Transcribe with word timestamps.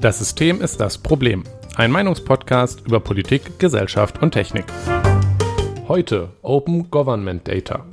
Das 0.00 0.18
System 0.18 0.60
ist 0.60 0.80
das 0.80 0.98
Problem. 0.98 1.44
Ein 1.76 1.90
Meinungspodcast 1.90 2.86
über 2.86 3.00
Politik, 3.00 3.58
Gesellschaft 3.58 4.22
und 4.22 4.32
Technik. 4.32 4.64
Heute 5.88 6.30
Open 6.42 6.90
Government 6.90 7.46
Data. 7.46 7.84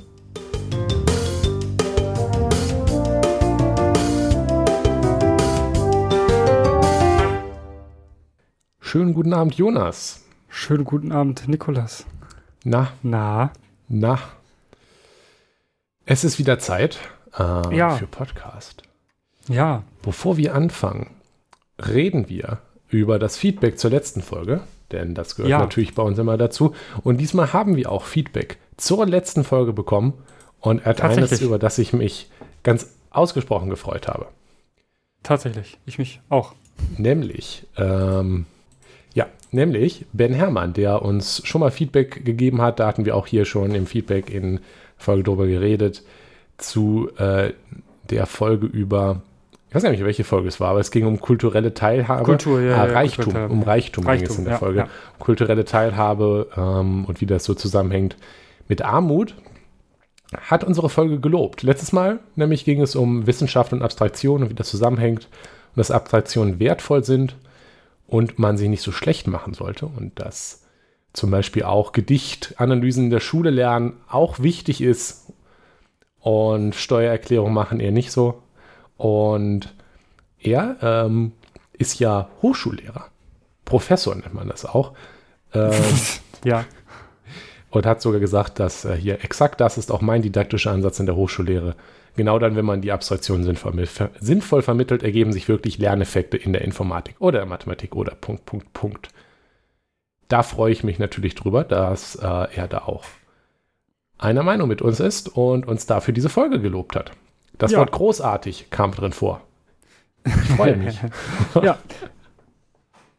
Schönen 8.80 9.14
guten 9.14 9.34
Abend, 9.34 9.54
Jonas. 9.54 10.24
Schönen 10.48 10.84
guten 10.84 11.12
Abend, 11.12 11.46
Nikolas. 11.48 12.06
Na, 12.64 12.88
Na, 13.02 13.52
na. 13.88 14.18
Es 16.06 16.24
ist 16.24 16.38
wieder 16.38 16.58
Zeit 16.58 16.98
äh, 17.38 17.76
Ja. 17.76 17.90
für 17.90 18.06
Podcast. 18.06 18.82
ja, 19.48 19.82
Bevor 20.02 20.36
wir 20.38 20.54
anfangen, 20.54 21.10
reden 21.86 22.28
wir 22.28 22.58
über 22.88 23.18
das 23.18 23.36
Feedback 23.36 23.78
zur 23.78 23.90
letzten 23.90 24.22
Folge, 24.22 24.60
denn 24.92 25.14
das 25.14 25.36
gehört 25.36 25.50
Ja. 25.50 25.58
natürlich 25.58 25.94
bei 25.94 26.02
uns 26.02 26.18
immer 26.18 26.36
dazu. 26.36 26.74
Und 27.04 27.18
diesmal 27.18 27.52
haben 27.52 27.76
wir 27.76 27.92
auch 27.92 28.04
Feedback 28.04 28.56
zur 28.76 29.06
letzten 29.06 29.44
Folge 29.44 29.72
bekommen 29.72 30.14
und 30.60 30.86
eines, 30.86 30.98
Tatsächlich. 30.98 31.42
über 31.42 31.58
das 31.58 31.78
ich 31.78 31.92
mich 31.92 32.30
ganz 32.62 32.90
ausgesprochen 33.10 33.70
gefreut 33.70 34.08
habe. 34.08 34.26
tatsächlich. 35.22 35.78
Ich 35.84 35.98
mich 35.98 36.20
auch. 36.28 36.54
Nämlich, 36.96 37.66
ähm, 37.76 38.46
ja, 39.14 39.26
nämlich 39.50 40.06
Ben 40.12 40.32
Herrmann, 40.32 40.72
der 40.74 41.02
uns 41.02 41.42
schon 41.44 41.60
mal 41.60 41.70
Feedback 41.72 42.24
gegeben 42.24 42.62
hat. 42.62 42.78
Da 42.80 42.86
hatten 42.86 43.04
wir 43.04 43.16
auch 43.16 43.26
hier 43.26 43.44
schon 43.44 43.74
im 43.74 43.86
Feedback 43.86 44.30
in 44.30 44.60
Folge 44.96 45.24
drüber 45.24 45.46
geredet, 45.46 46.02
zu 46.56 47.10
äh, 47.18 47.52
der 48.10 48.26
Folge 48.26 48.66
über, 48.66 49.22
ich 49.68 49.74
weiß 49.74 49.82
gar 49.82 49.90
nicht, 49.90 50.02
welche 50.02 50.24
Folge 50.24 50.48
es 50.48 50.60
war, 50.60 50.70
aber 50.70 50.80
es 50.80 50.90
ging 50.90 51.06
um 51.06 51.20
kulturelle 51.20 51.74
Teilhabe. 51.74 52.24
Kultur, 52.24 52.60
ja, 52.60 52.82
ah, 52.82 52.86
ja, 52.86 52.92
Reichtum, 52.92 53.32
Teilhabe. 53.32 53.52
um 53.52 53.62
Reichtum, 53.62 54.04
ging 54.04 54.14
es 54.14 54.20
Reichtum, 54.22 54.38
in 54.38 54.44
der 54.44 54.52
ja, 54.52 54.58
Folge. 54.58 54.78
ja. 54.80 54.88
Kulturelle 55.18 55.64
Teilhabe 55.66 56.48
ähm, 56.56 57.04
und 57.04 57.20
wie 57.20 57.26
das 57.26 57.44
so 57.44 57.54
zusammenhängt 57.54 58.16
mit 58.66 58.82
Armut. 58.82 59.34
Hat 60.36 60.62
unsere 60.62 60.90
Folge 60.90 61.20
gelobt. 61.20 61.62
Letztes 61.62 61.92
Mal 61.92 62.20
nämlich 62.36 62.64
ging 62.64 62.80
es 62.80 62.96
um 62.96 63.26
Wissenschaft 63.26 63.72
und 63.72 63.82
Abstraktion 63.82 64.42
und 64.42 64.50
wie 64.50 64.54
das 64.54 64.68
zusammenhängt 64.68 65.28
und 65.74 65.78
dass 65.78 65.90
Abstraktionen 65.90 66.60
wertvoll 66.60 67.04
sind 67.04 67.36
und 68.06 68.38
man 68.38 68.56
sie 68.56 68.68
nicht 68.68 68.82
so 68.82 68.92
schlecht 68.92 69.26
machen 69.26 69.54
sollte 69.54 69.86
und 69.86 70.18
dass 70.18 70.64
zum 71.12 71.30
Beispiel 71.30 71.64
auch 71.64 71.92
Gedichtanalysen 71.92 73.04
in 73.04 73.10
der 73.10 73.20
Schule 73.20 73.50
lernen 73.50 73.94
auch 74.08 74.40
wichtig 74.40 74.80
ist 74.80 75.32
und 76.20 76.74
Steuererklärung 76.74 77.52
machen 77.52 77.80
eher 77.80 77.92
nicht 77.92 78.12
so. 78.12 78.42
Und 78.98 79.74
er 80.38 80.76
ähm, 80.82 81.32
ist 81.72 81.98
ja 81.98 82.28
Hochschullehrer. 82.42 83.06
Professor 83.64 84.14
nennt 84.14 84.34
man 84.34 84.48
das 84.48 84.66
auch. 84.66 84.92
Ähm, 85.54 85.72
Ja, 86.44 86.64
und 87.70 87.86
hat 87.86 88.00
sogar 88.00 88.20
gesagt, 88.20 88.58
dass 88.60 88.84
äh, 88.84 88.96
hier 88.96 89.24
exakt 89.24 89.60
das 89.60 89.78
ist 89.78 89.90
auch 89.90 90.00
mein 90.00 90.22
didaktischer 90.22 90.70
Ansatz 90.70 91.00
in 91.00 91.06
der 91.06 91.16
Hochschullehre. 91.16 91.74
Genau 92.16 92.38
dann, 92.38 92.56
wenn 92.56 92.64
man 92.64 92.80
die 92.80 92.92
Abstraktion 92.92 93.44
sinnvoll, 93.44 93.86
ver 93.86 94.10
sinnvoll 94.18 94.62
vermittelt, 94.62 95.02
ergeben 95.02 95.32
sich 95.32 95.48
wirklich 95.48 95.78
Lerneffekte 95.78 96.36
in 96.36 96.52
der 96.52 96.62
Informatik 96.62 97.16
oder 97.20 97.38
der 97.38 97.46
Mathematik 97.46 97.94
oder 97.94 98.14
Punkt, 98.14 98.44
Punkt, 98.46 98.72
Punkt. 98.72 99.08
Da 100.28 100.42
freue 100.42 100.72
ich 100.72 100.84
mich 100.84 100.98
natürlich 100.98 101.34
drüber, 101.34 101.64
dass 101.64 102.16
äh, 102.16 102.26
er 102.26 102.68
da 102.68 102.78
auch 102.78 103.04
einer 104.18 104.42
Meinung 104.42 104.68
mit 104.68 104.82
uns 104.82 105.00
ist 105.00 105.28
und 105.28 105.66
uns 105.66 105.86
dafür 105.86 106.12
diese 106.12 106.28
Folge 106.28 106.60
gelobt 106.60 106.96
hat. 106.96 107.12
Das 107.58 107.72
Ja. 107.72 107.78
Wort 107.78 107.92
großartig 107.92 108.70
kam 108.70 108.92
drin 108.92 109.12
vor. 109.12 109.40
Ich 110.24 110.32
freue 110.32 110.76
mich. 110.76 110.98
ja. 111.62 111.78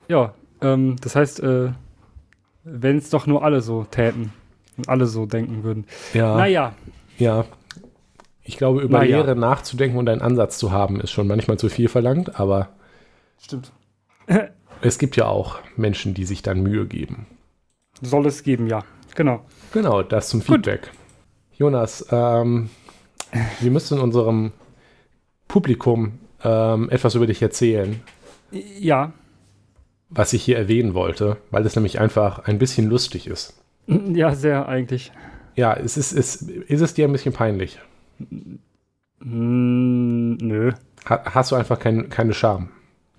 Ja, 0.08 0.34
ähm, 0.62 0.96
das 1.02 1.16
heißt, 1.16 1.40
äh, 1.42 1.72
wenn 2.64 2.98
es 2.98 3.10
doch 3.10 3.28
nur 3.28 3.44
alle 3.44 3.62
so 3.62 3.84
täten 3.84 4.34
und 4.78 4.90
alle 4.90 5.06
so 5.06 5.26
denken 5.26 5.64
würden. 5.64 5.86
ja. 6.14 6.36
Naja, 6.36 6.74
Ja. 7.18 7.46
Ich 8.42 8.58
glaube, 8.58 8.82
über 8.82 8.98
Naja. 9.00 9.18
Lehre 9.18 9.36
nachzudenken 9.36 9.98
und 10.00 10.10
einen 10.10 10.22
Ansatz 10.24 10.58
zu 10.58 10.72
haben, 10.72 11.00
ist 11.00 11.12
schon 11.12 11.28
manchmal 11.28 11.60
zu 11.60 11.70
viel 11.70 11.88
verlangt, 11.88 12.40
aber 12.40 12.70
stimmt. 13.40 13.72
es 14.82 14.98
gibt 14.98 15.16
ja 15.18 15.26
auch 15.28 15.60
Menschen, 15.76 16.16
die 16.16 16.26
sich 16.26 16.42
dann 16.42 16.64
Mühe 16.64 16.88
geben. 16.88 17.28
Soll 18.02 18.26
es 18.26 18.42
geben, 18.42 18.66
ja. 18.66 18.84
Genau. 19.14 19.46
Genau, 19.72 20.02
das 20.02 20.30
zum 20.30 20.42
Feedback. 20.42 20.90
Jonas, 21.58 22.08
ähm, 22.12 22.72
wir 23.60 23.72
müssen 23.72 24.00
unserem 24.00 24.52
Publikum 25.48 26.20
ähm, 26.44 26.90
etwas 26.90 27.16
über 27.16 27.28
dich 27.28 27.42
erzählen, 27.42 28.00
Ja, 28.52 29.12
was 30.10 30.34
ich 30.34 30.44
hier 30.44 30.58
erwähnen 30.58 30.94
wollte, 30.94 31.38
weil 31.52 31.66
es 31.66 31.76
nämlich 31.76 32.00
einfach 32.00 32.40
ein 32.46 32.58
bisschen 32.58 32.88
lustig 32.90 33.28
ist. 33.28 33.54
ja, 33.88 34.34
sehr 34.34 34.68
eigentlich. 34.68 35.12
Ja, 35.56 35.74
es 35.74 35.98
ist, 35.98 36.14
es, 36.14 36.42
ist 36.42 36.82
es 36.82 36.94
dir 36.94 37.08
ein 37.08 37.12
bisschen 37.12 37.34
peinlich? 37.34 37.80
Mm, 39.20 40.34
nö. 40.36 40.72
Ha, 41.10 41.22
hast 41.26 41.52
du 41.52 41.56
einfach 41.56 41.80
kein, 41.80 42.10
keine 42.10 42.34
Scham? 42.34 42.70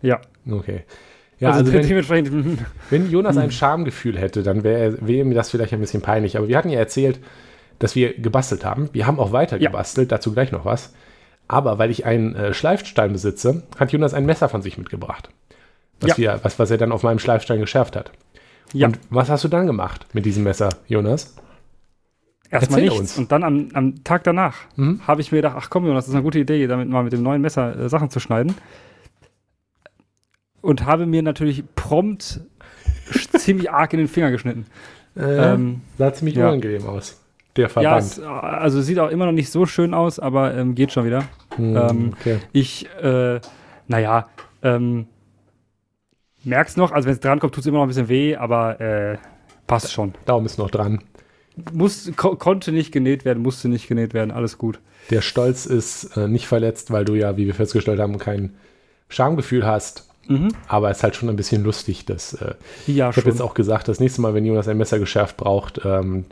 Ja. 0.02 0.20
Okay. 0.50 0.84
Ja, 1.38 1.48
also, 1.50 1.60
also, 1.60 1.72
wenn, 1.72 1.86
dementsprechend, 1.86 2.58
Wenn 2.90 3.10
Jonas 3.10 3.36
ein 3.36 3.50
Schamgefühl 3.50 4.18
hätte, 4.18 4.42
dann 4.42 4.62
wäre 4.62 4.98
wär 5.06 5.24
mir 5.24 5.34
das 5.34 5.50
vielleicht 5.50 5.72
ein 5.72 5.80
bisschen 5.80 6.02
peinlich. 6.02 6.36
Aber 6.36 6.48
wir 6.48 6.56
hatten 6.56 6.68
ja 6.70 6.78
erzählt, 6.78 7.20
dass 7.80 7.96
wir 7.96 8.14
gebastelt 8.16 8.64
haben. 8.64 8.88
Wir 8.92 9.06
haben 9.08 9.18
auch 9.18 9.32
weiter 9.32 9.56
Ja. 9.60 9.70
gebastelt, 9.70 10.12
dazu 10.12 10.32
gleich 10.32 10.52
noch 10.52 10.64
was. 10.64 10.94
Aber 11.48 11.78
weil 11.78 11.90
ich 11.90 12.06
einen 12.06 12.36
äh, 12.36 12.54
Schleifstein 12.54 13.12
besitze, 13.12 13.64
hat 13.78 13.90
Jonas 13.90 14.14
ein 14.14 14.24
Messer 14.24 14.48
von 14.48 14.62
sich 14.62 14.78
mitgebracht. 14.78 15.30
Was, 16.00 16.10
Ja. 16.10 16.16
wir, 16.18 16.40
was, 16.44 16.58
was 16.60 16.70
er 16.70 16.78
dann 16.78 16.92
auf 16.92 17.02
meinem 17.02 17.18
Schleifstein 17.18 17.58
geschärft 17.58 17.96
hat. 17.96 18.12
ja. 18.72 18.86
Und 18.86 18.98
was 19.10 19.28
hast 19.28 19.42
du 19.42 19.48
dann 19.48 19.66
gemacht 19.66 20.06
mit 20.12 20.24
diesem 20.24 20.44
Messer, 20.44 20.68
Jonas? 20.86 21.34
Erstmal 22.52 22.80
Erzähl 22.80 22.82
nichts. 22.98 23.00
uns. 23.00 23.18
Und 23.18 23.32
dann 23.32 23.42
am, 23.44 23.68
am 23.74 24.04
Tag 24.04 24.24
danach 24.24 24.56
Mhm. 24.76 25.00
habe 25.06 25.20
ich 25.20 25.30
mir 25.32 25.38
gedacht, 25.38 25.56
ach 25.58 25.70
komm, 25.70 25.86
Jonas, 25.86 26.04
das 26.04 26.10
ist 26.10 26.14
eine 26.14 26.22
gute 26.24 26.38
Idee, 26.38 26.66
damit 26.66 26.88
mal 26.88 27.02
mit 27.04 27.12
dem 27.12 27.22
neuen 27.22 27.40
Messer 27.42 27.78
äh, 27.78 27.88
Sachen 27.88 28.10
zu 28.10 28.20
schneiden. 28.20 28.54
Und 30.60 30.84
habe 30.84 31.06
mir 31.06 31.22
natürlich 31.22 31.64
prompt 31.74 32.40
ziemlich 33.38 33.70
arg 33.70 33.92
in 33.92 33.98
den 34.00 34.08
Finger 34.08 34.30
geschnitten. 34.30 34.66
Äh, 35.16 35.52
Ähm, 35.54 35.80
sah 35.98 36.12
ziemlich 36.12 36.36
ja. 36.36 36.48
unangenehm 36.48 36.86
aus. 36.86 37.19
Der 37.56 37.64
ja, 37.64 37.68
Verband. 37.68 38.02
es, 38.02 38.20
also 38.20 38.80
sieht 38.80 38.98
auch 38.98 39.10
immer 39.10 39.26
noch 39.26 39.32
nicht 39.32 39.50
so 39.50 39.66
schön 39.66 39.94
aus, 39.94 40.18
aber 40.18 40.54
ähm, 40.54 40.74
geht 40.74 40.92
schon 40.92 41.04
wieder. 41.04 41.24
Hm, 41.56 41.76
ähm, 41.76 42.14
okay. 42.18 42.38
Ich, 42.52 42.88
äh, 43.02 43.40
naja, 43.88 44.28
ähm, 44.62 45.06
merk's 46.44 46.76
noch, 46.76 46.92
also 46.92 47.06
wenn 47.06 47.14
es 47.14 47.20
drankommt, 47.20 47.54
tut 47.54 47.62
es 47.62 47.66
immer 47.66 47.78
noch 47.78 47.84
ein 47.84 47.88
bisschen 47.88 48.08
weh, 48.08 48.36
aber 48.36 48.80
äh, 48.80 49.18
passt 49.66 49.92
schon. 49.92 50.14
Daumen 50.26 50.46
ist 50.46 50.58
noch 50.58 50.70
dran. 50.70 51.02
Muss, 51.72 52.10
ko 52.16 52.36
konnte 52.36 52.72
nicht 52.72 52.92
genäht 52.92 53.24
werden, 53.24 53.42
musste 53.42 53.68
nicht 53.68 53.88
genäht 53.88 54.14
werden, 54.14 54.30
alles 54.30 54.56
gut. 54.56 54.78
Der 55.10 55.20
Stolz 55.20 55.66
ist 55.66 56.16
äh, 56.16 56.28
nicht 56.28 56.46
verletzt, 56.46 56.90
weil 56.92 57.04
du 57.04 57.14
ja, 57.14 57.36
wie 57.36 57.46
wir 57.46 57.54
festgestellt 57.54 58.00
haben, 58.00 58.18
kein 58.18 58.54
Schamgefühl 59.08 59.66
hast. 59.66 60.08
Mhm. 60.28 60.48
Aber 60.68 60.90
es 60.90 60.98
ist 60.98 61.02
halt 61.02 61.16
schon 61.16 61.28
ein 61.28 61.36
bisschen 61.36 61.64
lustig, 61.64 62.06
dass 62.06 62.34
äh, 62.34 62.54
Ja, 62.86 63.10
ich 63.10 63.16
habe 63.16 63.28
jetzt 63.28 63.42
auch 63.42 63.54
gesagt, 63.54 63.88
das 63.88 63.98
nächste 63.98 64.20
Mal, 64.20 64.34
wenn 64.34 64.44
Jonas 64.44 64.68
ein 64.68 64.78
Messer 64.78 64.98
geschärft 64.98 65.36
braucht, 65.36 65.80
ähm, 65.84 66.26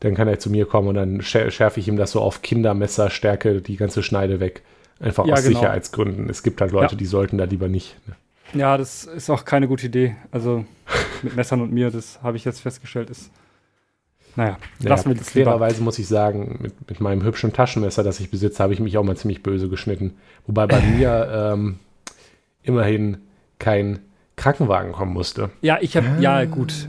dann 0.00 0.14
kann 0.14 0.28
er 0.28 0.38
zu 0.38 0.50
mir 0.50 0.66
kommen 0.66 0.88
und 0.88 0.94
dann 0.94 1.22
schär, 1.22 1.50
schärfe 1.50 1.80
ich 1.80 1.88
ihm 1.88 1.96
das 1.96 2.12
so 2.12 2.20
auf 2.20 2.42
Kindermesserstärke 2.42 3.60
die 3.60 3.76
ganze 3.76 4.02
Schneide 4.02 4.40
weg. 4.40 4.62
Einfach 5.00 5.26
Ja, 5.26 5.34
aus 5.34 5.42
genau. 5.44 5.58
Sicherheitsgründen. 5.60 6.28
Es 6.28 6.42
gibt 6.42 6.60
halt 6.60 6.72
Leute, 6.72 6.94
Ja. 6.94 6.98
die 6.98 7.06
sollten 7.06 7.38
da 7.38 7.44
lieber 7.44 7.68
nicht. 7.68 7.96
Ne? 8.08 8.14
Ja, 8.60 8.76
das 8.78 9.04
ist 9.04 9.28
auch 9.30 9.44
keine 9.44 9.68
gute 9.68 9.86
Idee. 9.86 10.16
Also 10.32 10.64
mit 11.22 11.36
Messern 11.36 11.60
und 11.60 11.72
mir, 11.72 11.90
das 11.90 12.20
habe 12.22 12.36
ich 12.36 12.44
jetzt 12.44 12.60
festgestellt, 12.60 13.10
ist. 13.10 13.30
Naja, 14.36 14.56
lassen 14.80 15.08
wir 15.10 15.16
das 15.16 15.30
fairerweise 15.30 15.82
muss 15.82 15.98
ich 15.98 16.06
sagen, 16.06 16.58
mit, 16.62 16.88
mit 16.88 17.00
meinem 17.00 17.24
hübschen 17.24 17.52
Taschenmesser, 17.52 18.04
das 18.04 18.20
ich 18.20 18.30
besitze, 18.30 18.62
habe 18.62 18.72
ich 18.72 18.78
mich 18.78 18.96
auch 18.96 19.02
mal 19.02 19.16
ziemlich 19.16 19.42
böse 19.42 19.68
geschnitten. 19.68 20.14
Wobei 20.46 20.66
bei 20.66 20.80
mir 20.96 21.28
ähm, 21.54 21.78
immerhin 22.62 23.18
kein 23.58 23.98
Krankenwagen 24.36 24.92
kommen 24.92 25.12
musste. 25.12 25.50
Ja, 25.60 25.78
ich 25.80 25.96
habe, 25.96 26.06
Ah. 26.06 26.20
ja, 26.20 26.44
gut. 26.44 26.88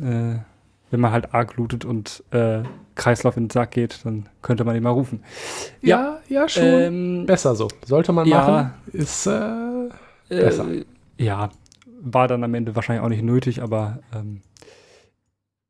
Äh, 0.00 0.36
wenn 0.96 1.02
man 1.02 1.12
halt 1.12 1.34
arg 1.34 1.56
blutet 1.56 1.84
und 1.84 2.24
äh, 2.30 2.62
Kreislauf 2.94 3.36
in 3.36 3.44
den 3.44 3.50
Sack 3.50 3.72
geht, 3.72 4.00
dann 4.06 4.30
könnte 4.40 4.64
man 4.64 4.74
ihn 4.74 4.82
mal 4.82 4.88
rufen. 4.90 5.22
Ja, 5.82 6.20
ja, 6.26 6.48
schon. 6.48 6.64
Ähm, 6.64 7.26
Besser 7.26 7.54
so. 7.54 7.68
Sollte 7.84 8.14
man 8.14 8.26
ja. 8.26 8.38
machen. 8.38 8.74
Ist 8.94 9.26
äh, 9.26 9.90
besser. 10.30 10.66
Äh, 10.70 10.86
ja, 11.18 11.50
war 12.00 12.28
dann 12.28 12.42
am 12.44 12.54
Ende 12.54 12.74
wahrscheinlich 12.74 13.04
auch 13.04 13.10
nicht 13.10 13.22
nötig, 13.22 13.62
aber 13.62 13.98
ähm, 14.14 14.40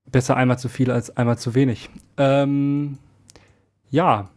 besser 0.05 0.37
einmal 0.37 0.61
zu 0.61 0.69
viel 0.69 0.93
als 0.93 1.17
einmal 1.17 1.39
zu 1.39 1.57
wenig. 1.57 1.91
Ähm, 2.19 2.99
ja, 3.91 4.29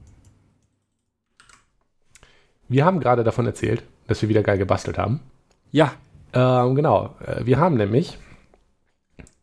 Wir 2.67 2.83
haben 2.83 2.99
gerade 2.99 3.23
davon 3.23 3.45
erzählt, 3.45 3.83
dass 4.07 4.23
wir 4.23 4.29
wieder 4.29 4.41
geil 4.41 4.57
gebastelt 4.57 4.97
haben. 4.97 5.19
ja, 5.71 5.91
Ähm, 6.33 6.73
genau. 6.73 7.15
Äh, 7.23 7.45
Wir 7.45 7.59
haben 7.59 7.75
nämlich 7.77 8.17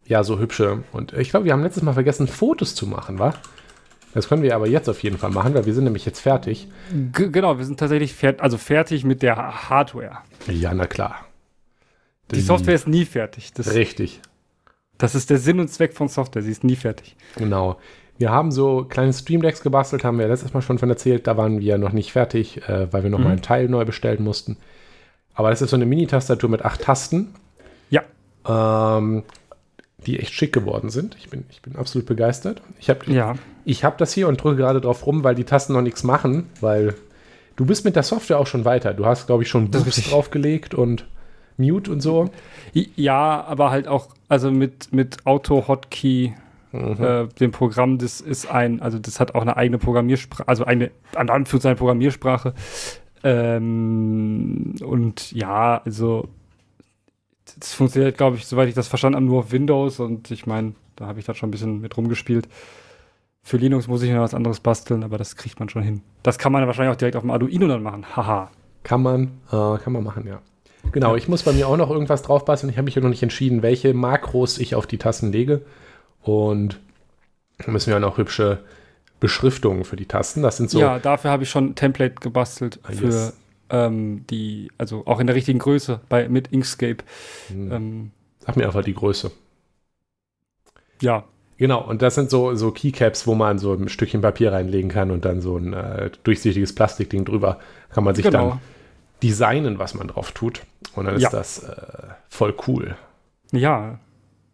ja 0.07 0.25
so 0.25 0.39
hübsche 0.39 0.85
und 0.93 1.13
ich 1.13 1.31
glaube, 1.31 1.47
wir 1.47 1.53
haben 1.53 1.63
letztes 1.63 1.83
Mal 1.83 1.95
vergessen, 1.95 2.29
Fotos 2.29 2.75
zu 2.75 2.87
machen, 2.87 3.19
wa? 3.19 3.35
Das 4.15 4.29
können 4.29 4.43
wir 4.43 4.55
aber 4.55 4.67
jetzt 4.67 4.89
auf 4.89 5.03
jeden 5.03 5.19
Fall 5.19 5.31
machen, 5.31 5.53
weil 5.53 5.67
wir 5.67 5.75
sind 5.75 5.85
nämlich 5.85 6.07
jetzt 6.07 6.21
fertig. 6.21 6.69
G 7.13 7.29
genau, 7.29 7.59
wir 7.59 7.67
sind 7.67 7.79
tatsächlich 7.79 8.15
fer 8.15 8.37
also 8.39 8.57
fertig 8.57 9.05
mit 9.05 9.23
der 9.23 9.69
Hardware. 9.69 10.19
Ja, 10.47 10.73
na 10.73 10.87
klar. 10.87 11.27
Die 12.31 12.41
Software 12.41 12.75
ist 12.75 12.89
nie 12.89 13.05
fertig. 13.05 13.53
Das, 13.53 13.75
Richtig. 13.75 14.21
Das 14.99 15.15
ist 15.15 15.29
der 15.31 15.39
Sinn 15.39 15.61
und 15.61 15.69
Zweck 15.69 15.93
von 15.93 16.09
Software. 16.09 16.43
Sie 16.43 16.51
ist 16.51 16.65
nie 16.65 16.77
fertig. 16.77 17.15
Genau. 17.37 17.79
Wir 18.19 18.31
haben 18.31 18.51
so 18.51 18.85
kleine 18.85 19.13
Streamdecks 19.13 19.63
gebastelt, 19.63 20.03
haben 20.03 20.19
wir 20.19 20.27
letztes 20.27 20.55
Mal 20.55 20.63
schon 20.63 20.79
von 20.79 20.89
erzählt. 20.89 21.27
Da 21.27 21.37
waren 21.37 21.61
wir 21.61 21.77
noch 21.77 21.93
nicht 21.93 22.13
fertig, 22.13 22.67
äh, 22.69 22.91
weil 22.93 23.03
wir 23.03 23.11
noch 23.11 23.19
mhm. 23.19 23.25
mal 23.25 23.31
einen 23.33 23.43
Teil 23.43 23.69
neu 23.69 23.85
bestellen 23.85 24.25
mussten. 24.25 24.57
Aber 25.35 25.51
das 25.51 25.61
ist 25.61 25.71
so 25.71 25.77
eine 25.77 25.85
Mini-Tastatur 25.85 26.49
mit 26.49 26.65
acht 26.65 26.81
Tasten. 26.81 27.35
Ja. 27.91 28.03
Ähm, 28.49 29.25
die 30.07 30.19
echt 30.21 30.33
schick 30.33 30.53
geworden 30.53 30.91
sind. 30.91 31.17
Ich 31.19 31.29
bin, 31.29 31.45
ich 31.51 31.63
bin 31.63 31.77
absolut 31.77 32.07
begeistert. 32.07 32.63
Ich 32.79 32.89
habe 32.89 33.11
ja. 33.13 33.35
hab 33.67 33.99
das 33.99 34.13
hier 34.13 34.29
und 34.29 34.43
drücke 34.43 34.57
gerade 34.57 34.81
drauf 34.81 35.07
rum, 35.07 35.25
weil 35.25 35.35
die 35.35 35.45
Tasten 35.45 35.73
noch 35.73 35.83
nichts 35.83 36.05
machen, 36.05 36.47
weil 36.61 36.95
du 37.57 37.67
bist 37.67 37.85
mit 37.85 37.97
der 37.97 38.03
Software 38.03 38.39
auch 38.39 38.47
schon 38.47 38.65
weiter. 38.65 38.95
Du 38.95 39.07
hast, 39.07 39.27
glaube 39.27 39.43
ich, 39.43 39.49
schon 39.49 39.71
Boost 39.71 40.11
draufgelegt 40.11 40.75
und 40.75 41.07
Mute 41.57 41.91
und 41.91 42.01
so. 42.01 42.31
Ja, 42.73 43.45
aber 43.45 43.71
halt 43.71 43.89
auch, 43.89 44.09
also 44.29 44.51
mit, 44.51 44.93
mit 44.93 45.27
Auto-Hotkey, 45.27 46.35
mhm. 46.73 47.03
äh, 47.03 47.27
dem 47.41 47.51
Programm, 47.51 47.99
das 47.99 48.21
ist 48.21 48.51
ein, 48.51 48.83
also 48.83 48.99
das 48.99 49.21
hat 49.21 49.35
auch 49.35 49.43
eine 49.43 49.57
eigene 49.57 49.79
Programmiersprache, 49.79 50.47
also 50.47 50.65
eine, 50.65 50.91
an 51.15 51.31
Anführungszeichen 51.31 51.79
Programmiersprache. 51.79 52.55
Ähm, 53.25 54.75
und 54.85 55.33
ja, 55.33 55.81
also 55.85 56.29
das 57.59 57.73
funktioniert, 57.73 58.17
glaube 58.17 58.37
ich, 58.37 58.47
soweit 58.47 58.69
ich 58.69 58.75
das 58.75 58.89
verstanden 58.89 59.17
habe, 59.17 59.27
nur 59.27 59.41
auf 59.41 59.53
Windows 59.53 60.01
und 60.01 60.31
ich 60.31 60.47
meine, 60.47 60.75
da 60.97 61.07
habe 61.07 61.19
ich 61.19 61.25
da 61.25 61.35
schon 61.35 61.49
ein 61.49 61.53
bisschen 61.53 61.81
mit 61.81 61.97
rumgespielt. 61.97 62.49
Für 63.43 63.59
Linux 63.59 63.87
muss 63.87 64.03
ich 64.03 64.11
noch 64.11 64.23
was 64.23 64.35
anderes 64.35 64.61
basteln, 64.61 65.05
aber 65.05 65.19
das 65.19 65.37
kriegt 65.37 65.61
man 65.61 65.69
schon 65.69 65.83
hin. 65.83 66.03
Das 66.23 66.39
kann 66.39 66.51
man 66.53 66.67
wahrscheinlich 66.67 66.93
auch 66.93 66.99
direkt 66.99 67.17
auf 67.17 67.23
dem 67.23 67.31
Arduino 67.31 67.69
dann 67.69 67.83
machen. 67.83 68.17
Haha. 68.17 68.51
Kann 68.83 69.03
man, 69.03 69.39
äh, 69.53 69.79
kann 69.79 69.93
man 69.93 70.03
machen, 70.03 70.27
ja. 70.27 70.41
Genau, 70.93 71.11
ja. 71.11 71.17
ich 71.17 71.29
muss 71.29 71.43
bei 71.43 71.53
mir 71.53 71.69
auch 71.69 71.77
noch 71.77 71.91
irgendwas 71.91 72.23
drauf 72.23 72.45
basteln. 72.45 72.71
Ich 72.71 72.77
habe 72.77 72.87
mich 72.87 72.95
ja 72.95 73.03
noch 73.03 73.09
nicht 73.09 73.23
entschieden, 73.23 73.63
welche 73.63 73.95
Makros 73.95 74.59
ich 74.59 74.75
auf 74.75 74.87
die 74.87 74.99
Tasten 74.99 75.33
lege. 75.33 75.63
Und 76.23 76.81
müssen 77.67 77.91
wir 77.91 77.97
auch 77.97 78.01
noch 78.01 78.19
hübsche 78.19 78.61
Beschriftungen 79.21 79.85
für 79.85 79.97
die 79.97 80.07
Tasten. 80.07 80.43
Das 80.43 80.57
sind 80.57 80.71
so. 80.71 80.81
Ja, 80.81 80.99
dafür 80.99 81.31
habe 81.31 81.45
ich 81.45 81.51
schon 81.51 81.67
ein 81.67 81.75
Template 81.75 82.17
gebastelt 82.17 82.81
ah, 82.83 82.93
für 82.93 83.07
yes. 83.07 83.37
Ähm, 83.71 84.25
die, 84.29 84.71
also 84.79 85.07
auch 85.07 85.21
in 85.21 85.27
der 85.27 85.37
richtigen 85.37 85.59
Größe 85.59 86.01
bei, 86.09 86.29
mit 86.29 86.49
Inkscape. 86.49 86.99
Hm. 87.49 87.73
Ähm, 87.73 88.11
Sag 88.41 88.57
mir 88.57 88.67
einfach 88.67 88.85
die 88.85 88.95
Größe. 88.95 89.31
Ja. 91.01 91.25
Genau, 91.59 91.83
und 91.83 92.03
das 92.03 92.15
sind 92.15 92.29
so, 92.29 92.55
so 92.55 92.71
Keycaps, 92.71 93.27
wo 93.27 93.35
man 93.35 93.59
so 93.59 93.73
ein 93.73 93.89
Stückchen 93.89 94.21
Papier 94.21 94.53
reinlegen 94.53 94.91
kann 94.91 95.11
und 95.11 95.25
dann 95.25 95.41
so 95.41 95.57
ein 95.57 95.73
äh, 95.73 96.11
durchsichtiges 96.23 96.75
Plastikding 96.75 97.25
drüber 97.25 97.59
kann 97.91 98.05
man 98.05 98.15
sich 98.15 98.27
genau. 98.27 98.51
dann 98.51 98.61
designen, 99.23 99.79
was 99.79 99.95
man 99.95 100.09
drauf 100.09 100.33
tut. 100.33 100.63
Und 100.95 101.07
dann 101.07 101.17
ist 101.17 101.23
ja. 101.23 101.31
das 101.31 101.65
äh, 101.65 101.77
voll 102.29 102.55
cool. 102.67 102.97
Ja, 103.53 103.99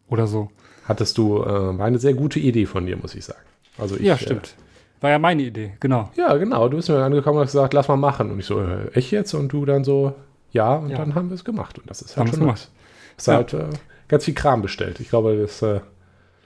oder 0.09 0.29
so. 0.29 0.51
Hattest 0.85 1.19
du, 1.19 1.43
äh, 1.43 1.79
war 1.79 1.87
eine 1.87 1.99
sehr 1.99 2.15
gute 2.15 2.39
Idee 2.39 2.67
von 2.67 2.87
dir, 2.87 2.97
muss 2.97 3.15
ich 3.15 3.25
sagen. 3.25 3.41
Also 3.79 3.97
ich, 3.97 4.03
ja, 4.03 4.17
stimmt. 4.17 4.55
War 5.03 5.11
ja 5.11 5.19
meine 5.19 5.43
Idee, 5.43 5.73
genau. 5.81 6.11
Ja, 6.17 6.37
genau. 6.37 6.69
Du 6.69 6.77
bist 6.77 6.89
mir 6.89 7.03
angekommen 7.03 7.39
und 7.39 7.45
hast 7.45 7.53
gesagt, 7.53 7.75
lass 7.75 7.89
mal 7.89 7.97
machen. 7.97 8.31
Und 8.31 8.39
ich 8.39 8.47
so, 8.47 8.61
äh, 8.61 8.87
echt 8.95 9.11
jetzt? 9.11 9.35
Und 9.35 9.49
du 9.49 9.67
dann 9.67 9.83
so, 9.83 10.15
ja. 10.53 10.77
Und 10.77 10.91
ja. 10.91 10.99
dann 10.99 11.17
haben 11.17 11.29
wir 11.29 11.35
es 11.35 11.45
gemacht. 11.45 11.77
Und 11.79 11.91
das 11.91 12.03
ist 12.03 12.17
halt 12.17 12.29
haben 12.29 12.35
schon 12.35 12.41
gemacht. 12.41 12.71
Hast 13.17 13.27
ja. 13.27 13.35
halt 13.35 13.53
äh, 13.53 13.65
ganz 14.07 14.25
viel 14.25 14.35
Kram 14.35 14.63
bestellt. 14.63 15.01
Ich 15.01 15.09
glaube, 15.09 15.37
das. 15.37 15.61
Äh, 15.61 15.81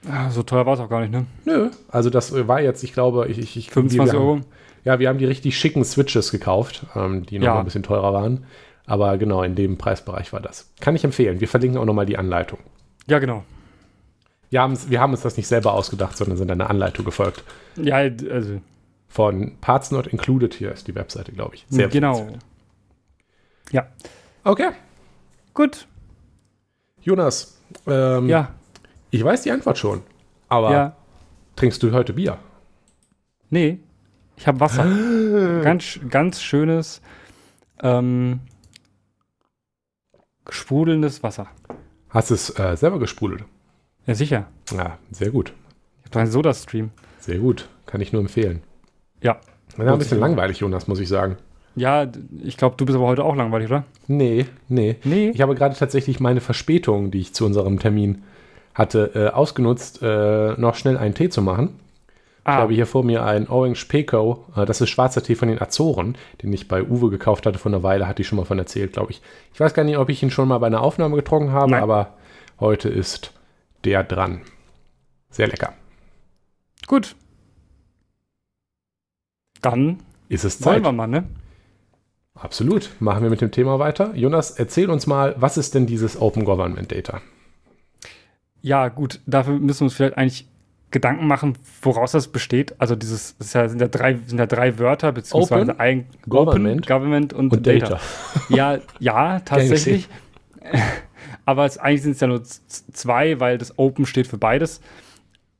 ja, 0.07 0.31
so 0.31 0.41
teuer 0.41 0.65
war 0.65 0.73
es 0.73 0.79
auch 0.79 0.89
gar 0.89 1.01
nicht, 1.01 1.11
ne? 1.11 1.27
Nö. 1.45 1.69
Also 1.89 2.09
das 2.09 2.33
war 2.47 2.59
jetzt, 2.59 2.83
ich 2.83 2.93
glaube, 2.93 3.27
ich. 3.27 3.37
ich 3.37 3.69
25 3.69 4.11
die, 4.11 4.17
Euro? 4.17 4.35
Haben, 4.37 4.45
ja, 4.83 4.97
wir 4.97 5.09
haben 5.09 5.19
die 5.19 5.25
richtig 5.25 5.55
schicken 5.55 5.85
Switches 5.85 6.31
gekauft, 6.31 6.87
ähm, 6.95 7.27
die 7.27 7.37
noch 7.37 7.45
ja. 7.45 7.59
ein 7.59 7.65
bisschen 7.65 7.83
teurer 7.83 8.11
waren. 8.11 8.45
Aber 8.87 9.17
genau, 9.19 9.43
in 9.43 9.53
dem 9.53 9.77
Preisbereich 9.77 10.33
war 10.33 10.39
das. 10.39 10.71
Kann 10.79 10.95
ich 10.95 11.03
empfehlen. 11.03 11.41
Wir 11.41 11.47
verlinken 11.47 11.79
auch 11.79 11.85
nochmal 11.85 12.07
die 12.07 12.17
Anleitung. 12.17 12.57
Ja, 13.05 13.19
genau. 13.19 13.43
Wir, 14.49 14.61
wir 14.87 15.01
haben 15.01 15.11
uns 15.11 15.21
das 15.21 15.37
nicht 15.37 15.47
selber 15.47 15.73
ausgedacht, 15.73 16.17
sondern 16.17 16.37
sind 16.37 16.49
einer 16.49 16.69
Anleitung 16.69 17.05
gefolgt. 17.05 17.43
Ja, 17.75 17.97
also. 17.97 18.61
Von 19.09 19.57
Parts 19.61 19.91
Not 19.91 20.07
Included 20.07 20.53
hier 20.53 20.71
ist 20.71 20.87
die 20.87 20.95
Webseite, 20.95 21.31
glaube 21.31 21.55
ich. 21.55 21.65
Sehr 21.69 21.87
Genau. 21.87 22.27
Ja. 23.71 23.87
Okay. 24.43 24.69
Gut. 25.53 25.87
Jonas. 27.01 27.57
Ähm, 27.85 28.27
ja. 28.29 28.53
Ich 29.11 29.23
weiß 29.23 29.41
die 29.43 29.51
Antwort 29.51 29.77
schon. 29.77 30.03
Aber 30.49 30.71
ja. 30.71 30.95
trinkst 31.55 31.81
du 31.83 31.91
heute 31.91 32.13
Bier? 32.13 32.37
Nee. 33.49 33.79
Ich 34.35 34.47
habe 34.47 34.59
Wasser. 34.59 34.85
ganz, 35.63 35.99
ganz 36.09 36.41
schönes, 36.41 37.01
ähm, 37.81 38.41
sprudelndes 40.49 41.23
Wasser. 41.23 41.47
Hast 42.09 42.29
du 42.29 42.35
es 42.35 42.57
äh, 42.59 42.75
selber 42.77 42.99
gesprudelt? 42.99 43.45
Ja, 44.07 44.15
sicher. 44.15 44.45
Ja, 44.71 44.97
sehr 45.11 45.29
gut. 45.31 45.53
Ich 46.05 46.11
habe 46.11 46.21
einen 46.21 46.31
Soda-Stream. 46.31 46.91
Sehr 47.19 47.39
gut. 47.39 47.67
Kann 47.85 47.99
ich 47.99 48.13
nur 48.13 48.21
empfehlen. 48.21 48.63
Ja. 49.21 49.37
Ja, 49.77 49.93
ein 49.93 49.99
bisschen 49.99 50.19
langweilig, 50.19 50.59
Jonas, 50.59 50.87
muss 50.87 50.99
ich 50.99 51.09
sagen. 51.09 51.35
Ja, 51.75 52.07
ich 52.41 52.57
glaube, 52.57 52.75
du 52.77 52.85
bist 52.85 52.95
aber 52.95 53.05
heute 53.05 53.23
auch 53.23 53.35
langweilig, 53.35 53.67
oder? 53.67 53.83
Nee, 54.07 54.45
nee. 54.69 54.95
Nee. 55.03 55.29
Ich 55.29 55.41
habe 55.41 55.53
gerade 55.55 55.75
tatsächlich 55.75 56.19
meine 56.19 56.41
Verspätung, 56.41 57.11
die 57.11 57.19
ich 57.19 57.33
zu 57.33 57.45
unserem 57.45 57.79
Termin 57.79 58.23
hatte, 58.73 59.11
äh, 59.13 59.27
ausgenutzt, 59.27 60.01
äh, 60.01 60.53
noch 60.53 60.75
schnell 60.75 60.97
einen 60.97 61.13
Tee 61.13 61.29
zu 61.29 61.41
machen. 61.41 61.79
Ah. 62.45 62.53
Ich 62.53 62.59
habe 62.61 62.73
hier 62.73 62.85
vor 62.87 63.03
mir 63.03 63.25
einen 63.25 63.47
Orange 63.47 63.85
Peco. 63.85 64.45
Äh, 64.55 64.65
das 64.65 64.79
ist 64.79 64.89
schwarzer 64.89 65.21
Tee 65.21 65.35
von 65.35 65.49
den 65.49 65.61
Azoren, 65.61 66.15
den 66.41 66.53
ich 66.53 66.67
bei 66.67 66.81
Uwe 66.81 67.09
gekauft 67.09 67.45
hatte 67.45 67.59
vor 67.59 67.71
einer 67.71 67.83
Weile. 67.83 68.07
Hatte 68.07 68.21
ich 68.21 68.27
schon 68.27 68.37
mal 68.37 68.45
von 68.45 68.57
erzählt, 68.57 68.93
glaube 68.93 69.11
ich. 69.11 69.21
Ich 69.53 69.59
weiß 69.59 69.73
gar 69.73 69.83
nicht, 69.83 69.97
ob 69.97 70.09
ich 70.09 70.23
ihn 70.23 70.31
schon 70.31 70.47
mal 70.47 70.57
bei 70.59 70.67
einer 70.67 70.81
Aufnahme 70.81 71.17
getrunken 71.17 71.51
habe, 71.51 71.71
Nein. 71.71 71.83
aber 71.83 72.13
heute 72.59 72.89
ist 72.89 73.33
der 73.83 74.03
dran. 74.03 74.41
Sehr 75.29 75.47
lecker. 75.47 75.73
Gut. 76.87 77.15
Dann 79.61 79.97
ist 80.29 80.45
es 80.45 80.59
Zeit. 80.59 80.75
Wollen 80.75 80.83
wir 80.83 80.91
mal, 80.91 81.07
ne? 81.07 81.23
Absolut. 82.35 82.91
Machen 82.99 83.23
wir 83.23 83.29
mit 83.29 83.41
dem 83.41 83.51
Thema 83.51 83.79
weiter. 83.79 84.15
Jonas, 84.15 84.51
erzähl 84.51 84.89
uns 84.89 85.07
mal, 85.07 85.35
was 85.37 85.57
ist 85.57 85.73
denn 85.73 85.87
dieses 85.87 86.19
Open 86.19 86.45
Government 86.45 86.91
Data? 86.91 87.21
Ja, 88.61 88.89
gut, 88.89 89.19
dafür 89.25 89.59
müssen 89.59 89.81
wir 89.81 89.85
uns 89.85 89.93
vielleicht 89.93 90.17
eigentlich 90.17 90.47
Gedanken 90.89 91.27
machen, 91.27 91.57
woraus 91.81 92.13
das 92.13 92.29
besteht. 92.29 92.79
Also 92.79 92.95
dieses 92.95 93.37
das 93.37 93.53
ja, 93.53 93.67
sind 93.67 93.81
ja 93.81 93.87
drei 93.87 94.19
sind 94.25 94.39
ja 94.39 94.45
drei 94.45 94.79
Wörter 94.79 95.11
beziehungsweise 95.11 95.71
Open, 95.71 95.79
ein 95.79 96.05
Government, 96.27 96.85
Open, 96.85 96.95
Government 96.95 97.33
und, 97.33 97.51
und 97.51 97.67
Data. 97.67 97.89
Data. 97.89 97.99
Ja, 98.49 98.79
ja, 98.99 99.39
tatsächlich. 99.45 100.07
Aber 101.47 101.65
es, 101.65 101.77
eigentlich 101.77 102.01
sind 102.01 102.11
es 102.11 102.19
ja 102.19 102.27
nur 102.27 102.43
zwei, 102.43 103.39
weil 103.39 103.57
das 103.57 103.79
Open 103.79 104.05
steht 104.05 104.27
für 104.27 104.37
beides 104.37 104.81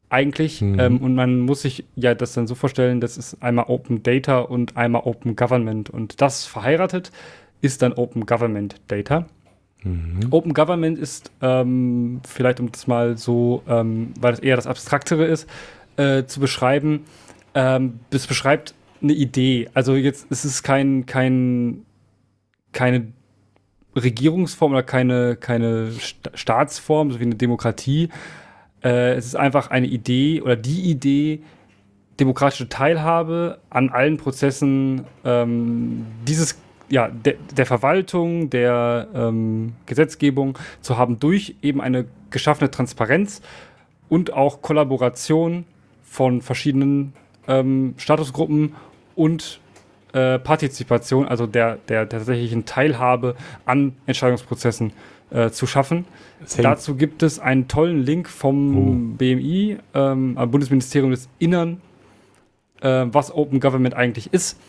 eigentlich. 0.09 0.61
Mhm. 0.61 0.79
Ähm, 0.79 0.97
und 0.97 1.15
man 1.15 1.39
muss 1.39 1.61
sich 1.61 1.85
ja 1.95 2.13
das 2.13 2.33
dann 2.33 2.45
so 2.45 2.55
vorstellen, 2.55 2.99
das 2.99 3.17
ist 3.17 3.41
einmal 3.41 3.65
Open 3.69 4.03
Data 4.03 4.39
und 4.39 4.75
einmal 4.75 5.03
Open 5.05 5.37
Government. 5.37 5.89
Und 5.89 6.21
das 6.21 6.45
verheiratet 6.45 7.13
ist 7.61 7.81
dann 7.81 7.93
Open 7.93 8.25
Government 8.25 8.75
Data. 8.87 9.27
Mhm. 9.83 10.27
Open 10.29 10.53
Government 10.53 10.99
ist 10.99 11.31
ähm, 11.41 12.19
vielleicht, 12.27 12.59
um 12.59 12.69
das 12.69 12.85
mal 12.87 13.17
so, 13.17 13.63
ähm, 13.69 14.13
weil 14.19 14.33
es 14.33 14.39
eher 14.39 14.57
das 14.57 14.67
Abstraktere 14.67 15.23
ist, 15.23 15.47
äh, 15.95 16.25
zu 16.25 16.41
beschreiben. 16.41 17.05
Ähm, 17.55 18.01
es 18.11 18.27
beschreibt 18.27 18.73
eine 19.01 19.13
Idee. 19.13 19.69
Also 19.73 19.95
jetzt 19.95 20.27
es 20.29 20.43
ist 20.43 20.63
kein, 20.63 21.05
kein, 21.05 21.85
keine 22.73 23.13
Regierungsform 23.97 24.71
oder 24.71 24.83
keine, 24.83 25.35
keine 25.35 25.91
Staatsform, 26.33 27.11
so 27.11 27.19
wie 27.19 27.23
eine 27.23 27.35
Demokratie. 27.35 28.09
Äh, 28.83 29.15
es 29.15 29.25
ist 29.25 29.35
einfach 29.35 29.69
eine 29.69 29.87
Idee 29.87 30.41
oder 30.41 30.55
die 30.55 30.89
Idee, 30.89 31.41
demokratische 32.19 32.69
Teilhabe 32.69 33.59
an 33.69 33.89
allen 33.89 34.17
Prozessen 34.17 35.05
ähm, 35.23 36.05
dieses 36.27 36.59
ja, 36.89 37.09
de, 37.09 37.37
der 37.55 37.65
Verwaltung, 37.65 38.49
der 38.49 39.07
ähm, 39.13 39.73
Gesetzgebung 39.85 40.57
zu 40.81 40.97
haben 40.97 41.19
durch 41.19 41.55
eben 41.61 41.81
eine 41.81 42.05
geschaffene 42.29 42.71
Transparenz 42.71 43.41
und 44.09 44.33
auch 44.33 44.61
Kollaboration 44.61 45.65
von 46.03 46.41
verschiedenen 46.41 47.13
ähm, 47.47 47.93
Statusgruppen 47.97 48.75
und 49.15 49.59
äh, 50.17 50.39
Partizipation, 50.39 51.27
also 51.27 51.45
der, 51.45 51.75
der, 51.89 52.09
tatsächlichen 52.09 52.65
Teilhabe 52.65 53.35
an 53.65 53.93
Entscheidungsprozessen 54.07 54.93
äh, 55.29 55.51
zu 55.51 55.67
schaffen. 55.67 56.05
Dazu 56.57 56.95
gibt 56.95 57.21
es 57.21 57.37
einen 57.39 57.67
tollen 57.67 58.03
Link 58.03 58.27
vom 58.27 58.77
oh. 58.77 58.95
BMI, 59.17 59.77
ähm, 59.93 60.33
Bundesministerium 60.49 61.11
des 61.11 61.29
Innern, 61.37 61.81
äh, 62.81 63.05
was 63.05 63.31
Open 63.31 63.59
Government 63.59 63.93
eigentlich 63.93 64.33
ist. 64.33 64.59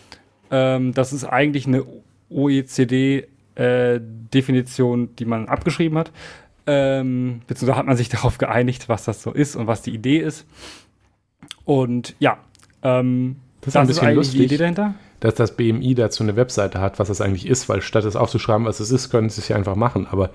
Ähm, 0.50 0.93
das 0.93 1.14
ist 1.14 1.25
eigentlich 1.25 1.67
eine 1.67 1.87
OECD-Definition, 2.28 5.05
äh, 5.05 5.09
die 5.19 5.25
man 5.25 5.49
abgeschrieben 5.49 5.97
hat. 5.97 6.12
Ähm, 6.67 7.40
beziehungsweise 7.47 7.78
hat 7.78 7.87
man 7.87 7.97
sich 7.97 8.09
darauf 8.11 8.37
geeinigt, 8.37 8.90
was 8.90 9.05
das 9.05 9.23
so 9.23 9.33
ist 9.33 9.57
und 9.57 9.67
was 9.67 9.81
die 9.81 9.95
Idee 9.95 10.19
ist. 10.19 10.45
Und 11.64 12.14
ja, 12.19 12.37
ähm, 12.83 13.37
das 13.62 13.69
ist 13.69 13.76
das 13.76 13.81
ein 13.81 13.87
bisschen 13.87 14.09
ist 14.09 14.14
lustig. 14.14 14.40
Die 14.40 14.45
Idee 14.45 14.59
dahinter 14.59 14.95
dass 15.20 15.34
das 15.34 15.56
BMI 15.56 15.94
dazu 15.94 16.22
eine 16.22 16.37
Webseite 16.37 16.80
hat, 16.80 16.98
was 16.98 17.08
das 17.08 17.20
eigentlich 17.20 17.46
ist, 17.46 17.68
weil 17.68 17.80
statt 17.82 18.04
es 18.04 18.16
aufzuschreiben, 18.16 18.66
was 18.66 18.80
es 18.80 18.90
ist, 18.90 19.10
können 19.10 19.28
sie 19.30 19.40
es 19.40 19.48
ja 19.48 19.56
einfach 19.56 19.76
machen. 19.76 20.06
Aber 20.10 20.30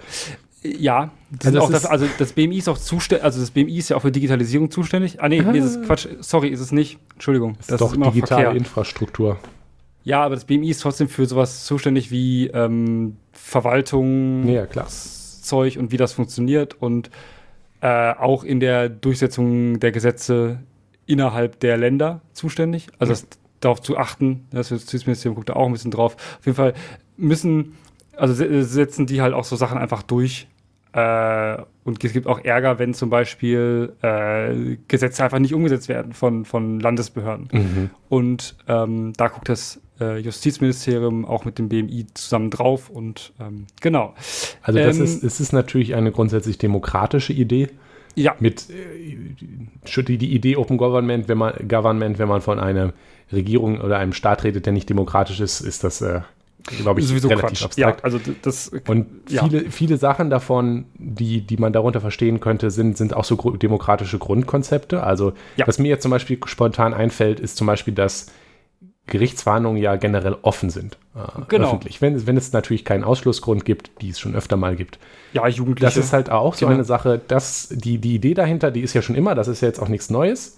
Ja, 0.66 1.12
also, 1.44 1.60
Also 1.60 1.72
das 1.74 1.84
ist- 1.84 1.90
also 1.90 2.06
das 2.20 2.32
BMI 2.34 2.58
ist 2.58 2.70
auch 2.70 2.78
zuständig, 2.78 3.26
also 3.26 3.42
das 3.42 3.52
BMI 3.52 3.78
ist 3.80 3.90
ja 3.90 3.98
auch 3.98 4.02
für 4.02 4.12
Digitalisierung 4.14 4.72
zuständig. 4.72 5.22
Ah 5.22 5.28
nee, 5.28 5.42
nee, 5.42 5.60
das 5.60 5.72
ist 5.72 5.84
Quatsch. 5.84 6.08
Sorry, 6.22 6.48
ist 6.50 6.62
es 6.62 6.72
nicht. 6.72 7.00
Entschuldigung. 7.16 7.56
Das 7.58 7.68
ist 7.70 7.82
doch 7.82 7.94
immer 7.94 8.06
noch 8.06 8.14
digitale 8.14 8.44
verkehrt. 8.44 8.58
Infrastruktur. 8.66 9.38
Ja, 10.06 10.24
aber 10.24 10.36
das 10.36 10.46
BMI 10.46 10.70
ist 10.70 10.82
trotzdem 10.82 11.10
für 11.10 11.26
sowas 11.26 11.66
zuständig 11.66 12.12
wie 12.12 12.48
ähm, 12.48 13.18
Verwaltung, 13.34 14.48
Ja, 14.48 14.66
klar. 14.66 14.88
Zeug 14.88 15.78
und 15.78 15.92
wie 15.92 15.98
das 15.98 16.14
funktioniert 16.14 16.76
und 16.82 17.10
äh, 17.82 18.14
auch 18.14 18.44
in 18.46 18.60
der 18.60 18.88
Durchsetzung 18.90 19.80
der 19.80 19.92
Gesetze 19.92 20.60
innerhalb 21.06 21.60
der 21.60 21.78
Länder 21.78 22.22
zuständig. 22.32 22.88
Also 23.00 23.12
das, 23.14 23.28
darauf 23.66 23.82
zu 23.82 23.98
achten, 23.98 24.46
das 24.52 24.70
Justizministerium 24.70 25.36
guckt 25.36 25.50
da 25.50 25.54
auch 25.54 25.66
ein 25.68 25.72
bisschen 25.74 25.92
drauf. 25.92 26.16
Auf 26.40 26.46
jeden 26.46 26.56
Fall 26.56 26.74
müssen, 27.18 27.74
also 28.16 28.34
se- 28.34 28.64
setzen 28.64 29.06
die 29.06 29.22
halt 29.22 29.34
auch 29.34 29.44
so 29.44 29.56
Sachen 29.56 29.78
einfach 29.78 30.04
durch. 30.04 30.48
Äh, 30.94 31.58
und 31.86 32.04
es 32.04 32.14
gibt 32.14 32.28
auch 32.28 32.40
Ärger, 32.44 32.78
wenn 32.78 32.94
zum 32.94 33.10
Beispiel 33.10 33.94
äh, 34.04 34.78
Gesetze 34.88 35.24
einfach 35.24 35.40
nicht 35.40 35.54
umgesetzt 35.54 35.90
werden 35.90 36.14
von, 36.14 36.46
von 36.46 36.80
Landesbehörden. 36.80 37.48
Mhm. 37.52 37.90
Und 38.10 38.56
ähm, 38.68 39.14
da 39.18 39.28
guckt 39.30 39.50
das 39.50 39.82
äh, 40.00 40.20
Justizministerium 40.20 41.26
auch 41.26 41.46
mit 41.46 41.58
dem 41.58 41.70
BMI 41.70 42.06
zusammen 42.14 42.52
drauf 42.52 42.90
und 42.92 43.34
ähm, 43.40 43.66
genau. 43.82 44.14
Also 44.62 44.80
das 44.80 44.98
Ähm, 44.98 45.04
ist, 45.04 45.24
es 45.24 45.40
ist 45.40 45.52
natürlich 45.52 45.96
eine 45.96 46.12
grundsätzlich 46.12 46.60
demokratische 46.60 47.34
Idee. 47.34 47.70
Ja, 48.16 48.36
Mit 48.40 48.70
äh, 48.70 50.02
die, 50.04 50.18
die 50.20 50.34
Idee 50.36 50.58
Open 50.58 50.78
Government, 50.78 51.28
wenn 51.28 51.40
man 51.40 51.54
Government, 51.68 52.20
wenn 52.20 52.28
man 52.28 52.42
von 52.42 52.60
einer 52.60 52.94
Regierung 53.34 53.82
oder 53.82 53.98
einem 53.98 54.14
Staat 54.14 54.44
redet, 54.44 54.66
der 54.66 54.74
nicht 54.74 54.90
demokratisch 54.90 55.40
ist, 55.40 55.62
ist 55.62 55.84
das, 55.84 56.02
äh, 56.02 56.22
glaube 56.82 57.00
ich, 57.02 57.08
sowieso 57.08 57.28
relativ 57.28 57.50
Quatsch. 57.50 57.64
abstrakt. 57.66 58.00
Ja, 58.00 58.04
also 58.06 58.20
das 58.42 58.72
Und 58.88 59.08
Ja. 59.30 59.44
viele, 59.44 59.70
viele 59.72 59.98
Sachen 59.98 60.30
davon, 60.30 60.86
die, 60.98 61.42
die 61.42 61.58
man 61.58 61.74
darunter 61.74 62.00
verstehen 62.02 62.40
könnte, 62.40 62.72
sind, 62.72 62.98
sind 62.98 63.14
auch 63.16 63.26
so 63.26 63.36
gru- 63.36 63.58
demokratische 63.58 64.18
Grundkonzepte. 64.20 65.04
Also, 65.04 65.34
Ja. 65.58 65.68
was 65.68 65.78
mir 65.80 65.90
jetzt 65.90 66.04
zum 66.04 66.12
Beispiel 66.12 66.38
spontan 66.46 66.94
einfällt, 66.94 67.40
ist 67.40 67.58
zum 67.58 67.68
Beispiel, 67.68 67.94
dass 67.94 68.28
Gerichtsverhandlungen 69.08 69.82
ja 69.82 69.98
generell 69.98 70.38
offen 70.44 70.70
sind. 70.70 70.98
Äh, 71.14 71.42
Genau. 71.50 71.68
Öffentlich. 71.68 72.02
Wenn, 72.02 72.26
wenn 72.26 72.38
es 72.38 72.54
natürlich 72.54 72.86
keinen 72.86 73.04
Ausschlussgrund 73.04 73.66
gibt, 73.66 73.92
die 74.02 74.10
es 74.10 74.20
schon 74.20 74.34
öfter 74.34 74.56
mal 74.56 74.78
gibt. 74.78 74.98
ja, 75.34 75.46
Jugendliche. 75.48 75.86
Das 75.86 75.98
ist 75.98 76.14
halt 76.14 76.30
auch 76.30 76.54
so 76.54 76.66
Genau. 76.66 76.76
eine 76.76 76.84
Sache, 76.86 77.20
dass 77.28 77.68
die, 77.70 77.98
die 77.98 78.16
Idee 78.16 78.34
dahinter, 78.34 78.72
die 78.72 78.80
ist 78.82 78.94
ja 78.94 79.02
schon 79.02 79.16
immer, 79.16 79.36
das 79.36 79.50
ist 79.50 79.60
ja 79.62 79.68
jetzt 79.68 79.80
auch 79.82 79.90
nichts 79.90 80.10
Neues, 80.10 80.58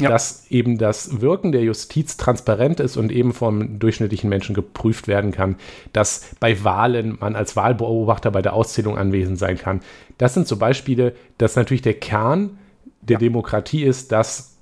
Ja. 0.00 0.08
dass 0.10 0.50
eben 0.50 0.78
das 0.78 1.20
Wirken 1.20 1.52
der 1.52 1.62
Justiz 1.62 2.16
transparent 2.16 2.80
ist 2.80 2.96
und 2.96 3.12
eben 3.12 3.32
vom 3.32 3.78
durchschnittlichen 3.78 4.28
Menschen 4.30 4.54
geprüft 4.54 5.08
werden 5.08 5.32
kann, 5.32 5.56
dass 5.92 6.34
bei 6.40 6.62
Wahlen 6.64 7.16
man 7.20 7.36
als 7.36 7.56
Wahlbeobachter 7.56 8.30
bei 8.30 8.42
der 8.42 8.54
Auszählung 8.54 8.98
anwesend 8.98 9.38
sein 9.38 9.58
kann. 9.58 9.80
Das 10.18 10.34
sind 10.34 10.46
so 10.48 10.56
Beispiele, 10.56 11.14
dass 11.38 11.56
natürlich 11.56 11.82
der 11.82 11.94
Kern 11.94 12.58
der 13.02 13.18
Demokratie 13.18 13.82
ist, 13.82 14.12
dass 14.12 14.56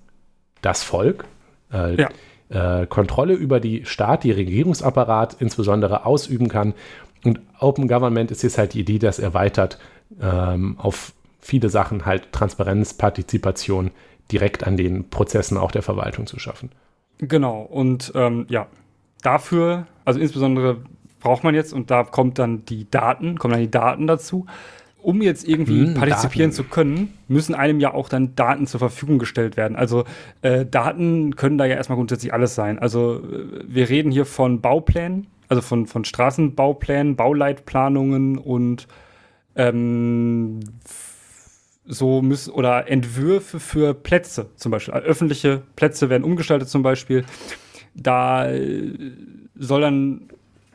das 0.62 0.83
Volk 0.83 1.25
äh, 1.73 1.97
Ja. 2.00 2.83
äh, 2.83 2.87
Kontrolle 2.87 3.35
über 3.35 3.61
die 3.61 3.85
Staat, 3.85 4.25
die 4.25 4.33
Regierungsapparat 4.33 5.37
insbesondere 5.40 6.07
ausüben 6.07 6.49
kann. 6.49 6.75
Und 7.25 7.40
Open 7.59 7.88
Government 7.88 8.30
ist 8.30 8.42
jetzt 8.42 8.59
halt 8.59 8.75
die 8.75 8.80
Idee, 8.80 8.99
das 8.99 9.18
erweitert 9.18 9.78
ähm, 10.21 10.76
auf 10.78 11.12
viele 11.40 11.68
Sachen 11.68 12.07
halt 12.07 12.33
Transparenz, 12.33 12.95
Partizipation 12.95 13.90
direkt 14.32 14.66
an 14.66 14.76
den 14.76 15.08
Prozessen 15.11 15.56
auch 15.56 15.70
der 15.73 15.82
Verwaltung 15.82 16.26
zu 16.26 16.38
schaffen. 16.38 16.70
Genau, 17.18 17.62
und 17.62 18.12
ähm, 18.14 18.47
ja, 18.49 18.66
dafür, 19.23 19.87
also 20.04 20.20
insbesondere 20.20 20.78
braucht 21.20 21.42
man 21.44 21.54
jetzt, 21.54 21.73
und 21.73 21.90
da 21.90 22.04
kommt 22.04 22.38
dann 22.38 22.64
die 22.64 22.88
Daten, 22.90 23.38
kommen 23.38 23.52
dann 23.52 23.62
die 23.62 23.70
Daten 23.70 24.06
dazu. 24.06 24.47
Um 25.00 25.23
jetzt 25.23 25.47
irgendwie 25.49 25.87
Hm, 25.87 25.94
partizipieren 25.94 26.50
Daten. 26.50 26.56
zu 26.56 26.64
können, 26.64 27.14
müssen 27.28 27.54
einem 27.54 27.78
ja 27.80 27.94
auch 27.94 28.08
dann 28.08 28.35
Daten 28.35 28.66
zur 28.66 28.80
Verfügung 28.80 29.18
gestellt 29.18 29.56
werden. 29.56 29.76
Also 29.76 30.04
äh, 30.42 30.66
Daten 30.66 31.37
können 31.37 31.56
da 31.56 31.64
ja 31.66 31.76
erstmal 31.76 31.97
grundsätzlich 31.97 32.32
alles 32.32 32.54
sein. 32.56 32.78
Also 32.78 33.23
äh, 33.23 33.62
wir 33.66 33.88
reden 33.88 34.11
hier 34.11 34.26
von 34.26 34.61
Bauplänen, 34.61 35.28
also 35.49 35.62
von, 35.62 35.87
von 35.87 36.04
Straßenbauplänen, 36.04 37.14
Bauleitplanungen 37.16 38.38
und 38.38 38.88
ähm, 39.54 40.61
so 41.88 42.23
müssen 42.23 42.52
oder 42.52 42.88
Entwürfe 42.88 43.59
für 43.59 43.95
Plätze 43.95 44.50
zum 44.57 44.71
Beispiel. 44.71 44.95
Also 44.95 45.07
öffentliche 45.07 45.62
Plätze 45.75 46.11
werden 46.11 46.23
umgestaltet 46.25 46.68
zum 46.68 46.83
Beispiel. 46.83 47.25
Da 47.95 48.50
äh, 48.50 48.92
soll 49.57 49.80
dann 49.80 50.28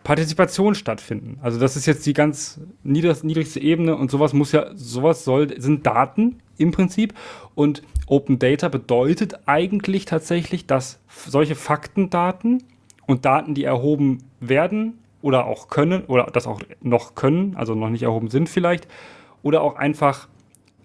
Partizipation 0.03 0.75
stattfinden. 0.75 1.39
Also 1.41 1.59
das 1.59 1.77
ist 1.77 1.85
jetzt 1.85 2.05
die 2.05 2.13
ganz 2.13 2.59
niedrig, 2.83 3.23
niedrigste 3.23 3.61
Ebene 3.61 3.95
und 3.95 4.11
sowas 4.11 4.33
muss 4.33 4.51
ja, 4.51 4.71
sowas 4.75 5.23
soll, 5.23 5.59
sind 5.59 5.85
Daten 5.85 6.39
im 6.57 6.71
Prinzip. 6.71 7.13
Und 7.55 7.83
Open 8.07 8.39
Data 8.39 8.67
bedeutet 8.67 9.39
eigentlich 9.45 10.05
tatsächlich, 10.05 10.67
dass 10.67 10.99
solche 11.07 11.55
Faktendaten 11.55 12.63
und 13.07 13.23
Daten, 13.25 13.53
die 13.53 13.63
erhoben 13.63 14.23
werden 14.39 14.99
oder 15.21 15.45
auch 15.45 15.69
können 15.69 16.03
oder 16.05 16.25
das 16.33 16.47
auch 16.47 16.61
noch 16.81 17.15
können, 17.15 17.55
also 17.55 17.75
noch 17.75 17.89
nicht 17.89 18.03
erhoben 18.03 18.29
sind 18.29 18.49
vielleicht, 18.49 18.87
oder 19.41 19.61
auch 19.61 19.75
einfach 19.75 20.27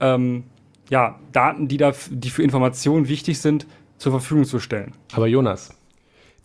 ähm, 0.01 0.45
ja, 0.91 1.19
Daten, 1.33 1.69
die, 1.69 1.77
da, 1.77 1.93
die 2.11 2.31
für 2.31 2.43
Informationen 2.43 3.09
wichtig 3.09 3.41
sind, 3.41 3.67
zur 3.99 4.13
Verfügung 4.13 4.45
zu 4.45 4.59
stellen. 4.59 4.93
Aber 5.13 5.27
Jonas, 5.27 5.71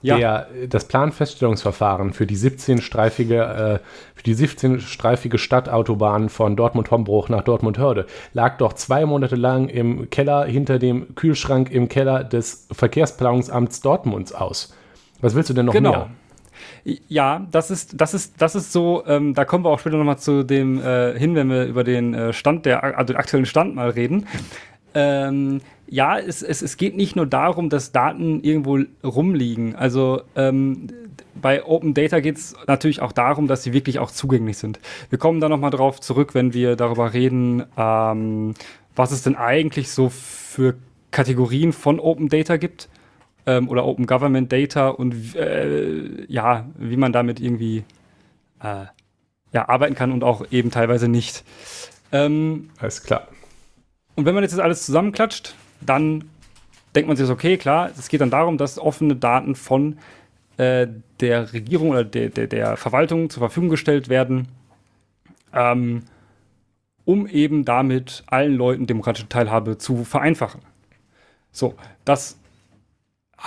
Ja, 0.02 0.18
der, 0.18 0.48
das 0.68 0.88
Planfeststellungsverfahren 0.88 2.14
für 2.14 2.26
die 2.26 2.36
17-streifige 2.36 3.76
äh, 3.76 3.80
für 4.16 4.24
die 4.24 4.36
17-streifige 4.36 5.38
Stadtautobahn 5.38 6.30
von 6.30 6.56
Dortmund-Hombruch 6.56 7.30
nach 7.30 7.44
Dortmund-Hörde 7.44 8.06
lag 8.34 8.58
doch 8.58 8.74
zwei 8.74 9.06
Monate 9.06 9.36
lang 9.36 9.70
im 9.70 10.10
Keller 10.10 10.46
hinter 10.46 10.80
dem 10.80 11.16
Kühlschrank 11.16 11.72
im 11.72 11.88
Keller 11.88 12.24
des 12.24 12.68
Verkehrsplanungsamts 12.72 13.82
Dortmunds 13.82 14.34
aus. 14.34 14.76
Was 15.22 15.36
willst 15.36 15.50
du 15.50 15.54
denn 15.54 15.68
noch 15.68 15.74
genau. 15.74 15.92
mehr? 15.92 16.10
Ja, 17.08 17.48
das 17.51 17.72
ist, 17.72 18.00
das 18.00 18.13
ist, 18.13 18.41
das 18.41 18.55
ist 18.55 18.72
so, 18.72 19.03
ähm, 19.08 19.34
da 19.34 19.46
kommen 19.46 19.63
wir 19.65 19.70
auch 19.70 19.79
später 19.79 19.98
nochmal 19.98 20.17
zu 20.17 20.43
dem 20.43 20.82
äh, 20.82 21.17
hin, 21.17 21.36
wenn 21.36 21.50
wir 21.50 21.65
über 21.65 21.84
den 21.84 22.13
äh, 22.13 22.34
Stand, 22.34 22.65
der, 22.65 22.84
also 22.84 23.13
den 23.13 23.17
aktuellen 23.17 23.46
Stand 23.46 23.75
mal 23.75 23.89
reden. 23.89 24.27
Ähm, 24.93 25.62
ja, 25.88 26.17
es, 26.17 26.41
es, 26.41 26.62
es 26.62 26.77
geht 26.77 26.96
nicht 26.96 27.15
nur 27.15 27.25
darum, 27.25 27.70
dass 27.70 27.91
Daten 27.91 28.41
irgendwo 28.41 28.79
rumliegen. 29.03 29.75
Also 29.75 30.22
ähm, 30.36 30.88
bei 31.39 31.65
Open 31.65 31.93
Data 31.93 32.20
geht 32.20 32.38
es 32.38 32.55
natürlich 32.67 33.01
auch 33.01 33.12
darum, 33.12 33.48
dass 33.48 33.63
sie 33.63 33.74
wirklich 33.74 34.00
auch 34.00 34.12
zugänglich 34.12 34.58
sind. 34.58 34.79
Wir 35.10 35.20
kommen 35.20 35.39
da 35.39 35.50
nochmal 35.50 35.72
drauf 35.72 36.00
zurück, 36.00 36.34
wenn 36.34 36.53
wir 36.53 36.75
darüber 36.75 37.13
reden, 37.13 37.63
ähm, 37.77 38.53
was 38.96 39.12
es 39.12 39.24
denn 39.24 39.36
eigentlich 39.36 39.91
so 39.91 40.10
für 40.10 40.75
Kategorien 41.12 41.74
von 41.74 42.00
Open 42.00 42.29
Data 42.29 42.58
gibt 42.58 42.89
ähm, 43.46 43.70
oder 43.70 43.86
Open 43.86 44.06
Government 44.06 44.52
Data 44.52 44.90
und 44.90 45.36
äh, 45.36 46.26
ja, 46.32 46.66
wie 46.78 46.98
man 46.98 47.14
damit 47.14 47.40
irgendwie 47.40 47.84
äh, 48.62 48.86
ja, 49.52 49.70
arbeiten 49.70 49.96
kann 49.96 50.12
und 50.12 50.24
auch 50.24 50.46
eben 50.52 50.72
teilweise 50.72 51.08
nicht. 51.08 51.44
Ähm, 52.12 52.70
Alles 52.80 53.04
klar. 53.04 53.28
und 54.16 54.26
wenn 54.26 54.36
man 54.36 54.44
jetzt 54.44 54.54
das 54.54 54.60
alles 54.60 54.86
zusammenklatscht, 54.86 55.56
dann 55.82 56.26
denkt 56.96 57.08
man 57.08 57.18
sich, 57.18 57.30
okay, 57.30 57.58
klar, 57.58 57.90
es 57.98 58.08
geht 58.08 58.22
dann 58.22 58.30
darum, 58.30 58.58
dass 58.58 58.80
offene 58.80 59.16
Daten 59.16 59.56
von 59.56 59.98
äh, 60.58 60.88
der 61.20 61.54
Regierung 61.54 61.90
oder 61.90 62.04
der, 62.04 62.30
der, 62.30 62.48
der 62.48 62.78
Verwaltung 62.78 63.30
zur 63.30 63.42
Verfügung 63.42 63.70
gestellt 63.70 64.10
werden, 64.10 64.48
ähm, 65.54 66.04
um 67.06 67.28
eben 67.28 67.66
damit 67.66 68.24
allen 68.28 68.56
Leuten 68.56 68.88
demokratische 68.88 69.28
Teilhabe 69.28 69.78
zu 69.78 70.04
vereinfachen. 70.04 70.62
So, 71.52 71.76
das 72.06 72.38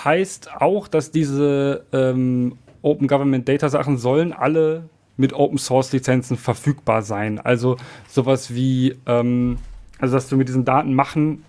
heißt 0.04 0.52
auch, 0.52 0.88
dass 0.88 1.10
diese 1.10 1.84
ähm, 1.92 2.58
Open 2.82 3.08
Government 3.08 3.48
Data 3.48 3.68
Sachen 3.68 3.98
sollen 3.98 4.32
alle 4.32 4.88
mit 5.16 5.32
Open 5.32 5.58
Source 5.58 5.92
Lizenzen 5.92 6.36
verfügbar 6.36 7.02
sein. 7.02 7.40
Also 7.40 7.76
sowas 8.08 8.54
wie, 8.54 8.96
ähm, 9.06 9.58
also 9.98 10.14
dass 10.14 10.28
du 10.28 10.36
mit 10.36 10.48
diesen 10.48 10.64
Daten 10.64 10.94
machen 10.94 11.44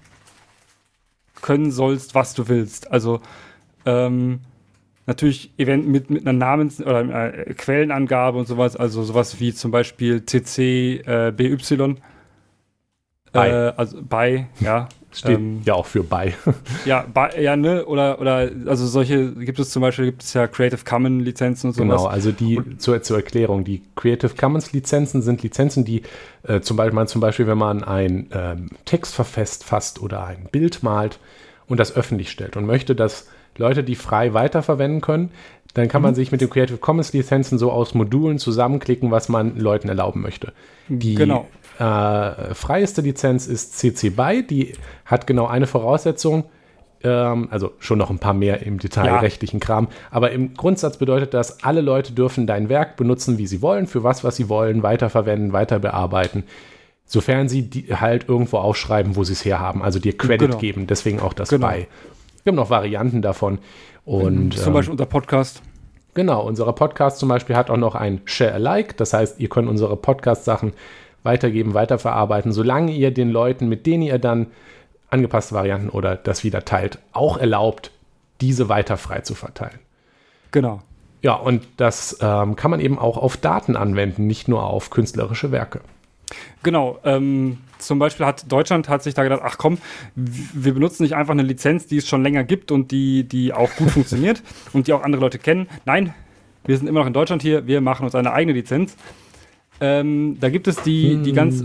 können 1.41 1.71
sollst, 1.71 2.15
was 2.15 2.33
du 2.33 2.47
willst. 2.47 2.91
Also 2.91 3.21
ähm, 3.85 4.39
natürlich 5.05 5.51
event 5.57 5.87
mit, 5.87 6.09
mit 6.09 6.27
einer 6.27 6.37
Namens- 6.37 6.81
oder 6.81 7.01
äh, 7.33 7.53
Quellenangabe 7.53 8.37
und 8.37 8.47
sowas, 8.47 8.75
also 8.75 9.03
sowas 9.03 9.39
wie 9.39 9.53
zum 9.53 9.71
Beispiel 9.71 10.25
CC 10.25 11.01
äh, 11.05 11.31
BY. 11.31 11.95
Bei. 13.31 13.49
Äh, 13.49 13.73
also 13.75 14.01
bei, 14.01 14.47
ja. 14.59 14.89
Steht 15.11 15.37
Ähm, 15.37 15.61
ja 15.63 15.73
auch 15.73 15.85
für 15.85 16.03
bei. 16.03 16.35
ja, 16.85 17.05
bei, 17.11 17.41
ja, 17.41 17.55
ne, 17.55 17.85
oder, 17.85 18.19
oder, 18.19 18.51
also 18.65 18.85
solche 18.85 19.31
gibt 19.33 19.57
es 19.57 19.69
zum 19.69 19.81
Beispiel, 19.81 20.05
gibt 20.05 20.23
es 20.23 20.33
ja 20.33 20.47
Creative 20.47 20.81
Commons 20.83 21.23
Lizenzen 21.23 21.67
und 21.67 21.73
sowas. 21.73 22.01
Genau, 22.01 22.05
also 22.05 22.31
die 22.31 22.61
zur, 22.77 23.01
zur 23.01 23.17
Erklärung, 23.17 23.63
die 23.63 23.81
Creative 23.95 24.35
Commons 24.35 24.73
Lizenzen 24.73 25.21
sind 25.21 25.43
Lizenzen, 25.43 25.85
die 25.85 26.03
äh, 26.43 26.59
zum 26.59 26.77
Beispiel, 26.77 26.95
man 26.95 27.07
zum 27.07 27.21
Beispiel, 27.21 27.47
wenn 27.47 27.57
man 27.57 27.83
einen 27.83 28.29
ähm, 28.33 28.69
Text 28.85 29.15
verfasst 29.15 29.63
fasst 29.63 30.01
oder 30.01 30.25
ein 30.25 30.49
Bild 30.51 30.83
malt 30.83 31.19
und 31.67 31.79
das 31.79 31.95
öffentlich 31.95 32.29
stellt 32.29 32.57
und 32.57 32.65
möchte, 32.65 32.93
dass 32.93 33.27
Leute 33.57 33.83
die 33.83 33.95
frei 33.95 34.33
weiterverwenden 34.33 35.01
können, 35.01 35.31
dann 35.73 35.87
kann 35.87 36.01
mhm. 36.01 36.07
man 36.07 36.15
sich 36.15 36.31
mit 36.31 36.41
den 36.41 36.49
Creative 36.49 36.77
Commons 36.77 37.13
Lizenzen 37.13 37.57
so 37.57 37.71
aus 37.71 37.93
Modulen 37.93 38.39
zusammenklicken, 38.39 39.11
was 39.11 39.29
man 39.29 39.57
Leuten 39.57 39.89
erlauben 39.89 40.21
möchte. 40.21 40.53
Die 40.89 41.15
genau. 41.15 41.47
Äh, 41.79 42.53
freieste 42.53 43.01
Lizenz 43.01 43.47
ist 43.47 43.77
CC 43.77 44.09
BY, 44.09 44.47
die 44.47 44.73
hat 45.05 45.27
genau 45.27 45.47
eine 45.47 45.67
Voraussetzung, 45.67 46.45
ähm, 47.03 47.47
also 47.51 47.71
schon 47.79 47.97
noch 47.97 48.09
ein 48.09 48.19
paar 48.19 48.33
mehr 48.33 48.65
im 48.65 48.79
detailrechtlichen 48.79 49.59
ja. 49.59 49.65
Kram, 49.65 49.87
aber 50.09 50.31
im 50.31 50.53
Grundsatz 50.53 50.97
bedeutet 50.97 51.33
das, 51.33 51.63
alle 51.63 51.81
Leute 51.81 52.13
dürfen 52.13 52.47
dein 52.47 52.69
Werk 52.69 52.95
benutzen, 52.95 53.37
wie 53.37 53.47
sie 53.47 53.61
wollen, 53.61 53.87
für 53.87 54.03
was, 54.03 54.23
was 54.23 54.35
sie 54.35 54.49
wollen, 54.49 54.83
weiterverwenden, 54.83 55.53
weiter 55.53 55.79
bearbeiten. 55.79 56.43
Sofern 57.05 57.47
sie 57.47 57.69
halt 57.91 58.27
irgendwo 58.27 58.57
aufschreiben, 58.57 59.15
wo 59.15 59.23
sie 59.23 59.33
es 59.33 59.45
herhaben, 59.45 59.81
also 59.81 59.99
dir 59.99 60.17
Credit 60.17 60.49
genau. 60.49 60.57
geben, 60.57 60.87
deswegen 60.87 61.21
auch 61.21 61.33
das 61.33 61.49
genau. 61.49 61.67
bei. 61.67 61.87
Wir 62.43 62.51
haben 62.51 62.57
noch 62.57 62.69
Varianten 62.69 63.21
davon. 63.21 63.59
Und, 64.03 64.53
zum 64.53 64.67
ähm, 64.67 64.73
Beispiel 64.73 64.91
unser 64.93 65.05
Podcast. 65.05 65.61
Genau, 66.13 66.41
unser 66.47 66.71
Podcast 66.73 67.19
zum 67.19 67.29
Beispiel 67.29 67.55
hat 67.55 67.69
auch 67.69 67.77
noch 67.77 67.93
ein 67.93 68.21
Share 68.25 68.53
Alike. 68.53 68.95
Das 68.97 69.13
heißt, 69.13 69.39
ihr 69.39 69.49
könnt 69.49 69.69
unsere 69.69 69.95
Podcast-Sachen 69.95 70.73
weitergeben, 71.23 71.73
weiterverarbeiten, 71.73 72.51
solange 72.51 72.91
ihr 72.91 73.11
den 73.11 73.29
Leuten, 73.29 73.67
mit 73.67 73.85
denen 73.85 74.03
ihr 74.03 74.19
dann 74.19 74.47
angepasste 75.09 75.55
Varianten 75.55 75.89
oder 75.89 76.15
das 76.15 76.43
wieder 76.43 76.65
teilt, 76.65 76.99
auch 77.13 77.37
erlaubt, 77.37 77.91
diese 78.41 78.69
weiter 78.69 78.97
frei 78.97 79.21
zu 79.21 79.35
verteilen. 79.35 79.79
Genau. 80.51 80.81
Ja, 81.21 81.33
und 81.33 81.67
das 81.77 82.17
ähm, 82.21 82.55
kann 82.55 82.71
man 82.71 82.79
eben 82.79 82.99
auch 82.99 83.17
auf 83.17 83.37
Daten 83.37 83.75
anwenden, 83.75 84.27
nicht 84.27 84.47
nur 84.47 84.63
auf 84.63 84.89
künstlerische 84.89 85.51
Werke. 85.51 85.81
Genau. 86.63 86.99
Ähm, 87.03 87.59
zum 87.79 87.99
Beispiel 87.99 88.25
hat 88.25 88.51
Deutschland 88.51 88.89
hat 88.89 89.03
sich 89.03 89.13
da 89.13 89.23
gedacht, 89.23 89.41
ach 89.43 89.57
komm, 89.57 89.77
wir 90.15 90.73
benutzen 90.73 91.03
nicht 91.03 91.15
einfach 91.15 91.33
eine 91.33 91.43
Lizenz, 91.43 91.87
die 91.87 91.97
es 91.97 92.07
schon 92.07 92.23
länger 92.23 92.43
gibt 92.43 92.71
und 92.71 92.91
die, 92.91 93.23
die 93.23 93.53
auch 93.53 93.73
gut 93.75 93.91
funktioniert 93.91 94.43
und 94.73 94.87
die 94.87 94.93
auch 94.93 95.03
andere 95.03 95.21
Leute 95.21 95.39
kennen. 95.39 95.67
Nein, 95.85 96.13
wir 96.65 96.77
sind 96.77 96.87
immer 96.87 96.99
noch 96.99 97.07
in 97.07 97.13
Deutschland 97.13 97.41
hier, 97.41 97.67
wir 97.67 97.81
machen 97.81 98.03
uns 98.03 98.15
eine 98.15 98.33
eigene 98.33 98.53
Lizenz. 98.53 98.95
Ähm, 99.79 100.37
da 100.39 100.49
gibt 100.49 100.67
es 100.67 100.81
die, 100.81 101.13
hm. 101.13 101.23
die 101.23 101.33
ganz 101.33 101.63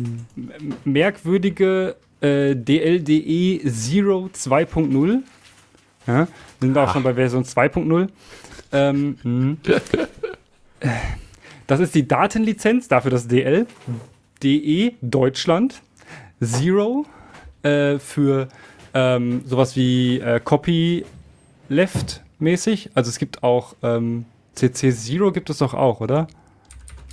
merkwürdige 0.84 1.96
äh, 2.20 2.54
DLDE 2.54 3.60
Zero 3.70 4.28
2.0. 4.32 5.20
Ja, 6.06 6.28
sind 6.60 6.74
wir 6.74 6.82
auch 6.82 6.92
schon 6.92 7.02
bei 7.02 7.14
Version 7.14 7.44
2.0. 7.44 8.08
Ähm, 8.72 9.16
hm. 9.22 9.58
das 11.66 11.80
ist 11.80 11.94
die 11.94 12.06
Datenlizenz, 12.06 12.88
dafür 12.88 13.10
das 13.10 13.28
DL. 13.28 13.66
DE 14.42 14.94
Deutschland. 15.00 15.80
Zero 16.42 17.06
äh, 17.62 17.98
für 17.98 18.48
ähm, 18.94 19.42
sowas 19.46 19.76
wie 19.76 20.18
äh, 20.18 20.40
Copy 20.40 21.04
Left 21.68 22.22
mäßig. 22.40 22.90
Also 22.94 23.08
es 23.08 23.18
gibt 23.18 23.42
auch 23.42 23.76
ähm, 23.82 24.26
CC 24.54 24.92
Zero 24.92 25.32
gibt 25.32 25.48
es 25.50 25.58
doch 25.58 25.74
auch, 25.74 26.00
oder? 26.00 26.26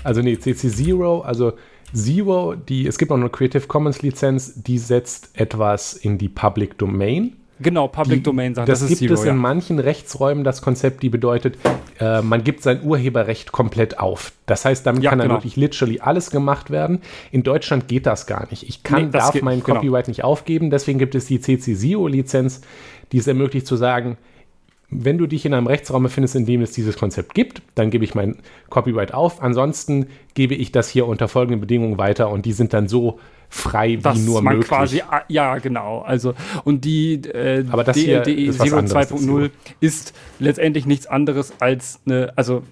Also 0.03 0.21
nee, 0.21 0.37
CC 0.37 0.69
Zero, 0.69 1.21
also 1.21 1.53
Zero, 1.93 2.55
die, 2.55 2.87
es 2.87 2.97
gibt 2.97 3.11
auch 3.11 3.17
eine 3.17 3.29
Creative 3.29 3.67
Commons 3.67 4.01
Lizenz, 4.01 4.53
die 4.55 4.77
setzt 4.77 5.31
etwas 5.33 5.93
in 5.93 6.17
die 6.17 6.29
Public 6.29 6.77
Domain. 6.77 7.35
Genau, 7.61 7.89
Public 7.89 8.19
die, 8.19 8.23
Domain 8.23 8.55
Sachen. 8.55 8.67
Das, 8.67 8.79
das 8.79 8.87
gibt 8.87 8.99
Zero, 8.99 9.13
es 9.15 9.21
in 9.21 9.27
ja. 9.27 9.33
manchen 9.33 9.79
Rechtsräumen, 9.79 10.45
das 10.45 10.61
Konzept, 10.61 11.03
die 11.03 11.09
bedeutet, 11.09 11.57
äh, 11.99 12.21
man 12.21 12.43
gibt 12.43 12.63
sein 12.63 12.83
Urheberrecht 12.83 13.51
komplett 13.51 13.99
auf. 13.99 14.31
Das 14.45 14.63
heißt, 14.63 14.85
damit 14.85 15.03
ja, 15.03 15.09
kann 15.09 15.19
genau. 15.19 15.33
dann 15.33 15.37
wirklich 15.39 15.57
literally 15.57 15.99
alles 15.99 16.31
gemacht 16.31 16.71
werden. 16.71 17.01
In 17.31 17.43
Deutschland 17.43 17.89
geht 17.89 18.05
das 18.05 18.27
gar 18.27 18.47
nicht. 18.49 18.69
Ich 18.69 18.83
kann, 18.83 19.05
nee, 19.05 19.11
darf 19.11 19.33
geht, 19.33 19.43
mein 19.43 19.61
genau. 19.61 19.75
Copyright 19.75 20.07
nicht 20.07 20.23
aufgeben, 20.23 20.69
deswegen 20.69 20.99
gibt 20.99 21.15
es 21.15 21.25
die 21.25 21.41
CC 21.41 21.75
Zero 21.75 22.07
Lizenz, 22.07 22.61
die 23.11 23.17
es 23.17 23.27
ermöglicht 23.27 23.67
zu 23.67 23.75
sagen, 23.75 24.17
wenn 24.91 25.17
du 25.17 25.27
dich 25.27 25.45
in 25.45 25.53
einem 25.53 25.67
Rechtsraum 25.67 26.03
befindest, 26.03 26.35
in 26.35 26.45
dem 26.45 26.61
es 26.61 26.71
dieses 26.71 26.97
Konzept 26.97 27.33
gibt, 27.33 27.61
dann 27.75 27.91
gebe 27.91 28.03
ich 28.03 28.15
mein 28.15 28.37
Copyright 28.69 29.13
auf. 29.13 29.41
Ansonsten 29.41 30.07
gebe 30.33 30.55
ich 30.55 30.71
das 30.71 30.89
hier 30.89 31.05
unter 31.07 31.27
folgenden 31.27 31.61
Bedingungen 31.61 31.97
weiter 31.97 32.29
und 32.29 32.45
die 32.45 32.53
sind 32.53 32.73
dann 32.73 32.87
so 32.87 33.19
frei 33.49 33.99
wie 34.01 34.19
nur 34.19 34.41
man 34.41 34.55
möglich. 34.55 34.69
Quasi, 34.69 35.01
ah, 35.01 35.21
ja, 35.27 35.57
genau. 35.57 35.99
Also 35.99 36.33
und 36.63 36.85
die 36.85 37.15
äh, 37.15 37.65
Aber 37.69 37.83
das 37.83 37.97
DLDE 37.97 38.51
2.0 38.51 39.51
ist 39.79 40.13
letztendlich 40.39 40.85
nichts 40.85 41.07
anderes 41.07 41.53
als 41.59 41.99
eine, 42.05 42.33
also 42.35 42.63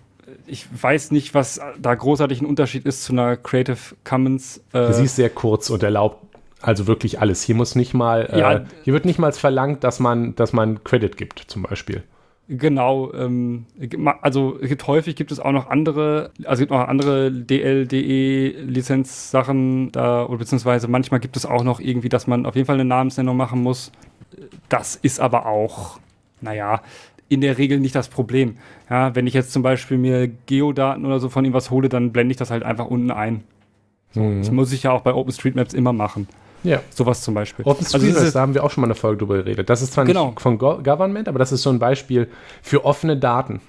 ich 0.45 0.67
weiß 0.81 1.11
nicht, 1.11 1.33
was 1.33 1.59
da 1.79 1.95
großartig 1.95 2.41
ein 2.41 2.45
Unterschied 2.45 2.85
ist 2.85 3.03
zu 3.03 3.13
einer 3.13 3.37
Creative 3.37 3.77
Commons. 4.03 4.61
Äh, 4.73 4.93
Sie 4.93 5.03
ist 5.03 5.15
sehr 5.15 5.29
kurz 5.29 5.69
und 5.69 5.83
erlaubt 5.83 6.26
also 6.61 6.87
wirklich 6.87 7.19
alles. 7.19 7.43
Hier 7.43 7.55
muss 7.55 7.75
nicht 7.75 7.93
mal, 7.93 8.29
äh, 8.31 8.39
ja, 8.39 8.53
äh, 8.53 8.65
hier 8.83 8.93
wird 8.93 9.05
nicht 9.05 9.19
mal 9.19 9.31
verlangt, 9.31 9.83
dass 9.83 9.99
man, 9.99 10.35
dass 10.35 10.53
man 10.53 10.83
Credit 10.83 11.15
gibt, 11.17 11.39
zum 11.47 11.63
Beispiel. 11.63 12.03
Genau, 12.49 13.11
ähm, 13.13 13.65
also 14.21 14.57
es 14.61 14.69
gibt 14.69 14.87
häufig 14.87 15.17
gibt 15.17 15.33
es 15.33 15.41
auch 15.41 15.51
noch 15.51 15.69
andere, 15.69 16.31
also 16.39 16.53
es 16.53 16.59
gibt 16.59 16.71
noch 16.71 16.87
andere 16.87 17.29
DLDE-Lizenzsachen 17.29 19.91
da, 19.91 20.25
oder 20.25 20.37
beziehungsweise 20.37 20.87
manchmal 20.87 21.19
gibt 21.19 21.35
es 21.35 21.45
auch 21.45 21.63
noch 21.63 21.81
irgendwie, 21.81 22.07
dass 22.07 22.25
man 22.25 22.45
auf 22.45 22.55
jeden 22.55 22.65
Fall 22.65 22.75
eine 22.75 22.85
Namensnennung 22.85 23.35
machen 23.35 23.61
muss. 23.61 23.91
Das 24.69 24.95
ist 24.95 25.19
aber 25.19 25.45
auch, 25.45 25.99
naja, 26.39 26.81
in 27.27 27.41
der 27.41 27.57
Regel 27.57 27.81
nicht 27.81 27.95
das 27.95 28.07
Problem. 28.07 28.55
Ja, 28.89 29.13
wenn 29.13 29.27
ich 29.27 29.33
jetzt 29.33 29.51
zum 29.51 29.61
Beispiel 29.61 29.97
mir 29.97 30.29
Geodaten 30.45 31.05
oder 31.05 31.19
so 31.19 31.27
von 31.27 31.43
ihm 31.43 31.51
was 31.51 31.69
hole, 31.69 31.89
dann 31.89 32.13
blende 32.13 32.31
ich 32.31 32.37
das 32.37 32.49
halt 32.49 32.63
einfach 32.63 32.85
unten 32.85 33.11
ein. 33.11 33.43
So, 34.11 34.21
mhm. 34.21 34.39
Das 34.39 34.51
muss 34.51 34.71
ich 34.71 34.83
ja 34.83 34.91
auch 34.91 35.01
bei 35.01 35.13
OpenStreetMaps 35.13 35.73
immer 35.73 35.91
machen. 35.91 36.29
Ja. 36.63 36.81
Sowas 36.89 37.21
zum 37.21 37.33
Beispiel. 37.33 37.65
OpenStreetMaps, 37.65 38.17
also 38.17 38.31
da 38.31 38.41
haben 38.41 38.53
wir 38.53 38.63
auch 38.63 38.71
schon 38.71 38.81
mal 38.81 38.87
eine 38.87 38.95
Folge 38.95 39.19
drüber 39.19 39.37
geredet. 39.37 39.69
Das 39.69 39.81
ist 39.81 39.93
zwar 39.93 40.05
genau. 40.05 40.27
nicht 40.27 40.41
von 40.41 40.57
Go 40.57 40.79
Government, 40.83 41.27
aber 41.27 41.39
das 41.39 41.51
ist 41.51 41.61
so 41.61 41.69
ein 41.69 41.79
Beispiel 41.79 42.29
für 42.61 42.85
offene 42.85 43.17
Daten. 43.17 43.61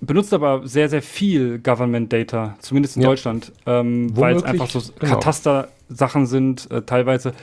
Benutzt 0.00 0.32
aber 0.32 0.66
sehr, 0.66 0.88
sehr 0.88 1.02
viel 1.02 1.58
Government 1.58 2.12
Data, 2.12 2.56
zumindest 2.60 2.96
in 2.96 3.02
ja. 3.02 3.08
Deutschland, 3.08 3.52
ähm, 3.66 4.16
weil 4.16 4.36
es 4.36 4.42
einfach 4.42 4.70
so 4.70 4.80
genau. 4.98 5.14
Kataster-Sachen 5.14 6.26
sind. 6.26 6.70
Äh, 6.70 6.82
teilweise 6.82 7.34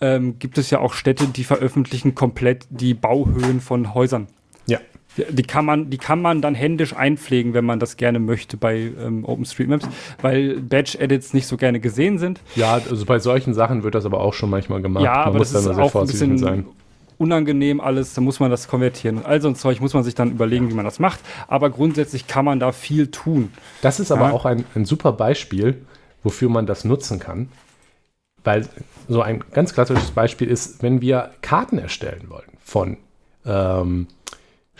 ähm, 0.00 0.38
gibt 0.38 0.56
es 0.56 0.70
ja 0.70 0.78
auch 0.78 0.94
Städte, 0.94 1.26
die 1.26 1.44
veröffentlichen 1.44 2.14
komplett 2.14 2.66
die 2.70 2.94
Bauhöhen 2.94 3.60
von 3.60 3.92
Häusern. 3.92 4.28
Die 5.16 5.42
kann, 5.42 5.64
man, 5.64 5.90
die 5.90 5.98
kann 5.98 6.22
man 6.22 6.40
dann 6.40 6.54
händisch 6.54 6.94
einpflegen, 6.94 7.52
wenn 7.52 7.64
man 7.64 7.80
das 7.80 7.96
gerne 7.96 8.20
möchte 8.20 8.56
bei 8.56 8.92
ähm, 8.98 9.24
OpenStreetMaps, 9.24 9.88
weil 10.22 10.60
Batch-Edits 10.60 11.34
nicht 11.34 11.46
so 11.46 11.56
gerne 11.56 11.80
gesehen 11.80 12.18
sind. 12.18 12.40
Ja, 12.54 12.74
also 12.74 13.04
bei 13.04 13.18
solchen 13.18 13.52
Sachen 13.52 13.82
wird 13.82 13.94
das 13.96 14.06
aber 14.06 14.20
auch 14.20 14.34
schon 14.34 14.50
manchmal 14.50 14.82
gemacht. 14.82 15.04
Ja, 15.04 15.16
man 15.16 15.26
aber 15.26 15.38
muss 15.38 15.52
das 15.52 15.64
dann 15.64 15.72
ist 15.72 15.78
auch 15.78 15.94
ein 16.00 16.06
bisschen 16.06 16.38
sein. 16.38 16.66
unangenehm 17.18 17.80
alles, 17.80 18.14
da 18.14 18.20
muss 18.20 18.38
man 18.38 18.50
das 18.50 18.68
konvertieren. 18.68 19.18
Und 19.18 19.26
all 19.26 19.40
so 19.42 19.48
ein 19.48 19.56
Zeug 19.56 19.80
muss 19.80 19.94
man 19.94 20.04
sich 20.04 20.14
dann 20.14 20.30
überlegen, 20.30 20.70
wie 20.70 20.74
man 20.74 20.84
das 20.84 21.00
macht. 21.00 21.20
Aber 21.48 21.70
grundsätzlich 21.70 22.28
kann 22.28 22.44
man 22.44 22.60
da 22.60 22.70
viel 22.70 23.10
tun. 23.10 23.52
Das 23.82 23.98
ist 23.98 24.12
aber 24.12 24.28
ja. 24.28 24.32
auch 24.32 24.44
ein, 24.44 24.64
ein 24.76 24.84
super 24.84 25.12
Beispiel, 25.12 25.84
wofür 26.22 26.48
man 26.48 26.66
das 26.66 26.84
nutzen 26.84 27.18
kann. 27.18 27.48
Weil 28.44 28.68
so 29.08 29.22
ein 29.22 29.44
ganz 29.52 29.74
klassisches 29.74 30.12
Beispiel 30.12 30.48
ist, 30.48 30.82
wenn 30.82 31.00
wir 31.00 31.30
Karten 31.42 31.78
erstellen 31.78 32.26
wollen 32.28 32.48
von 32.64 32.96
ähm, 33.44 34.06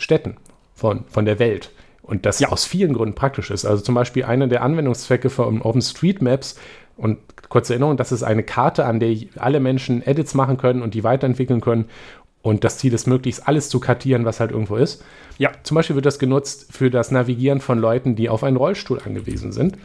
Städten, 0.01 0.37
von, 0.75 1.05
von 1.09 1.25
der 1.25 1.39
Welt. 1.39 1.71
Und 2.03 2.27
das 2.27 2.41
ja. 2.41 2.49
aus 2.49 2.65
vielen 2.65 2.95
Gründen 2.95 3.15
praktisch 3.15 3.51
ist. 3.51 3.65
Also 3.65 3.83
zum 3.83 3.95
Beispiel 3.95 4.25
einer 4.25 4.49
der 4.49 4.63
Anwendungszwecke 4.63 5.31
von 5.31 5.63
OpenStreetMaps 5.63 6.59
und 6.97 7.19
kurze 7.49 7.75
Erinnerung, 7.75 7.97
das 7.97 8.13
ist 8.13 8.23
eine 8.23 8.43
Karte, 8.43 8.85
an 8.85 8.99
der 9.01 9.17
alle 9.37 9.61
Menschen 9.61 10.05
Edits 10.05 10.35
machen 10.35 10.57
können 10.57 10.83
und 10.83 10.95
die 10.95 11.05
weiterentwickeln 11.05 11.61
können. 11.61 11.87
Und 12.43 12.65
das 12.65 12.79
Ziel 12.79 12.95
ist 12.95 13.07
möglichst 13.07 13.47
alles 13.47 13.69
zu 13.69 13.81
kartieren, 13.81 14.25
was 14.25 14.41
halt 14.41 14.51
irgendwo 14.51 14.77
ist. 14.77 15.05
Ja. 15.37 15.53
Zum 15.63 15.75
Beispiel 15.75 15.95
wird 15.95 16.07
das 16.07 16.19
genutzt 16.19 16.69
für 16.71 16.91
das 16.91 17.11
Navigieren 17.11 17.61
von 17.61 17.79
Leuten, 17.79 18.17
die 18.17 18.31
auf 18.31 18.45
einen 18.45 18.57
Rollstuhl 18.57 19.01
angewiesen 19.05 19.53
sind. 19.53 19.77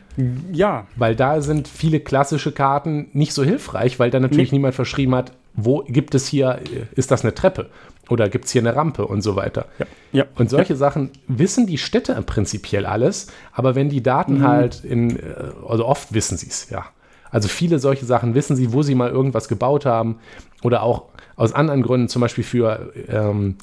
Ja. 0.53 0.87
Weil 0.95 1.15
da 1.15 1.41
sind 1.41 1.67
viele 1.67 1.99
klassische 1.99 2.53
Karten 2.53 3.09
nicht 3.11 3.33
so 3.33 3.43
hilfreich, 3.43 3.99
weil 3.99 4.09
da 4.09 4.19
natürlich 4.21 4.51
nee. 4.51 4.57
niemand 4.57 4.75
verschrieben 4.75 5.15
hat, 5.15 5.33
wo 5.53 5.83
gibt 5.87 6.15
es 6.15 6.27
hier, 6.27 6.59
ist 6.95 7.11
das 7.11 7.23
eine 7.23 7.35
Treppe? 7.35 7.69
Oder 8.09 8.29
gibt 8.29 8.45
es 8.45 8.51
hier 8.51 8.61
eine 8.61 8.75
Rampe 8.75 9.07
und 9.07 9.21
so 9.21 9.35
weiter. 9.35 9.65
Ja. 9.79 9.85
ja. 10.11 10.25
Und 10.35 10.49
solche 10.49 10.73
ja. 10.73 10.77
Sachen 10.77 11.11
wissen 11.27 11.65
die 11.65 11.77
Städte 11.77 12.13
prinzipiell 12.21 12.85
alles, 12.85 13.27
aber 13.51 13.75
wenn 13.75 13.89
die 13.89 14.03
Daten 14.03 14.39
mhm. 14.39 14.47
halt 14.47 14.83
in, 14.83 15.17
äh, 15.17 15.23
also 15.67 15.85
oft 15.85 16.13
wissen 16.13 16.37
sie 16.37 16.47
es, 16.47 16.69
ja. 16.69 16.85
Also 17.31 17.47
viele 17.47 17.79
solche 17.79 18.05
Sachen 18.05 18.33
wissen 18.33 18.55
sie, 18.55 18.71
wo 18.71 18.81
sie 18.81 18.95
mal 18.95 19.09
irgendwas 19.09 19.47
gebaut 19.47 19.85
haben 19.85 20.19
oder 20.63 20.83
auch 20.83 21.05
aus 21.35 21.53
anderen 21.53 21.81
Gründen, 21.81 22.07
zum 22.07 22.21
Beispiel 22.21 22.43
für 22.43 22.93
ähm, 23.09 23.57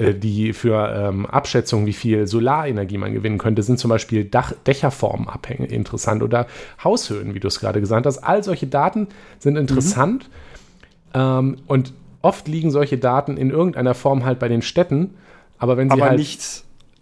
äh, 0.00 0.14
die 0.14 0.52
für 0.52 0.92
ähm, 0.96 1.26
Abschätzung, 1.26 1.86
wie 1.86 1.92
viel 1.92 2.26
Solarenergie 2.26 2.98
man 2.98 3.12
gewinnen 3.12 3.38
könnte, 3.38 3.62
sind 3.62 3.78
zum 3.78 3.90
Beispiel 3.90 4.24
Dach 4.24 4.52
Dächerformen 4.66 5.28
abhängig 5.28 5.70
interessant 5.70 6.22
oder 6.22 6.46
Haushöhen, 6.82 7.34
wie 7.34 7.40
du 7.40 7.48
es 7.48 7.60
gerade 7.60 7.80
gesagt 7.80 8.06
hast. 8.06 8.18
All 8.18 8.42
solche 8.42 8.66
Daten 8.66 9.08
sind 9.38 9.56
interessant 9.56 10.28
mhm. 11.14 11.20
ähm, 11.20 11.56
und 11.66 11.92
oft 12.22 12.48
liegen 12.48 12.70
solche 12.70 12.98
Daten 12.98 13.36
in 13.36 13.50
irgendeiner 13.50 13.94
Form 13.94 14.24
halt 14.24 14.38
bei 14.38 14.48
den 14.48 14.62
Städten, 14.62 15.14
aber 15.58 15.76
wenn 15.76 15.88
sie 15.88 15.94
aber 15.94 16.10
halt 16.10 16.18
nicht 16.18 16.40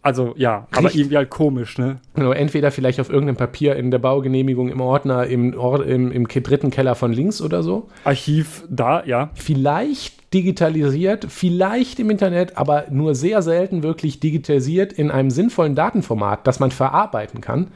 Also 0.02 0.34
ja, 0.36 0.58
Richtig. 0.58 0.78
aber 0.78 0.94
irgendwie 0.94 1.16
halt 1.16 1.30
komisch, 1.30 1.78
ne? 1.78 2.00
Genau, 2.14 2.32
entweder 2.32 2.70
vielleicht 2.70 3.00
auf 3.00 3.10
irgendeinem 3.10 3.36
Papier 3.36 3.76
in 3.76 3.90
der 3.90 3.98
Baugenehmigung 3.98 4.68
im 4.68 4.80
Ordner 4.80 5.26
im, 5.26 5.58
Or 5.58 5.84
im, 5.84 6.12
im 6.12 6.26
dritten 6.28 6.70
Keller 6.70 6.94
von 6.94 7.12
links 7.12 7.40
oder 7.40 7.62
so. 7.62 7.88
Archiv 8.04 8.64
da, 8.68 9.04
ja. 9.04 9.30
Vielleicht 9.34 10.32
digitalisiert, 10.34 11.26
vielleicht 11.28 11.98
im 12.00 12.10
Internet, 12.10 12.56
aber 12.58 12.86
nur 12.90 13.14
sehr 13.14 13.42
selten 13.42 13.82
wirklich 13.82 14.20
digitalisiert 14.20 14.92
in 14.92 15.10
einem 15.10 15.30
sinnvollen 15.30 15.74
Datenformat, 15.74 16.46
das 16.46 16.60
man 16.60 16.70
verarbeiten 16.70 17.40
kann. 17.40 17.68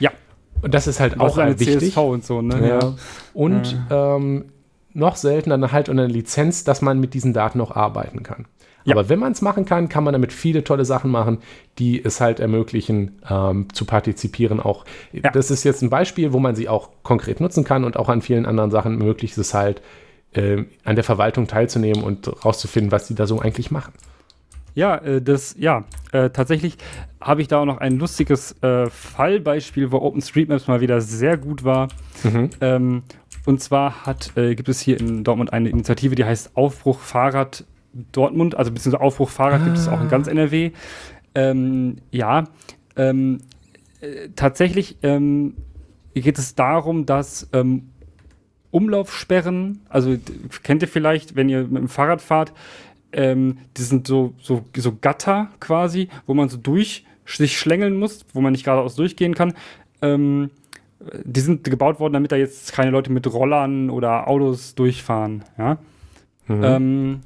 Ja. 0.00 0.10
Und 0.60 0.74
das 0.74 0.86
ist 0.86 1.00
halt 1.00 1.18
auch 1.20 1.38
eine 1.38 1.58
wichtig. 1.58 1.78
CSV 1.78 1.96
und 1.98 2.24
so, 2.24 2.42
ne? 2.42 2.68
Ja. 2.68 2.94
Und 3.32 3.76
ja. 3.88 4.16
Ähm, 4.16 4.46
noch 4.92 5.16
seltener 5.16 5.58
dann 5.58 5.72
halt 5.72 5.88
unter 5.88 6.04
einer 6.04 6.12
Lizenz, 6.12 6.64
dass 6.64 6.82
man 6.82 6.98
mit 7.00 7.14
diesen 7.14 7.32
Daten 7.32 7.60
auch 7.60 7.74
arbeiten 7.74 8.22
kann. 8.22 8.46
Ja. 8.84 8.94
Aber 8.94 9.08
wenn 9.08 9.18
man 9.18 9.32
es 9.32 9.42
machen 9.42 9.66
kann, 9.66 9.88
kann 9.88 10.04
man 10.04 10.12
damit 10.12 10.32
viele 10.32 10.64
tolle 10.64 10.84
Sachen 10.84 11.10
machen, 11.10 11.38
die 11.78 12.02
es 12.02 12.20
halt 12.20 12.40
ermöglichen, 12.40 13.20
ähm, 13.28 13.72
zu 13.72 13.84
partizipieren. 13.84 14.58
Auch 14.58 14.84
ja. 15.12 15.30
das 15.30 15.50
ist 15.50 15.64
jetzt 15.64 15.82
ein 15.82 15.90
Beispiel, 15.90 16.32
wo 16.32 16.38
man 16.38 16.54
sie 16.54 16.68
auch 16.68 16.90
konkret 17.02 17.40
nutzen 17.40 17.64
kann 17.64 17.84
und 17.84 17.96
auch 17.96 18.08
an 18.08 18.22
vielen 18.22 18.46
anderen 18.46 18.70
Sachen 18.70 18.96
möglich 18.96 19.32
ist 19.32 19.38
es 19.38 19.54
halt, 19.54 19.82
äh, 20.32 20.64
an 20.84 20.94
der 20.94 21.04
Verwaltung 21.04 21.46
teilzunehmen 21.46 22.02
und 22.02 22.44
rauszufinden, 22.44 22.92
was 22.92 23.06
die 23.06 23.14
da 23.14 23.26
so 23.26 23.40
eigentlich 23.40 23.70
machen. 23.70 23.92
Ja, 24.74 24.96
äh, 24.96 25.20
das, 25.20 25.56
ja, 25.58 25.84
äh, 26.12 26.30
tatsächlich 26.30 26.76
habe 27.20 27.42
ich 27.42 27.48
da 27.48 27.60
auch 27.60 27.64
noch 27.64 27.78
ein 27.78 27.98
lustiges 27.98 28.52
äh, 28.62 28.88
Fallbeispiel, 28.88 29.92
wo 29.92 29.98
OpenStreetMaps 29.98 30.68
mal 30.68 30.80
wieder 30.80 31.00
sehr 31.00 31.36
gut 31.36 31.64
war. 31.64 31.88
Mhm. 32.22 32.50
Ähm, 32.60 33.02
und 33.46 33.60
zwar 33.60 34.06
hat, 34.06 34.36
äh, 34.36 34.54
gibt 34.54 34.68
es 34.68 34.80
hier 34.80 34.98
in 34.98 35.24
Dortmund 35.24 35.52
eine 35.52 35.68
Initiative, 35.68 36.14
die 36.14 36.24
heißt 36.24 36.56
Aufbruch 36.56 37.00
Fahrrad 37.00 37.64
Dortmund, 38.12 38.54
also 38.54 38.70
beziehungsweise 38.70 39.02
Aufbruch 39.02 39.30
Fahrrad 39.30 39.62
ah. 39.62 39.64
gibt 39.64 39.78
es 39.78 39.88
auch 39.88 40.00
in 40.00 40.08
ganz 40.08 40.28
ah. 40.28 40.32
NRW. 40.32 40.72
Ähm, 41.34 41.96
ja, 42.10 42.44
ähm, 42.96 43.38
äh, 44.00 44.28
tatsächlich 44.36 44.96
ähm, 45.02 45.54
geht 46.14 46.38
es 46.38 46.54
darum, 46.54 47.06
dass 47.06 47.48
ähm, 47.52 47.90
Umlaufsperren, 48.70 49.80
also 49.88 50.16
kennt 50.62 50.82
ihr 50.82 50.88
vielleicht, 50.88 51.34
wenn 51.34 51.48
ihr 51.48 51.62
mit 51.62 51.78
dem 51.78 51.88
Fahrrad 51.88 52.22
fahrt, 52.22 52.52
ähm, 53.12 53.58
die 53.76 53.82
sind 53.82 54.06
so, 54.06 54.34
so, 54.40 54.64
so 54.76 54.96
Gatter 55.00 55.50
quasi, 55.58 56.08
wo 56.26 56.34
man 56.34 56.48
so 56.48 56.56
durch 56.56 57.04
sich 57.26 57.58
schlängeln 57.58 57.96
muss, 57.96 58.24
wo 58.32 58.40
man 58.40 58.52
nicht 58.52 58.64
geradeaus 58.64 58.94
durchgehen 58.96 59.34
kann. 59.34 59.54
Ähm, 60.02 60.50
die 61.24 61.40
sind 61.40 61.64
gebaut 61.64 61.98
worden, 62.00 62.12
damit 62.12 62.32
da 62.32 62.36
jetzt 62.36 62.72
keine 62.72 62.90
Leute 62.90 63.10
mit 63.10 63.32
Rollern 63.32 63.90
oder 63.90 64.28
Autos 64.28 64.74
durchfahren. 64.74 65.44
Ja? 65.58 65.78
Mhm. 66.46 66.64
Ähm, 66.64 67.20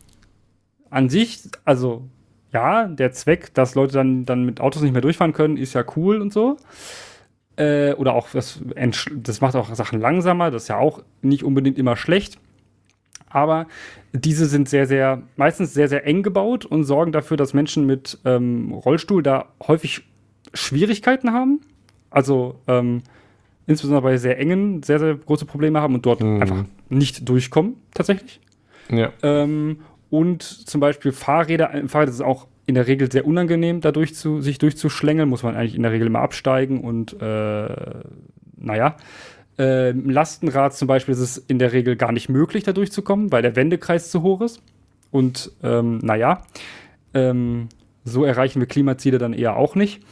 an 0.90 1.08
sich, 1.08 1.42
also 1.64 2.04
ja, 2.52 2.86
der 2.86 3.12
Zweck, 3.12 3.52
dass 3.54 3.74
Leute 3.74 3.94
dann, 3.94 4.24
dann 4.24 4.44
mit 4.44 4.60
Autos 4.60 4.82
nicht 4.82 4.92
mehr 4.92 5.02
durchfahren 5.02 5.32
können, 5.32 5.56
ist 5.56 5.74
ja 5.74 5.84
cool 5.96 6.20
und 6.20 6.32
so. 6.32 6.56
Äh, 7.56 7.94
oder 7.94 8.14
auch, 8.14 8.28
das, 8.30 8.60
das 9.16 9.40
macht 9.40 9.56
auch 9.56 9.74
Sachen 9.74 10.00
langsamer, 10.00 10.50
das 10.50 10.64
ist 10.64 10.68
ja 10.68 10.78
auch 10.78 11.02
nicht 11.22 11.42
unbedingt 11.42 11.78
immer 11.78 11.96
schlecht. 11.96 12.38
Aber 13.28 13.66
diese 14.12 14.46
sind 14.46 14.68
sehr, 14.68 14.86
sehr, 14.86 15.22
meistens 15.34 15.74
sehr, 15.74 15.88
sehr 15.88 16.06
eng 16.06 16.22
gebaut 16.22 16.64
und 16.64 16.84
sorgen 16.84 17.10
dafür, 17.10 17.36
dass 17.36 17.52
Menschen 17.52 17.84
mit 17.84 18.18
ähm, 18.24 18.70
Rollstuhl 18.72 19.24
da 19.24 19.46
häufig 19.66 20.02
Schwierigkeiten 20.52 21.32
haben. 21.32 21.60
Also 22.10 22.60
ähm, 22.68 23.02
insbesondere 23.66 24.02
bei 24.02 24.16
sehr 24.16 24.38
engen, 24.38 24.82
sehr, 24.82 24.98
sehr 24.98 25.14
große 25.14 25.46
Probleme 25.46 25.80
haben 25.80 25.94
und 25.94 26.06
dort 26.06 26.20
mhm. 26.20 26.40
einfach 26.40 26.64
nicht 26.88 27.28
durchkommen, 27.28 27.76
tatsächlich. 27.94 28.40
Ja. 28.90 29.12
Ähm, 29.22 29.78
und 30.10 30.42
zum 30.42 30.80
Beispiel 30.80 31.12
Fahrräder, 31.12 31.70
ein 31.70 31.88
Fahrrad 31.88 32.08
ist 32.08 32.20
auch 32.20 32.46
in 32.66 32.74
der 32.74 32.86
Regel 32.86 33.10
sehr 33.10 33.26
unangenehm, 33.26 33.80
dadurch 33.80 34.14
zu, 34.14 34.40
sich 34.40 34.58
durchzuschlängeln, 34.58 35.28
muss 35.28 35.42
man 35.42 35.56
eigentlich 35.56 35.74
in 35.74 35.82
der 35.82 35.92
Regel 35.92 36.06
immer 36.06 36.20
absteigen 36.20 36.80
und 36.80 37.20
äh, 37.20 37.68
naja. 38.56 38.96
Äh, 39.58 39.90
Im 39.90 40.10
Lastenrad 40.10 40.74
zum 40.74 40.88
Beispiel 40.88 41.14
ist 41.14 41.20
es 41.20 41.38
in 41.38 41.58
der 41.58 41.72
Regel 41.72 41.94
gar 41.94 42.10
nicht 42.10 42.28
möglich, 42.28 42.64
da 42.64 42.72
durchzukommen, 42.72 43.30
weil 43.30 43.42
der 43.42 43.54
Wendekreis 43.54 44.10
zu 44.10 44.22
hoch 44.22 44.40
ist. 44.40 44.60
Und 45.12 45.52
ähm, 45.62 45.98
naja, 45.98 46.42
ähm, 47.12 47.68
so 48.04 48.24
erreichen 48.24 48.60
wir 48.60 48.66
Klimaziele 48.66 49.18
dann 49.18 49.32
eher 49.32 49.56
auch 49.56 49.76
nicht. 49.76 50.02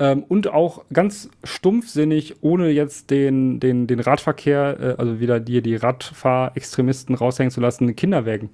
Ähm, 0.00 0.22
und 0.28 0.48
auch 0.48 0.84
ganz 0.92 1.28
stumpfsinnig, 1.42 2.36
ohne 2.40 2.70
jetzt 2.70 3.10
den, 3.10 3.58
den, 3.58 3.86
den 3.86 4.00
Radverkehr, 4.00 4.76
äh, 4.80 4.94
also 4.98 5.18
wieder 5.20 5.40
dir 5.40 5.60
die 5.60 5.76
Radfahrextremisten 5.76 7.14
raushängen 7.14 7.50
zu 7.50 7.60
lassen, 7.60 7.96
Kinderwägen. 7.96 8.50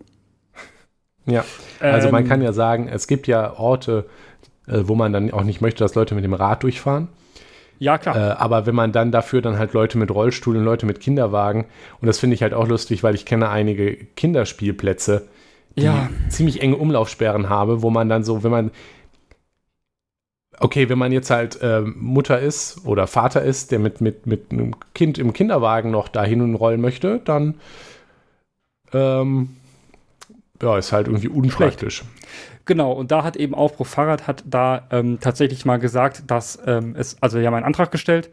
Ja, 1.26 1.44
also 1.80 2.08
ähm, 2.08 2.12
man 2.12 2.26
kann 2.26 2.42
ja 2.42 2.52
sagen, 2.52 2.88
es 2.88 3.06
gibt 3.06 3.26
ja 3.26 3.58
Orte, 3.58 4.06
äh, 4.66 4.80
wo 4.84 4.94
man 4.94 5.12
dann 5.12 5.30
auch 5.32 5.44
nicht 5.44 5.60
möchte, 5.60 5.84
dass 5.84 5.94
Leute 5.94 6.14
mit 6.14 6.24
dem 6.24 6.34
Rad 6.34 6.62
durchfahren. 6.62 7.08
Ja, 7.78 7.98
klar. 7.98 8.16
Äh, 8.16 8.34
aber 8.36 8.66
wenn 8.66 8.74
man 8.74 8.92
dann 8.92 9.10
dafür 9.10 9.42
dann 9.42 9.58
halt 9.58 9.72
Leute 9.72 9.98
mit 9.98 10.10
Rollstuhl 10.10 10.56
und 10.56 10.64
Leute 10.64 10.86
mit 10.86 11.00
Kinderwagen, 11.00 11.66
und 12.00 12.06
das 12.06 12.18
finde 12.18 12.34
ich 12.34 12.42
halt 12.42 12.54
auch 12.54 12.68
lustig, 12.68 13.02
weil 13.02 13.14
ich 13.14 13.26
kenne 13.26 13.50
einige 13.50 13.96
Kinderspielplätze, 13.96 15.28
die 15.76 15.82
ja. 15.82 16.08
ziemlich 16.28 16.62
enge 16.62 16.76
Umlaufsperren 16.76 17.48
habe, 17.48 17.82
wo 17.82 17.90
man 17.90 18.08
dann 18.08 18.22
so, 18.22 18.44
wenn 18.44 18.50
man 18.50 18.70
okay, 20.60 20.88
wenn 20.88 20.98
man 20.98 21.12
jetzt 21.12 21.30
halt 21.30 21.60
äh, 21.62 21.80
Mutter 21.80 22.40
ist 22.40 22.84
oder 22.84 23.06
Vater 23.06 23.42
ist, 23.42 23.70
der 23.70 23.78
mit, 23.78 24.00
mit, 24.00 24.26
mit 24.26 24.50
einem 24.50 24.74
Kind 24.94 25.18
im 25.18 25.32
Kinderwagen 25.32 25.90
noch 25.90 26.08
dahin 26.08 26.40
und 26.40 26.54
rollen 26.54 26.80
möchte, 26.80 27.20
dann 27.24 27.54
ähm, 28.92 29.56
ja, 30.62 30.78
ist 30.78 30.92
halt 30.92 31.08
irgendwie 31.08 31.28
unpraktisch. 31.28 32.04
Genau, 32.64 32.92
und 32.92 33.10
da 33.10 33.22
hat 33.24 33.36
eben 33.36 33.54
Aufbruch 33.54 33.86
Fahrrad 33.86 34.26
hat 34.26 34.42
da 34.46 34.86
ähm, 34.90 35.18
tatsächlich 35.20 35.66
mal 35.66 35.78
gesagt, 35.78 36.30
dass 36.30 36.58
ähm, 36.66 36.94
es, 36.96 37.20
also 37.20 37.38
wir 37.38 37.46
haben 37.46 37.54
einen 37.54 37.66
Antrag 37.66 37.90
gestellt 37.90 38.30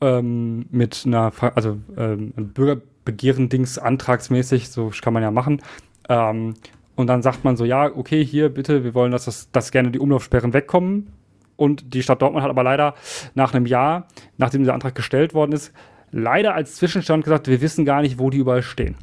ähm, 0.00 0.66
mit 0.70 1.04
einer, 1.06 1.32
also 1.54 1.78
ähm, 1.96 2.32
Bürgerbegehren-Dings 2.36 3.78
antragsmäßig, 3.78 4.68
so 4.68 4.92
kann 5.00 5.14
man 5.14 5.22
ja 5.22 5.30
machen. 5.30 5.62
Ähm, 6.08 6.54
und 6.96 7.06
dann 7.06 7.22
sagt 7.22 7.44
man 7.44 7.56
so, 7.56 7.64
ja, 7.64 7.90
okay, 7.94 8.24
hier 8.24 8.48
bitte, 8.48 8.84
wir 8.84 8.94
wollen, 8.94 9.12
dass, 9.12 9.24
das, 9.26 9.50
dass 9.52 9.70
gerne 9.70 9.90
die 9.90 9.98
Umlaufsperren 9.98 10.52
wegkommen. 10.52 11.12
Und 11.56 11.94
die 11.94 12.02
Stadt 12.02 12.22
Dortmund 12.22 12.42
hat 12.42 12.50
aber 12.50 12.62
leider 12.62 12.94
nach 13.34 13.54
einem 13.54 13.66
Jahr, 13.66 14.08
nachdem 14.36 14.62
dieser 14.62 14.74
Antrag 14.74 14.94
gestellt 14.94 15.34
worden 15.34 15.52
ist, 15.52 15.72
leider 16.10 16.54
als 16.54 16.76
Zwischenstand 16.76 17.24
gesagt, 17.24 17.48
wir 17.48 17.60
wissen 17.60 17.84
gar 17.84 18.02
nicht, 18.02 18.18
wo 18.18 18.30
die 18.30 18.38
überall 18.38 18.62
stehen. 18.62 18.96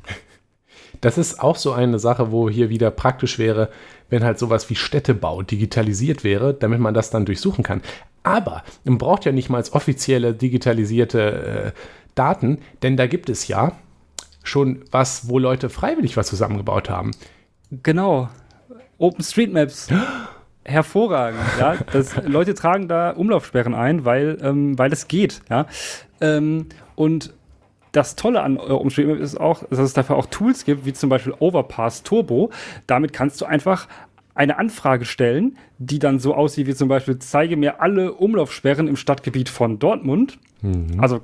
Das 1.01 1.17
ist 1.17 1.41
auch 1.41 1.55
so 1.55 1.73
eine 1.73 1.99
Sache, 1.99 2.31
wo 2.31 2.49
hier 2.49 2.69
wieder 2.69 2.89
praktisch 2.91 3.37
wäre, 3.39 3.69
wenn 4.09 4.23
halt 4.23 4.39
sowas 4.39 4.69
wie 4.69 4.75
Städtebau 4.75 5.41
digitalisiert 5.41 6.23
wäre, 6.23 6.53
damit 6.53 6.79
man 6.79 6.93
das 6.93 7.09
dann 7.09 7.25
durchsuchen 7.25 7.63
kann. 7.63 7.81
Aber 8.23 8.63
man 8.85 8.97
braucht 8.97 9.25
ja 9.25 9.31
nicht 9.31 9.49
mal 9.49 9.57
als 9.57 9.73
offizielle 9.73 10.33
digitalisierte 10.33 11.73
äh, 11.75 11.79
Daten, 12.15 12.59
denn 12.83 12.95
da 12.95 13.07
gibt 13.07 13.29
es 13.29 13.47
ja 13.47 13.73
schon 14.43 14.83
was, 14.91 15.27
wo 15.27 15.39
Leute 15.39 15.69
freiwillig 15.69 16.15
was 16.15 16.27
zusammengebaut 16.27 16.89
haben. 16.89 17.11
Genau. 17.71 18.29
OpenStreetMaps. 18.97 19.89
Hervorragend, 20.65 21.39
ja. 21.60 21.76
Das, 21.91 22.15
Leute 22.26 22.54
tragen 22.54 22.88
da 22.88 23.12
Umlaufsperren 23.12 23.73
ein, 23.73 24.06
weil, 24.06 24.38
ähm, 24.41 24.78
weil 24.78 24.91
es 24.93 25.08
geht, 25.08 25.41
ja. 25.49 25.65
Ähm, 26.21 26.67
und 26.95 27.34
das 27.91 28.15
Tolle 28.15 28.41
an 28.41 28.58
OpenStreetMap 28.58 29.19
ist 29.19 29.39
auch, 29.39 29.63
dass 29.69 29.80
es 29.80 29.93
dafür 29.93 30.15
auch 30.15 30.26
Tools 30.26 30.65
gibt, 30.65 30.86
wie 30.86 30.93
zum 30.93 31.10
Beispiel 31.10 31.34
Overpass 31.38 32.04
Turbo. 32.04 32.49
Damit 32.88 33.13
kannst 33.13 33.39
du 33.39 33.45
einfach 33.45 33.88
eine 34.36 34.58
Anfrage 34.58 35.06
stellen, 35.06 35.58
die 35.78 35.99
dann 35.99 36.17
so 36.17 36.34
aussieht 36.34 36.65
wie 36.65 36.73
zum 36.73 36.89
Beispiel, 36.89 37.19
zeige 37.19 37.56
mir 37.56 37.82
alle 37.82 38.13
Umlaufsperren 38.13 38.88
im 38.88 38.95
Stadtgebiet 38.95 39.47
von 39.47 39.78
Dortmund. 39.78 40.39
Mhm. 40.62 40.99
Also, 40.99 41.21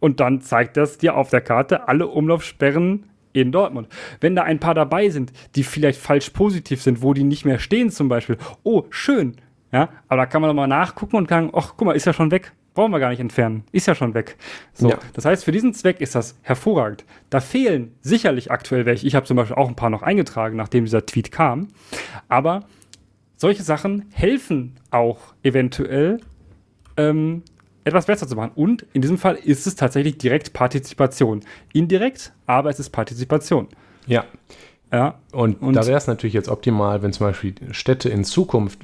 und 0.00 0.18
dann 0.18 0.40
zeigt 0.40 0.76
das 0.76 0.98
dir 0.98 1.16
auf 1.16 1.30
der 1.30 1.40
Karte 1.40 1.88
alle 1.88 2.08
Umlaufsperren 2.08 3.06
in 3.42 3.52
Dortmund. 3.52 3.88
Wenn 4.20 4.34
da 4.36 4.42
ein 4.42 4.60
paar 4.60 4.74
dabei 4.74 5.08
sind, 5.08 5.32
die 5.54 5.64
vielleicht 5.64 6.00
falsch 6.00 6.30
positiv 6.30 6.82
sind, 6.82 7.02
wo 7.02 7.14
die 7.14 7.24
nicht 7.24 7.44
mehr 7.44 7.58
stehen 7.58 7.90
zum 7.90 8.08
Beispiel, 8.08 8.38
oh, 8.62 8.84
schön. 8.90 9.36
Ja, 9.72 9.88
aber 10.08 10.22
da 10.22 10.26
kann 10.26 10.40
man 10.40 10.50
doch 10.50 10.54
mal 10.54 10.66
nachgucken 10.66 11.16
und 11.16 11.28
sagen, 11.28 11.50
ach, 11.52 11.74
guck 11.76 11.86
mal, 11.86 11.96
ist 11.96 12.06
ja 12.06 12.12
schon 12.12 12.30
weg 12.30 12.52
brauchen 12.76 12.92
wir 12.92 13.00
gar 13.00 13.08
nicht 13.08 13.20
entfernen. 13.20 13.64
Ist 13.72 13.88
ja 13.88 13.96
schon 13.96 14.14
weg. 14.14 14.36
So, 14.72 14.90
ja. 14.90 14.98
das 15.14 15.24
heißt, 15.24 15.44
für 15.44 15.50
diesen 15.50 15.74
Zweck 15.74 16.00
ist 16.00 16.14
das 16.14 16.38
hervorragend. 16.42 17.04
Da 17.30 17.40
fehlen 17.40 17.94
sicherlich 18.02 18.52
aktuell 18.52 18.86
welche. 18.86 19.06
Ich 19.06 19.16
habe 19.16 19.26
zum 19.26 19.36
Beispiel 19.36 19.56
auch 19.56 19.68
ein 19.68 19.74
paar 19.74 19.90
noch 19.90 20.02
eingetragen, 20.02 20.56
nachdem 20.56 20.84
dieser 20.84 21.04
Tweet 21.04 21.32
kam. 21.32 21.68
Aber 22.28 22.66
solche 23.36 23.64
Sachen 23.64 24.04
helfen 24.12 24.76
auch 24.90 25.34
eventuell, 25.42 26.20
ähm, 26.96 27.42
etwas 27.86 28.06
besser 28.06 28.26
zu 28.26 28.34
machen. 28.34 28.50
Und 28.56 28.84
in 28.92 29.00
diesem 29.00 29.16
Fall 29.16 29.36
ist 29.36 29.66
es 29.66 29.76
tatsächlich 29.76 30.18
direkt 30.18 30.52
Partizipation. 30.52 31.40
Indirekt, 31.72 32.32
aber 32.46 32.68
es 32.68 32.80
ist 32.80 32.90
Partizipation. 32.90 33.68
Ja. 34.06 34.24
Ja. 34.92 35.14
Und, 35.32 35.62
und 35.62 35.74
da 35.74 35.86
wäre 35.86 35.96
es 35.96 36.06
natürlich 36.06 36.34
jetzt 36.34 36.48
optimal, 36.48 37.02
wenn 37.02 37.12
zum 37.12 37.26
Beispiel 37.26 37.54
Städte 37.70 38.08
in 38.08 38.24
Zukunft 38.24 38.80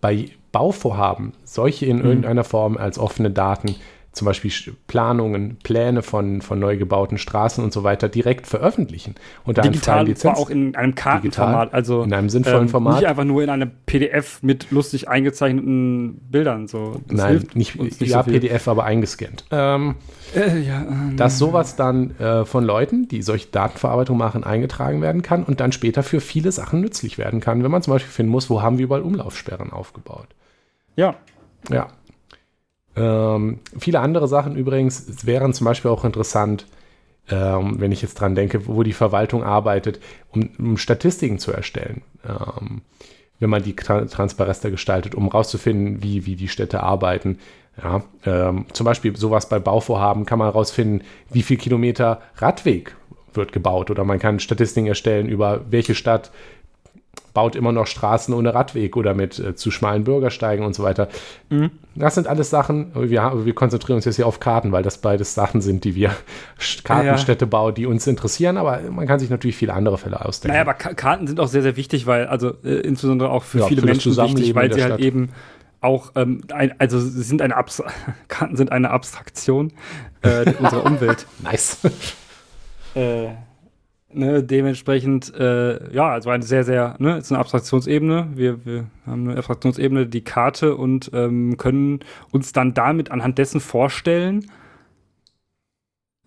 bei 0.00 0.28
Bauvorhaben 0.52 1.32
solche 1.44 1.86
in 1.86 1.98
mhm. 1.98 2.04
irgendeiner 2.04 2.44
Form 2.44 2.76
als 2.76 2.98
offene 2.98 3.30
Daten 3.30 3.76
zum 4.14 4.26
Beispiel 4.26 4.52
Planungen, 4.86 5.56
Pläne 5.62 6.02
von, 6.02 6.40
von 6.40 6.58
neu 6.58 6.76
gebauten 6.76 7.18
Straßen 7.18 7.62
und 7.62 7.72
so 7.72 7.82
weiter 7.82 8.08
direkt 8.08 8.46
veröffentlichen. 8.46 9.16
Und 9.44 9.62
Digital 9.62 10.06
und 10.08 10.16
zwar 10.16 10.38
auch 10.38 10.50
in 10.50 10.76
einem 10.76 10.94
Kartenformat, 10.94 11.66
Digital, 11.66 11.76
also 11.76 12.02
in 12.04 12.12
einem 12.12 12.30
sinnvollen 12.30 12.62
ähm, 12.62 12.68
Format. 12.68 13.00
Nicht 13.00 13.08
einfach 13.08 13.24
nur 13.24 13.42
in 13.42 13.50
einem 13.50 13.72
PDF 13.86 14.40
mit 14.42 14.70
lustig 14.70 15.08
eingezeichneten 15.08 16.20
Bildern. 16.30 16.68
So. 16.68 17.00
Das 17.08 17.18
Nein, 17.18 17.48
nicht, 17.54 17.80
nicht 17.80 18.00
ja, 18.00 18.22
so 18.22 18.30
PDF, 18.30 18.68
aber 18.68 18.84
eingescannt. 18.84 19.44
Ähm, 19.50 19.96
äh, 20.34 20.60
ja, 20.60 20.82
ähm, 20.82 21.16
dass 21.16 21.38
sowas 21.38 21.74
dann 21.74 22.16
äh, 22.18 22.44
von 22.44 22.64
Leuten, 22.64 23.08
die 23.08 23.20
solche 23.20 23.48
Datenverarbeitung 23.48 24.16
machen, 24.16 24.44
eingetragen 24.44 25.02
werden 25.02 25.22
kann 25.22 25.42
und 25.42 25.58
dann 25.58 25.72
später 25.72 26.04
für 26.04 26.20
viele 26.20 26.52
Sachen 26.52 26.80
nützlich 26.80 27.18
werden 27.18 27.40
kann, 27.40 27.64
wenn 27.64 27.70
man 27.70 27.82
zum 27.82 27.92
Beispiel 27.94 28.12
finden 28.12 28.30
muss, 28.30 28.48
wo 28.48 28.62
haben 28.62 28.78
wir 28.78 28.84
überall 28.84 29.02
Umlaufsperren 29.02 29.72
aufgebaut. 29.72 30.28
Ja. 30.94 31.16
Ja, 31.70 31.88
ähm, 32.96 33.60
viele 33.78 34.00
andere 34.00 34.28
Sachen 34.28 34.56
übrigens 34.56 35.26
wären 35.26 35.52
zum 35.52 35.64
Beispiel 35.64 35.90
auch 35.90 36.04
interessant, 36.04 36.66
ähm, 37.30 37.80
wenn 37.80 37.92
ich 37.92 38.02
jetzt 38.02 38.14
dran 38.14 38.34
denke, 38.34 38.66
wo 38.66 38.82
die 38.82 38.92
Verwaltung 38.92 39.42
arbeitet, 39.42 40.00
um, 40.30 40.50
um 40.58 40.76
Statistiken 40.76 41.38
zu 41.38 41.52
erstellen. 41.52 42.02
Ähm, 42.24 42.82
wenn 43.40 43.50
man 43.50 43.62
die 43.62 43.74
tra 43.74 44.04
transparenter 44.04 44.70
gestaltet, 44.70 45.14
um 45.14 45.24
herauszufinden, 45.24 46.02
wie, 46.02 46.26
wie 46.26 46.36
die 46.36 46.48
Städte 46.48 46.82
arbeiten. 46.82 47.38
Ja, 47.82 48.02
ähm, 48.24 48.66
zum 48.72 48.84
Beispiel 48.84 49.16
sowas 49.16 49.48
bei 49.48 49.58
Bauvorhaben 49.58 50.26
kann 50.26 50.38
man 50.38 50.48
herausfinden, 50.48 51.04
wie 51.30 51.42
viel 51.42 51.56
Kilometer 51.56 52.22
Radweg 52.36 52.94
wird 53.32 53.52
gebaut 53.52 53.90
oder 53.90 54.04
man 54.04 54.20
kann 54.20 54.38
Statistiken 54.38 54.86
erstellen 54.86 55.28
über 55.28 55.62
welche 55.68 55.96
Stadt 55.96 56.30
baut 57.34 57.56
immer 57.56 57.72
noch 57.72 57.86
Straßen 57.86 58.32
ohne 58.32 58.54
Radweg 58.54 58.96
oder 58.96 59.12
mit 59.12 59.38
äh, 59.38 59.56
zu 59.56 59.70
schmalen 59.70 60.04
Bürgersteigen 60.04 60.64
und 60.64 60.74
so 60.74 60.84
weiter. 60.84 61.08
Mhm. 61.50 61.72
Das 61.96 62.14
sind 62.14 62.28
alles 62.28 62.50
Sachen, 62.50 62.92
wir, 62.94 63.44
wir, 63.44 63.54
konzentrieren 63.54 63.96
uns 63.96 64.04
jetzt 64.04 64.16
hier 64.16 64.26
auf 64.26 64.40
Karten, 64.40 64.72
weil 64.72 64.82
das 64.82 64.98
beides 64.98 65.34
Sachen 65.34 65.60
sind, 65.60 65.84
die 65.84 65.94
wir 65.94 66.12
Kartenstädte 66.84 67.46
bauen, 67.46 67.74
die 67.74 67.86
uns 67.86 68.06
interessieren, 68.06 68.56
aber 68.56 68.80
man 68.90 69.06
kann 69.06 69.18
sich 69.18 69.30
natürlich 69.30 69.56
viele 69.56 69.74
andere 69.74 69.98
Fälle 69.98 70.24
ausdenken. 70.24 70.56
Naja, 70.56 70.62
aber 70.62 70.74
Karten 70.74 71.26
sind 71.26 71.40
auch 71.40 71.48
sehr, 71.48 71.62
sehr 71.62 71.76
wichtig, 71.76 72.06
weil, 72.06 72.26
also 72.26 72.54
äh, 72.64 72.80
insbesondere 72.80 73.30
auch 73.30 73.42
für 73.42 73.60
ja, 73.60 73.66
viele 73.66 73.80
für 73.80 73.86
Menschen 73.86 74.16
wichtig, 74.16 74.54
weil 74.54 74.72
sie 74.72 74.82
halt 74.82 74.94
Stadt. 74.94 75.00
eben 75.00 75.30
auch, 75.80 76.12
ähm, 76.14 76.42
ein, 76.52 76.74
also 76.80 76.98
sind 76.98 77.42
eine 77.42 77.56
Abs 77.56 77.82
Karten 78.28 78.56
sind 78.56 78.72
eine 78.72 78.90
Abstraktion 78.90 79.72
äh, 80.22 80.52
unserer 80.58 80.84
Umwelt. 80.86 81.26
nice. 81.42 81.78
äh, 82.94 83.26
Ne, 84.16 84.44
dementsprechend, 84.44 85.34
äh, 85.34 85.92
ja, 85.92 86.10
also 86.10 86.30
eine 86.30 86.44
sehr, 86.44 86.62
sehr, 86.62 86.94
ne, 87.00 87.18
ist 87.18 87.32
eine 87.32 87.40
Abstraktionsebene. 87.40 88.28
Wir, 88.36 88.64
wir 88.64 88.86
haben 89.06 89.28
eine 89.28 89.36
Abstraktionsebene, 89.38 90.06
die 90.06 90.22
Karte 90.22 90.76
und 90.76 91.10
ähm, 91.12 91.56
können 91.56 91.98
uns 92.30 92.52
dann 92.52 92.74
damit 92.74 93.10
anhand 93.10 93.38
dessen 93.38 93.58
vorstellen, 93.58 94.48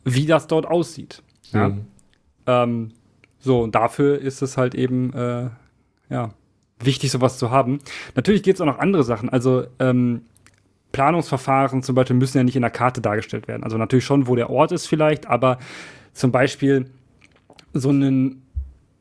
wie 0.04 0.26
das 0.26 0.48
dort 0.48 0.66
aussieht. 0.66 1.24
Ja? 1.54 1.70
Mhm. 1.70 1.86
Ähm, 2.46 2.92
so, 3.40 3.62
und 3.62 3.74
dafür 3.74 4.20
ist 4.20 4.42
es 4.42 4.58
halt 4.58 4.76
eben, 4.76 5.14
äh, 5.14 5.50
ja, 6.10 6.32
wichtig, 6.84 7.10
sowas 7.10 7.38
zu 7.38 7.52
haben. 7.52 7.80
Natürlich 8.16 8.44
gibt 8.44 8.58
es 8.58 8.62
auch 8.62 8.66
noch 8.66 8.80
andere 8.80 9.04
Sachen. 9.04 9.30
Also, 9.30 9.66
ähm, 9.80 10.24
Planungsverfahren 10.92 11.84
zum 11.84 11.96
Beispiel 11.96 12.18
müssen 12.18 12.38
ja 12.38 12.44
nicht 12.44 12.56
in 12.58 12.64
der 12.64 12.72
Karte 12.72 13.00
dargestellt 13.00 13.48
werden. 13.48 13.64
Also 13.64 13.78
natürlich 13.78 14.06
schon, 14.06 14.28
wo 14.28 14.36
der 14.36 14.50
Ort 14.50 14.72
ist 14.72 14.88
vielleicht, 14.88 15.28
aber 15.28 15.60
zum 16.14 16.32
Beispiel 16.32 16.90
so 17.80 17.90
einen 17.90 18.44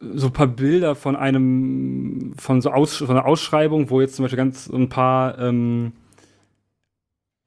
so 0.01 0.27
ein 0.27 0.33
paar 0.33 0.47
Bilder 0.47 0.95
von 0.95 1.17
einem, 1.17 2.35
von 2.37 2.61
so 2.61 2.71
Aus, 2.71 2.97
von 2.97 3.11
einer 3.11 3.25
Ausschreibung, 3.25 3.89
wo 3.91 4.01
jetzt 4.01 4.17
zum 4.17 4.25
Beispiel 4.25 4.37
ganz 4.37 4.69
ein 4.69 4.89
paar 4.89 5.39
ähm, 5.39 5.93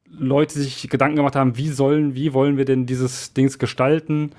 Leute 0.10 0.54
sich 0.54 0.90
Gedanken 0.90 1.18
gemacht 1.18 1.36
haben, 1.36 1.58
wie 1.58 1.70
sollen, 1.70 2.16
wie 2.16 2.34
wollen 2.34 2.58
wir 2.58 2.66
denn 2.66 2.86
dieses 2.86 3.34
Dings 3.34 3.60
gestalten? 3.60 4.32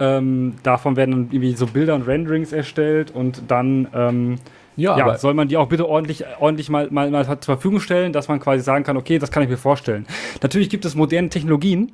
Ähm, 0.00 0.54
davon 0.62 0.96
werden 0.96 1.10
dann 1.10 1.20
irgendwie 1.30 1.56
so 1.56 1.66
Bilder 1.66 1.94
und 1.94 2.02
Renderings 2.06 2.52
erstellt 2.52 3.10
und 3.10 3.42
dann 3.48 3.88
ähm, 3.94 4.36
ja, 4.76 4.96
ja 4.96 5.18
soll 5.18 5.34
man 5.34 5.48
die 5.48 5.56
auch 5.56 5.68
bitte 5.68 5.88
ordentlich, 5.88 6.24
ordentlich 6.38 6.68
mal, 6.68 6.88
mal, 6.90 7.10
mal 7.10 7.24
zur 7.24 7.56
Verfügung 7.56 7.80
stellen, 7.80 8.12
dass 8.12 8.28
man 8.28 8.38
quasi 8.38 8.62
sagen 8.62 8.84
kann, 8.84 8.96
okay, 8.96 9.18
das 9.18 9.32
kann 9.32 9.42
ich 9.42 9.48
mir 9.48 9.56
vorstellen. 9.56 10.06
Natürlich 10.40 10.70
gibt 10.70 10.84
es 10.84 10.94
moderne 10.94 11.30
Technologien, 11.30 11.90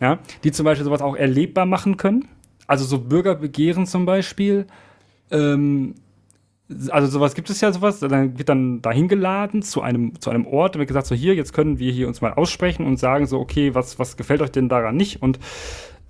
ja, 0.00 0.18
die 0.44 0.52
zum 0.52 0.64
Beispiel 0.64 0.84
sowas 0.84 1.02
auch 1.02 1.16
erlebbar 1.16 1.66
machen 1.66 1.96
können. 1.96 2.28
Also 2.68 2.84
so 2.84 3.00
Bürgerbegehren 3.00 3.86
zum 3.86 4.06
Beispiel. 4.06 4.66
Ähm, 5.32 5.96
also 6.90 7.08
sowas 7.08 7.34
gibt 7.34 7.48
es 7.48 7.60
ja 7.60 7.72
sowas, 7.72 7.98
dann 8.00 8.38
wird 8.38 8.50
dann 8.50 8.82
dahin 8.82 9.08
geladen 9.08 9.62
zu 9.62 9.80
einem, 9.80 10.20
zu 10.20 10.30
einem 10.30 10.46
Ort 10.46 10.76
und 10.76 10.80
wird 10.80 10.88
gesagt, 10.88 11.06
so 11.06 11.14
hier, 11.14 11.34
jetzt 11.34 11.54
können 11.54 11.78
wir 11.78 11.90
hier 11.90 12.06
uns 12.06 12.20
mal 12.20 12.34
aussprechen 12.34 12.84
und 12.84 12.98
sagen 12.98 13.26
so, 13.26 13.40
okay, 13.40 13.74
was, 13.74 13.98
was 13.98 14.18
gefällt 14.18 14.42
euch 14.42 14.52
denn 14.52 14.68
daran 14.68 14.96
nicht 14.96 15.22
und 15.22 15.38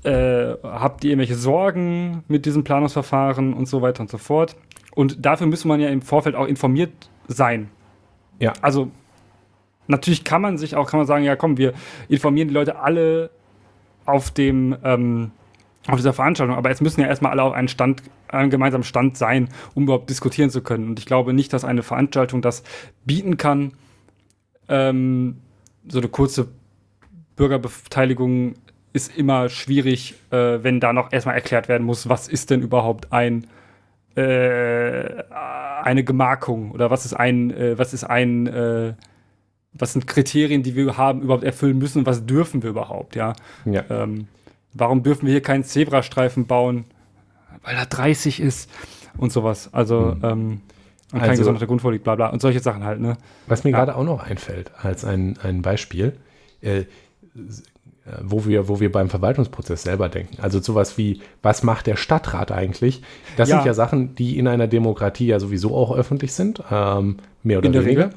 äh, 0.02 0.54
habt 0.64 1.04
ihr 1.04 1.12
irgendwelche 1.12 1.36
Sorgen 1.36 2.24
mit 2.26 2.44
diesem 2.44 2.64
Planungsverfahren 2.64 3.54
und 3.54 3.66
so 3.66 3.82
weiter 3.82 4.00
und 4.00 4.10
so 4.10 4.18
fort. 4.18 4.56
Und 4.94 5.24
dafür 5.24 5.46
müsste 5.46 5.68
man 5.68 5.80
ja 5.80 5.88
im 5.90 6.02
Vorfeld 6.02 6.34
auch 6.34 6.46
informiert 6.46 6.92
sein. 7.28 7.70
Ja. 8.40 8.52
Also 8.60 8.90
natürlich 9.86 10.24
kann 10.24 10.42
man 10.42 10.58
sich 10.58 10.74
auch, 10.74 10.90
kann 10.90 10.98
man 10.98 11.06
sagen, 11.06 11.24
ja 11.24 11.36
komm, 11.36 11.56
wir 11.56 11.72
informieren 12.08 12.48
die 12.48 12.54
Leute 12.54 12.80
alle 12.80 13.30
auf 14.06 14.32
dem, 14.32 14.76
ähm, 14.82 15.30
auf 15.88 15.96
dieser 15.96 16.12
Veranstaltung. 16.12 16.56
Aber 16.56 16.70
es 16.70 16.80
müssen 16.80 17.00
ja 17.00 17.06
erstmal 17.06 17.32
alle 17.32 17.42
auf 17.42 17.52
einen 17.52 17.68
Stand, 17.68 18.02
einen 18.28 18.50
gemeinsamen 18.50 18.84
Stand 18.84 19.16
sein, 19.16 19.48
um 19.74 19.84
überhaupt 19.84 20.10
diskutieren 20.10 20.50
zu 20.50 20.62
können. 20.62 20.88
Und 20.88 20.98
ich 20.98 21.06
glaube 21.06 21.32
nicht, 21.32 21.52
dass 21.52 21.64
eine 21.64 21.82
Veranstaltung 21.82 22.42
das 22.42 22.62
bieten 23.04 23.36
kann. 23.36 23.72
Ähm, 24.68 25.38
so 25.88 25.98
eine 25.98 26.08
kurze 26.08 26.48
Bürgerbeteiligung 27.36 28.54
ist 28.92 29.16
immer 29.16 29.48
schwierig, 29.48 30.14
äh, 30.30 30.62
wenn 30.62 30.80
da 30.80 30.92
noch 30.92 31.12
erstmal 31.12 31.34
erklärt 31.34 31.68
werden 31.68 31.86
muss, 31.86 32.08
was 32.08 32.28
ist 32.28 32.50
denn 32.50 32.62
überhaupt 32.62 33.12
ein 33.12 33.46
äh, 34.18 35.22
eine 35.82 36.02
Gemarkung 36.02 36.72
oder 36.72 36.90
was 36.90 37.04
ist 37.04 37.14
ein, 37.14 37.50
äh, 37.52 37.78
was 37.78 37.94
ist 37.94 38.04
ein, 38.04 38.46
äh, 38.48 38.94
was 39.72 39.92
sind 39.92 40.06
Kriterien, 40.08 40.62
die 40.64 40.74
wir 40.74 40.96
haben, 40.96 41.22
überhaupt 41.22 41.44
erfüllen 41.44 41.78
müssen 41.78 42.00
und 42.00 42.06
was 42.06 42.26
dürfen 42.26 42.62
wir 42.62 42.70
überhaupt, 42.70 43.14
ja. 43.14 43.34
ja. 43.64 43.84
Ähm, 43.88 44.26
warum 44.74 45.02
dürfen 45.02 45.26
wir 45.26 45.32
hier 45.32 45.42
keinen 45.42 45.64
Zebrastreifen 45.64 46.46
bauen? 46.46 46.84
Weil 47.62 47.76
er 47.76 47.86
30 47.86 48.40
ist 48.40 48.70
und 49.16 49.32
sowas. 49.32 49.70
Also, 49.72 50.16
mhm. 50.16 50.24
ähm, 50.24 50.60
und 51.12 51.20
kein 51.20 51.30
also, 51.30 51.40
gesonderter 51.40 51.66
Grund 51.66 51.80
vorliegt, 51.80 52.04
bla 52.04 52.14
bla. 52.14 52.28
Und 52.28 52.42
solche 52.42 52.60
Sachen 52.60 52.84
halt, 52.84 53.00
ne? 53.00 53.16
Was 53.46 53.64
mir 53.64 53.70
ja. 53.70 53.78
gerade 53.78 53.96
auch 53.96 54.04
noch 54.04 54.22
einfällt, 54.22 54.72
als 54.82 55.04
ein, 55.04 55.38
ein 55.42 55.62
Beispiel, 55.62 56.16
äh, 56.60 56.84
wo 58.22 58.46
wir, 58.46 58.68
wo 58.68 58.80
wir 58.80 58.90
beim 58.90 59.08
Verwaltungsprozess 59.08 59.82
selber 59.82 60.08
denken. 60.08 60.40
Also 60.40 60.60
sowas 60.60 60.98
wie, 60.98 61.20
was 61.42 61.62
macht 61.62 61.86
der 61.86 61.96
Stadtrat 61.96 62.52
eigentlich? 62.52 63.02
Das 63.36 63.48
ja. 63.48 63.56
sind 63.56 63.66
ja 63.66 63.74
Sachen, 63.74 64.14
die 64.14 64.38
in 64.38 64.48
einer 64.48 64.66
Demokratie 64.66 65.26
ja 65.26 65.40
sowieso 65.40 65.74
auch 65.74 65.94
öffentlich 65.94 66.32
sind, 66.32 66.62
ähm, 66.70 67.18
mehr 67.42 67.58
oder 67.58 67.72
weniger. 67.72 68.06
Regel. 68.06 68.10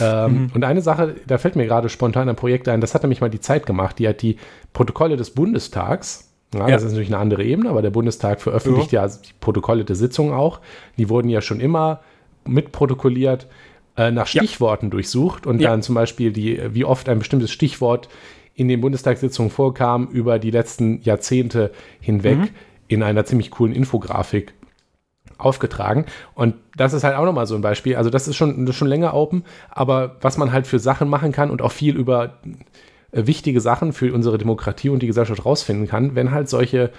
Ähm, 0.00 0.32
mhm. 0.32 0.50
Und 0.54 0.64
eine 0.64 0.82
Sache, 0.82 1.16
da 1.26 1.38
fällt 1.38 1.56
mir 1.56 1.66
gerade 1.66 1.88
spontan 1.88 2.28
ein 2.28 2.36
Projekt 2.36 2.68
ein, 2.68 2.80
das 2.80 2.94
hat 2.94 3.02
nämlich 3.02 3.20
mal 3.20 3.30
die 3.30 3.40
Zeit 3.40 3.66
gemacht, 3.66 3.98
die 3.98 4.08
hat 4.08 4.22
die 4.22 4.36
Protokolle 4.72 5.16
des 5.16 5.30
Bundestags, 5.30 6.32
ja, 6.54 6.68
ja. 6.68 6.74
das 6.74 6.84
ist 6.84 6.92
natürlich 6.92 7.08
eine 7.08 7.18
andere 7.18 7.44
Ebene, 7.44 7.70
aber 7.70 7.82
der 7.82 7.90
Bundestag 7.90 8.40
veröffentlicht 8.40 8.92
ja, 8.92 9.06
ja 9.06 9.12
die 9.12 9.32
Protokolle 9.40 9.84
der 9.84 9.96
Sitzungen 9.96 10.32
auch. 10.32 10.60
Die 10.96 11.08
wurden 11.08 11.28
ja 11.28 11.40
schon 11.40 11.60
immer 11.60 12.00
mitprotokolliert, 12.44 13.48
äh, 13.96 14.10
nach 14.10 14.26
Stichworten 14.26 14.90
durchsucht 14.90 15.46
und 15.46 15.62
dann 15.62 15.82
zum 15.82 15.94
Beispiel 15.94 16.32
die, 16.32 16.60
wie 16.72 16.84
oft 16.84 17.08
ein 17.08 17.18
bestimmtes 17.18 17.50
Stichwort 17.50 18.08
in 18.54 18.68
den 18.68 18.80
Bundestagssitzungen 18.80 19.50
vorkam 19.50 20.08
über 20.08 20.38
die 20.38 20.50
letzten 20.50 21.02
Jahrzehnte 21.02 21.72
hinweg 22.00 22.38
mhm. 22.38 22.48
in 22.88 23.02
einer 23.02 23.24
ziemlich 23.24 23.50
coolen 23.50 23.74
Infografik 23.74 24.54
aufgetragen. 25.38 26.06
Und 26.34 26.54
das 26.76 26.92
ist 26.92 27.04
halt 27.04 27.16
auch 27.16 27.24
nochmal 27.24 27.46
so 27.46 27.54
ein 27.54 27.60
Beispiel. 27.60 27.96
Also 27.96 28.10
das 28.10 28.28
ist 28.28 28.36
schon, 28.36 28.66
das 28.66 28.74
ist 28.74 28.78
schon 28.78 28.88
länger 28.88 29.14
open, 29.14 29.44
aber 29.70 30.16
was 30.20 30.38
man 30.38 30.52
halt 30.52 30.66
für 30.66 30.78
Sachen 30.78 31.08
machen 31.08 31.32
kann 31.32 31.50
und 31.50 31.62
auch 31.62 31.72
viel 31.72 31.96
über 31.96 32.38
äh, 33.12 33.26
wichtige 33.26 33.60
Sachen 33.60 33.92
für 33.92 34.12
unsere 34.12 34.38
Demokratie 34.38 34.88
und 34.88 35.02
die 35.02 35.06
Gesellschaft 35.06 35.44
rausfinden 35.44 35.86
kann, 35.86 36.14
wenn 36.14 36.30
halt 36.30 36.48
solche 36.48 36.90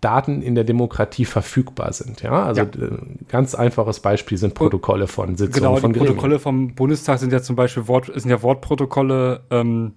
Daten 0.00 0.42
in 0.42 0.54
der 0.54 0.64
Demokratie 0.64 1.24
verfügbar 1.24 1.92
sind. 1.92 2.22
Ja, 2.22 2.44
also 2.44 2.62
ja. 2.62 2.66
Äh, 2.66 2.98
ganz 3.28 3.54
einfaches 3.54 4.00
Beispiel 4.00 4.38
sind 4.38 4.54
Protokolle 4.54 5.06
von 5.06 5.36
Sitzungen 5.36 5.52
genau, 5.52 5.76
von 5.76 5.92
die 5.92 5.98
Protokolle 5.98 6.38
vom 6.38 6.74
Bundestag 6.74 7.18
sind 7.18 7.32
ja 7.32 7.40
zum 7.40 7.56
Beispiel 7.56 7.88
Wort, 7.88 8.10
sind 8.14 8.30
ja 8.30 8.42
Wortprotokolle 8.42 9.40
ähm, 9.50 9.92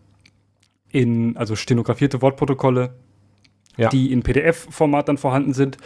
in, 0.92 1.38
also 1.38 1.56
stenografierte 1.56 2.22
Wortprotokolle 2.22 2.94
ja. 3.80 3.90
die 3.90 4.12
in 4.12 4.24
PDF-Format 4.24 5.08
dann 5.10 5.18
vorhanden 5.18 5.54
sind. 5.54 5.78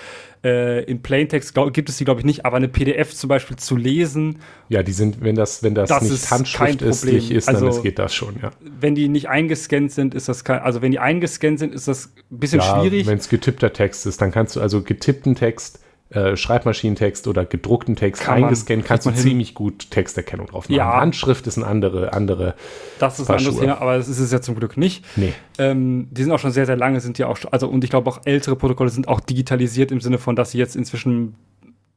Äh, 0.43 0.84
in 0.84 1.01
Plaintext 1.01 1.53
glaub, 1.53 1.73
gibt 1.73 1.89
es 1.89 1.97
die, 1.97 2.06
glaube 2.06 2.19
ich, 2.19 2.25
nicht, 2.25 2.45
aber 2.45 2.58
eine 2.58 2.67
PDF 2.67 3.13
zum 3.13 3.29
Beispiel 3.29 3.56
zu 3.56 3.77
lesen. 3.77 4.39
Ja, 4.67 4.84
die 4.84 4.91
sind, 4.91 5.21
wenn 5.21 5.36
das, 5.36 5.63
wenn 5.63 5.75
das, 5.75 5.89
das 5.89 6.03
nicht 6.03 6.32
handschriftlich 6.32 7.32
ist, 7.32 7.47
dann 7.47 7.56
also, 7.56 7.82
geht 7.82 7.99
das 7.99 8.13
schon, 8.13 8.36
ja. 8.41 8.51
Wenn 8.60 8.95
die 8.95 9.08
nicht 9.08 9.29
eingescannt 9.29 9.91
sind, 9.91 10.15
ist 10.15 10.27
das 10.27 10.43
kein, 10.43 10.60
also 10.60 10.82
wenn 10.82 10.91
die 10.91 10.99
eingescannt 10.99 11.60
sind, 11.60 11.73
ist 11.73 11.88
das 11.88 12.13
ein 12.32 12.39
bisschen 12.39 12.60
ja, 12.60 12.82
schwierig. 12.82 13.08
Wenn 13.08 13.19
es 13.19 13.29
getippter 13.29 13.71
Text 13.71 14.06
ist, 14.06 14.21
dann 14.21 14.32
kannst 14.32 14.56
du 14.56 14.62
also 14.62 14.82
getippten 14.82 15.36
Text 15.36 15.83
äh, 16.13 16.38
Schreibmaschinentext 16.38 17.28
oder 17.28 17.45
gedruckten 17.45 17.95
Text 17.95 18.21
Kann 18.23 18.43
eingescannt, 18.43 18.80
man- 18.82 18.88
kannst 18.88 19.06
du 19.06 19.10
kriegt 19.10 19.17
man 19.17 19.23
hin. 19.23 19.32
ziemlich 19.32 19.54
gut 19.56 19.89
Texterkennung 19.91 20.47
drauf 20.47 20.69
machen. 20.69 20.76
Ja. 20.78 20.99
Handschrift 20.99 21.47
ist 21.47 21.58
eine 21.58 21.65
andere, 21.67 22.13
andere. 22.13 22.54
Das 22.99 23.19
ist 23.19 23.26
Paar 23.28 23.36
ein 23.36 23.39
anderes 23.39 23.56
Schuhe. 23.56 23.65
Thema, 23.65 23.82
aber 23.82 23.97
das 23.97 24.08
ist 24.08 24.19
es 24.19 24.32
ja 24.32 24.41
zum 24.41 24.56
Glück 24.56 24.78
nicht. 24.78 25.04
Nee. 25.15 25.34
Ähm, 25.58 26.08
die 26.12 26.23
sind 26.23 26.32
auch 26.32 26.39
schon 26.39 26.52
sehr, 26.52 26.65
sehr 26.65 26.76
lange, 26.78 26.99
sind 26.99 27.17
ja 27.17 27.28
auch 27.28 27.38
schon, 27.38 27.52
also 27.52 27.67
und 27.67 27.84
ich 27.84 27.89
glaube 27.89 28.10
auch 28.10 28.21
ältere 28.26 28.56
Protokolle 28.56 28.89
sind 28.89 29.08
auch 29.08 29.19
digitalisiert 29.19 29.91
im 29.91 30.02
Sinne 30.02 30.17
von, 30.19 30.36
dass 30.36 30.52
sie 30.52 30.58
jetzt 30.60 30.76
inzwischen 30.76 31.36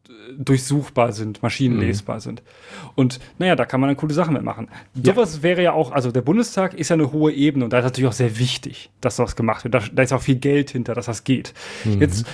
äh, 0.08 0.10
durchsuchbar 0.38 1.12
sind, 1.12 1.42
maschinenlesbar 1.42 2.20
sind. 2.20 2.42
Und 2.94 3.20
naja, 3.38 3.54
da 3.56 3.64
kann 3.66 3.80
man 3.80 3.88
dann 3.88 3.96
coole 3.96 4.14
Sachen 4.14 4.34
mitmachen. 4.34 4.68
Sowas 5.02 5.42
wäre 5.42 5.62
ja 5.62 5.72
auch, 5.72 5.92
also 5.92 6.10
der 6.10 6.22
Bundestag 6.22 6.74
ist 6.74 6.88
ja 6.88 6.94
eine 6.94 7.12
hohe 7.12 7.32
Ebene 7.32 7.64
und 7.64 7.72
da 7.72 7.78
ist 7.78 7.84
natürlich 7.84 8.08
auch 8.08 8.12
sehr 8.14 8.38
wichtig, 8.38 8.90
dass 9.00 9.16
sowas 9.16 9.36
gemacht 9.36 9.64
wird. 9.64 9.74
Da, 9.74 9.82
da 9.92 10.02
ist 10.02 10.12
auch 10.12 10.22
viel 10.22 10.36
Geld 10.36 10.70
hinter, 10.70 10.94
dass 10.94 11.06
das 11.06 11.24
geht. 11.24 11.52
Jetzt 11.98 12.26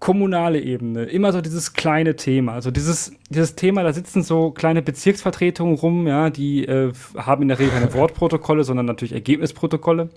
kommunale 0.00 0.60
Ebene, 0.60 1.04
immer 1.04 1.32
so 1.32 1.42
dieses 1.42 1.74
kleine 1.74 2.16
Thema. 2.16 2.54
Also 2.54 2.70
dieses, 2.70 3.12
dieses 3.28 3.54
Thema, 3.54 3.82
da 3.82 3.92
sitzen 3.92 4.22
so 4.22 4.50
kleine 4.50 4.80
Bezirksvertretungen 4.80 5.76
rum, 5.76 6.06
ja, 6.06 6.30
die 6.30 6.64
äh, 6.64 6.92
haben 7.16 7.42
in 7.42 7.48
der 7.48 7.58
Regel 7.58 7.72
keine 7.72 7.92
Wortprotokolle, 7.94 8.64
sondern 8.64 8.86
natürlich 8.86 9.12
Ergebnisprotokolle, 9.12 10.08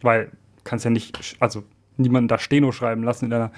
weil 0.00 0.30
kannst 0.64 0.84
ja 0.84 0.92
nicht, 0.92 1.36
also 1.40 1.64
niemanden 1.96 2.28
da 2.28 2.38
Steno 2.38 2.70
schreiben 2.70 3.02
lassen 3.02 3.26
in 3.26 3.32
einer 3.32 3.50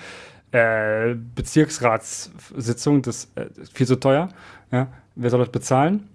äh, 0.53 1.15
Bezirksratssitzung, 1.35 3.03
das 3.03 3.31
äh, 3.35 3.47
ist 3.61 3.77
viel 3.77 3.87
zu 3.87 3.97
teuer. 3.97 4.31
Ja. 4.73 4.89
Wer 5.17 5.31
soll 5.31 5.41
das 5.41 5.51
bezahlen? 5.51 6.09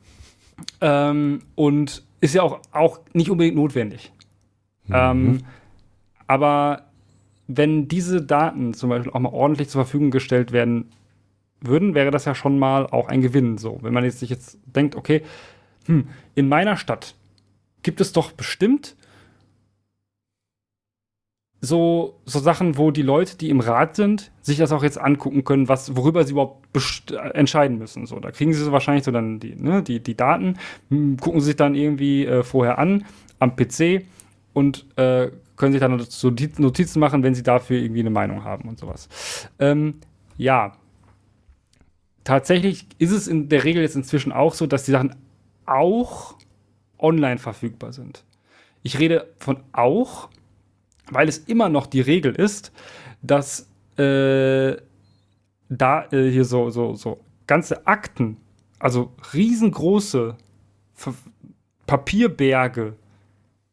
Ähm, 0.82 1.42
und 1.56 2.04
ist 2.22 2.34
ja 2.34 2.42
auch, 2.42 2.60
auch 2.72 3.02
nicht 3.14 3.30
unbedingt 3.30 3.56
notwendig. 3.56 4.12
Ähm, 4.92 5.44
aber 6.26 6.89
wenn 7.52 7.88
diese 7.88 8.22
Daten 8.22 8.76
zum 8.76 8.92
Beispiel 8.92 9.12
auch 9.12 9.20
mal 9.20 9.34
ordentlich 9.34 9.70
zur 9.70 9.84
Verfügung 9.84 10.12
gestellt 10.12 10.52
werden 10.52 10.92
würden, 11.62 11.96
wäre 11.96 12.12
das 12.12 12.26
ja 12.26 12.36
schon 12.36 12.60
mal 12.60 12.86
auch 12.86 13.08
ein 13.08 13.22
Gewinn. 13.22 13.58
So, 13.58 13.80
wenn 13.82 13.92
man 13.92 14.04
jetzt 14.04 14.20
sich 14.20 14.30
jetzt 14.30 14.60
denkt, 14.66 14.96
okay, 14.96 15.24
hm, 15.88 16.08
in 16.36 16.48
meiner 16.48 16.78
Stadt 16.78 17.16
gibt 17.82 18.02
es 18.02 18.14
doch 18.14 18.32
bestimmt 18.32 18.96
so, 21.60 22.22
so 22.26 22.38
Sachen, 22.38 22.78
wo 22.78 22.92
die 22.92 23.02
Leute, 23.02 23.36
die 23.36 23.50
im 23.50 23.62
Rat 23.62 23.96
sind, 23.96 24.32
sich 24.42 24.60
das 24.60 24.72
auch 24.72 24.84
jetzt 24.84 25.00
angucken 25.00 25.44
können, 25.44 25.68
was, 25.68 25.96
worüber 25.96 26.24
sie 26.24 26.34
überhaupt 26.34 27.12
äh, 27.12 27.16
entscheiden 27.32 27.80
müssen. 27.80 28.06
So, 28.06 28.20
da 28.20 28.30
kriegen 28.30 28.54
sie 28.54 28.64
so 28.64 28.72
wahrscheinlich 28.72 29.04
so 29.04 29.12
dann 29.12 29.40
die, 29.40 29.56
ne, 29.56 29.82
die, 29.82 30.02
die 30.02 30.16
Daten, 30.16 30.60
hm, 30.90 31.18
gucken 31.18 31.42
sie 31.42 31.48
sich 31.48 31.56
dann 31.56 31.74
irgendwie 31.74 32.28
äh, 32.28 32.44
vorher 32.44 32.78
an 32.78 33.06
am 33.40 33.56
PC 33.56 34.06
und 34.54 34.86
äh, 34.98 35.32
können 35.60 35.74
sich 35.74 35.82
die 36.36 36.50
Notizen 36.58 37.00
machen, 37.00 37.22
wenn 37.22 37.36
sie 37.36 37.44
dafür 37.44 37.78
irgendwie 37.78 38.00
eine 38.00 38.10
Meinung 38.10 38.46
haben 38.46 38.68
und 38.70 38.80
sowas. 38.80 39.10
Ähm, 39.60 39.96
ja. 40.38 40.78
Tatsächlich 42.24 42.88
ist 42.98 43.12
es 43.12 43.28
in 43.28 43.50
der 43.50 43.66
Regel 43.66 43.82
jetzt 43.82 43.96
inzwischen 43.96 44.32
auch 44.32 44.54
so, 44.54 44.68
dass 44.68 44.86
die 44.86 44.92
Sachen 44.92 45.16
auch 45.66 46.36
online 46.98 47.40
verfügbar 47.40 47.92
sind. 47.92 48.24
Ich 48.84 49.00
rede 49.00 49.28
von 49.38 49.60
auch, 49.74 50.30
weil 51.12 51.28
es 51.28 51.40
immer 51.40 51.68
noch 51.68 51.88
die 51.88 52.02
Regel 52.02 52.34
ist, 52.34 52.72
dass 53.22 53.68
äh, 53.98 54.78
da 55.68 56.06
äh, 56.12 56.32
hier 56.32 56.46
so, 56.46 56.70
so, 56.70 56.96
so 56.96 57.20
ganze 57.48 57.86
Akten, 57.86 58.38
also 58.80 59.12
riesengroße 59.34 60.38
Papierberge 61.86 62.96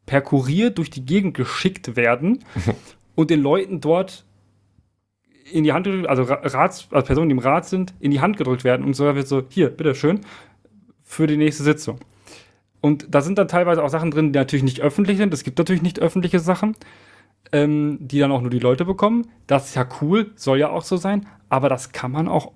per 0.06 0.20
Kurier 0.22 0.70
durch 0.70 0.90
die 0.90 1.04
Gegend 1.04 1.34
geschickt 1.34 1.96
werden 1.96 2.44
und 3.14 3.30
den 3.30 3.42
Leuten 3.42 3.80
dort 3.80 4.24
in 5.52 5.64
die 5.64 5.72
Hand 5.72 5.84
gedrückt, 5.86 6.08
also 6.08 6.22
Ra- 6.24 6.40
Rats, 6.42 6.88
also 6.90 7.06
Personen, 7.06 7.28
die 7.28 7.34
im 7.34 7.38
Rat 7.38 7.66
sind, 7.68 7.94
in 8.00 8.10
die 8.10 8.20
Hand 8.20 8.36
gedrückt 8.36 8.64
werden 8.64 8.84
und 8.84 8.94
so 8.94 9.14
wird 9.14 9.28
so, 9.28 9.42
hier, 9.48 9.70
bitteschön, 9.70 10.20
für 11.04 11.26
die 11.26 11.36
nächste 11.36 11.62
Sitzung. 11.62 12.00
Und 12.80 13.06
da 13.14 13.20
sind 13.20 13.38
dann 13.38 13.48
teilweise 13.48 13.82
auch 13.82 13.88
Sachen 13.88 14.10
drin, 14.10 14.32
die 14.32 14.38
natürlich 14.38 14.64
nicht 14.64 14.80
öffentlich 14.80 15.18
sind. 15.18 15.32
Es 15.32 15.44
gibt 15.44 15.58
natürlich 15.58 15.82
nicht 15.82 16.00
öffentliche 16.00 16.40
Sachen, 16.40 16.76
ähm, 17.52 17.98
die 18.00 18.18
dann 18.18 18.32
auch 18.32 18.40
nur 18.40 18.50
die 18.50 18.58
Leute 18.58 18.84
bekommen. 18.84 19.28
Das 19.46 19.68
ist 19.68 19.74
ja 19.76 19.86
cool, 20.00 20.32
soll 20.36 20.58
ja 20.58 20.70
auch 20.70 20.82
so 20.82 20.96
sein, 20.96 21.26
aber 21.48 21.68
das 21.68 21.92
kann 21.92 22.10
man 22.10 22.28
auch 22.28 22.52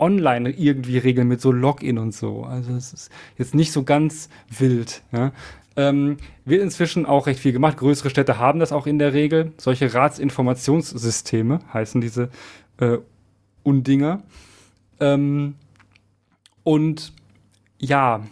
online 0.00 0.50
irgendwie 0.50 0.98
regeln 0.98 1.28
mit 1.28 1.40
so 1.40 1.52
Login 1.52 1.98
und 1.98 2.14
so. 2.14 2.44
Also 2.44 2.72
es 2.74 2.92
ist 2.92 3.10
jetzt 3.36 3.54
nicht 3.54 3.72
so 3.72 3.84
ganz 3.84 4.28
wild. 4.48 5.02
Ja. 5.12 5.32
Ähm, 5.76 6.16
wird 6.44 6.62
inzwischen 6.62 7.06
auch 7.06 7.26
recht 7.26 7.40
viel 7.40 7.52
gemacht. 7.52 7.76
Größere 7.76 8.10
Städte 8.10 8.38
haben 8.38 8.58
das 8.58 8.72
auch 8.72 8.86
in 8.86 8.98
der 8.98 9.12
Regel. 9.12 9.52
Solche 9.58 9.92
Ratsinformationssysteme 9.94 11.60
heißen 11.72 12.00
diese 12.00 12.30
äh, 12.78 12.98
Undinger. 13.62 14.22
Ähm, 14.98 15.54
und 16.64 17.12
ja, 17.78 18.22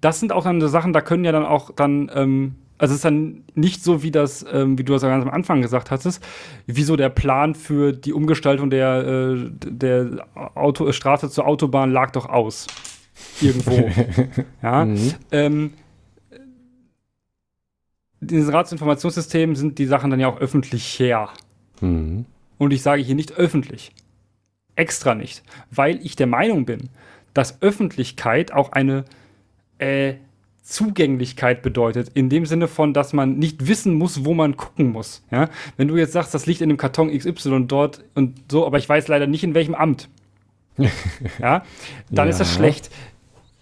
das 0.00 0.20
sind 0.20 0.32
auch 0.32 0.44
dann 0.44 0.60
so 0.60 0.68
Sachen, 0.68 0.92
da 0.92 1.00
können 1.00 1.24
ja 1.24 1.32
dann 1.32 1.44
auch 1.44 1.70
dann, 1.74 2.10
ähm, 2.14 2.54
also 2.78 2.92
es 2.92 2.98
ist 2.98 3.04
dann 3.04 3.44
nicht 3.54 3.82
so, 3.82 4.02
wie 4.02 4.10
das, 4.10 4.44
ähm, 4.52 4.78
wie 4.78 4.84
du 4.84 4.92
das 4.92 5.02
ganz 5.02 5.24
am 5.24 5.30
Anfang 5.30 5.62
gesagt 5.62 5.90
hattest, 5.90 6.22
wie 6.66 6.82
so 6.82 6.96
der 6.96 7.08
Plan 7.08 7.54
für 7.54 7.92
die 7.92 8.12
Umgestaltung 8.12 8.70
der, 8.70 9.06
äh, 9.06 9.50
der 9.64 10.26
Auto, 10.34 10.90
Straße 10.92 11.30
zur 11.30 11.46
Autobahn 11.46 11.90
lag 11.90 12.10
doch 12.10 12.28
aus. 12.28 12.66
Irgendwo. 13.40 13.90
ja. 14.62 14.86
Ähm, 15.30 15.72
in 18.20 18.28
diesen 18.28 18.50
Ratsinformationssystemen 18.50 19.56
sind 19.56 19.78
die 19.78 19.86
Sachen 19.86 20.10
dann 20.10 20.20
ja 20.20 20.28
auch 20.28 20.38
öffentlich 20.38 20.98
her. 20.98 21.30
Mhm. 21.80 22.26
Und 22.58 22.72
ich 22.72 22.82
sage 22.82 23.02
hier 23.02 23.14
nicht 23.14 23.32
öffentlich. 23.32 23.92
Extra 24.74 25.14
nicht. 25.14 25.42
Weil 25.70 26.04
ich 26.04 26.16
der 26.16 26.26
Meinung 26.26 26.66
bin, 26.66 26.90
dass 27.34 27.60
Öffentlichkeit 27.62 28.52
auch 28.52 28.72
eine 28.72 29.04
äh, 29.78 30.14
Zugänglichkeit 30.66 31.62
bedeutet. 31.62 32.10
In 32.14 32.28
dem 32.28 32.44
Sinne 32.44 32.66
von, 32.66 32.92
dass 32.92 33.12
man 33.12 33.38
nicht 33.38 33.68
wissen 33.68 33.94
muss, 33.94 34.24
wo 34.24 34.34
man 34.34 34.56
gucken 34.56 34.90
muss. 34.90 35.22
Ja? 35.30 35.48
Wenn 35.76 35.86
du 35.86 35.96
jetzt 35.96 36.12
sagst, 36.12 36.34
das 36.34 36.46
liegt 36.46 36.60
in 36.60 36.68
dem 36.68 36.76
Karton 36.76 37.16
XY 37.16 37.66
dort 37.68 38.02
und 38.16 38.34
so, 38.50 38.66
aber 38.66 38.78
ich 38.78 38.88
weiß 38.88 39.06
leider 39.06 39.28
nicht, 39.28 39.44
in 39.44 39.54
welchem 39.54 39.76
Amt. 39.76 40.08
ja, 41.38 41.62
dann 42.10 42.28
ist 42.28 42.40
das 42.40 42.50
Ja. 42.50 42.56
schlecht. 42.56 42.90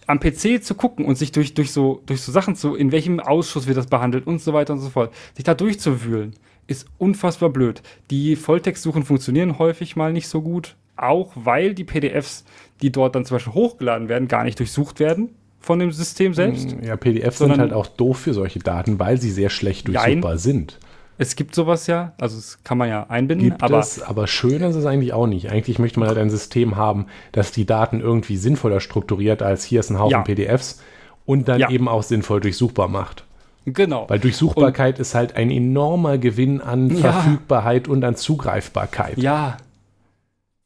Am 0.07 0.19
PC 0.19 0.65
zu 0.65 0.75
gucken 0.75 1.05
und 1.05 1.17
sich 1.17 1.31
durch, 1.31 1.53
durch, 1.53 1.73
so, 1.73 2.03
durch 2.07 2.23
so 2.23 2.33
Sachen 2.33 2.57
zu, 2.57 2.75
in 2.75 2.91
welchem 2.91 3.21
Ausschuss 3.21 3.67
wird 3.67 3.77
das 3.77 3.87
behandelt 3.87 4.27
und 4.27 4.41
so 4.41 4.55
weiter 4.55 4.73
und 4.73 4.81
so 4.81 4.89
fort, 4.89 5.13
sich 5.35 5.45
da 5.45 5.55
durchzuwühlen, 5.55 6.35
ist 6.67 6.87
unfassbar 6.97 7.51
blöd. 7.51 7.83
Die 8.11 8.35
Volltextsuchen 8.35 9.03
funktionieren 9.05 9.59
häufig 9.59 9.95
mal 9.95 10.13
nicht 10.13 10.29
so 10.29 10.41
gut, 10.41 10.75
auch 10.97 11.33
weil 11.35 11.75
die 11.75 11.85
PDFs, 11.85 12.45
die 12.81 12.91
dort 12.91 13.15
dann 13.15 13.27
zum 13.27 13.37
Beispiel 13.37 13.53
hochgeladen 13.55 14.09
werden, 14.09 14.27
gar 14.27 14.45
nicht 14.45 14.59
durchsucht 14.59 15.01
werden 15.01 15.31
von 15.65 15.79
dem 15.79 15.91
System 15.93 16.35
selbst. 16.35 16.77
Ja, 16.83 16.97
PDFs 16.97 17.39
sind 17.39 17.59
halt 17.59 17.73
auch 17.73 17.87
doof 17.87 18.19
für 18.19 18.35
solche 18.35 18.59
Daten, 18.59 18.99
weil 18.99 19.21
sie 19.21 19.31
sehr 19.31 19.51
schlecht 19.51 19.89
durchsuchbar 19.89 20.39
sind. 20.39 20.79
Es 21.17 21.37
gibt 21.37 21.55
sowas 21.55 21.87
ja, 21.87 22.13
also 22.21 22.35
das 22.37 22.59
kann 22.65 22.77
man 22.77 22.89
ja 22.89 23.05
einbinden, 23.09 23.51
Gibt 23.51 23.63
aber 23.63 23.79
es, 23.79 24.03
aber 24.03 24.27
schön 24.27 24.63
ist 24.63 24.75
es 24.75 24.85
eigentlich 24.85 25.13
auch 25.13 25.29
nicht. 25.29 25.49
Eigentlich 25.49 25.79
möchte 25.79 26.01
man 26.01 26.09
halt 26.09 26.19
ein 26.19 26.29
System 26.29 26.77
haben, 26.77 27.07
das 27.31 27.53
die 27.53 27.67
Daten 27.67 28.01
irgendwie 28.01 28.37
sinnvoller 28.37 28.81
strukturiert, 28.81 29.41
als 29.41 29.63
hier 29.65 29.79
ist 29.79 29.91
ein 29.91 29.99
Haufen 30.01 30.11
Ja. 30.11 30.23
PDFs 30.23 30.83
und 31.25 31.49
dann 31.49 31.61
Ja. 31.61 31.71
eben 31.71 31.87
auch 31.89 32.03
sinnvoll 32.03 32.41
durchsuchbar 32.41 32.89
macht. 32.89 33.25
genau. 33.65 34.07
Weil 34.11 34.19
Durchsuchbarkeit 34.19 34.99
ist 34.99 35.15
halt 35.15 35.37
ein 35.37 35.51
enormer 35.53 36.19
Gewinn 36.19 36.61
an 36.61 36.91
Ja. 36.91 37.13
Verfügbarkeit 37.13 37.87
und 37.89 38.05
an 38.05 38.17
Zugreifbarkeit. 38.17 39.17
Ja. 39.19 39.57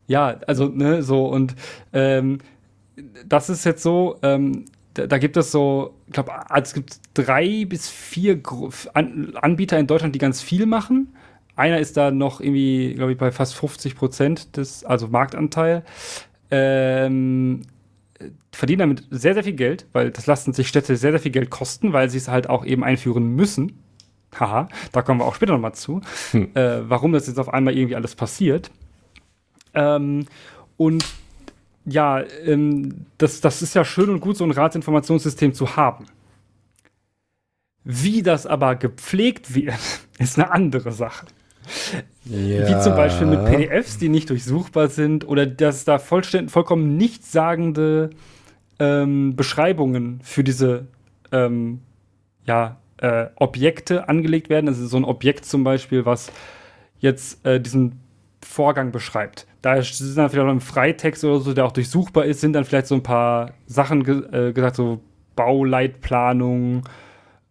Ja, 0.07 0.37
also, 0.47 0.67
ne, 0.69 1.03
so, 1.03 1.27
und 1.27 1.55
ähm, 1.93 2.39
das 3.27 3.51
ist 3.51 3.65
jetzt 3.65 3.83
so, 3.83 4.17
ähm, 4.23 4.65
da, 4.99 5.07
da 5.07 5.19
gibt 5.19 5.37
es 5.37 5.53
so, 5.53 5.95
ich 6.07 6.13
glaube, 6.13 6.33
es 6.55 6.75
gibt 6.75 6.99
drei 7.15 7.65
bis 7.65 7.89
vier 7.89 8.41
Anbieter 8.95 9.79
in 9.79 9.87
Deutschland, 9.87 10.15
die 10.15 10.19
ganz 10.19 10.43
viel 10.43 10.67
machen. 10.67 11.15
Einer 11.57 11.79
ist 11.79 11.97
da 11.97 12.11
noch 12.11 12.41
irgendwie, 12.41 12.95
glaube 12.95 13.13
ich, 13.13 13.19
bei 13.19 13.31
fast 13.33 13.55
50 13.55 13.97
Prozent 13.97 14.57
des, 14.57 14.85
also 14.85 15.09
Marktanteil. 15.09 15.85
Ähm, 16.51 17.63
verdienen 18.53 18.81
damit 18.81 19.07
sehr, 19.11 19.35
sehr 19.35 19.45
viel 19.45 19.55
Geld, 19.55 19.87
weil 19.93 20.11
das 20.11 20.27
lassen 20.27 20.53
sich 20.53 20.69
Städte 20.69 20.97
sehr, 20.97 21.13
sehr 21.13 21.21
viel 21.21 21.33
Geld 21.33 21.51
kosten, 21.51 21.93
weil 21.93 22.11
sie 22.11 22.19
es 22.19 22.29
halt 22.29 22.49
auch 22.49 22.65
eben 22.65 22.83
einführen 22.83 23.35
müssen. 23.37 23.83
Haha, 24.39 24.69
da 24.93 25.03
kommen 25.03 25.21
wir 25.21 25.25
auch 25.27 25.35
später 25.35 25.53
nochmal 25.53 25.75
zu, 25.75 26.01
äh, 26.33 26.81
warum 26.83 27.13
das 27.13 27.27
jetzt 27.27 27.39
auf 27.39 27.53
einmal 27.53 27.77
irgendwie 27.77 27.97
alles 27.97 28.15
passiert. 28.15 28.71
Ähm, 29.75 30.27
und 30.77 31.05
ja, 31.89 32.23
ähm, 32.45 33.07
das, 33.19 33.41
das 33.41 33.63
ist 33.63 33.75
ja 33.75 33.85
schön 33.85 34.11
und 34.11 34.21
gut, 34.21 34.37
so 34.37 34.45
ein 34.45 34.51
Ratsinformationssystem 34.51 35.55
zu 35.55 35.77
haben. 35.77 36.07
Wie 37.85 38.23
das 38.23 38.47
aber 38.47 38.77
gepflegt 38.77 39.55
wird, 39.55 39.75
ist 40.19 40.39
eine 40.39 40.51
andere 40.51 40.93
Sache. 40.93 41.27
Wie 42.25 42.81
zum 42.81 42.95
Beispiel 42.95 43.27
mit 43.27 43.45
PDFs, 43.45 43.99
die 43.99 44.09
nicht 44.09 44.31
durchsuchbar 44.31 44.89
sind 44.89 45.27
oder 45.29 45.47
dass 45.47 45.85
da 45.85 45.99
vollkommen 45.99 46.97
nichtssagende 46.97 48.11
ähm, 48.79 49.37
Beschreibungen 49.37 50.21
für 50.23 50.45
diese 50.45 50.87
ähm, 51.33 51.81
ja, 52.47 52.79
äh, 52.99 53.27
Objekte 53.37 54.09
angelegt 54.09 54.49
werden. 54.49 54.69
Also 54.69 54.87
so 54.87 54.97
ein 54.97 55.05
Objekt 55.05 55.45
zum 55.45 55.65
Beispiel, 55.65 56.05
was 56.07 56.33
jetzt 57.01 57.45
äh, 57.47 57.61
diesen 57.61 58.01
Vorgang 58.45 58.93
beschreibt. 58.93 59.47
Da 59.63 59.83
sind 59.83 60.17
dann 60.17 60.31
vielleicht 60.31 60.47
noch 60.47 60.53
im 60.53 60.61
Freitext 60.61 61.25
oder 61.25 61.41
so, 61.41 61.55
der 61.55 61.67
auch 61.67 61.73
durchsuchbar 61.73 62.25
ist, 62.25 62.41
sind 62.41 62.53
dann 62.53 62.65
vielleicht 62.65 62.87
so 62.87 62.95
ein 62.95 63.03
paar 63.03 63.53
Sachen 63.67 64.05
ge 64.05 64.49
äh, 64.49 64.53
gesagt, 64.53 64.77
so 64.77 65.01
Bauleitplanung, 65.35 66.85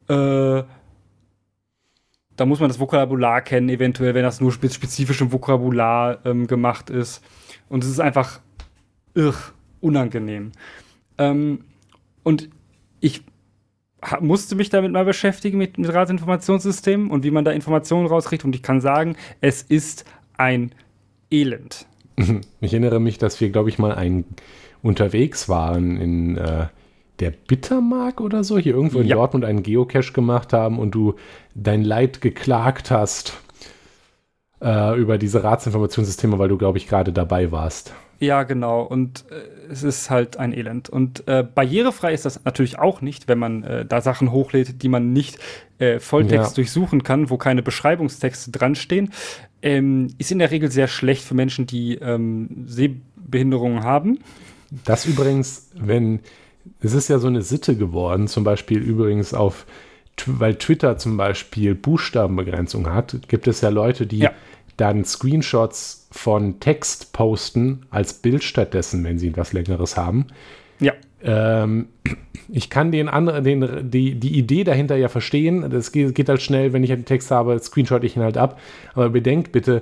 äh, 0.08 0.64
da 2.38 2.46
muss 2.46 2.60
man 2.60 2.70
das 2.70 2.80
Vokabular 2.80 3.42
kennen, 3.42 3.68
eventuell, 3.70 4.14
wenn 4.14 4.24
das 4.24 4.40
nur 4.40 4.52
spezifisch 4.52 5.24
Vokabular 5.32 6.20
ähm, 6.26 6.48
gemacht 6.48 6.90
ist. 6.90 7.24
Und 7.68 7.84
es 7.84 7.90
ist 7.90 8.00
einfach 8.00 8.40
irr, 9.16 9.36
unangenehm. 9.82 10.52
Ähm, 11.18 11.66
und 12.24 12.50
ich 13.00 13.24
musste 14.20 14.56
mich 14.56 14.70
damit 14.70 14.92
mal 14.92 15.06
beschäftigen 15.06 15.58
mit, 15.58 15.78
mit 15.78 15.92
Ratsinformationssystemen 15.92 17.10
und 17.10 17.24
wie 17.24 17.32
man 17.32 17.44
da 17.44 17.52
Informationen 17.52 18.06
rauskriegt. 18.06 18.46
Und 18.46 18.56
ich 18.56 18.62
kann 18.62 18.82
sagen, 18.82 19.16
es 19.42 19.64
ist 19.64 20.06
ein 20.38 20.72
Elend. 21.32 21.86
Ich 22.62 22.74
erinnere 22.74 23.00
mich, 23.00 23.20
dass 23.20 23.40
wir, 23.40 23.52
glaube 23.52 23.70
ich, 23.70 23.78
mal 23.78 23.94
ein 23.94 24.26
unterwegs 24.82 25.50
waren 25.50 25.98
in 25.98 26.38
äh, 26.38 26.66
der 27.20 27.32
Bittermark 27.32 28.22
oder 28.22 28.44
so, 28.44 28.58
hier 28.58 28.74
irgendwo 28.74 29.00
in 29.00 29.08
ja. 29.08 29.16
Dortmund 29.16 29.46
einen 29.46 29.64
Geocache 29.64 30.14
gemacht 30.14 30.54
haben 30.54 30.80
und 30.80 30.92
du 30.92 31.16
dein 31.54 31.84
Leid 31.84 32.22
geklagt 32.22 32.90
hast 32.92 33.34
äh, 34.62 35.00
über 35.00 35.18
diese 35.18 35.44
Ratsinformationssysteme, 35.44 36.40
weil 36.40 36.50
du, 36.50 36.58
glaube 36.58 36.78
ich, 36.78 36.88
gerade 36.88 37.14
dabei 37.14 37.52
warst. 37.52 37.94
Ja, 38.20 38.44
genau. 38.44 38.82
Und 38.82 39.26
äh, 39.30 39.72
es 39.72 39.84
ist 39.84 40.10
halt 40.10 40.38
ein 40.38 40.54
Elend. 40.54 40.90
Und 40.90 41.28
äh, 41.28 41.44
barrierefrei 41.44 42.14
ist 42.14 42.26
das 42.26 42.44
natürlich 42.46 42.80
auch 42.80 43.02
nicht, 43.02 43.28
wenn 43.28 43.38
man 43.38 43.64
äh, 43.64 43.86
da 43.86 44.02
Sachen 44.02 44.32
hochlädt, 44.32 44.82
die 44.82 44.90
man 44.90 45.14
nicht 45.14 45.38
äh, 45.78 46.00
Volltext 46.00 46.52
ja. 46.52 46.56
durchsuchen 46.56 47.04
kann, 47.04 47.30
wo 47.30 47.38
keine 47.38 47.62
Beschreibungstexte 47.62 48.52
dran 48.52 48.76
stehen. 48.76 49.12
Ähm, 49.62 50.08
ist 50.18 50.32
in 50.32 50.40
der 50.40 50.52
Regel 50.52 50.72
sehr 50.72 50.88
schlecht 50.88 51.24
für 51.24 51.36
Menschen, 51.36 51.68
die 51.68 51.96
ähm, 51.96 52.66
Sehbehinderungen 52.66 53.84
haben. 53.84 54.20
Das 54.84 55.06
übrigens, 55.06 55.70
wenn 55.76 56.20
es 56.82 56.94
ist 56.94 57.08
ja 57.08 57.20
so 57.20 57.28
eine 57.28 57.42
Sitte 57.42 57.76
geworden, 57.76 58.28
zum 58.28 58.44
Beispiel 58.44 58.80
übrigens 58.80 59.34
auf, 59.34 59.66
weil 60.26 60.56
Twitter 60.56 60.98
zum 60.98 61.18
Beispiel 61.18 61.76
Buchstabenbegrenzung 61.76 62.92
hat, 62.92 63.18
gibt 63.28 63.48
es 63.48 63.62
ja 63.62 63.70
Leute, 63.70 64.08
die 64.08 64.20
ja. 64.20 64.32
Dann 64.78 65.04
Screenshots 65.06 66.08
von 66.12 66.60
Text 66.60 67.14
posten 67.14 67.86
als 67.90 68.14
Bild 68.14 68.44
stattdessen, 68.44 69.04
wenn 69.04 69.20
sie 69.20 69.28
etwas 69.28 69.54
Längeres 69.54 69.98
haben. 69.98 70.28
Ja. 70.80 70.94
Ähm, 71.24 71.88
ich 72.50 72.70
kann 72.70 72.92
den 72.92 73.10
anderen, 73.10 73.44
den, 73.44 73.92
die, 73.92 74.16
die 74.16 74.38
Idee 74.38 74.64
dahinter 74.64 74.96
ja 74.96 75.10
verstehen. 75.10 75.70
Das 75.70 75.92
geht, 75.92 76.16
geht 76.16 76.30
halt 76.30 76.42
schnell, 76.42 76.74
wenn 76.74 76.84
ich 76.84 76.92
einen 76.92 77.06
Text 77.06 77.32
habe, 77.32 77.60
screenshot 77.60 78.04
ich 78.04 78.16
ihn 78.16 78.24
halt 78.24 78.38
ab. 78.38 78.60
Aber 78.94 79.10
bedenkt 79.10 79.52
bitte, 79.52 79.82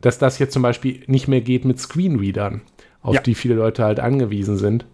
dass 0.00 0.18
das 0.18 0.38
jetzt 0.38 0.52
zum 0.52 0.62
Beispiel 0.62 1.02
nicht 1.06 1.28
mehr 1.28 1.40
geht 1.40 1.64
mit 1.64 1.78
Screenreadern, 1.80 2.62
auf 3.02 3.16
ja. 3.16 3.20
die 3.20 3.34
viele 3.34 3.54
Leute 3.54 3.84
halt 3.84 4.00
angewiesen 4.00 4.56
sind. 4.56 4.86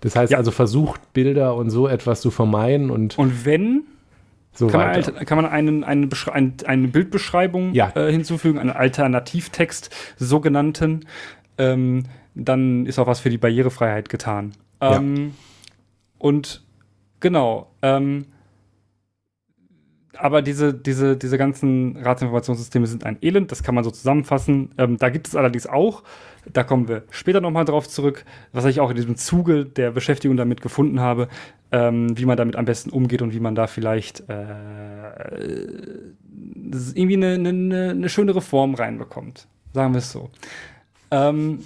Das 0.00 0.16
heißt 0.16 0.32
ja. 0.32 0.38
also, 0.38 0.50
versucht 0.50 1.14
Bilder 1.14 1.56
und 1.56 1.70
so 1.70 1.88
etwas 1.88 2.20
zu 2.20 2.30
vermeiden 2.30 2.90
und. 2.90 3.18
Und 3.18 3.46
wenn, 3.46 3.84
so 4.54 4.68
kann, 4.68 4.80
man, 4.80 4.88
halt, 4.90 5.26
kann 5.26 5.36
man 5.36 5.46
einen, 5.46 5.84
eine, 5.84 6.08
eine, 6.32 6.52
eine 6.64 6.88
Bildbeschreibung 6.88 7.74
ja. 7.74 7.92
äh, 7.94 8.10
hinzufügen, 8.10 8.58
einen 8.58 8.70
Alternativtext, 8.70 9.90
sogenannten, 10.16 11.06
ähm, 11.58 12.04
dann 12.34 12.86
ist 12.86 12.98
auch 12.98 13.06
was 13.06 13.20
für 13.20 13.30
die 13.30 13.38
Barrierefreiheit 13.38 14.08
getan. 14.08 14.52
Ähm, 14.80 15.16
ja. 15.16 15.32
Und 16.18 16.64
genau, 17.20 17.70
ähm, 17.82 18.26
aber 20.18 20.42
diese, 20.42 20.74
diese, 20.74 21.16
diese 21.16 21.38
ganzen 21.38 21.96
Ratsinformationssysteme 21.96 22.86
sind 22.86 23.04
ein 23.04 23.18
Elend, 23.20 23.50
das 23.50 23.62
kann 23.62 23.74
man 23.74 23.84
so 23.84 23.90
zusammenfassen. 23.90 24.70
Ähm, 24.78 24.96
da 24.98 25.08
gibt 25.08 25.28
es 25.28 25.36
allerdings 25.36 25.66
auch 25.66 26.02
da 26.52 26.62
kommen 26.62 26.88
wir 26.88 27.04
später 27.10 27.40
nochmal 27.40 27.64
drauf 27.64 27.88
zurück, 27.88 28.24
was 28.52 28.64
ich 28.66 28.80
auch 28.80 28.90
in 28.90 28.96
diesem 28.96 29.16
Zuge 29.16 29.64
der 29.64 29.90
Beschäftigung 29.90 30.36
damit 30.36 30.60
gefunden 30.60 31.00
habe, 31.00 31.28
ähm, 31.72 32.18
wie 32.18 32.26
man 32.26 32.36
damit 32.36 32.56
am 32.56 32.64
besten 32.64 32.90
umgeht 32.90 33.22
und 33.22 33.32
wie 33.32 33.40
man 33.40 33.54
da 33.54 33.66
vielleicht 33.66 34.28
äh, 34.28 34.34
irgendwie 36.94 37.16
eine, 37.16 37.34
eine, 37.34 37.90
eine 37.90 38.08
schöne 38.08 38.34
Reform 38.34 38.74
reinbekommt. 38.74 39.46
Sagen 39.72 39.94
wir 39.94 39.98
es 39.98 40.12
so. 40.12 40.30
Ähm, 41.10 41.60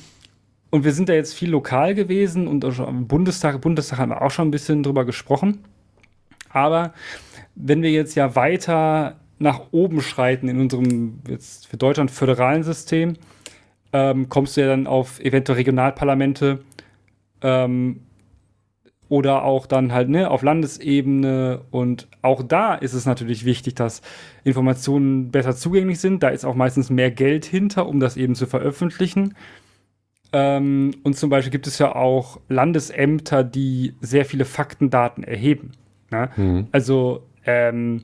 und 0.71 0.85
wir 0.85 0.93
sind 0.93 1.09
da 1.09 1.15
jetzt 1.15 1.35
viel 1.35 1.51
lokal 1.51 1.95
gewesen 1.95 2.47
und 2.47 2.63
im 2.65 3.07
Bundestag, 3.07 3.61
Bundestag 3.61 3.99
haben 3.99 4.11
wir 4.11 4.23
auch 4.23 4.31
schon 4.31 4.49
ein 4.49 4.53
bisschen 4.53 4.83
drüber 4.83 5.05
gesprochen. 5.05 5.65
Aber 6.51 6.93
wenn 7.61 7.83
wir 7.83 7.91
jetzt 7.91 8.15
ja 8.15 8.35
weiter 8.37 9.17
nach 9.39 9.73
oben 9.73 10.01
schreiten 10.01 10.49
in 10.49 10.61
unserem 10.61 11.21
jetzt 11.29 11.67
für 11.67 11.77
Deutschland 11.77 12.11
föderalen 12.11 12.63
System, 12.63 13.15
ähm, 13.93 14.29
kommst 14.29 14.57
du 14.57 14.61
ja 14.61 14.69
dann 14.69 14.87
auf 14.87 15.21
eventuell 15.21 15.57
Regionalparlamente 15.57 16.61
ähm, 17.43 18.01
oder 19.09 19.45
auch 19.45 19.67
dann 19.67 19.93
halt 19.93 20.09
ne, 20.09 20.31
auf 20.31 20.43
Landesebene. 20.43 21.63
Und 21.71 22.09
auch 22.21 22.43
da 22.43 22.75
ist 22.75 22.93
es 22.93 23.07
natürlich 23.07 23.45
wichtig, 23.45 23.75
dass 23.75 24.03
Informationen 24.45 25.31
besser 25.31 25.57
zugänglich 25.57 26.01
sind. 26.01 26.23
Da 26.23 26.29
ist 26.29 26.45
auch 26.45 26.55
meistens 26.55 26.91
mehr 26.91 27.11
Geld 27.11 27.45
hinter, 27.45 27.89
um 27.89 28.01
das 28.01 28.17
eben 28.17 28.35
zu 28.35 28.47
veröffentlichen. 28.47 29.35
Ähm, 30.33 30.95
und 31.05 31.17
zum 31.17 31.31
Beispiel 31.31 31.53
gibt 31.53 31.67
es 31.67 31.79
ja 31.79 31.95
auch 31.95 32.39
Landesämter, 32.49 33.45
die 33.45 33.95
sehr 34.01 34.27
viele 34.27 34.45
Faktendaten 34.45 35.25
erheben. 35.25 35.73
Ne? 36.11 36.29
Mhm. 36.37 36.67
Also 36.71 37.27
ähm, 37.49 38.03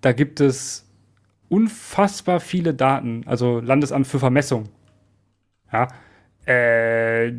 da 0.00 0.12
gibt 0.12 0.40
es 0.40 0.86
unfassbar 1.48 2.40
viele 2.40 2.72
Daten, 2.74 3.24
also 3.26 3.60
Landesamt 3.60 4.06
für 4.06 4.18
Vermessung 4.18 4.68
ja, 5.72 5.88
äh, 6.46 7.32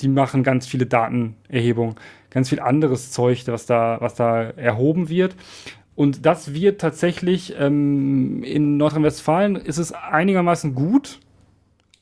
die 0.00 0.08
machen 0.08 0.42
ganz 0.42 0.66
viele 0.66 0.86
Datenerhebungen, 0.86 1.96
ganz 2.30 2.48
viel 2.48 2.60
anderes 2.60 3.10
Zeug, 3.10 3.44
was 3.46 3.66
da, 3.66 3.98
was 4.00 4.14
da 4.14 4.42
erhoben 4.42 5.08
wird. 5.08 5.36
Und 5.94 6.24
das 6.24 6.54
wird 6.54 6.80
tatsächlich 6.80 7.54
ähm, 7.58 8.42
in 8.44 8.76
Nordrhein-Westfalen 8.76 9.56
ist 9.56 9.78
es 9.78 9.92
einigermaßen 9.92 10.74
gut, 10.74 11.20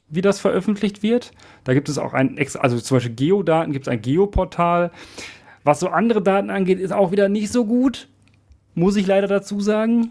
wie 0.08 0.20
das 0.20 0.38
veröffentlicht 0.38 1.02
wird. 1.02 1.32
Da 1.64 1.74
gibt 1.74 1.88
es 1.88 1.98
auch 1.98 2.12
ein, 2.12 2.38
also 2.58 2.78
zum 2.78 2.96
Beispiel 2.96 3.14
Geodaten, 3.14 3.72
gibt 3.72 3.86
es 3.86 3.92
ein 3.92 4.02
Geoportal. 4.02 4.92
Was 5.64 5.80
so 5.80 5.88
andere 5.88 6.22
Daten 6.22 6.50
angeht, 6.50 6.78
ist 6.78 6.92
auch 6.92 7.10
wieder 7.10 7.28
nicht 7.28 7.50
so 7.50 7.66
gut. 7.66 8.08
Muss 8.74 8.96
ich 8.96 9.06
leider 9.06 9.26
dazu 9.26 9.60
sagen. 9.60 10.10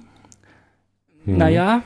Hm. 1.26 1.38
Naja, 1.38 1.84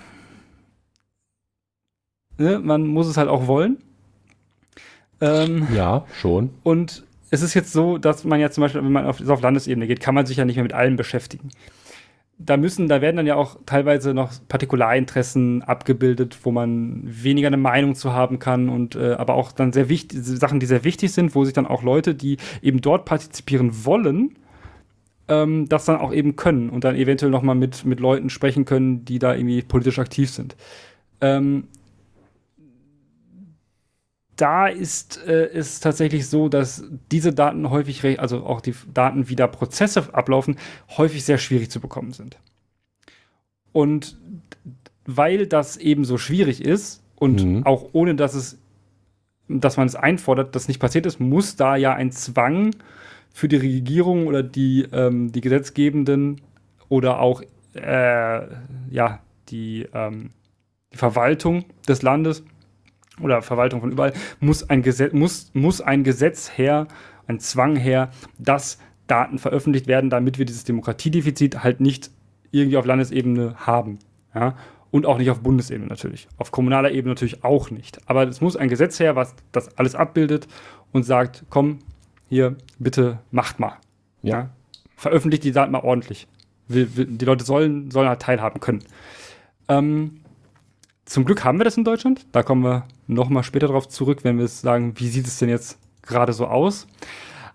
ne, 2.37 2.59
man 2.59 2.87
muss 2.87 3.07
es 3.07 3.17
halt 3.17 3.29
auch 3.29 3.47
wollen. 3.47 3.77
Ähm, 5.21 5.67
ja, 5.73 6.05
schon. 6.19 6.49
Und 6.63 7.03
es 7.29 7.41
ist 7.41 7.53
jetzt 7.53 7.71
so, 7.71 7.97
dass 7.97 8.25
man 8.25 8.39
ja 8.39 8.51
zum 8.51 8.61
Beispiel, 8.61 8.83
wenn 8.83 8.91
man 8.91 9.05
auf, 9.05 9.27
auf 9.27 9.41
Landesebene 9.41 9.87
geht, 9.87 9.99
kann 9.99 10.13
man 10.13 10.25
sich 10.25 10.37
ja 10.37 10.45
nicht 10.45 10.55
mehr 10.55 10.63
mit 10.63 10.73
allem 10.73 10.97
beschäftigen. 10.97 11.49
Da 12.37 12.57
müssen, 12.57 12.89
da 12.89 12.99
werden 12.99 13.15
dann 13.15 13.27
ja 13.27 13.35
auch 13.35 13.57
teilweise 13.65 14.13
noch 14.13 14.33
Partikularinteressen 14.47 15.61
abgebildet, 15.61 16.39
wo 16.43 16.51
man 16.51 17.01
weniger 17.03 17.47
eine 17.47 17.57
Meinung 17.57 17.95
zu 17.95 18.11
haben 18.11 18.39
kann 18.39 18.69
und 18.69 18.95
äh, 18.95 19.13
aber 19.13 19.35
auch 19.35 19.51
dann 19.51 19.71
sehr 19.71 19.87
wichtig, 19.87 20.19
Sachen, 20.23 20.59
die 20.59 20.65
sehr 20.65 20.83
wichtig 20.83 21.13
sind, 21.13 21.35
wo 21.35 21.45
sich 21.45 21.53
dann 21.53 21.67
auch 21.67 21.83
Leute, 21.83 22.15
die 22.15 22.37
eben 22.61 22.81
dort 22.81 23.05
partizipieren 23.05 23.85
wollen, 23.85 24.35
ähm, 25.33 25.67
das 25.69 25.85
dann 25.85 25.97
auch 25.97 26.13
eben 26.13 26.35
können 26.35 26.69
und 26.69 26.83
dann 26.83 26.95
eventuell 26.95 27.31
nochmal 27.31 27.55
mit, 27.55 27.85
mit 27.85 27.99
Leuten 27.99 28.29
sprechen 28.29 28.65
können, 28.65 29.05
die 29.05 29.19
da 29.19 29.33
irgendwie 29.33 29.61
politisch 29.61 29.99
aktiv 29.99 30.29
sind. 30.29 30.55
Ähm, 31.21 31.67
da 34.35 34.67
ist 34.67 35.17
es 35.25 35.77
äh, 35.77 35.81
tatsächlich 35.81 36.27
so, 36.27 36.49
dass 36.49 36.83
diese 37.11 37.33
Daten 37.33 37.69
häufig, 37.69 38.19
also 38.19 38.45
auch 38.45 38.61
die 38.61 38.73
Daten, 38.93 39.29
wie 39.29 39.35
da 39.35 39.47
Prozesse 39.47 40.13
ablaufen, 40.13 40.57
häufig 40.97 41.23
sehr 41.23 41.37
schwierig 41.37 41.69
zu 41.69 41.79
bekommen 41.79 42.13
sind. 42.13 42.37
Und 43.71 44.17
weil 45.05 45.47
das 45.47 45.77
eben 45.77 46.05
so 46.05 46.17
schwierig 46.17 46.63
ist 46.63 47.03
und 47.15 47.43
mhm. 47.43 47.65
auch 47.65 47.89
ohne 47.93 48.15
dass 48.15 48.33
es, 48.33 48.57
dass 49.47 49.77
man 49.77 49.87
es 49.87 49.95
einfordert, 49.95 50.55
das 50.55 50.67
nicht 50.67 50.79
passiert 50.79 51.05
ist, 51.05 51.19
muss 51.19 51.55
da 51.55 51.75
ja 51.75 51.93
ein 51.93 52.11
Zwang 52.11 52.75
für 53.33 53.47
die 53.47 53.57
Regierung 53.57 54.27
oder 54.27 54.43
die, 54.43 54.87
ähm, 54.93 55.31
die 55.31 55.41
Gesetzgebenden 55.41 56.39
oder 56.87 57.19
auch 57.19 57.41
äh, 57.73 58.41
ja, 58.91 59.19
die, 59.49 59.87
ähm, 59.93 60.29
die 60.93 60.97
Verwaltung 60.97 61.65
des 61.87 62.03
Landes 62.03 62.43
oder 63.21 63.41
Verwaltung 63.41 63.81
von 63.81 63.91
überall, 63.91 64.13
muss 64.39 64.69
ein, 64.69 64.83
Gesetz, 64.83 65.13
muss, 65.13 65.51
muss 65.53 65.81
ein 65.81 66.03
Gesetz 66.03 66.57
her, 66.57 66.87
ein 67.27 67.39
Zwang 67.39 67.75
her, 67.75 68.11
dass 68.37 68.77
Daten 69.07 69.39
veröffentlicht 69.39 69.87
werden, 69.87 70.09
damit 70.09 70.37
wir 70.37 70.45
dieses 70.45 70.63
Demokratiedefizit 70.63 71.63
halt 71.63 71.81
nicht 71.81 72.11
irgendwie 72.51 72.77
auf 72.77 72.85
Landesebene 72.85 73.55
haben. 73.57 73.99
Ja? 74.33 74.55
Und 74.91 75.07
auch 75.07 75.17
nicht 75.17 75.31
auf 75.31 75.41
Bundesebene 75.41 75.87
natürlich. 75.87 76.27
Auf 76.37 76.51
kommunaler 76.51 76.91
Ebene 76.91 77.13
natürlich 77.13 77.43
auch 77.43 77.71
nicht. 77.71 77.99
Aber 78.07 78.27
es 78.27 78.41
muss 78.41 78.55
ein 78.55 78.69
Gesetz 78.69 78.99
her, 78.99 79.15
was 79.15 79.35
das 79.51 79.75
alles 79.77 79.95
abbildet 79.95 80.47
und 80.91 81.03
sagt, 81.03 81.45
komm, 81.49 81.79
hier, 82.29 82.55
bitte 82.79 83.19
macht 83.31 83.59
mal. 83.59 83.77
Ja. 84.21 84.37
ja? 84.37 84.49
Veröffentlicht 84.95 85.43
die 85.43 85.51
Daten 85.51 85.71
mal 85.71 85.81
ordentlich. 85.83 86.27
Die 86.67 87.25
Leute 87.25 87.43
sollen, 87.43 87.91
sollen 87.91 88.07
halt 88.07 88.21
teilhaben 88.21 88.59
können. 88.59 88.83
Ähm, 89.67 90.21
Zum 91.05 91.25
Glück 91.25 91.43
haben 91.43 91.59
wir 91.59 91.65
das 91.65 91.77
in 91.77 91.83
Deutschland. 91.83 92.25
Da 92.31 92.41
kommen 92.41 92.63
wir 92.63 92.85
nochmal 93.07 93.43
später 93.43 93.67
darauf 93.67 93.89
zurück, 93.89 94.23
wenn 94.23 94.39
wir 94.39 94.47
sagen, 94.47 94.93
wie 94.97 95.09
sieht 95.09 95.27
es 95.27 95.37
denn 95.39 95.49
jetzt 95.49 95.77
gerade 96.01 96.33
so 96.33 96.47
aus. 96.47 96.87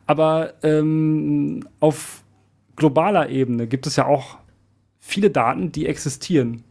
Aber 0.06 0.54
ähm, 0.62 1.66
auf 1.80 2.22
globaler 2.76 3.28
Ebene 3.28 3.66
gibt 3.66 3.86
es 3.86 3.96
ja 3.96 4.06
auch 4.06 4.38
viele 5.00 5.30
Daten, 5.30 5.72
die 5.72 5.86
existieren. 5.86 6.64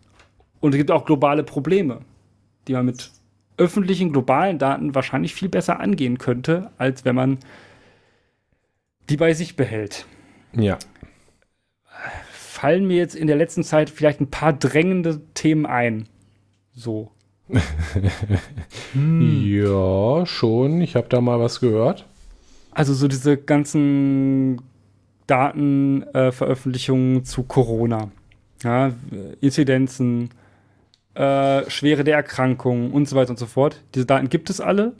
Und 0.59 0.73
es 0.73 0.77
gibt 0.77 0.91
auch 0.91 1.05
globale 1.05 1.43
Probleme, 1.43 1.99
die 2.67 2.73
man 2.73 2.85
mit 2.85 3.11
öffentlichen 3.57 4.11
globalen 4.11 4.59
Daten 4.59 4.95
wahrscheinlich 4.95 5.33
viel 5.33 5.49
besser 5.49 5.79
angehen 5.79 6.17
könnte, 6.17 6.69
als 6.77 7.05
wenn 7.05 7.15
man 7.15 7.39
die 9.09 9.17
bei 9.17 9.33
sich 9.33 9.55
behält. 9.55 10.05
Ja. 10.53 10.77
Fallen 12.31 12.87
mir 12.87 12.97
jetzt 12.97 13.15
in 13.15 13.27
der 13.27 13.35
letzten 13.35 13.63
Zeit 13.63 13.89
vielleicht 13.89 14.19
ein 14.19 14.31
paar 14.31 14.53
drängende 14.53 15.21
Themen 15.33 15.65
ein. 15.65 16.07
So. 16.73 17.11
hm. 18.93 19.43
Ja, 19.45 20.25
schon. 20.25 20.81
Ich 20.81 20.95
habe 20.95 21.07
da 21.09 21.21
mal 21.21 21.39
was 21.39 21.59
gehört. 21.59 22.05
Also 22.71 22.93
so 22.93 23.07
diese 23.07 23.37
ganzen 23.37 24.61
Datenveröffentlichungen 25.27 27.17
äh, 27.17 27.23
zu 27.23 27.43
Corona. 27.43 28.11
Ja, 28.63 28.93
Inzidenzen, 29.39 30.29
äh, 31.13 31.69
Schwere 31.69 32.03
der 32.03 32.15
Erkrankung 32.15 32.91
und 32.91 33.07
so 33.07 33.15
weiter 33.15 33.31
und 33.31 33.39
so 33.39 33.45
fort. 33.45 33.81
Diese 33.93 34.05
Daten 34.05 34.29
gibt 34.29 34.49
es 34.49 34.61
alle. 34.61 34.93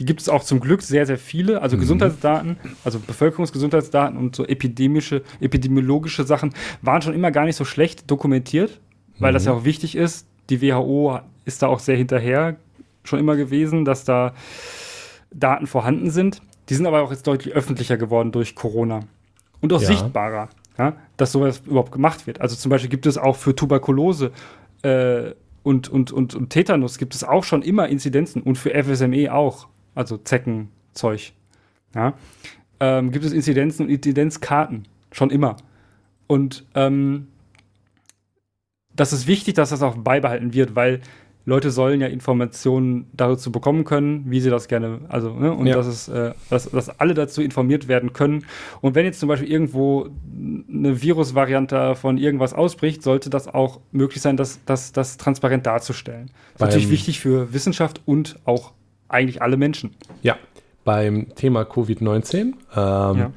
Die 0.00 0.06
gibt 0.06 0.20
es 0.20 0.28
auch 0.28 0.42
zum 0.42 0.60
Glück 0.60 0.82
sehr, 0.82 1.06
sehr 1.06 1.18
viele. 1.18 1.60
Also 1.62 1.76
mhm. 1.76 1.80
Gesundheitsdaten, 1.80 2.56
also 2.84 2.98
Bevölkerungsgesundheitsdaten 2.98 4.18
und 4.18 4.34
so 4.34 4.46
epidemische, 4.46 5.22
epidemiologische 5.40 6.24
Sachen 6.24 6.54
waren 6.82 7.02
schon 7.02 7.14
immer 7.14 7.30
gar 7.30 7.44
nicht 7.44 7.56
so 7.56 7.64
schlecht 7.64 8.10
dokumentiert, 8.10 8.80
weil 9.18 9.32
mhm. 9.32 9.34
das 9.34 9.44
ja 9.44 9.52
auch 9.52 9.64
wichtig 9.64 9.94
ist. 9.94 10.26
Die 10.48 10.62
WHO 10.62 11.20
ist 11.44 11.62
da 11.62 11.68
auch 11.68 11.78
sehr 11.78 11.96
hinterher 11.96 12.56
schon 13.04 13.18
immer 13.18 13.36
gewesen, 13.36 13.84
dass 13.84 14.04
da 14.04 14.34
Daten 15.32 15.66
vorhanden 15.66 16.10
sind. 16.10 16.40
Die 16.68 16.74
sind 16.74 16.86
aber 16.86 17.02
auch 17.02 17.10
jetzt 17.10 17.26
deutlich 17.26 17.54
öffentlicher 17.54 17.96
geworden 17.96 18.32
durch 18.32 18.54
Corona. 18.54 19.00
Und 19.60 19.72
auch 19.72 19.82
ja. 19.82 19.88
sichtbarer, 19.88 20.48
ja, 20.78 20.96
dass 21.16 21.32
sowas 21.32 21.62
überhaupt 21.66 21.92
gemacht 21.92 22.26
wird. 22.26 22.40
Also 22.40 22.56
zum 22.56 22.70
Beispiel 22.70 22.90
gibt 22.90 23.06
es 23.06 23.18
auch 23.18 23.36
für 23.36 23.54
Tuberkulose 23.54 24.32
äh, 24.82 25.32
und, 25.62 25.88
und, 25.88 26.10
und, 26.12 26.34
und 26.34 26.50
Tetanus 26.50 26.96
gibt 26.96 27.14
es 27.14 27.22
auch 27.22 27.44
schon 27.44 27.62
immer 27.62 27.88
Inzidenzen 27.88 28.42
und 28.42 28.56
für 28.56 28.70
FSME 28.70 29.32
auch, 29.32 29.68
also 29.94 30.18
Zeckenzeug. 30.18 31.32
Ja, 31.94 32.14
ähm, 32.78 33.10
gibt 33.10 33.24
es 33.24 33.32
Inzidenzen 33.32 33.86
und 33.86 33.92
Inzidenzkarten, 33.92 34.86
schon 35.12 35.30
immer. 35.30 35.56
Und 36.26 36.64
ähm, 36.74 37.26
das 38.94 39.12
ist 39.12 39.26
wichtig, 39.26 39.54
dass 39.54 39.70
das 39.70 39.82
auch 39.82 39.96
beibehalten 39.96 40.52
wird, 40.54 40.76
weil 40.76 41.00
Leute 41.46 41.70
sollen 41.70 42.00
ja 42.00 42.06
Informationen 42.06 43.06
dazu 43.12 43.50
bekommen 43.50 43.84
können, 43.84 44.30
wie 44.30 44.40
sie 44.40 44.50
das 44.50 44.68
gerne, 44.68 45.00
also, 45.08 45.34
ne, 45.34 45.52
und 45.52 45.66
ja. 45.66 45.74
dass 45.74 45.86
es, 45.86 46.08
äh, 46.08 46.32
dass, 46.50 46.70
dass 46.70 47.00
alle 47.00 47.14
dazu 47.14 47.42
informiert 47.42 47.88
werden 47.88 48.12
können. 48.12 48.44
Und 48.80 48.94
wenn 48.94 49.06
jetzt 49.06 49.20
zum 49.20 49.28
Beispiel 49.28 49.50
irgendwo 49.50 50.10
eine 50.72 51.00
Virusvariante 51.02 51.94
von 51.96 52.18
irgendwas 52.18 52.52
ausbricht, 52.52 53.02
sollte 53.02 53.30
das 53.30 53.48
auch 53.48 53.80
möglich 53.90 54.22
sein, 54.22 54.36
das, 54.36 54.60
das, 54.66 54.92
das 54.92 55.16
transparent 55.16 55.66
darzustellen. 55.66 56.26
Das 56.26 56.34
ist 56.54 56.60
natürlich 56.60 56.90
wichtig 56.90 57.20
für 57.20 57.52
Wissenschaft 57.54 58.02
und 58.04 58.38
auch 58.44 58.72
eigentlich 59.10 59.42
alle 59.42 59.56
Menschen. 59.56 59.94
Ja, 60.22 60.36
beim 60.84 61.34
Thema 61.34 61.62
Covid-19, 61.62 62.36
ähm, 62.36 62.54
ja. 62.74 63.30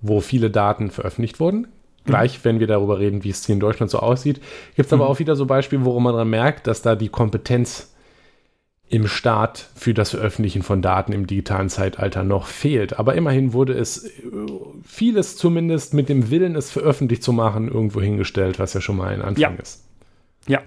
wo 0.00 0.20
viele 0.20 0.50
Daten 0.50 0.90
veröffentlicht 0.90 1.40
wurden, 1.40 1.68
gleich, 2.04 2.38
mhm. 2.38 2.44
wenn 2.44 2.60
wir 2.60 2.66
darüber 2.66 2.98
reden, 2.98 3.24
wie 3.24 3.30
es 3.30 3.46
hier 3.46 3.54
in 3.54 3.60
Deutschland 3.60 3.90
so 3.90 3.98
aussieht. 3.98 4.40
Gibt 4.76 4.86
es 4.86 4.92
aber 4.92 5.04
mhm. 5.04 5.10
auch 5.10 5.18
wieder 5.18 5.36
so 5.36 5.46
Beispiele, 5.46 5.84
worum 5.84 6.04
man 6.04 6.14
dann 6.14 6.30
merkt, 6.30 6.66
dass 6.66 6.82
da 6.82 6.94
die 6.94 7.08
Kompetenz 7.08 7.88
im 8.88 9.06
Staat 9.06 9.70
für 9.74 9.94
das 9.94 10.10
Veröffentlichen 10.10 10.62
von 10.62 10.82
Daten 10.82 11.12
im 11.12 11.26
digitalen 11.26 11.70
Zeitalter 11.70 12.24
noch 12.24 12.46
fehlt. 12.46 12.98
Aber 12.98 13.14
immerhin 13.14 13.54
wurde 13.54 13.72
es 13.72 14.04
äh, 14.04 14.10
vieles 14.84 15.38
zumindest 15.38 15.94
mit 15.94 16.10
dem 16.10 16.30
Willen, 16.30 16.56
es 16.56 16.70
veröffentlicht 16.70 17.22
zu 17.22 17.32
machen, 17.32 17.68
irgendwo 17.68 18.02
hingestellt, 18.02 18.58
was 18.58 18.74
ja 18.74 18.82
schon 18.82 18.98
mal 18.98 19.08
ein 19.08 19.22
Anfang 19.22 19.54
ja. 19.54 19.62
ist. 19.62 19.84
Ja. 20.46 20.60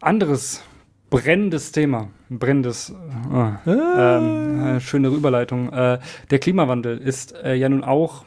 Anderes 0.00 0.64
brennendes 1.10 1.72
Thema. 1.72 2.08
Brennendes. 2.30 2.94
Oh, 3.30 3.34
ah. 3.34 3.60
ähm, 3.66 4.76
äh, 4.76 4.80
schöne 4.80 5.08
Überleitung. 5.08 5.72
Äh, 5.72 5.98
der 6.30 6.38
Klimawandel 6.38 6.98
ist 6.98 7.34
äh, 7.42 7.54
ja 7.54 7.68
nun 7.68 7.84
auch 7.84 8.24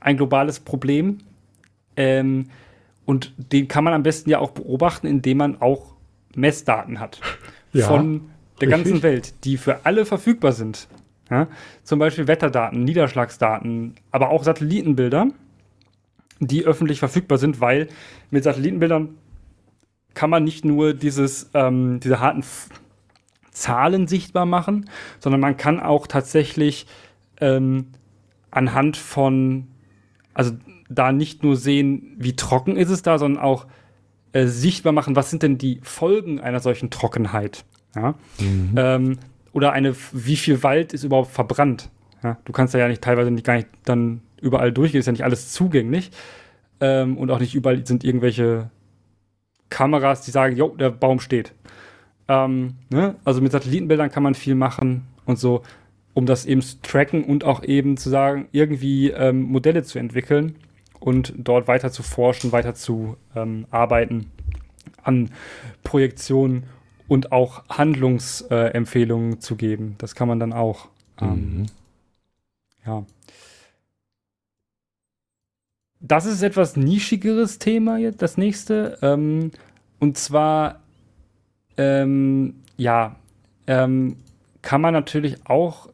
ein 0.00 0.16
globales 0.16 0.60
Problem. 0.60 1.18
Ähm, 1.96 2.46
und 3.04 3.32
den 3.36 3.68
kann 3.68 3.84
man 3.84 3.94
am 3.94 4.02
besten 4.02 4.30
ja 4.30 4.38
auch 4.38 4.50
beobachten, 4.50 5.06
indem 5.06 5.38
man 5.38 5.60
auch 5.60 5.94
Messdaten 6.34 7.00
hat. 7.00 7.20
Ja, 7.72 7.86
von 7.86 8.30
der 8.60 8.68
richtig. 8.68 8.70
ganzen 8.70 9.02
Welt, 9.02 9.44
die 9.44 9.56
für 9.56 9.84
alle 9.84 10.06
verfügbar 10.06 10.52
sind. 10.52 10.88
Ja? 11.30 11.48
Zum 11.84 11.98
Beispiel 11.98 12.26
Wetterdaten, 12.26 12.84
Niederschlagsdaten, 12.84 13.94
aber 14.10 14.30
auch 14.30 14.44
Satellitenbilder, 14.44 15.28
die 16.40 16.64
öffentlich 16.64 16.98
verfügbar 16.98 17.38
sind, 17.38 17.60
weil 17.60 17.88
mit 18.30 18.44
Satellitenbildern 18.44 19.16
kann 20.18 20.30
man 20.30 20.42
nicht 20.42 20.64
nur 20.64 20.94
dieses, 20.94 21.48
ähm, 21.54 22.00
diese 22.00 22.18
harten 22.18 22.40
F 22.40 22.70
Zahlen 23.52 24.08
sichtbar 24.08 24.46
machen, 24.46 24.90
sondern 25.20 25.40
man 25.40 25.56
kann 25.56 25.78
auch 25.78 26.08
tatsächlich 26.08 26.88
ähm, 27.40 27.86
anhand 28.50 28.96
von 28.96 29.68
also 30.34 30.56
da 30.88 31.12
nicht 31.12 31.44
nur 31.44 31.54
sehen, 31.54 32.16
wie 32.18 32.34
trocken 32.34 32.76
ist 32.76 32.90
es 32.90 33.02
da, 33.02 33.16
sondern 33.16 33.40
auch 33.40 33.66
äh, 34.32 34.46
sichtbar 34.46 34.92
machen, 34.92 35.14
was 35.14 35.30
sind 35.30 35.44
denn 35.44 35.56
die 35.56 35.78
Folgen 35.84 36.40
einer 36.40 36.58
solchen 36.58 36.90
Trockenheit. 36.90 37.64
Ja? 37.94 38.16
Mhm. 38.40 38.74
Ähm, 38.76 39.18
oder 39.52 39.70
eine, 39.70 39.94
wie 40.12 40.36
viel 40.36 40.64
Wald 40.64 40.92
ist 40.94 41.04
überhaupt 41.04 41.30
verbrannt. 41.30 41.90
Ja? 42.24 42.38
Du 42.44 42.50
kannst 42.50 42.74
da 42.74 42.78
ja 42.80 42.88
nicht 42.88 43.02
teilweise 43.02 43.30
nicht, 43.30 43.46
gar 43.46 43.54
nicht 43.54 43.68
dann 43.84 44.22
überall 44.40 44.72
durchgehen, 44.72 44.98
ist 44.98 45.06
ja 45.06 45.12
nicht 45.12 45.24
alles 45.24 45.52
zugänglich. 45.52 46.10
Ähm, 46.80 47.16
und 47.16 47.30
auch 47.30 47.38
nicht 47.38 47.54
überall 47.54 47.86
sind 47.86 48.02
irgendwelche 48.02 48.70
Kameras, 49.68 50.22
die 50.22 50.30
sagen, 50.30 50.56
jo, 50.56 50.68
der 50.68 50.90
Baum 50.90 51.20
steht. 51.20 51.52
Ähm, 52.28 52.74
ne? 52.90 53.16
Also 53.24 53.40
mit 53.40 53.52
Satellitenbildern 53.52 54.10
kann 54.10 54.22
man 54.22 54.34
viel 54.34 54.54
machen 54.54 55.06
und 55.24 55.38
so 55.38 55.62
um 56.18 56.26
das 56.26 56.46
eben 56.46 56.62
zu 56.62 56.82
tracken 56.82 57.22
und 57.22 57.44
auch 57.44 57.62
eben 57.62 57.96
zu 57.96 58.10
sagen, 58.10 58.48
irgendwie 58.50 59.10
ähm, 59.10 59.42
Modelle 59.42 59.84
zu 59.84 60.00
entwickeln 60.00 60.56
und 60.98 61.32
dort 61.36 61.68
weiter 61.68 61.92
zu 61.92 62.02
forschen, 62.02 62.50
weiter 62.50 62.74
zu 62.74 63.16
ähm, 63.36 63.66
arbeiten 63.70 64.32
an 65.04 65.30
Projektionen 65.84 66.64
und 67.06 67.30
auch 67.30 67.62
Handlungsempfehlungen 67.68 69.34
äh, 69.34 69.38
zu 69.38 69.54
geben. 69.54 69.94
Das 69.98 70.16
kann 70.16 70.26
man 70.26 70.40
dann 70.40 70.52
auch. 70.52 70.88
Ähm, 71.20 71.58
mhm. 71.58 71.66
Ja. 72.84 73.06
Das 76.00 76.26
ist 76.26 76.42
etwas 76.42 76.76
nischigeres 76.76 77.58
Thema 77.58 77.98
jetzt, 77.98 78.22
das 78.22 78.36
nächste. 78.36 78.98
Ähm, 79.02 79.50
und 79.98 80.16
zwar, 80.16 80.80
ähm, 81.76 82.54
ja, 82.76 83.16
ähm, 83.66 84.16
kann 84.62 84.80
man 84.80 84.92
natürlich 84.92 85.36
auch 85.46 85.88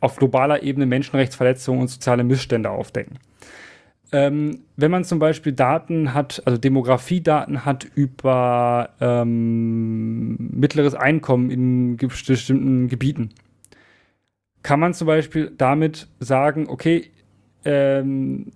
auf 0.00 0.16
globaler 0.16 0.62
Ebene 0.62 0.86
Menschenrechtsverletzungen 0.86 1.80
und 1.80 1.88
soziale 1.88 2.24
Missstände 2.24 2.70
aufdecken. 2.70 3.18
Ähm, 4.10 4.60
wenn 4.76 4.90
man 4.90 5.04
zum 5.04 5.18
Beispiel 5.18 5.52
Daten 5.52 6.12
hat, 6.12 6.42
also 6.44 6.58
Demografiedaten 6.58 7.64
hat 7.64 7.86
über 7.94 8.90
ähm, 9.00 10.36
mittleres 10.52 10.94
Einkommen 10.94 11.50
in 11.50 11.96
bestimmten 11.96 12.88
Gebieten, 12.88 13.30
kann 14.62 14.80
man 14.80 14.92
zum 14.92 15.06
Beispiel 15.06 15.52
damit 15.56 16.08
sagen, 16.20 16.68
okay, 16.68 17.10
ähm, 17.64 18.46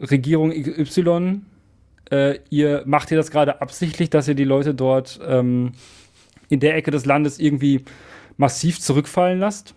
Regierung 0.00 0.52
Y, 0.52 1.42
äh, 2.10 2.38
ihr 2.50 2.82
macht 2.86 3.10
ihr 3.10 3.16
das 3.16 3.30
gerade 3.30 3.60
absichtlich, 3.60 4.10
dass 4.10 4.28
ihr 4.28 4.34
die 4.34 4.44
Leute 4.44 4.74
dort 4.74 5.20
ähm, 5.26 5.72
in 6.48 6.60
der 6.60 6.76
Ecke 6.76 6.90
des 6.90 7.06
Landes 7.06 7.38
irgendwie 7.38 7.84
massiv 8.36 8.80
zurückfallen 8.80 9.38
lasst? 9.38 9.74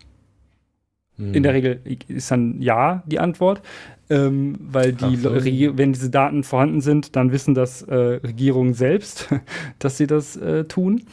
In 1.17 1.43
der. 1.43 1.53
Regel 1.53 1.79
ist 2.09 2.29
dann 2.29 2.61
ja 2.61 3.01
die 3.05 3.19
Antwort, 3.19 3.61
ähm, 4.09 4.57
weil 4.59 4.91
die, 4.91 5.15
so. 5.15 5.33
wenn 5.33 5.93
diese 5.93 6.09
Daten 6.09 6.43
vorhanden 6.43 6.81
sind, 6.81 7.15
dann 7.15 7.31
wissen 7.31 7.53
das 7.53 7.83
äh, 7.83 7.95
Regierungen 7.95 8.73
selbst, 8.73 9.29
dass 9.79 9.97
sie 9.97 10.07
das 10.07 10.35
äh, 10.35 10.65
tun. 10.65 11.03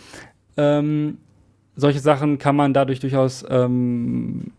Ähm, 0.57 1.19
solche 1.77 2.01
Sachen 2.01 2.39
kann 2.39 2.57
man 2.57 2.75
dadurch 2.75 2.99
durchaus 2.99 3.45
ähm, 3.49 4.51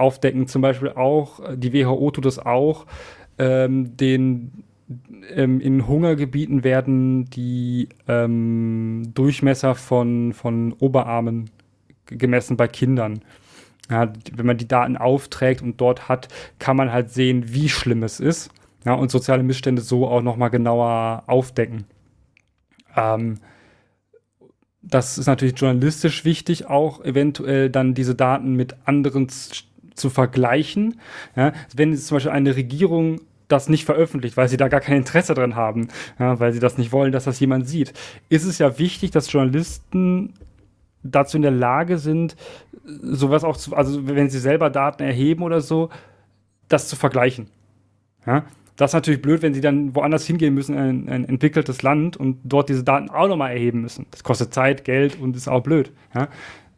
aufdecken. 0.00 0.48
Zum 0.48 0.62
Beispiel 0.62 0.90
auch, 0.90 1.40
die 1.54 1.72
WHO 1.72 2.10
tut 2.10 2.24
das 2.24 2.38
auch, 2.38 2.86
ähm, 3.38 3.96
den 3.96 4.64
ähm, 5.34 5.60
in 5.60 5.86
Hungergebieten 5.86 6.64
werden 6.64 7.26
die 7.26 7.88
ähm, 8.08 9.12
Durchmesser 9.14 9.74
von, 9.74 10.32
von 10.32 10.72
Oberarmen 10.72 11.50
gemessen 12.06 12.56
bei 12.56 12.66
Kindern. 12.66 13.20
Ja, 13.88 14.12
wenn 14.34 14.46
man 14.46 14.56
die 14.56 14.68
Daten 14.68 14.96
aufträgt 14.96 15.62
und 15.62 15.80
dort 15.80 16.08
hat, 16.08 16.28
kann 16.58 16.76
man 16.76 16.92
halt 16.92 17.10
sehen, 17.10 17.52
wie 17.52 17.68
schlimm 17.68 18.02
es 18.02 18.20
ist. 18.20 18.50
Ja, 18.84 18.94
und 18.94 19.10
soziale 19.10 19.42
Missstände 19.42 19.82
so 19.82 20.08
auch 20.08 20.22
nochmal 20.22 20.50
genauer 20.50 21.24
aufdecken. 21.26 21.84
Ähm, 22.96 23.38
das 24.82 25.18
ist 25.18 25.26
natürlich 25.26 25.58
journalistisch 25.58 26.24
wichtig, 26.24 26.66
auch 26.66 27.04
eventuell 27.04 27.68
dann 27.68 27.94
diese 27.94 28.14
Daten 28.14 28.54
mit 28.54 28.76
anderen 28.86 29.28
zu 29.94 30.10
vergleichen. 30.10 31.00
Ja, 31.36 31.52
wenn 31.74 31.96
zum 31.96 32.16
Beispiel 32.16 32.32
eine 32.32 32.56
Regierung 32.56 33.20
das 33.48 33.68
nicht 33.68 33.84
veröffentlicht, 33.84 34.36
weil 34.36 34.48
sie 34.48 34.56
da 34.56 34.68
gar 34.68 34.80
kein 34.80 34.98
Interesse 34.98 35.34
dran 35.34 35.56
haben, 35.56 35.88
ja, 36.18 36.38
weil 36.38 36.52
sie 36.52 36.60
das 36.60 36.78
nicht 36.78 36.92
wollen, 36.92 37.12
dass 37.12 37.24
das 37.24 37.40
jemand 37.40 37.68
sieht, 37.68 37.92
ist 38.28 38.44
es 38.44 38.58
ja 38.58 38.78
wichtig, 38.78 39.10
dass 39.10 39.32
Journalisten 39.32 40.34
dazu 41.02 41.36
in 41.36 41.42
der 41.42 41.50
Lage 41.50 41.98
sind, 41.98 42.36
sowas 42.84 43.44
auch 43.44 43.56
zu, 43.56 43.74
also 43.74 44.06
wenn 44.06 44.30
sie 44.30 44.38
selber 44.38 44.70
Daten 44.70 45.02
erheben 45.02 45.42
oder 45.42 45.60
so, 45.60 45.90
das 46.68 46.88
zu 46.88 46.96
vergleichen. 46.96 47.48
Ja? 48.26 48.44
Das 48.76 48.90
ist 48.90 48.94
natürlich 48.94 49.20
blöd, 49.20 49.42
wenn 49.42 49.52
sie 49.52 49.60
dann 49.60 49.94
woanders 49.94 50.26
hingehen 50.26 50.54
müssen, 50.54 50.76
ein, 50.76 51.08
ein 51.08 51.28
entwickeltes 51.28 51.82
Land 51.82 52.16
und 52.16 52.38
dort 52.44 52.68
diese 52.68 52.82
Daten 52.82 53.10
auch 53.10 53.28
nochmal 53.28 53.52
erheben 53.52 53.82
müssen. 53.82 54.06
Das 54.10 54.24
kostet 54.24 54.54
Zeit, 54.54 54.84
Geld 54.84 55.20
und 55.20 55.36
ist 55.36 55.48
auch 55.48 55.62
blöd. 55.62 55.92
Ja? 56.14 56.28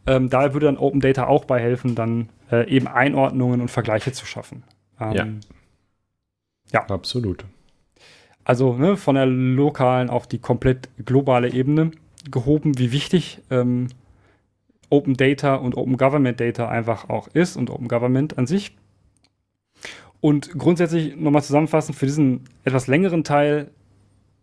Ähm, 0.07 0.31
da 0.31 0.53
würde 0.53 0.67
dann 0.67 0.79
Open 0.79 1.01
Data 1.01 1.27
auch 1.27 1.45
bei 1.45 1.61
helfen, 1.61 1.95
dann 1.95 2.29
äh, 2.51 2.69
eben 2.69 2.89
Einordnungen 2.89 3.61
und 3.61 3.71
Vergleiche 3.71 4.13
zu 4.13 4.27
schaffen. 4.27 4.65
Ähm, 5.01 5.15
ja. 5.15 5.27
Ja. 6.73 6.87
Absolut. 6.87 7.45
Also 8.45 8.75
ne, 8.75 8.97
von 8.97 9.15
der 9.15 9.27
lokalen 9.27 10.11
auf 10.11 10.27
die 10.27 10.39
komplett 10.39 10.89
globale 11.05 11.53
Ebene 11.53 11.93
gehoben, 12.31 12.79
wie 12.79 12.93
wichtig 12.93 13.41
ähm, 13.51 13.89
Open 14.91 15.17
Data 15.17 15.55
und 15.55 15.77
Open 15.77 15.97
Government 15.97 16.41
Data 16.41 16.69
einfach 16.69 17.09
auch 17.09 17.29
ist 17.29 17.57
und 17.57 17.71
Open 17.71 17.89
Government 17.89 18.39
an 18.39 18.47
sich. 18.47 18.77
Und 20.21 20.57
grundsätzlich 20.59 21.17
nochmal 21.17 21.43
zusammenfassend 21.43 21.97
für 21.97 22.07
diesen 22.07 22.45
etwas 22.65 22.87
längeren 22.87 23.25
Teil, 23.25 23.71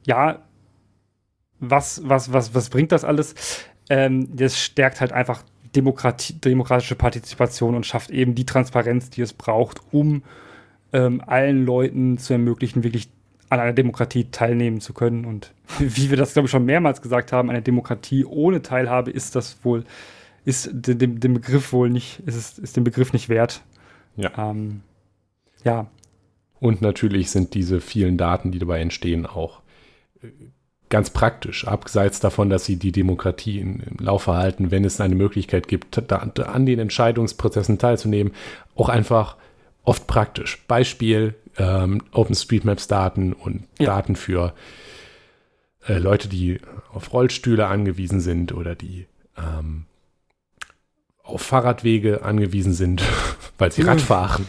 ja, 0.05 0.43
was, 1.59 2.01
was, 2.07 2.33
was, 2.33 2.53
was 2.53 2.69
bringt 2.69 2.91
das 2.91 3.03
alles? 3.03 3.35
Ähm, 3.89 4.35
das 4.35 4.59
stärkt 4.59 5.01
halt 5.01 5.11
einfach 5.11 5.43
Demokratie, 5.75 6.33
demokratische 6.33 6.95
Partizipation 6.95 7.75
und 7.75 7.85
schafft 7.85 8.09
eben 8.09 8.35
die 8.35 8.45
Transparenz, 8.45 9.09
die 9.09 9.21
es 9.21 9.33
braucht, 9.33 9.81
um 9.91 10.23
ähm, 10.93 11.21
allen 11.25 11.65
Leuten 11.65 12.17
zu 12.17 12.33
ermöglichen, 12.33 12.83
wirklich 12.83 13.09
an 13.49 13.59
einer 13.59 13.73
Demokratie 13.73 14.25
teilnehmen 14.31 14.79
zu 14.79 14.93
können. 14.93 15.25
Und 15.25 15.53
wie 15.79 16.09
wir 16.09 16.17
das, 16.17 16.33
glaube 16.33 16.47
ich, 16.47 16.51
schon 16.51 16.65
mehrmals 16.65 17.01
gesagt 17.01 17.31
haben, 17.31 17.49
eine 17.49 17.61
Demokratie 17.61 18.25
ohne 18.25 18.61
Teilhabe 18.61 19.11
ist 19.11 19.35
das 19.35 19.63
wohl, 19.63 19.83
ist 20.45 20.69
dem, 20.71 21.19
dem 21.19 21.33
Begriff 21.33 21.73
wohl 21.73 21.89
nicht, 21.89 22.21
ist, 22.25 22.59
ist 22.59 22.77
dem 22.77 22.83
Begriff 22.83 23.13
nicht 23.13 23.29
wert. 23.29 23.61
Ja. 24.15 24.31
Ähm, 24.37 24.81
ja. 25.63 25.87
Und 26.59 26.81
natürlich 26.81 27.31
sind 27.31 27.53
diese 27.53 27.79
vielen 27.79 28.17
Daten, 28.17 28.51
die 28.51 28.59
dabei 28.59 28.81
entstehen, 28.81 29.25
auch 29.25 29.61
äh, 30.21 30.27
ganz 30.89 31.11
praktisch, 31.11 31.67
abseits 31.67 32.19
davon, 32.19 32.49
dass 32.49 32.65
sie 32.65 32.77
die 32.77 32.91
Demokratie 32.91 33.59
im 33.59 33.81
Laufe 33.99 34.33
halten, 34.33 34.71
wenn 34.71 34.83
es 34.83 34.99
eine 34.99 35.15
Möglichkeit 35.15 35.67
gibt, 35.67 36.01
da, 36.07 36.17
an 36.17 36.65
den 36.65 36.79
Entscheidungsprozessen 36.79 37.77
teilzunehmen, 37.77 38.33
auch 38.75 38.89
einfach 38.89 39.37
oft 39.83 40.07
praktisch. 40.07 40.63
Beispiel 40.67 41.35
ähm, 41.57 42.01
OpenStreetMaps-Daten 42.11 43.33
und 43.33 43.65
ja. 43.77 43.87
Daten 43.87 44.15
für 44.15 44.53
äh, 45.87 45.97
Leute, 45.97 46.27
die 46.27 46.59
auf 46.91 47.13
Rollstühle 47.13 47.67
angewiesen 47.67 48.19
sind 48.19 48.53
oder 48.53 48.75
die 48.75 49.05
ähm, 49.37 49.85
auf 51.23 51.41
Fahrradwege 51.41 52.23
angewiesen 52.23 52.73
sind, 52.73 53.03
weil 53.57 53.71
sie 53.71 53.83
mhm. 53.83 53.89
Rad 53.89 54.01
fahren 54.01 54.47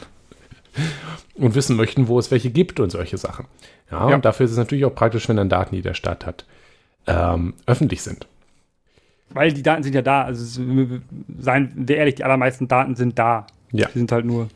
und 1.35 1.55
wissen 1.55 1.77
möchten, 1.77 2.09
wo 2.09 2.19
es 2.19 2.31
welche 2.31 2.51
gibt 2.51 2.81
und 2.81 2.91
solche 2.91 3.19
Sachen. 3.19 3.47
Ja, 3.91 4.09
ja. 4.09 4.15
und 4.15 4.25
dafür 4.25 4.45
ist 4.45 4.53
es 4.53 4.59
natürlich 4.59 4.85
auch 4.85 4.95
praktisch, 4.95 5.29
wenn 5.29 5.37
dann 5.37 5.49
Daten, 5.49 5.75
die 5.75 5.83
der 5.83 5.95
Stadt 5.95 6.27
hat, 6.27 6.45
ähm, 7.07 7.55
öffentlich 7.67 8.03
sind. 8.03 8.27
Weil 9.31 9.53
die 9.53 9.63
Daten 9.63 9.83
sind 9.83 9.95
ja 9.95 10.03
da. 10.03 10.23
Also, 10.23 10.63
seien 11.39 11.73
wir 11.77 11.97
ehrlich, 11.97 12.17
die 12.17 12.25
allermeisten 12.25 12.69
Daten 12.69 12.97
sind 12.97 13.19
da. 13.19 13.47
Ja. 13.73 13.89
Die 13.89 13.99
sind 13.99 14.11
halt 14.13 14.25
nur 14.25 14.49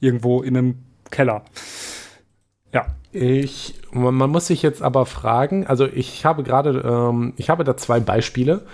irgendwo 0.00 0.42
in 0.42 0.56
einem 0.56 0.78
Keller. 1.10 1.42
Ja. 2.72 2.86
Ich, 3.12 3.74
man, 3.92 4.14
man 4.14 4.30
muss 4.30 4.46
sich 4.46 4.62
jetzt 4.62 4.82
aber 4.82 5.04
fragen, 5.06 5.66
also 5.66 5.86
ich 5.86 6.24
habe 6.24 6.42
gerade, 6.42 6.80
ähm, 6.80 7.32
ich 7.36 7.50
habe 7.50 7.64
da 7.64 7.76
zwei 7.76 7.98
Beispiele 7.98 8.66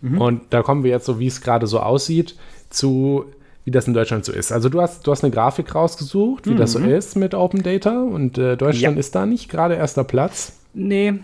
mhm. 0.00 0.20
und 0.20 0.42
da 0.50 0.62
kommen 0.62 0.82
wir 0.82 0.90
jetzt 0.90 1.04
so, 1.04 1.18
wie 1.18 1.26
es 1.26 1.42
gerade 1.42 1.66
so 1.66 1.80
aussieht, 1.80 2.36
zu 2.70 3.26
wie 3.64 3.70
das 3.70 3.86
in 3.86 3.94
Deutschland 3.94 4.24
so 4.24 4.32
ist. 4.32 4.52
Also 4.52 4.68
du 4.68 4.80
hast, 4.80 5.06
du 5.06 5.10
hast 5.12 5.22
eine 5.22 5.32
Grafik 5.32 5.74
rausgesucht, 5.74 6.46
wie 6.46 6.52
mhm. 6.52 6.56
das 6.56 6.72
so 6.72 6.80
mhm. 6.80 6.88
ist 6.88 7.16
mit 7.16 7.34
Open 7.34 7.62
Data 7.62 8.02
und 8.02 8.38
äh, 8.38 8.56
Deutschland 8.56 8.96
ja. 8.96 9.00
ist 9.00 9.14
da 9.14 9.26
nicht 9.26 9.48
gerade 9.48 9.74
erster 9.74 10.04
Platz. 10.04 10.58
Nee, 10.74 11.14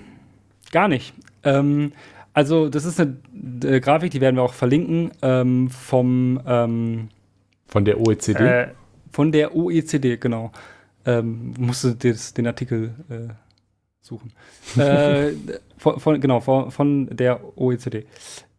gar 0.70 0.88
nicht. 0.88 1.14
Ähm, 1.42 1.92
also 2.32 2.68
das 2.68 2.84
ist 2.84 3.00
eine, 3.00 3.16
eine, 3.64 3.80
Grafik, 3.80 4.12
die 4.12 4.20
werden 4.20 4.36
wir 4.36 4.42
auch 4.42 4.52
verlinken 4.52 5.10
ähm, 5.22 5.70
vom 5.70 6.40
ähm, 6.46 7.08
von 7.66 7.84
der 7.84 8.00
OECD. 8.00 8.38
Äh, 8.42 8.68
von 9.10 9.32
der 9.32 9.54
OECD, 9.54 10.16
genau. 10.16 10.52
Ähm, 11.04 11.54
musste 11.58 11.94
des, 11.94 12.34
den 12.34 12.46
Artikel 12.46 12.94
äh, 13.08 13.32
suchen. 14.00 14.32
äh, 14.76 15.32
von, 15.76 16.00
von, 16.00 16.20
genau, 16.20 16.40
von, 16.40 16.70
von 16.70 17.08
der 17.10 17.40
OECD. 17.58 18.06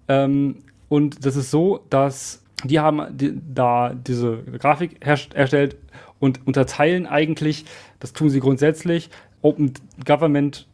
Ähm, 0.07 0.57
und 0.89 1.25
das 1.25 1.35
ist 1.35 1.51
so, 1.51 1.85
dass 1.89 2.43
die 2.63 2.79
haben 2.79 3.17
die, 3.17 3.39
da 3.53 3.93
diese 3.93 4.43
Grafik 4.59 5.05
erstellt 5.05 5.77
und 6.19 6.45
unterteilen 6.45 7.05
eigentlich, 7.07 7.65
das 7.99 8.13
tun 8.13 8.29
sie 8.29 8.39
grundsätzlich, 8.39 9.09
Open 9.41 9.73
Government 10.05 10.67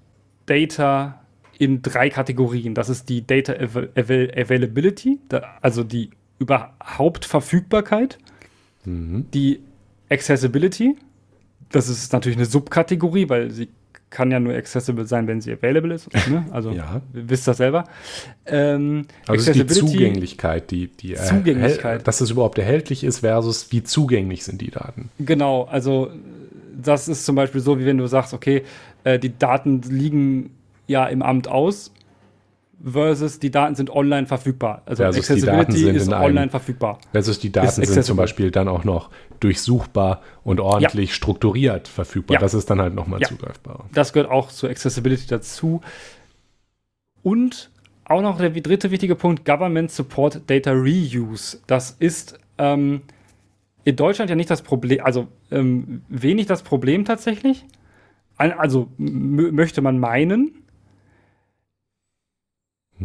Data 0.46 1.22
in 1.58 1.82
drei 1.82 2.10
Kategorien. 2.10 2.74
Das 2.74 2.90
ist 2.90 3.10
die 3.10 3.26
Data 3.26 3.54
Avail 3.54 4.32
Availability, 4.36 5.20
also 5.62 5.84
die 5.84 6.10
überhaupt 6.40 7.26
Verfügbarkeit, 7.26 8.18
mhm. 8.84 9.28
die 9.34 9.62
Accessibility, 10.10 10.96
das 11.70 11.90
ist 11.90 12.14
natürlich 12.14 12.38
eine 12.38 12.46
Subkategorie, 12.46 13.30
weil 13.30 13.52
sie 13.52 13.70
kann 14.16 14.32
ja 14.32 14.40
nur 14.40 14.54
accessible 14.54 15.06
sein, 15.06 15.28
wenn 15.28 15.42
sie 15.42 15.52
available 15.52 15.94
ist. 15.94 16.08
Ne? 16.30 16.46
Also 16.52 16.72
ja. 16.72 17.02
wisst 17.12 17.50
das 17.50 17.58
selber. 17.58 17.84
Ähm, 18.46 19.08
also 19.28 19.52
die 19.52 19.68
Zugänglichkeit, 19.68 20.72
die, 20.72 20.88
die 20.88 21.16
Zugänglichkeit. 21.16 22.08
dass 22.08 22.22
es 22.22 22.32
überhaupt 22.32 22.58
erhältlich 22.58 23.04
ist 23.04 23.20
versus 23.20 23.74
wie 23.74 23.84
zugänglich 23.84 24.46
sind 24.46 24.62
die 24.62 24.72
Daten. 24.72 25.10
Genau, 25.20 25.64
also 25.66 26.12
das 26.82 27.10
ist 27.10 27.26
zum 27.26 27.36
Beispiel 27.36 27.60
so, 27.60 27.78
wie 27.78 27.86
wenn 27.86 27.98
du 27.98 28.08
sagst, 28.08 28.34
okay, 28.34 28.64
äh, 29.04 29.20
die 29.20 29.38
Daten 29.38 29.82
liegen 29.82 30.52
ja 30.88 31.08
im 31.08 31.22
Amt 31.22 31.50
aus 31.50 31.92
versus 32.84 33.40
die 33.40 33.52
Daten 33.52 33.76
sind 33.76 33.90
online 33.90 34.28
verfügbar. 34.28 34.82
Also 34.86 35.04
versus 35.04 35.30
Accessibility 35.30 35.90
ist 35.90 36.12
online 36.12 36.42
einem, 36.42 36.50
verfügbar. 36.50 37.00
Versus 37.12 37.40
die 37.40 37.52
Daten 37.52 37.86
sind 37.86 38.04
zum 38.04 38.18
Beispiel 38.18 38.52
dann 38.52 38.68
auch 38.68 38.84
noch 38.84 39.10
durchsuchbar 39.40 40.22
und 40.44 40.60
ordentlich 40.60 41.10
ja. 41.10 41.16
strukturiert 41.16 41.88
verfügbar. 41.88 42.36
Ja. 42.36 42.40
Das 42.40 42.54
ist 42.54 42.70
dann 42.70 42.82
halt 42.82 42.94
nochmal 42.94 43.22
ja. 43.22 43.28
zugreifbar. 43.28 43.86
Das 43.94 44.14
gehört 44.14 44.32
auch 44.32 44.50
zur 44.50 44.70
Accessibility 44.70 45.28
dazu. 45.28 45.82
Und 47.24 47.72
auch 48.06 48.22
noch 48.22 48.38
der 48.38 48.52
dritte 48.52 48.92
wichtige 48.92 49.16
Punkt, 49.16 49.46
Government 49.46 49.92
Support 49.92 50.42
Data 50.48 50.72
Reuse. 50.72 51.60
Das 51.66 51.92
ist 51.92 52.38
ähm, 52.58 53.02
in 53.84 53.96
Deutschland 53.96 54.30
ja 54.30 54.36
nicht 54.36 54.50
das 54.50 54.62
Problem, 54.62 55.04
also 55.04 55.28
ähm, 55.52 56.02
wenig 56.08 56.46
das 56.46 56.64
Problem 56.64 57.06
tatsächlich. 57.06 57.66
Also 58.38 58.90
möchte 58.98 59.82
man 59.82 59.98
meinen, 59.98 60.65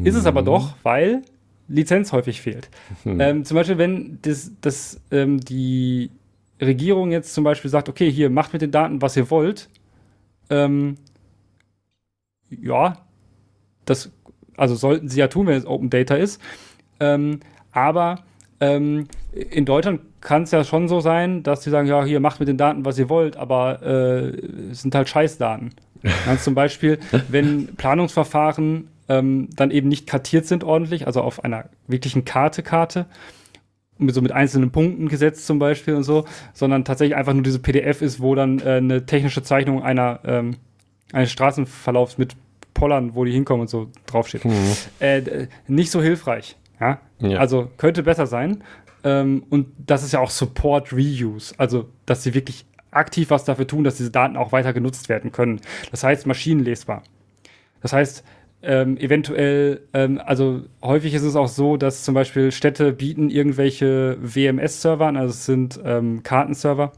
hm. 0.01 0.07
Ist 0.07 0.16
es 0.16 0.26
aber 0.26 0.42
doch, 0.42 0.74
weil 0.82 1.22
Lizenz 1.68 2.12
häufig 2.12 2.40
fehlt. 2.40 2.68
Hm. 3.05 3.20
Ähm, 3.20 3.44
zum 3.44 3.55
Beispiel, 3.55 3.78
wenn 3.78 4.18
das, 4.22 4.53
das, 4.61 5.01
ähm, 5.11 5.40
die 5.40 6.11
Regierung 6.61 7.12
jetzt 7.12 7.32
zum 7.34 7.44
Beispiel 7.44 7.70
sagt, 7.70 7.88
okay, 7.88 8.11
hier 8.11 8.30
macht 8.30 8.53
mit 8.53 8.62
den 8.62 8.70
Daten, 8.70 9.01
was 9.03 9.16
ihr 9.16 9.30
wollt, 9.30 9.68
ähm, 10.51 10.96
ja, 12.51 12.98
das, 13.84 14.11
also 14.57 14.74
sollten 14.74 15.09
sie 15.09 15.20
ja 15.20 15.28
tun, 15.28 15.46
wenn 15.46 15.57
es 15.57 15.66
Open 15.66 15.90
Data 15.90 16.16
ist. 16.16 16.40
Ähm, 16.98 17.40
aber 17.72 18.24
ähm, 18.61 19.07
in 19.32 19.64
Deutschland 19.64 20.01
kann 20.20 20.42
es 20.42 20.51
ja 20.51 20.64
schon 20.64 20.88
so 20.88 21.01
sein, 21.01 21.42
dass 21.42 21.62
sie 21.62 21.70
sagen, 21.70 21.88
ja, 21.88 22.05
hier 22.05 22.20
macht 22.20 22.40
mit 22.40 22.48
den 22.48 22.59
Daten, 22.59 22.84
was 22.84 22.98
ihr 22.98 23.09
wollt, 23.09 23.36
aber 23.36 23.82
äh, 23.82 24.70
es 24.70 24.82
sind 24.82 24.94
halt 24.94 25.09
Scheißdaten. 25.09 25.70
Ja, 26.26 26.38
zum 26.38 26.55
Beispiel, 26.55 26.98
wenn 27.28 27.76
Planungsverfahren 27.76 28.88
ähm, 29.11 29.48
dann 29.56 29.72
eben 29.72 29.88
nicht 29.88 30.06
kartiert 30.06 30.46
sind 30.46 30.62
ordentlich, 30.62 31.06
also 31.06 31.20
auf 31.20 31.44
einer 31.44 31.68
wirklichen 31.88 32.24
Karte, 32.24 32.62
Karte, 32.62 33.06
so 33.98 34.22
mit 34.22 34.32
einzelnen 34.32 34.70
Punkten 34.70 35.08
gesetzt 35.08 35.46
zum 35.46 35.58
Beispiel 35.58 35.94
und 35.94 36.04
so, 36.04 36.24
sondern 36.54 36.84
tatsächlich 36.84 37.16
einfach 37.16 37.34
nur 37.34 37.42
diese 37.42 37.58
PDF 37.58 38.00
ist, 38.00 38.20
wo 38.20 38.34
dann 38.34 38.61
äh, 38.61 38.76
eine 38.76 39.04
technische 39.04 39.42
Zeichnung 39.42 39.82
einer, 39.82 40.20
ähm, 40.24 40.56
eines 41.12 41.32
Straßenverlaufs 41.32 42.16
mit 42.16 42.36
Pollern, 42.72 43.14
wo 43.14 43.24
die 43.24 43.32
hinkommen 43.32 43.62
und 43.62 43.68
so 43.68 43.90
draufsteht. 44.06 44.44
Mhm. 44.44 44.54
Äh, 45.00 45.48
nicht 45.66 45.90
so 45.90 46.00
hilfreich. 46.00 46.56
Ja? 46.80 47.00
ja? 47.18 47.38
Also 47.38 47.68
könnte 47.76 48.04
besser 48.04 48.26
sein. 48.26 48.62
Ähm, 49.02 49.44
und 49.50 49.66
das 49.76 50.04
ist 50.04 50.12
ja 50.12 50.20
auch 50.20 50.30
Support 50.30 50.92
Reuse, 50.92 51.52
also 51.58 51.88
dass 52.06 52.22
sie 52.22 52.32
wirklich 52.32 52.64
aktiv 52.92 53.30
was 53.30 53.44
dafür 53.44 53.66
tun, 53.66 53.84
dass 53.84 53.96
diese 53.96 54.11
Daten 54.11 54.36
auch 54.36 54.52
weiter 54.52 54.72
genutzt 54.72 55.08
werden 55.08 55.32
können. 55.32 55.61
Das 55.90 56.04
heißt 56.04 56.26
maschinenlesbar. 56.26 57.02
Das 57.82 57.92
heißt, 57.92 58.24
ähm, 58.62 58.98
eventuell, 58.98 59.80
ähm, 59.94 60.20
also 60.24 60.62
häufig 60.82 61.14
ist 61.14 61.22
es 61.22 61.36
auch 61.36 61.48
so, 61.48 61.76
dass 61.76 62.04
zum 62.04 62.14
Beispiel 62.14 62.52
Städte 62.52 62.92
bieten 62.92 63.30
irgendwelche 63.30 64.18
WMS-Server 64.20 65.06
an, 65.06 65.16
also 65.16 65.30
es 65.30 65.46
sind 65.46 65.80
ähm, 65.84 66.22
Kartenserver 66.22 66.92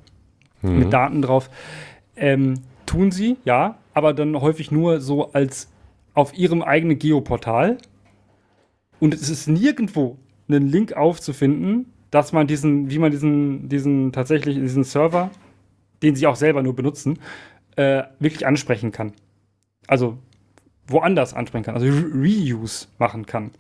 mhm. 0.63 0.79
mit 0.79 0.93
Daten 0.93 1.23
drauf. 1.23 1.51
Ähm, 2.17 2.55
tun 2.87 3.11
sie, 3.13 3.37
ja, 3.45 3.79
aber 3.95 4.13
dann 4.13 4.41
häufig 4.41 4.71
nur 4.71 5.01
so 5.01 5.33
als 5.33 5.69
auf 6.15 6.37
ihrem 6.37 6.63
eigenen 6.63 6.99
Geoportal. 6.99 7.79
Und 8.99 9.15
es 9.15 9.31
ist 9.31 9.49
nirgendwo 9.49 10.19
einen 10.49 10.69
Link 10.69 10.95
aufzufinden, 10.95 11.87
dass 12.11 12.33
man 12.33 12.47
diesen, 12.47 12.91
wie 12.91 12.99
man 12.99 13.11
diesen, 13.11 13.69
diesen 13.69 14.13
tatsächlich, 14.13 14.57
diesen 14.57 14.85
Server, 14.85 15.31
den 16.03 16.17
sie 16.17 16.27
auch 16.27 16.37
selber 16.37 16.63
nur 16.63 16.75
benutzen, 16.75 17.19
äh, 17.77 18.03
wirklich 18.19 18.47
ansprechen 18.47 18.93
kann. 18.93 19.13
Also 19.87 20.19
woanders 20.93 21.35
ansprechen 21.35 21.65
kann, 21.65 21.75
also 21.75 21.87
Reuse 21.87 22.87
machen 22.99 23.27
kann. 23.27 23.51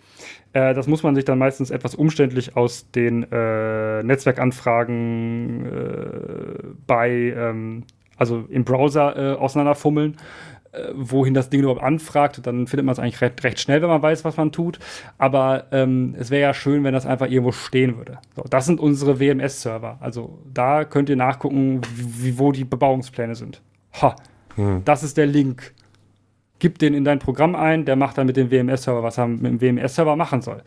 Äh, 0.52 0.74
das 0.74 0.86
muss 0.86 1.02
man 1.02 1.14
sich 1.14 1.24
dann 1.24 1.38
meistens 1.38 1.70
etwas 1.70 1.94
umständlich 1.94 2.56
aus 2.56 2.90
den 2.90 3.30
äh, 3.30 4.02
Netzwerkanfragen 4.02 5.66
äh, 5.66 6.64
bei, 6.86 7.10
ähm, 7.10 7.84
also 8.16 8.44
im 8.48 8.64
Browser 8.64 9.16
äh, 9.16 9.36
auseinanderfummeln 9.36 10.16
äh, 10.72 10.88
wohin 10.94 11.34
das 11.34 11.50
Ding 11.50 11.60
überhaupt 11.60 11.82
anfragt. 11.82 12.46
Dann 12.46 12.66
findet 12.66 12.86
man 12.86 12.94
es 12.94 12.98
eigentlich 12.98 13.20
recht, 13.20 13.44
recht, 13.44 13.60
schnell, 13.60 13.82
wenn 13.82 13.90
man 13.90 14.02
weiß, 14.02 14.24
was 14.24 14.38
man 14.38 14.52
tut. 14.52 14.78
Aber 15.18 15.66
ähm, 15.70 16.14
es 16.18 16.30
wäre 16.30 16.40
ja 16.40 16.54
schön, 16.54 16.82
wenn 16.82 16.94
das 16.94 17.04
einfach 17.04 17.28
irgendwo 17.28 17.52
stehen 17.52 17.98
würde. 17.98 18.18
So, 18.34 18.42
das 18.48 18.64
sind 18.64 18.80
unsere 18.80 19.20
WMS-Server. 19.20 19.98
Also 20.00 20.38
da 20.52 20.84
könnt 20.84 21.10
ihr 21.10 21.16
nachgucken, 21.16 21.82
wie, 21.94 22.38
wo 22.38 22.52
die 22.52 22.64
Bebauungspläne 22.64 23.34
sind. 23.34 23.60
Ha, 24.00 24.16
hm. 24.56 24.82
das 24.84 25.02
ist 25.02 25.18
der 25.18 25.26
Link. 25.26 25.74
Gib 26.62 26.78
den 26.78 26.94
in 26.94 27.02
dein 27.02 27.18
Programm 27.18 27.56
ein, 27.56 27.86
der 27.86 27.96
macht 27.96 28.18
dann 28.18 28.28
mit 28.28 28.36
dem 28.36 28.52
WMS-Server, 28.52 29.02
was 29.02 29.18
er 29.18 29.26
mit 29.26 29.44
dem 29.46 29.60
WMS-Server 29.60 30.14
machen 30.14 30.42
soll. 30.42 30.62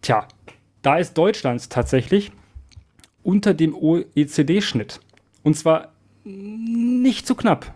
Tja, 0.00 0.26
da 0.80 0.96
ist 0.96 1.18
Deutschland 1.18 1.68
tatsächlich 1.68 2.32
unter 3.22 3.52
dem 3.52 3.74
OECD-Schnitt. 3.74 5.00
Und 5.42 5.54
zwar 5.54 5.92
nicht 6.24 7.26
zu 7.26 7.34
knapp. 7.34 7.74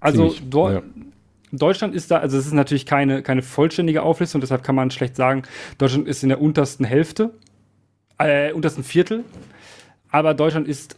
Also 0.00 0.34
Do 0.50 0.68
ja. 0.68 0.82
Deutschland 1.52 1.94
ist 1.94 2.10
da, 2.10 2.18
also 2.18 2.38
es 2.38 2.46
ist 2.46 2.52
natürlich 2.52 2.84
keine, 2.84 3.22
keine 3.22 3.42
vollständige 3.42 4.02
Auflistung, 4.02 4.40
deshalb 4.40 4.64
kann 4.64 4.74
man 4.74 4.90
schlecht 4.90 5.14
sagen, 5.14 5.44
Deutschland 5.78 6.08
ist 6.08 6.24
in 6.24 6.28
der 6.30 6.40
untersten 6.40 6.84
Hälfte, 6.84 7.30
äh, 8.18 8.52
untersten 8.52 8.82
Viertel, 8.82 9.22
aber 10.10 10.34
Deutschland 10.34 10.66
ist 10.66 10.96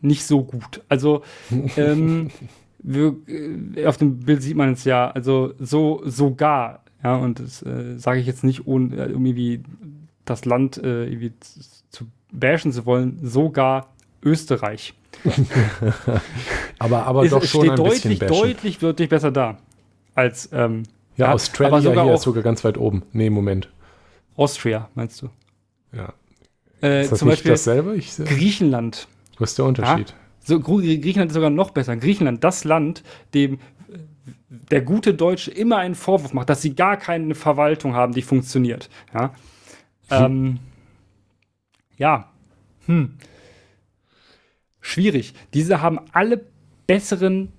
nicht 0.00 0.24
so 0.24 0.42
gut. 0.44 0.82
Also 0.88 1.22
ähm, 1.76 2.30
wir, 2.78 3.16
äh, 3.26 3.86
auf 3.86 3.96
dem 3.96 4.20
Bild 4.20 4.42
sieht 4.42 4.56
man 4.56 4.72
es 4.72 4.84
ja, 4.84 5.10
also 5.10 5.54
so 5.58 6.02
sogar, 6.04 6.84
ja, 7.02 7.16
und 7.16 7.40
das 7.40 7.62
äh, 7.62 7.98
sage 7.98 8.20
ich 8.20 8.26
jetzt 8.26 8.44
nicht, 8.44 8.66
ohne 8.66 8.96
äh, 8.96 9.10
irgendwie 9.10 9.62
das 10.24 10.44
Land 10.44 10.78
äh, 10.78 11.06
irgendwie 11.06 11.32
zu 11.90 12.06
bashen 12.32 12.72
zu 12.72 12.86
wollen, 12.86 13.18
sogar 13.22 13.94
Österreich. 14.22 14.94
aber 16.78 17.06
aber 17.06 17.24
ist, 17.24 17.32
doch 17.32 17.42
schon 17.42 17.62
steht 17.62 17.70
ein 17.72 17.76
deutlich, 17.76 18.18
bisschen 18.18 18.28
deutlich, 18.28 18.78
deutlich 18.78 19.08
besser 19.08 19.30
da. 19.30 19.58
Als, 20.14 20.50
ähm, 20.52 20.82
ja, 21.16 21.26
ja 21.26 21.32
Australia 21.32 21.80
sogar 21.80 22.04
hier 22.04 22.14
ist 22.14 22.22
sogar 22.22 22.42
ganz 22.42 22.64
weit 22.64 22.78
oben. 22.78 23.02
Nee, 23.12 23.30
Moment. 23.30 23.68
Austria, 24.36 24.88
meinst 24.94 25.22
du? 25.22 25.30
Ja. 25.92 26.12
Äh, 26.82 27.02
ist 27.02 27.12
das 27.12 27.18
zum 27.18 27.28
Beispiel 27.28 27.52
dasselbe? 27.52 27.96
Ich, 27.96 28.16
Griechenland. 28.16 29.08
Was 29.38 29.50
ist 29.50 29.58
der 29.58 29.64
Unterschied? 29.66 30.10
Ja, 30.10 30.16
so, 30.40 30.60
Griechenland 30.60 31.30
ist 31.30 31.34
sogar 31.34 31.50
noch 31.50 31.70
besser. 31.70 31.96
Griechenland, 31.96 32.42
das 32.42 32.64
Land, 32.64 33.02
dem 33.34 33.58
der 34.48 34.80
gute 34.80 35.14
Deutsche 35.14 35.50
immer 35.50 35.76
einen 35.76 35.94
Vorwurf 35.94 36.32
macht, 36.32 36.48
dass 36.48 36.62
sie 36.62 36.74
gar 36.74 36.96
keine 36.96 37.34
Verwaltung 37.34 37.94
haben, 37.94 38.14
die 38.14 38.22
funktioniert. 38.22 38.88
Ja. 39.14 39.34
Hm. 40.08 40.24
Ähm, 40.24 40.58
ja. 41.98 42.30
Hm 42.86 43.14
schwierig. 44.88 45.34
Diese 45.54 45.82
haben 45.82 46.00
alle 46.12 46.40
besseren 46.86 47.52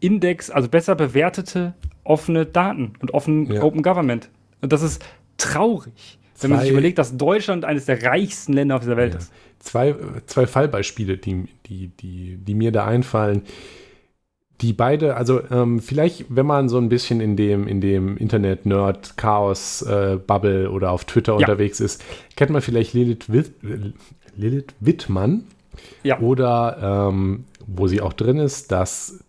Index, 0.00 0.50
also 0.50 0.68
besser 0.68 0.94
bewertete 0.94 1.74
offene 2.04 2.46
Daten 2.46 2.92
und 3.00 3.14
offen 3.14 3.50
ja. 3.50 3.62
Open 3.62 3.82
Government. 3.82 4.30
Und 4.60 4.72
das 4.72 4.82
ist 4.82 5.04
traurig, 5.38 6.18
wenn 6.40 6.50
man 6.50 6.60
sich 6.60 6.70
überlegt, 6.70 6.98
dass 6.98 7.16
Deutschland 7.16 7.64
eines 7.64 7.86
der 7.86 8.02
reichsten 8.02 8.52
Länder 8.52 8.76
auf 8.76 8.82
dieser 8.82 8.96
Welt 8.96 9.14
ja. 9.14 9.18
ist. 9.18 9.32
Zwei, 9.58 9.94
zwei 10.26 10.46
Fallbeispiele, 10.46 11.18
die, 11.18 11.48
die, 11.66 11.88
die, 11.88 12.36
die 12.36 12.54
mir 12.54 12.72
da 12.72 12.84
einfallen 12.84 13.42
die 14.60 14.72
beide, 14.72 15.16
also 15.16 15.40
ähm, 15.50 15.80
vielleicht, 15.80 16.26
wenn 16.28 16.46
man 16.46 16.68
so 16.68 16.78
ein 16.78 16.88
bisschen 16.88 17.20
in 17.20 17.36
dem, 17.36 17.66
in 17.68 17.80
dem 17.80 18.16
Internet-Nerd-Chaos-Bubble 18.16 20.64
äh, 20.64 20.68
oder 20.68 20.90
auf 20.92 21.04
Twitter 21.04 21.32
ja. 21.32 21.38
unterwegs 21.38 21.80
ist, 21.80 22.04
kennt 22.36 22.52
man 22.52 22.62
vielleicht 22.62 22.94
Lilith, 22.94 23.30
Witt, 23.30 23.52
Lilith 24.34 24.74
Wittmann. 24.80 25.44
Ja. 26.02 26.18
Oder 26.20 27.10
ähm, 27.10 27.44
wo 27.66 27.86
sie 27.86 28.00
auch 28.00 28.14
drin 28.14 28.38
ist, 28.38 28.72
das 28.72 29.22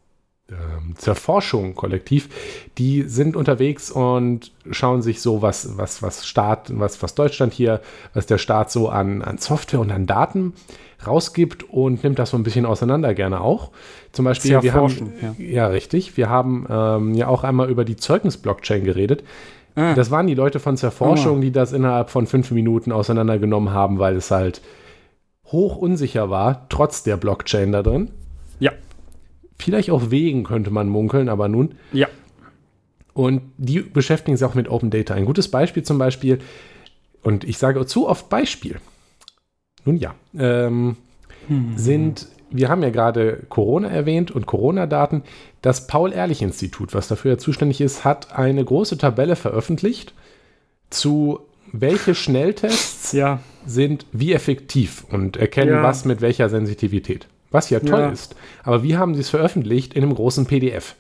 Zerforschung 0.96 1.76
kollektiv, 1.76 2.30
die 2.78 3.04
sind 3.04 3.36
unterwegs 3.36 3.92
und 3.92 4.52
schauen 4.72 5.02
sich 5.02 5.22
so, 5.22 5.42
was, 5.42 5.78
was, 5.78 6.02
was 6.02 6.26
Staat, 6.26 6.72
was, 6.80 7.04
was 7.04 7.16
Deutschland 7.16 7.54
hier, 7.54 7.82
was 8.14 8.28
der 8.28 8.38
Staat 8.38 8.72
so 8.72 8.88
an, 8.88 9.22
an 9.22 9.40
Software 9.40 9.82
und 9.82 9.92
an 9.92 10.06
Daten 10.06 10.54
rausgibt 11.06 11.70
und 11.70 12.04
nimmt 12.04 12.18
das 12.18 12.30
so 12.30 12.38
ein 12.38 12.44
bisschen 12.44 12.66
auseinander 12.66 13.14
gerne 13.14 13.42
auch. 13.42 13.72
Zum 14.14 14.26
Beispiel, 14.26 14.62
wir 14.62 14.74
haben, 14.74 15.14
ja. 15.22 15.36
ja. 15.38 15.68
richtig, 15.68 16.16
wir 16.16 16.30
haben 16.30 16.66
ähm, 16.70 17.14
ja 17.14 17.28
auch 17.28 17.44
einmal 17.44 17.70
über 17.70 17.84
die 17.84 17.98
Zeugnis-Blockchain 17.98 18.84
geredet. 18.86 19.24
Ah. 19.76 19.94
Das 19.94 20.12
waren 20.12 20.28
die 20.28 20.34
Leute 20.34 20.60
von 20.60 20.78
Zerforschung, 20.78 21.38
oh. 21.38 21.42
die 21.42 21.52
das 21.52 21.74
innerhalb 21.74 22.10
von 22.10 22.26
fünf 22.26 22.52
Minuten 22.52 22.92
auseinandergenommen 22.92 23.74
haben, 23.74 24.00
weil 24.00 24.16
es 24.16 24.32
halt 24.32 24.62
hoch 25.46 25.76
unsicher 25.76 26.30
war, 26.30 26.68
trotz 26.70 27.04
der 27.04 27.18
Blockchain 27.18 27.72
da 27.72 27.84
drin. 27.84 28.12
Ja. 28.60 28.72
Vielleicht 29.60 29.90
auch 29.90 30.12
wegen, 30.12 30.44
könnte 30.44 30.72
man 30.72 30.88
munkeln, 30.88 31.30
aber 31.30 31.48
nun. 31.48 31.76
Ja. 31.92 32.08
Und 33.14 33.42
die 33.58 33.80
beschäftigen 33.80 34.38
sich 34.38 34.46
auch 34.46 34.54
mit 34.54 34.70
Open 34.70 34.92
Data. 34.92 35.14
Ein 35.14 35.26
gutes 35.26 35.50
Beispiel 35.50 35.84
zum 35.84 35.98
Beispiel, 35.98 36.40
und 37.24 37.44
ich 37.44 37.58
sage 37.58 37.86
zu 37.86 38.08
oft 38.08 38.30
Beispiel. 38.30 38.80
Nun 39.86 39.98
ja, 39.98 40.14
ähm, 40.38 40.98
hm. 41.48 41.74
sind, 41.78 42.28
wir 42.52 42.70
haben 42.70 42.84
ja 42.84 42.90
gerade 42.90 43.44
Corona 43.50 43.90
erwähnt 43.90 44.32
und 44.32 44.46
Corona-Daten. 44.46 45.24
Das 45.62 45.88
Paul-Ehrlich-Institut, 45.88 46.94
was 46.94 47.08
dafür 47.08 47.32
ja 47.32 47.38
zuständig 47.38 47.82
ist, 47.82 48.06
hat 48.06 48.38
eine 48.38 48.64
große 48.64 48.98
Tabelle 48.98 49.36
veröffentlicht 49.36 50.14
zu 50.90 51.40
welche 51.72 52.16
Schnelltests 52.16 53.12
ja. 53.12 53.40
sind 53.66 54.06
wie 54.12 54.34
effektiv 54.34 55.06
und 55.10 55.38
erkennen 55.38 55.74
ja. 55.74 55.84
was 55.84 56.06
mit 56.06 56.22
welcher 56.22 56.50
Sensitivität. 56.50 57.28
Was 57.52 57.70
ja 57.70 57.80
toll 57.80 58.00
ja. 58.00 58.10
ist. 58.10 58.36
Aber 58.64 58.84
wie 58.84 58.98
haben 58.98 59.16
sie 59.16 59.22
es 59.22 59.30
veröffentlicht 59.30 59.94
in 59.94 60.04
einem 60.04 60.16
großen 60.16 60.46
PDF? 60.46 60.96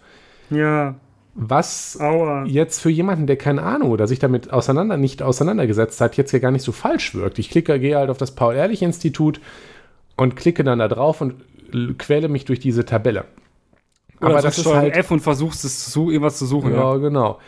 Ja. 0.49 0.95
Was 1.39 1.99
Aua. 1.99 2.45
jetzt 2.45 2.81
für 2.81 2.89
jemanden, 2.89 3.27
der 3.27 3.35
keine 3.35 3.61
Ahnung 3.61 3.91
oder 3.91 4.07
sich 4.07 4.17
damit 4.17 4.51
auseinander, 4.51 4.97
nicht 4.97 5.21
auseinandergesetzt 5.21 6.01
hat, 6.01 6.17
jetzt 6.17 6.31
ja 6.31 6.39
gar 6.39 6.51
nicht 6.51 6.63
so 6.63 6.71
falsch 6.71 7.13
wirkt. 7.13 7.37
Ich 7.37 7.51
klicke, 7.51 7.79
gehe 7.79 7.95
halt 7.95 8.09
auf 8.09 8.17
das 8.17 8.33
Paul-Ehrlich-Institut 8.33 9.39
und 10.15 10.35
klicke 10.35 10.63
dann 10.63 10.79
da 10.79 10.87
drauf 10.87 11.21
und 11.21 11.35
quäle 11.99 12.27
mich 12.27 12.45
durch 12.45 12.59
diese 12.59 12.85
Tabelle. 12.85 13.25
Oder 14.19 14.31
Aber 14.31 14.41
das 14.41 14.57
ist 14.57 14.65
halt 14.65 14.95
F 14.95 15.11
und 15.11 15.19
versuchst 15.19 15.63
es 15.63 15.91
zu, 15.91 16.09
irgendwas 16.09 16.39
zu 16.39 16.47
suchen. 16.47 16.73
Ja, 16.73 16.93
ja, 16.93 16.97
genau. 16.97 17.39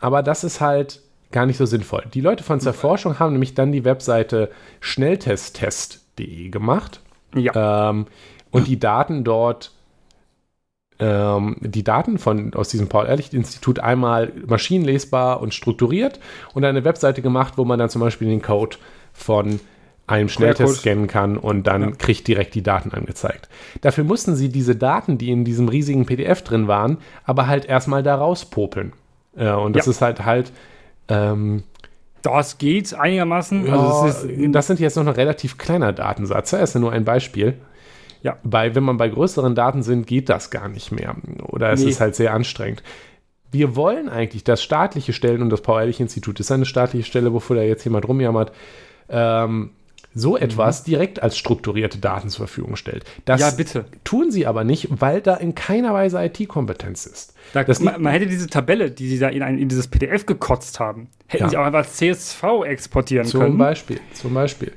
Aber 0.00 0.24
das 0.24 0.42
ist 0.42 0.60
halt 0.60 1.00
gar 1.30 1.46
nicht 1.46 1.56
so 1.56 1.66
sinnvoll. 1.66 2.04
Die 2.12 2.20
Leute 2.20 2.42
von 2.42 2.58
Zerforschung 2.58 3.18
haben 3.18 3.32
nämlich 3.32 3.54
dann 3.54 3.70
die 3.70 3.84
Webseite 3.84 4.50
schnelltesttest.de 4.80 6.48
gemacht. 6.48 7.00
Ja. 7.34 7.90
Ähm, 7.90 8.06
und 8.50 8.66
die 8.66 8.78
Daten 8.78 9.24
dort, 9.24 9.72
ähm, 10.98 11.56
die 11.60 11.84
Daten 11.84 12.18
von, 12.18 12.52
aus 12.54 12.68
diesem 12.68 12.88
Paul-Ehrlich-Institut 12.88 13.78
einmal 13.78 14.32
maschinenlesbar 14.46 15.40
und 15.40 15.54
strukturiert 15.54 16.20
und 16.54 16.64
eine 16.64 16.84
Webseite 16.84 17.22
gemacht, 17.22 17.54
wo 17.56 17.64
man 17.64 17.78
dann 17.78 17.90
zum 17.90 18.00
Beispiel 18.00 18.28
den 18.28 18.42
Code 18.42 18.76
von 19.12 19.60
einem 20.06 20.28
Schnelltest 20.28 20.80
scannen 20.80 21.06
kann 21.06 21.36
und 21.36 21.68
dann 21.68 21.82
ja. 21.82 21.90
kriegt 21.92 22.26
direkt 22.26 22.54
die 22.56 22.62
Daten 22.62 22.92
angezeigt. 22.92 23.48
Dafür 23.80 24.02
mussten 24.02 24.34
sie 24.34 24.48
diese 24.48 24.74
Daten, 24.74 25.18
die 25.18 25.30
in 25.30 25.44
diesem 25.44 25.68
riesigen 25.68 26.04
PDF 26.04 26.42
drin 26.42 26.66
waren, 26.66 26.98
aber 27.24 27.46
halt 27.46 27.64
erstmal 27.64 28.02
da 28.02 28.16
rauspopeln. 28.16 28.92
Äh, 29.36 29.52
und 29.52 29.76
das 29.76 29.86
ja. 29.86 29.90
ist 29.90 30.02
halt 30.02 30.24
halt 30.24 30.52
ähm, 31.08 31.62
das 32.22 32.58
geht 32.58 32.94
einigermaßen. 32.94 33.66
Ja, 33.66 33.78
also 33.78 34.26
ist, 34.26 34.54
das 34.54 34.66
sind 34.66 34.80
jetzt 34.80 34.96
noch 34.96 35.06
ein 35.06 35.12
relativ 35.12 35.58
kleiner 35.58 35.92
Datensatz. 35.92 36.50
Das 36.50 36.70
ist 36.70 36.74
ja 36.74 36.80
nur 36.80 36.92
ein 36.92 37.04
Beispiel. 37.04 37.54
Ja. 38.22 38.36
Bei, 38.42 38.74
wenn 38.74 38.82
man 38.82 38.98
bei 38.98 39.08
größeren 39.08 39.54
Daten 39.54 39.82
sind, 39.82 40.06
geht 40.06 40.28
das 40.28 40.50
gar 40.50 40.68
nicht 40.68 40.92
mehr. 40.92 41.16
Oder 41.42 41.72
es 41.72 41.82
nee. 41.82 41.90
ist 41.90 42.00
halt 42.00 42.14
sehr 42.14 42.34
anstrengend. 42.34 42.82
Wir 43.50 43.74
wollen 43.74 44.08
eigentlich, 44.08 44.44
dass 44.44 44.62
staatliche 44.62 45.12
Stellen, 45.12 45.42
und 45.42 45.50
das 45.50 45.62
Paul-Ehrlich-Institut 45.62 46.38
ist 46.38 46.52
eine 46.52 46.66
staatliche 46.66 47.04
Stelle, 47.04 47.32
wovor 47.32 47.56
da 47.56 47.62
jetzt 47.62 47.84
jemand 47.84 48.06
rumjammert, 48.06 48.52
ähm, 49.08 49.70
so 50.14 50.36
etwas 50.36 50.80
mhm. 50.80 50.90
direkt 50.90 51.22
als 51.22 51.38
strukturierte 51.38 51.98
Daten 51.98 52.28
zur 52.28 52.46
Verfügung 52.46 52.76
stellt. 52.76 53.04
Das 53.24 53.40
ja, 53.40 53.50
bitte. 53.50 53.84
tun 54.04 54.30
sie 54.30 54.46
aber 54.46 54.64
nicht, 54.64 54.88
weil 54.90 55.20
da 55.20 55.36
in 55.36 55.54
keiner 55.54 55.94
Weise 55.94 56.22
IT-Kompetenz 56.22 57.06
ist. 57.06 57.34
Da, 57.52 57.64
man, 57.80 58.02
man, 58.02 58.12
hätte 58.12 58.26
diese 58.26 58.48
Tabelle, 58.48 58.90
die 58.90 59.08
sie 59.08 59.18
da 59.18 59.28
in, 59.28 59.42
ein, 59.42 59.58
in 59.58 59.68
dieses 59.68 59.88
PDF 59.88 60.26
gekotzt 60.26 60.80
haben, 60.80 61.08
hätten 61.26 61.44
ja. 61.44 61.50
sie 61.50 61.56
auch 61.56 61.64
einfach 61.64 61.86
CSV 61.86 62.64
exportieren 62.64 63.26
zum 63.26 63.40
können. 63.40 63.52
Zum 63.52 63.58
Beispiel, 63.58 64.00
zum 64.14 64.34
Beispiel. 64.34 64.72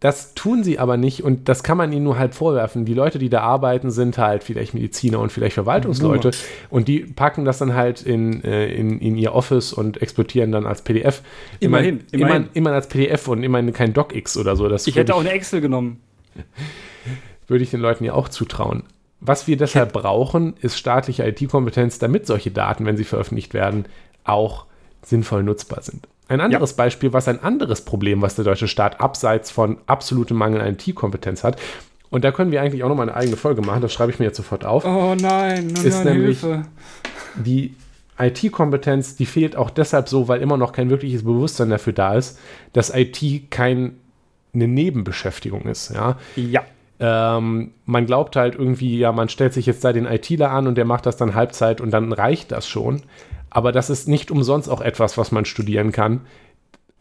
Das 0.00 0.34
tun 0.34 0.62
sie 0.62 0.78
aber 0.78 0.96
nicht 0.96 1.24
und 1.24 1.48
das 1.48 1.64
kann 1.64 1.76
man 1.76 1.90
ihnen 1.90 2.04
nur 2.04 2.18
halt 2.18 2.32
vorwerfen. 2.32 2.84
Die 2.84 2.94
Leute, 2.94 3.18
die 3.18 3.28
da 3.28 3.40
arbeiten, 3.40 3.90
sind 3.90 4.16
halt 4.16 4.44
vielleicht 4.44 4.72
Mediziner 4.72 5.18
und 5.18 5.32
vielleicht 5.32 5.54
Verwaltungsleute 5.54 6.30
und 6.70 6.86
die 6.86 7.00
packen 7.00 7.44
das 7.44 7.58
dann 7.58 7.74
halt 7.74 8.02
in, 8.02 8.44
äh, 8.44 8.72
in, 8.72 9.00
in 9.00 9.16
ihr 9.16 9.34
Office 9.34 9.72
und 9.72 10.00
exportieren 10.00 10.52
dann 10.52 10.66
als 10.66 10.82
PDF. 10.82 11.22
Immerhin, 11.58 12.04
immerhin. 12.12 12.12
Immerhin, 12.12 12.48
immerhin 12.54 12.74
als 12.76 12.88
PDF 12.88 13.26
und 13.26 13.42
immerhin 13.42 13.72
kein 13.72 13.92
DocX 13.92 14.36
oder 14.36 14.54
so. 14.54 14.68
Das 14.68 14.86
ich 14.86 14.94
hätte 14.94 15.16
auch 15.16 15.20
eine 15.20 15.32
Excel 15.32 15.60
genommen. 15.60 16.00
Würde 17.48 17.64
ich 17.64 17.70
den 17.70 17.80
Leuten 17.80 18.04
ja 18.04 18.12
auch 18.12 18.28
zutrauen. 18.28 18.84
Was 19.20 19.48
wir 19.48 19.56
deshalb 19.56 19.92
brauchen, 19.92 20.54
ist 20.60 20.78
staatliche 20.78 21.26
IT-Kompetenz, 21.26 21.98
damit 21.98 22.24
solche 22.26 22.52
Daten, 22.52 22.86
wenn 22.86 22.96
sie 22.96 23.02
veröffentlicht 23.02 23.52
werden, 23.52 23.86
auch 24.22 24.66
sinnvoll 25.02 25.42
nutzbar 25.42 25.82
sind. 25.82 26.06
Ein 26.28 26.40
anderes 26.40 26.70
ja. 26.70 26.76
Beispiel, 26.76 27.12
was 27.12 27.26
ein 27.26 27.42
anderes 27.42 27.80
Problem, 27.80 28.22
was 28.22 28.36
der 28.36 28.44
deutsche 28.44 28.68
Staat 28.68 29.00
abseits 29.00 29.50
von 29.50 29.78
absolutem 29.86 30.36
Mangel 30.36 30.60
an 30.60 30.74
IT-Kompetenz 30.74 31.42
hat, 31.42 31.58
und 32.10 32.24
da 32.24 32.32
können 32.32 32.52
wir 32.52 32.62
eigentlich 32.62 32.82
auch 32.84 32.88
nochmal 32.88 33.08
eine 33.08 33.16
eigene 33.16 33.36
Folge 33.36 33.60
machen, 33.60 33.82
das 33.82 33.92
schreibe 33.92 34.12
ich 34.12 34.18
mir 34.18 34.26
jetzt 34.26 34.36
sofort 34.36 34.64
auf. 34.64 34.84
Oh 34.84 35.14
nein, 35.14 35.68
nein, 35.68 35.84
ist 35.84 36.04
nämlich 36.04 36.40
Hilfe. 36.40 36.62
Die 37.36 37.74
IT-Kompetenz, 38.18 39.16
die 39.16 39.26
fehlt 39.26 39.56
auch 39.56 39.70
deshalb 39.70 40.08
so, 40.08 40.26
weil 40.26 40.40
immer 40.40 40.56
noch 40.56 40.72
kein 40.72 40.90
wirkliches 40.90 41.24
Bewusstsein 41.24 41.70
dafür 41.70 41.92
da 41.92 42.14
ist, 42.14 42.38
dass 42.72 42.94
IT 42.94 43.50
keine 43.50 43.92
Nebenbeschäftigung 44.52 45.62
ist. 45.62 45.94
Ja. 45.94 46.16
ja. 46.36 46.62
Ähm, 47.00 47.72
man 47.84 48.06
glaubt 48.06 48.34
halt 48.34 48.56
irgendwie, 48.56 48.98
ja, 48.98 49.12
man 49.12 49.28
stellt 49.28 49.52
sich 49.52 49.66
jetzt 49.66 49.84
da 49.84 49.92
den 49.92 50.06
ITler 50.06 50.50
an 50.50 50.66
und 50.66 50.74
der 50.74 50.84
macht 50.84 51.06
das 51.06 51.16
dann 51.16 51.34
Halbzeit 51.34 51.80
und 51.80 51.90
dann 51.92 52.12
reicht 52.12 52.50
das 52.50 52.66
schon. 52.66 53.02
Aber 53.50 53.72
das 53.72 53.90
ist 53.90 54.08
nicht 54.08 54.30
umsonst 54.30 54.68
auch 54.68 54.80
etwas, 54.80 55.18
was 55.18 55.32
man 55.32 55.44
studieren 55.44 55.92
kann. 55.92 56.22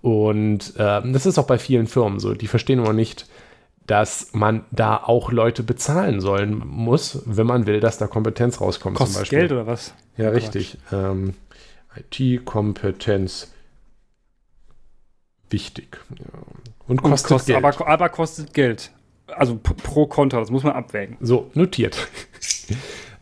Und 0.01 0.75
äh, 0.77 1.11
das 1.11 1.25
ist 1.25 1.37
auch 1.37 1.47
bei 1.47 1.57
vielen 1.57 1.87
Firmen 1.87 2.19
so. 2.19 2.33
Die 2.33 2.47
verstehen 2.47 2.79
immer 2.79 2.93
nicht, 2.93 3.27
dass 3.87 4.33
man 4.33 4.65
da 4.71 4.97
auch 4.97 5.31
Leute 5.31 5.63
bezahlen 5.63 6.19
sollen 6.19 6.61
muss, 6.65 7.23
wenn 7.25 7.47
man 7.47 7.65
will, 7.65 7.79
dass 7.79 7.97
da 7.97 8.07
Kompetenz 8.07 8.61
rauskommt. 8.61 8.97
Kostet 8.97 9.13
zum 9.13 9.21
Beispiel. 9.21 9.39
Geld 9.39 9.51
oder 9.53 9.65
was? 9.65 9.93
Ja, 10.17 10.29
richtig. 10.29 10.77
Ähm, 10.91 11.33
IT-Kompetenz 11.95 13.51
wichtig. 15.49 15.99
Ja. 16.19 16.25
Und 16.87 17.01
kostet, 17.01 17.31
Und 17.31 17.37
kostet 17.37 17.55
Geld. 17.55 17.65
Aber, 17.65 17.87
aber, 17.87 18.09
kostet 18.09 18.53
Geld. 18.53 18.91
Also 19.27 19.57
pro 19.57 20.05
Konto, 20.05 20.39
das 20.39 20.51
muss 20.51 20.63
man 20.63 20.73
abwägen. 20.73 21.17
So, 21.19 21.49
notiert. 21.53 22.07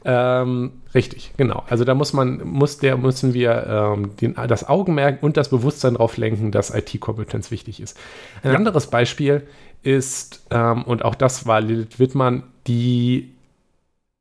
Ähm, 0.08 0.72
richtig, 0.94 1.34
genau. 1.36 1.64
Also 1.68 1.84
da 1.84 1.96
muss 1.96 2.14
man, 2.14 2.42
muss 2.48 2.78
der, 2.78 2.96
müssen 2.96 3.34
wir 3.34 3.66
ähm, 3.68 4.16
den, 4.18 4.36
das 4.48 4.70
Augenmerk 4.70 5.24
und 5.24 5.36
das 5.36 5.50
Bewusstsein 5.50 5.96
darauf 5.96 6.18
lenken, 6.18 6.52
dass 6.52 6.74
IT-Kompetenz 6.74 7.50
wichtig 7.50 7.82
ist. 7.82 7.98
Ein 8.44 8.52
ja. 8.52 8.58
anderes 8.58 8.88
Beispiel 8.88 9.48
ist, 9.82 10.46
ähm, 10.52 10.84
und 10.84 11.04
auch 11.04 11.16
das 11.16 11.48
war 11.48 11.60
Lilith 11.60 12.00
Wittmann, 12.00 12.44
die, 12.68 13.34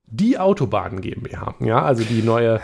die 0.06 0.38
Autobahn 0.38 1.02
GmbH, 1.02 1.54
ja, 1.60 1.82
also 1.82 2.02
die 2.02 2.22
neue 2.22 2.60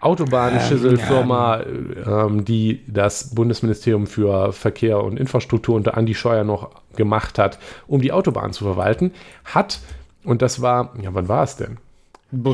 Autobahnschüsselfirma, 0.00 1.62
ähm, 1.62 2.44
die 2.44 2.82
das 2.88 3.34
Bundesministerium 3.36 4.08
für 4.08 4.52
Verkehr 4.52 5.02
und 5.02 5.16
Infrastruktur 5.16 5.76
unter 5.76 5.96
Andi 5.96 6.14
Scheuer 6.16 6.42
noch 6.42 6.70
gemacht 6.96 7.38
hat, 7.38 7.60
um 7.86 8.00
die 8.00 8.10
Autobahn 8.10 8.52
zu 8.52 8.64
verwalten, 8.64 9.12
hat, 9.44 9.78
und 10.24 10.42
das 10.42 10.60
war, 10.60 10.92
ja, 11.00 11.10
wann 11.14 11.28
war 11.28 11.44
es 11.44 11.54
denn? 11.54 11.78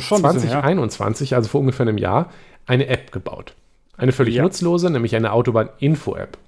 Schon 0.00 0.20
2021, 0.20 1.34
also 1.34 1.48
vor 1.48 1.60
ungefähr 1.60 1.86
einem 1.86 1.98
Jahr, 1.98 2.30
eine 2.66 2.88
App 2.88 3.12
gebaut. 3.12 3.54
Eine 3.96 4.12
völlig 4.12 4.36
ja. 4.36 4.42
nutzlose, 4.42 4.90
nämlich 4.90 5.16
eine 5.16 5.32
Autobahn-Info-App. 5.32 6.38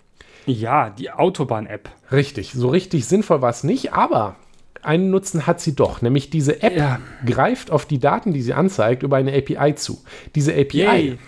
Ja, 0.46 0.90
die 0.90 1.10
Autobahn-App. 1.10 1.90
Richtig, 2.12 2.52
so 2.52 2.68
richtig 2.68 3.06
sinnvoll 3.06 3.42
war 3.42 3.50
es 3.50 3.64
nicht, 3.64 3.92
aber 3.92 4.36
einen 4.82 5.10
Nutzen 5.10 5.46
hat 5.46 5.60
sie 5.60 5.74
doch, 5.74 6.00
nämlich 6.02 6.30
diese 6.30 6.62
App 6.62 6.76
ja. 6.76 6.98
greift 7.26 7.70
auf 7.70 7.86
die 7.86 7.98
Daten, 7.98 8.32
die 8.32 8.42
sie 8.42 8.54
anzeigt, 8.54 9.02
über 9.02 9.16
eine 9.16 9.32
API 9.36 9.74
zu. 9.74 10.02
Diese 10.34 10.52
API 10.52 10.78
Yay. 10.78 11.18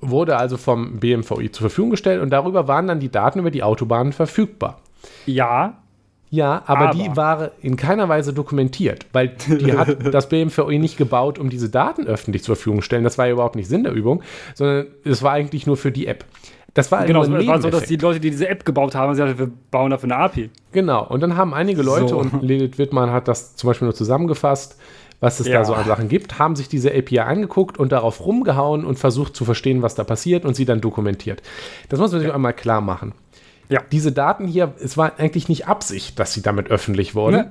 wurde 0.00 0.36
also 0.36 0.56
vom 0.56 0.98
BMVI 0.98 1.50
zur 1.50 1.68
Verfügung 1.68 1.90
gestellt 1.90 2.22
und 2.22 2.30
darüber 2.30 2.66
waren 2.66 2.86
dann 2.86 3.00
die 3.00 3.10
Daten 3.10 3.40
über 3.40 3.50
die 3.50 3.62
Autobahnen 3.62 4.12
verfügbar. 4.12 4.80
Ja, 5.26 5.82
ja, 6.30 6.62
aber, 6.66 6.88
aber, 6.90 6.94
die 6.94 7.16
war 7.16 7.50
in 7.62 7.76
keiner 7.76 8.08
Weise 8.08 8.32
dokumentiert, 8.32 9.06
weil 9.12 9.36
die 9.46 9.76
hat 9.76 9.96
das 10.12 10.28
BMVI 10.28 10.78
nicht 10.78 10.96
gebaut, 10.96 11.38
um 11.38 11.50
diese 11.50 11.68
Daten 11.68 12.06
öffentlich 12.06 12.42
zur 12.42 12.56
Verfügung 12.56 12.80
zu 12.80 12.86
stellen. 12.86 13.04
Das 13.04 13.16
war 13.16 13.26
ja 13.26 13.32
überhaupt 13.32 13.56
nicht 13.56 13.68
Sinn 13.68 13.84
der 13.84 13.92
Übung, 13.92 14.22
sondern 14.54 14.86
es 15.04 15.22
war 15.22 15.32
eigentlich 15.32 15.66
nur 15.66 15.76
für 15.76 15.92
die 15.92 16.06
App. 16.06 16.24
Das 16.74 16.92
war 16.92 17.06
genau, 17.06 17.22
es 17.22 17.30
war 17.30 17.62
so, 17.62 17.70
dass 17.70 17.84
die 17.84 17.96
Leute, 17.96 18.20
die 18.20 18.30
diese 18.30 18.48
App 18.48 18.66
gebaut 18.66 18.94
haben, 18.94 19.12
gesagt 19.12 19.38
wir 19.38 19.50
bauen 19.70 19.90
dafür 19.90 20.10
eine 20.10 20.22
API. 20.22 20.50
Genau, 20.72 21.06
und 21.06 21.20
dann 21.20 21.36
haben 21.36 21.54
einige 21.54 21.80
Leute, 21.80 22.08
so. 22.08 22.18
und 22.18 22.42
Lilith 22.42 22.76
Wittmann 22.76 23.12
hat 23.12 23.28
das 23.28 23.56
zum 23.56 23.68
Beispiel 23.68 23.86
nur 23.86 23.94
zusammengefasst, 23.94 24.76
was 25.20 25.40
es 25.40 25.46
ja. 25.46 25.54
da 25.54 25.64
so 25.64 25.72
an 25.72 25.86
Sachen 25.86 26.08
gibt, 26.08 26.38
haben 26.38 26.56
sich 26.56 26.68
diese 26.68 26.90
API 26.94 27.20
angeguckt 27.20 27.78
und 27.78 27.92
darauf 27.92 28.24
rumgehauen 28.24 28.84
und 28.84 28.98
versucht 28.98 29.34
zu 29.34 29.46
verstehen, 29.46 29.80
was 29.80 29.94
da 29.94 30.04
passiert 30.04 30.44
und 30.44 30.54
sie 30.54 30.66
dann 30.66 30.82
dokumentiert. 30.82 31.42
Das 31.88 31.98
muss 31.98 32.12
man 32.12 32.20
sich 32.20 32.28
ja. 32.28 32.34
einmal 32.34 32.52
klar 32.52 32.82
machen. 32.82 33.14
Ja. 33.68 33.82
Diese 33.92 34.12
Daten 34.12 34.46
hier, 34.46 34.74
es 34.82 34.96
war 34.96 35.18
eigentlich 35.18 35.48
nicht 35.48 35.66
Absicht, 35.66 36.18
dass 36.18 36.32
sie 36.32 36.42
damit 36.42 36.70
öffentlich 36.70 37.14
wurden. 37.14 37.50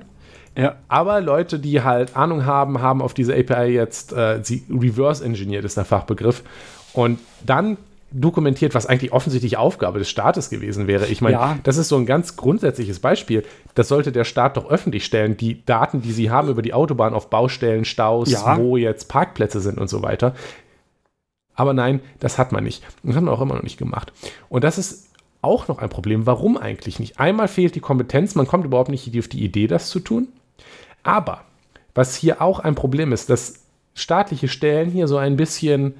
Ja. 0.56 0.62
ja. 0.62 0.76
Aber 0.88 1.20
Leute, 1.20 1.58
die 1.58 1.82
halt 1.82 2.16
Ahnung 2.16 2.46
haben, 2.46 2.80
haben 2.80 3.02
auf 3.02 3.14
diese 3.14 3.34
API 3.34 3.66
jetzt, 3.72 4.12
äh, 4.12 4.40
sie 4.42 4.64
reverse 4.70 5.24
engineert 5.24 5.64
ist 5.64 5.76
der 5.76 5.84
Fachbegriff. 5.84 6.42
Und 6.92 7.18
dann 7.44 7.76
dokumentiert, 8.12 8.74
was 8.74 8.86
eigentlich 8.86 9.12
offensichtlich 9.12 9.56
Aufgabe 9.56 9.98
des 9.98 10.08
Staates 10.08 10.48
gewesen 10.48 10.86
wäre. 10.86 11.06
Ich 11.06 11.20
meine, 11.20 11.36
ja. 11.36 11.58
das 11.64 11.76
ist 11.76 11.88
so 11.88 11.96
ein 11.96 12.06
ganz 12.06 12.36
grundsätzliches 12.36 13.00
Beispiel. 13.00 13.44
Das 13.74 13.88
sollte 13.88 14.12
der 14.12 14.24
Staat 14.24 14.56
doch 14.56 14.70
öffentlich 14.70 15.04
stellen. 15.04 15.36
Die 15.36 15.64
Daten, 15.64 16.02
die 16.02 16.12
sie 16.12 16.30
haben 16.30 16.48
über 16.48 16.62
die 16.62 16.72
Autobahn 16.72 17.14
auf 17.14 17.30
Baustellen, 17.30 17.84
Staus, 17.84 18.30
ja. 18.30 18.56
wo 18.56 18.76
jetzt 18.76 19.08
Parkplätze 19.08 19.60
sind 19.60 19.78
und 19.78 19.88
so 19.88 20.02
weiter. 20.02 20.34
Aber 21.54 21.72
nein, 21.72 22.00
das 22.20 22.38
hat 22.38 22.52
man 22.52 22.64
nicht. 22.64 22.84
Das 23.02 23.16
hat 23.16 23.22
man 23.22 23.34
auch 23.34 23.40
immer 23.40 23.56
noch 23.56 23.62
nicht 23.62 23.78
gemacht. 23.78 24.12
Und 24.48 24.62
das 24.62 24.78
ist 24.78 25.08
auch 25.46 25.68
noch 25.68 25.78
ein 25.78 25.88
Problem. 25.88 26.26
Warum 26.26 26.58
eigentlich 26.58 26.98
nicht? 26.98 27.20
Einmal 27.20 27.48
fehlt 27.48 27.74
die 27.76 27.80
Kompetenz, 27.80 28.34
man 28.34 28.46
kommt 28.46 28.64
überhaupt 28.64 28.90
nicht 28.90 29.16
auf 29.16 29.28
die 29.28 29.44
Idee, 29.44 29.68
das 29.68 29.88
zu 29.88 30.00
tun. 30.00 30.28
Aber 31.02 31.42
was 31.94 32.16
hier 32.16 32.42
auch 32.42 32.58
ein 32.58 32.74
Problem 32.74 33.12
ist, 33.12 33.30
dass 33.30 33.60
staatliche 33.94 34.48
Stellen 34.48 34.90
hier 34.90 35.08
so 35.08 35.16
ein 35.16 35.36
bisschen 35.36 35.94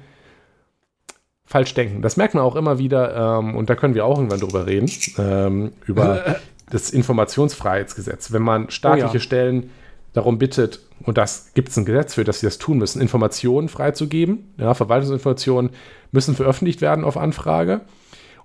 falsch 1.45 1.73
denken. 1.73 2.01
Das 2.01 2.17
merkt 2.17 2.33
man 2.33 2.43
auch 2.43 2.57
immer 2.57 2.77
wieder, 2.77 3.39
ähm, 3.39 3.55
und 3.55 3.69
da 3.69 3.75
können 3.75 3.95
wir 3.95 4.05
auch 4.05 4.17
irgendwann 4.17 4.41
drüber 4.41 4.67
reden, 4.67 4.91
ähm, 5.17 5.71
über 5.85 6.35
das 6.69 6.91
Informationsfreiheitsgesetz. 6.91 8.33
Wenn 8.33 8.43
man 8.43 8.69
staatliche 8.69 9.11
oh 9.11 9.13
ja. 9.13 9.19
Stellen 9.19 9.69
darum 10.13 10.37
bittet, 10.37 10.81
und 11.03 11.17
das 11.17 11.53
gibt 11.53 11.69
es 11.69 11.77
ein 11.77 11.85
Gesetz 11.85 12.15
für, 12.15 12.25
dass 12.25 12.41
sie 12.41 12.47
das 12.47 12.57
tun 12.57 12.79
müssen, 12.79 13.01
Informationen 13.01 13.69
freizugeben, 13.69 14.53
ja, 14.57 14.73
Verwaltungsinformationen 14.73 15.71
müssen 16.11 16.35
veröffentlicht 16.35 16.81
werden 16.81 17.05
auf 17.05 17.15
Anfrage. 17.15 17.81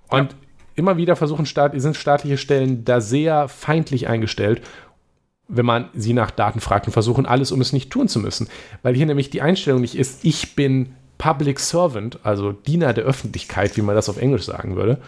Und 0.09 0.31
ja 0.31 0.37
immer 0.75 0.97
wieder 0.97 1.15
versuchen, 1.15 1.45
Staat, 1.45 1.73
sind 1.75 1.95
staatliche 1.95 2.37
Stellen 2.37 2.85
da 2.85 3.01
sehr 3.01 3.47
feindlich 3.47 4.07
eingestellt, 4.07 4.61
wenn 5.47 5.65
man 5.65 5.89
sie 5.93 6.13
nach 6.13 6.31
Daten 6.31 6.59
fragt 6.59 6.87
und 6.87 6.93
versuchen 6.93 7.25
alles, 7.25 7.51
um 7.51 7.61
es 7.61 7.73
nicht 7.73 7.91
tun 7.91 8.07
zu 8.07 8.19
müssen. 8.19 8.47
Weil 8.81 8.95
hier 8.95 9.05
nämlich 9.05 9.29
die 9.29 9.41
Einstellung 9.41 9.81
nicht 9.81 9.95
ist, 9.95 10.23
ich 10.23 10.55
bin 10.55 10.93
Public 11.17 11.59
Servant, 11.59 12.19
also 12.23 12.51
Diener 12.51 12.93
der 12.93 13.03
Öffentlichkeit, 13.03 13.77
wie 13.77 13.81
man 13.81 13.95
das 13.95 14.09
auf 14.09 14.17
Englisch 14.17 14.43
sagen 14.43 14.75
würde. 14.75 14.99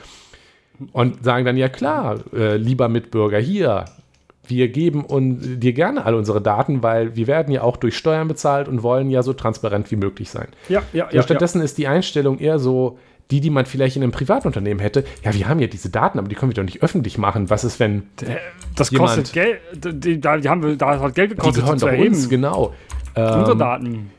Und 0.91 1.23
sagen 1.23 1.45
dann, 1.45 1.57
ja 1.57 1.69
klar, 1.69 2.19
äh, 2.33 2.57
lieber 2.57 2.89
Mitbürger, 2.89 3.39
hier, 3.39 3.85
wir 4.47 4.67
geben 4.67 5.05
un 5.05 5.59
dir 5.59 5.73
gerne 5.73 6.05
all 6.05 6.15
unsere 6.15 6.41
Daten, 6.41 6.83
weil 6.83 7.15
wir 7.15 7.27
werden 7.27 7.51
ja 7.51 7.61
auch 7.61 7.77
durch 7.77 7.97
Steuern 7.97 8.27
bezahlt 8.27 8.67
und 8.67 8.83
wollen 8.83 9.09
ja 9.09 9.23
so 9.23 9.33
transparent 9.33 9.89
wie 9.91 9.95
möglich 9.95 10.29
sein. 10.29 10.47
Ja, 10.69 10.83
ja, 10.93 11.07
ja. 11.11 11.23
Stattdessen 11.23 11.59
ja. 11.59 11.65
ist 11.65 11.77
die 11.77 11.87
Einstellung 11.87 12.39
eher 12.39 12.59
so, 12.59 12.99
die, 13.31 13.41
die 13.41 13.49
man 13.49 13.65
vielleicht 13.65 13.95
in 13.95 14.03
einem 14.03 14.11
Privatunternehmen 14.11 14.79
hätte, 14.79 15.03
ja, 15.23 15.33
wir 15.33 15.47
haben 15.47 15.59
ja 15.59 15.67
diese 15.67 15.89
Daten, 15.89 16.19
aber 16.19 16.27
die 16.27 16.35
können 16.35 16.51
wir 16.51 16.55
doch 16.55 16.63
nicht 16.63 16.83
öffentlich 16.83 17.17
machen. 17.17 17.49
Was 17.49 17.63
ist, 17.63 17.79
wenn. 17.79 18.03
Das 18.75 18.91
jemand, 18.91 19.15
kostet 19.15 19.33
Geld, 19.33 19.59
die, 19.73 20.19
die, 20.19 20.27
haben 20.27 20.63
wir, 20.63 20.75
da 20.75 20.99
hat 20.99 21.15
Geld 21.15 21.31
gekostet. 21.31 21.57
Die 21.57 21.61
gehören 21.61 21.79
doch 21.79 21.87
erheben. 21.87 22.13
uns, 22.13 22.29
genau. 22.29 22.73
Unsere 23.15 23.51
ähm, 23.53 23.57
Daten. 23.57 24.11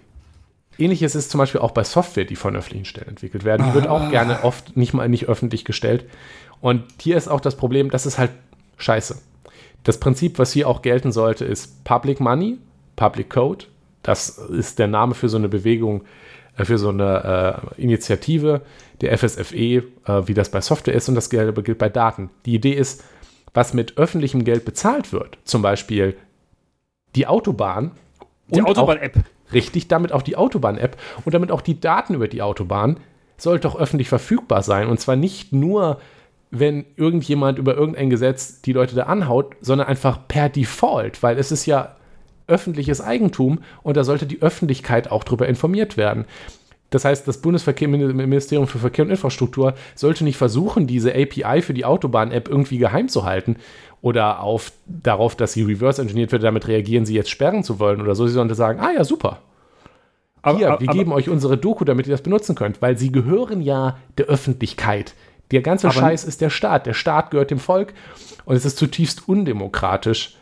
Ähnliches 0.79 1.15
ist 1.15 1.31
zum 1.31 1.39
Beispiel 1.39 1.61
auch 1.61 1.71
bei 1.71 1.85
Software, 1.85 2.25
die 2.25 2.37
von 2.37 2.57
öffentlichen 2.57 2.85
Stellen 2.85 3.09
entwickelt 3.09 3.45
werden. 3.45 3.67
Die 3.69 3.75
wird 3.75 3.87
auch 3.87 4.03
ah. 4.03 4.11
gerne 4.11 4.45
oft 4.45 4.77
nicht 4.77 4.93
mal 4.93 5.09
nicht 5.09 5.27
öffentlich 5.27 5.65
gestellt. 5.65 6.05
Und 6.61 6.83
hier 7.01 7.17
ist 7.17 7.29
auch 7.29 7.41
das 7.41 7.57
Problem, 7.57 7.91
das 7.91 8.07
ist 8.07 8.19
halt 8.19 8.33
scheiße. 8.77 9.21
Das 9.85 10.01
Prinzip, 10.01 10.39
was 10.39 10.53
hier 10.53 10.69
auch 10.69 10.83
gelten 10.83 11.13
sollte, 11.13 11.45
ist 11.45 11.85
Public 11.85 12.21
Money, 12.21 12.59
Public 12.97 13.31
Code. 13.31 13.67
Das 14.03 14.31
ist 14.39 14.79
der 14.79 14.89
Name 14.89 15.15
für 15.15 15.29
so 15.29 15.37
eine 15.37 15.49
Bewegung, 15.49 16.03
äh, 16.03 16.05
für 16.65 16.79
so 16.79 16.89
eine 16.89 17.63
äh, 17.77 17.83
Initiative 17.83 18.63
der 19.01 19.17
FSFE, 19.17 19.57
äh, 19.57 19.83
wie 20.25 20.35
das 20.35 20.51
bei 20.51 20.61
Software 20.61 20.95
ist 20.95 21.09
und 21.09 21.15
das 21.15 21.29
gilt 21.31 21.79
bei 21.79 21.89
Daten. 21.89 22.31
Die 22.47 22.55
Idee 22.55 22.73
ist, 22.73 23.05
was 23.53 23.75
mit 23.75 23.99
öffentlichem 23.99 24.45
Geld 24.45 24.65
bezahlt 24.65 25.13
wird, 25.13 25.39
zum 25.45 25.63
Beispiel 25.63 26.17
die 27.15 27.27
Autobahn. 27.27 27.93
Die 28.49 28.63
Autobahn-App. 28.63 29.17
Richtig, 29.53 29.89
damit 29.89 30.13
auch 30.13 30.23
die 30.23 30.37
Autobahn-App 30.37 30.97
und 31.25 31.35
damit 31.35 31.51
auch 31.51 31.61
die 31.61 31.81
Daten 31.81 32.15
über 32.15 32.29
die 32.29 32.43
Autobahn 32.43 32.99
sollte 33.37 33.69
auch 33.69 33.77
öffentlich 33.77 34.09
verfügbar 34.09 34.63
sein. 34.63 34.89
Und 34.89 35.01
zwar 35.01 35.17
nicht 35.17 35.53
nur, 35.53 36.01
wenn 36.51 36.85
irgendjemand 36.97 37.59
über 37.59 37.75
irgendein 37.75 38.11
Gesetz 38.11 38.63
die 38.63 38.73
Leute 38.73 38.95
da 38.95 39.05
anhaut, 39.05 39.57
sondern 39.61 39.89
einfach 39.89 40.27
per 40.27 40.49
Default, 40.49 41.23
weil 41.23 41.39
es 41.39 41.53
ist 41.53 41.67
ja 41.67 41.96
öffentliches 42.49 43.01
Eigentum 43.01 43.61
und 43.83 43.97
da 43.97 44.05
sollte 44.05 44.27
die 44.27 44.43
Öffentlichkeit 44.43 45.11
auch 45.11 45.25
darüber 45.25 45.49
informiert 45.49 45.97
werden. 45.97 46.25
Das 46.91 47.05
heißt, 47.05 47.27
das 47.27 47.39
Bundesministerium 47.39 48.69
für 48.69 48.79
Verkehr 48.79 49.05
und 49.05 49.11
Infrastruktur 49.11 49.75
sollte 49.97 50.23
nicht 50.23 50.37
versuchen, 50.37 50.87
diese 50.87 51.11
API 51.13 51.61
für 51.61 51.75
die 51.75 51.85
Autobahn-App 51.85 52.49
irgendwie 52.49 52.79
geheim 52.79 53.09
zu 53.09 53.25
halten 53.25 53.57
oder 54.03 54.41
auf, 54.41 54.73
darauf, 54.87 55.35
dass 55.35 55.53
sie 55.53 55.63
reverse 55.63 56.01
engineert 56.01 56.31
wird, 56.31 56.45
damit 56.45 56.69
reagieren, 56.69 57.05
sie 57.05 57.15
jetzt 57.15 57.31
sperren 57.31 57.65
zu 57.65 57.81
wollen 57.81 58.01
oder 58.01 58.15
so. 58.15 58.27
Sie 58.27 58.35
sollte 58.35 58.55
sagen, 58.55 58.79
ah 58.81 58.93
ja, 58.93 59.03
super. 59.03 59.41
Aber, 60.43 60.59
Hier, 60.59 60.71
aber, 60.71 60.81
wir 60.81 60.89
aber, 60.89 60.99
geben 60.99 61.13
euch 61.13 61.29
unsere 61.29 61.59
Doku, 61.59 61.85
damit 61.85 62.07
ihr 62.07 62.13
das 62.13 62.23
benutzen 62.23 62.55
könnt, 62.55 62.81
weil 62.81 62.97
sie 62.97 63.11
gehören 63.11 63.63
ja 63.63 63.99
der 64.17 64.27
Öffentlichkeit. 64.27 65.15
Der 65.51 65.63
ganze 65.63 65.91
Scheiß 65.91 66.25
ist 66.25 66.41
der 66.41 66.51
Staat. 66.51 66.87
Der 66.87 66.95
Staat 66.95 67.33
gehört 67.33 67.51
dem 67.51 67.59
Volk 67.59 67.95
und 68.45 68.55
es 68.55 68.65
ist 68.65 68.79
zutiefst 68.79 69.29
undemokratisch, 69.29 70.37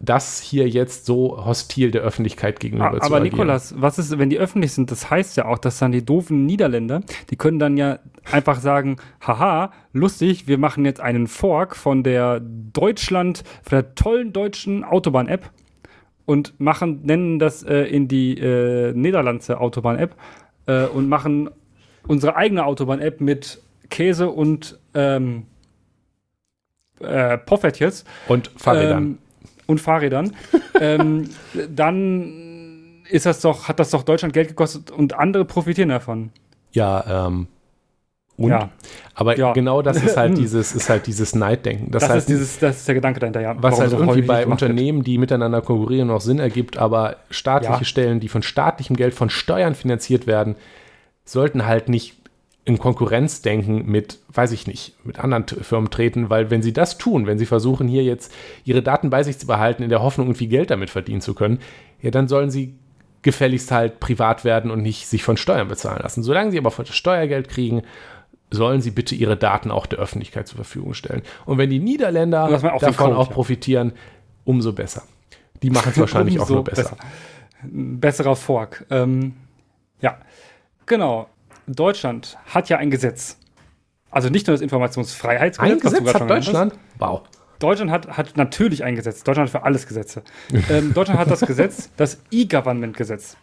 das 0.00 0.40
hier 0.40 0.68
jetzt 0.68 1.06
so 1.06 1.44
hostil 1.44 1.90
der 1.90 2.02
Öffentlichkeit 2.02 2.60
gegenüber 2.60 2.88
aber, 2.88 3.00
zu 3.00 3.06
Aber 3.06 3.20
Nikolas, 3.20 3.74
was 3.80 3.98
ist, 3.98 4.16
wenn 4.16 4.30
die 4.30 4.38
öffentlich 4.38 4.72
sind? 4.72 4.90
Das 4.90 5.10
heißt 5.10 5.36
ja 5.36 5.46
auch, 5.46 5.58
dass 5.58 5.78
dann 5.78 5.90
die 5.90 6.04
doofen 6.04 6.46
Niederländer, 6.46 7.00
die 7.30 7.36
können 7.36 7.58
dann 7.58 7.76
ja 7.76 7.98
einfach 8.30 8.60
sagen, 8.60 8.98
haha, 9.20 9.72
lustig, 9.92 10.46
wir 10.46 10.58
machen 10.58 10.84
jetzt 10.84 11.00
einen 11.00 11.26
Fork 11.26 11.74
von 11.74 12.04
der 12.04 12.40
Deutschland, 12.40 13.42
von 13.62 13.76
der 13.76 13.94
tollen 13.96 14.32
deutschen 14.32 14.84
Autobahn-App 14.84 15.50
und 16.26 16.60
machen, 16.60 17.00
nennen 17.02 17.40
das 17.40 17.64
äh, 17.64 17.82
in 17.84 18.06
die 18.06 18.38
äh, 18.38 18.92
Niederlandse 18.92 19.60
Autobahn-App 19.60 20.14
äh, 20.66 20.84
und 20.84 21.08
machen 21.08 21.50
unsere 22.06 22.36
eigene 22.36 22.64
Autobahn-App 22.64 23.20
mit 23.20 23.60
Käse 23.90 24.28
und 24.28 24.78
ähm, 24.94 25.46
äh, 27.00 27.38
Poffertjes. 27.38 28.04
Und 28.28 28.50
Fahrrädern. 28.56 29.04
Ähm, 29.04 29.18
und 29.68 29.80
Fahrrädern, 29.80 30.34
ähm, 30.80 31.30
dann 31.70 33.04
ist 33.08 33.26
das 33.26 33.40
doch, 33.40 33.68
hat 33.68 33.78
das 33.78 33.90
doch 33.90 34.02
Deutschland 34.02 34.34
Geld 34.34 34.48
gekostet 34.48 34.90
und 34.90 35.14
andere 35.14 35.44
profitieren 35.44 35.90
davon. 35.90 36.30
Ja, 36.72 37.26
ähm, 37.26 37.46
und? 38.36 38.50
Ja. 38.50 38.70
Aber 39.14 39.36
ja. 39.36 39.52
genau 39.52 39.82
das 39.82 40.02
ist 40.02 40.16
halt 40.16 40.38
dieses, 40.38 40.72
ist 40.72 40.88
halt 40.88 41.06
dieses 41.06 41.34
Neiddenken. 41.34 41.90
Das, 41.90 42.02
das 42.02 42.10
heißt, 42.10 42.18
ist 42.18 42.28
dieses, 42.28 42.58
das 42.58 42.76
ist 42.78 42.88
der 42.88 42.94
Gedanke 42.94 43.20
dahinter, 43.20 43.40
ja. 43.40 43.56
Was 43.60 43.80
halt 43.80 43.92
irgendwie 43.92 44.22
bei 44.22 44.46
Unternehmen, 44.46 45.02
die 45.02 45.18
miteinander 45.18 45.60
konkurrieren, 45.60 46.08
noch 46.08 46.20
Sinn 46.20 46.38
ergibt, 46.38 46.78
aber 46.78 47.16
staatliche 47.30 47.80
ja. 47.80 47.84
Stellen, 47.84 48.20
die 48.20 48.28
von 48.28 48.42
staatlichem 48.42 48.96
Geld, 48.96 49.14
von 49.14 49.28
Steuern 49.28 49.74
finanziert 49.74 50.26
werden, 50.26 50.56
sollten 51.24 51.66
halt 51.66 51.88
nicht 51.88 52.14
in 52.68 52.78
Konkurrenzdenken 52.78 53.86
mit, 53.86 54.18
weiß 54.30 54.52
ich 54.52 54.66
nicht, 54.66 54.94
mit 55.02 55.18
anderen 55.18 55.46
Firmen 55.46 55.90
treten, 55.90 56.28
weil 56.28 56.50
wenn 56.50 56.60
sie 56.60 56.74
das 56.74 56.98
tun, 56.98 57.26
wenn 57.26 57.38
sie 57.38 57.46
versuchen, 57.46 57.88
hier 57.88 58.04
jetzt 58.04 58.30
ihre 58.62 58.82
Daten 58.82 59.08
bei 59.08 59.22
sich 59.22 59.38
zu 59.38 59.46
behalten, 59.46 59.82
in 59.82 59.88
der 59.88 60.02
Hoffnung, 60.02 60.26
irgendwie 60.26 60.48
Geld 60.48 60.70
damit 60.70 60.90
verdienen 60.90 61.22
zu 61.22 61.32
können, 61.32 61.60
ja, 62.02 62.10
dann 62.10 62.28
sollen 62.28 62.50
sie 62.50 62.74
gefälligst 63.22 63.72
halt 63.72 64.00
privat 64.00 64.44
werden 64.44 64.70
und 64.70 64.82
nicht 64.82 65.06
sich 65.06 65.24
von 65.24 65.38
Steuern 65.38 65.68
bezahlen 65.68 66.00
lassen. 66.02 66.22
Solange 66.22 66.50
sie 66.50 66.58
aber 66.58 66.70
von 66.70 66.84
Steuergeld 66.84 67.48
kriegen, 67.48 67.84
sollen 68.50 68.82
sie 68.82 68.90
bitte 68.90 69.14
ihre 69.14 69.38
Daten 69.38 69.70
auch 69.70 69.86
der 69.86 69.98
Öffentlichkeit 69.98 70.46
zur 70.46 70.56
Verfügung 70.56 70.92
stellen. 70.92 71.22
Und 71.46 71.56
wenn 71.56 71.70
die 71.70 71.80
Niederländer 71.80 72.44
auch 72.44 72.80
davon 72.80 73.06
Code, 73.06 73.16
auch 73.16 73.30
profitieren, 73.30 73.94
umso 74.44 74.74
besser. 74.74 75.04
Die 75.62 75.70
machen 75.70 75.92
es 75.92 75.98
wahrscheinlich 75.98 76.38
auch 76.40 76.50
nur 76.50 76.64
besser. 76.64 76.82
besser. 76.82 76.96
Besserer 77.62 78.36
Fork. 78.36 78.84
Ähm, 78.90 79.36
ja, 80.02 80.18
genau. 80.84 81.28
Deutschland 81.68 82.38
hat 82.46 82.68
ja 82.68 82.78
ein 82.78 82.90
Gesetz. 82.90 83.38
Also 84.10 84.30
nicht 84.30 84.46
nur 84.46 84.54
das 84.54 84.62
Informationsfreiheitsgesetz. 84.62 85.72
Ein 85.72 85.80
Gesetz 85.80 86.14
hat 86.14 86.30
Deutschland? 86.30 86.74
Wow. 86.98 87.22
Deutschland 87.58 87.90
hat, 87.90 88.16
hat 88.16 88.36
natürlich 88.36 88.84
ein 88.84 88.94
Gesetz. 88.94 89.22
Deutschland 89.22 89.52
hat 89.52 89.60
für 89.60 89.66
alles 89.66 89.86
Gesetze. 89.86 90.22
ähm, 90.70 90.94
Deutschland 90.94 91.20
hat 91.20 91.30
das 91.30 91.40
Gesetz, 91.40 91.90
das 91.96 92.22
E-Government-Gesetz. 92.30 93.36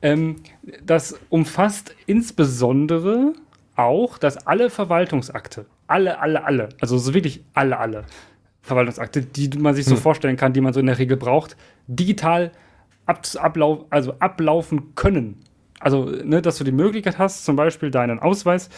Ähm, 0.00 0.36
das 0.84 1.18
umfasst 1.28 1.94
insbesondere 2.06 3.34
auch, 3.76 4.18
dass 4.18 4.46
alle 4.46 4.70
Verwaltungsakte, 4.70 5.66
alle, 5.86 6.18
alle, 6.18 6.44
alle, 6.44 6.70
also 6.80 6.98
so 6.98 7.14
wirklich 7.14 7.44
alle, 7.54 7.78
alle 7.78 8.04
Verwaltungsakte, 8.62 9.22
die 9.22 9.56
man 9.58 9.74
sich 9.74 9.84
so 9.84 9.94
hm. 9.94 10.02
vorstellen 10.02 10.36
kann, 10.36 10.52
die 10.52 10.60
man 10.60 10.72
so 10.72 10.80
in 10.80 10.86
der 10.86 10.98
Regel 10.98 11.16
braucht, 11.16 11.56
digital 11.86 12.52
ab, 13.06 13.22
ablauf, 13.36 13.84
also 13.90 14.14
ablaufen 14.18 14.94
können. 14.94 15.40
Also, 15.82 16.04
ne, 16.04 16.40
dass 16.40 16.58
du 16.58 16.64
die 16.64 16.72
Möglichkeit 16.72 17.18
hast, 17.18 17.44
zum 17.44 17.56
Beispiel 17.56 17.90
deinen 17.90 18.20
Ausweis 18.20 18.70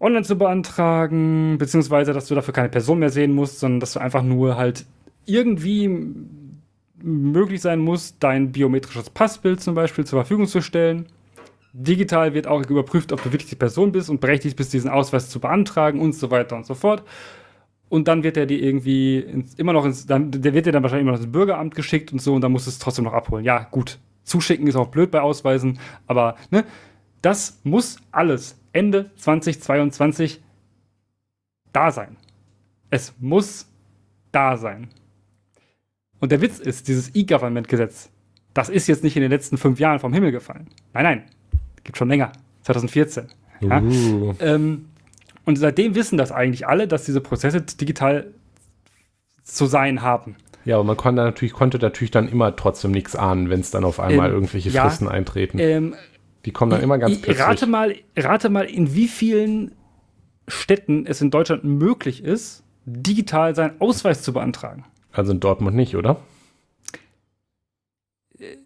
online 0.00 0.24
zu 0.24 0.38
beantragen, 0.38 1.58
beziehungsweise, 1.58 2.12
dass 2.14 2.26
du 2.26 2.34
dafür 2.34 2.54
keine 2.54 2.70
Person 2.70 2.98
mehr 2.98 3.10
sehen 3.10 3.34
musst, 3.34 3.60
sondern 3.60 3.80
dass 3.80 3.92
du 3.92 4.00
einfach 4.00 4.22
nur 4.22 4.56
halt 4.56 4.86
irgendwie 5.26 5.88
möglich 7.02 7.60
sein 7.60 7.80
muss, 7.80 8.18
dein 8.18 8.52
biometrisches 8.52 9.10
Passbild 9.10 9.60
zum 9.60 9.74
Beispiel 9.74 10.06
zur 10.06 10.20
Verfügung 10.20 10.46
zu 10.46 10.62
stellen. 10.62 11.06
Digital 11.72 12.34
wird 12.34 12.46
auch 12.46 12.64
überprüft, 12.68 13.12
ob 13.12 13.22
du 13.22 13.32
wirklich 13.32 13.50
die 13.50 13.56
Person 13.56 13.92
bist 13.92 14.10
und 14.10 14.20
berechtigt 14.20 14.56
bist, 14.56 14.72
diesen 14.72 14.90
Ausweis 14.90 15.28
zu 15.28 15.38
beantragen 15.38 16.00
und 16.00 16.14
so 16.14 16.30
weiter 16.30 16.56
und 16.56 16.66
so 16.66 16.74
fort. 16.74 17.04
Und 17.90 18.08
dann 18.08 18.22
wird 18.22 18.36
er 18.36 18.46
dir 18.46 18.60
irgendwie 18.60 19.18
ins, 19.18 19.54
immer 19.54 19.72
noch 19.72 19.84
ins, 19.84 20.06
dann, 20.06 20.30
der 20.30 20.54
wird 20.54 20.66
dir 20.66 20.72
dann 20.72 20.82
wahrscheinlich 20.82 21.02
immer 21.02 21.12
noch 21.12 21.20
ins 21.20 21.30
Bürgeramt 21.30 21.74
geschickt 21.74 22.12
und 22.12 22.22
so 22.22 22.34
und 22.34 22.40
dann 22.40 22.52
musst 22.52 22.66
du 22.66 22.70
es 22.70 22.78
trotzdem 22.78 23.04
noch 23.04 23.12
abholen. 23.12 23.44
Ja, 23.44 23.66
gut, 23.70 23.98
Zuschicken 24.24 24.66
ist 24.66 24.76
auch 24.76 24.88
blöd 24.88 25.10
bei 25.10 25.20
Ausweisen, 25.20 25.78
aber 26.06 26.36
ne, 26.50 26.64
das 27.22 27.60
muss 27.64 27.98
alles 28.12 28.58
Ende 28.72 29.10
2022 29.16 30.42
da 31.72 31.90
sein. 31.90 32.16
Es 32.90 33.14
muss 33.18 33.66
da 34.32 34.56
sein. 34.56 34.88
Und 36.20 36.32
der 36.32 36.40
Witz 36.40 36.58
ist, 36.58 36.88
dieses 36.88 37.14
E-Government-Gesetz, 37.14 38.10
das 38.54 38.68
ist 38.68 38.86
jetzt 38.88 39.04
nicht 39.04 39.16
in 39.16 39.22
den 39.22 39.30
letzten 39.30 39.58
fünf 39.58 39.78
Jahren 39.78 40.00
vom 40.00 40.12
Himmel 40.12 40.32
gefallen. 40.32 40.68
Nein, 40.92 41.04
nein, 41.04 41.24
gibt 41.84 41.96
schon 41.96 42.08
länger, 42.08 42.32
2014. 42.62 43.26
Ja? 43.60 43.80
Uh. 43.80 44.34
Ähm, 44.40 44.86
und 45.44 45.56
seitdem 45.56 45.94
wissen 45.94 46.18
das 46.18 46.32
eigentlich 46.32 46.66
alle, 46.66 46.86
dass 46.86 47.04
diese 47.04 47.20
Prozesse 47.20 47.62
digital 47.62 48.32
zu 49.42 49.66
sein 49.66 50.02
haben. 50.02 50.36
Ja, 50.64 50.76
aber 50.76 50.84
man 50.84 50.96
konnte 50.96 51.22
natürlich, 51.22 51.52
konnte 51.52 51.78
natürlich 51.78 52.10
dann 52.10 52.28
immer 52.28 52.54
trotzdem 52.54 52.90
nichts 52.90 53.16
ahnen, 53.16 53.50
wenn 53.50 53.60
es 53.60 53.70
dann 53.70 53.84
auf 53.84 53.98
einmal 53.98 54.28
ähm, 54.28 54.34
irgendwelche 54.34 54.70
Fristen 54.70 55.06
ja, 55.06 55.10
eintreten. 55.10 55.58
Ähm, 55.58 55.94
die 56.44 56.52
kommen 56.52 56.70
dann 56.70 56.82
immer 56.82 56.98
ganz 56.98 57.16
ich, 57.16 57.22
plötzlich. 57.22 57.46
Rate 57.46 57.66
mal, 57.66 57.94
rate 58.16 58.48
mal, 58.50 58.64
in 58.64 58.94
wie 58.94 59.08
vielen 59.08 59.72
Städten 60.48 61.06
es 61.06 61.20
in 61.20 61.30
Deutschland 61.30 61.64
möglich 61.64 62.24
ist, 62.24 62.62
digital 62.84 63.54
seinen 63.54 63.80
Ausweis 63.80 64.22
zu 64.22 64.32
beantragen. 64.32 64.84
Also 65.12 65.32
in 65.32 65.40
Dortmund 65.40 65.76
nicht, 65.76 65.96
oder? 65.96 66.20
Äh, 68.38 68.56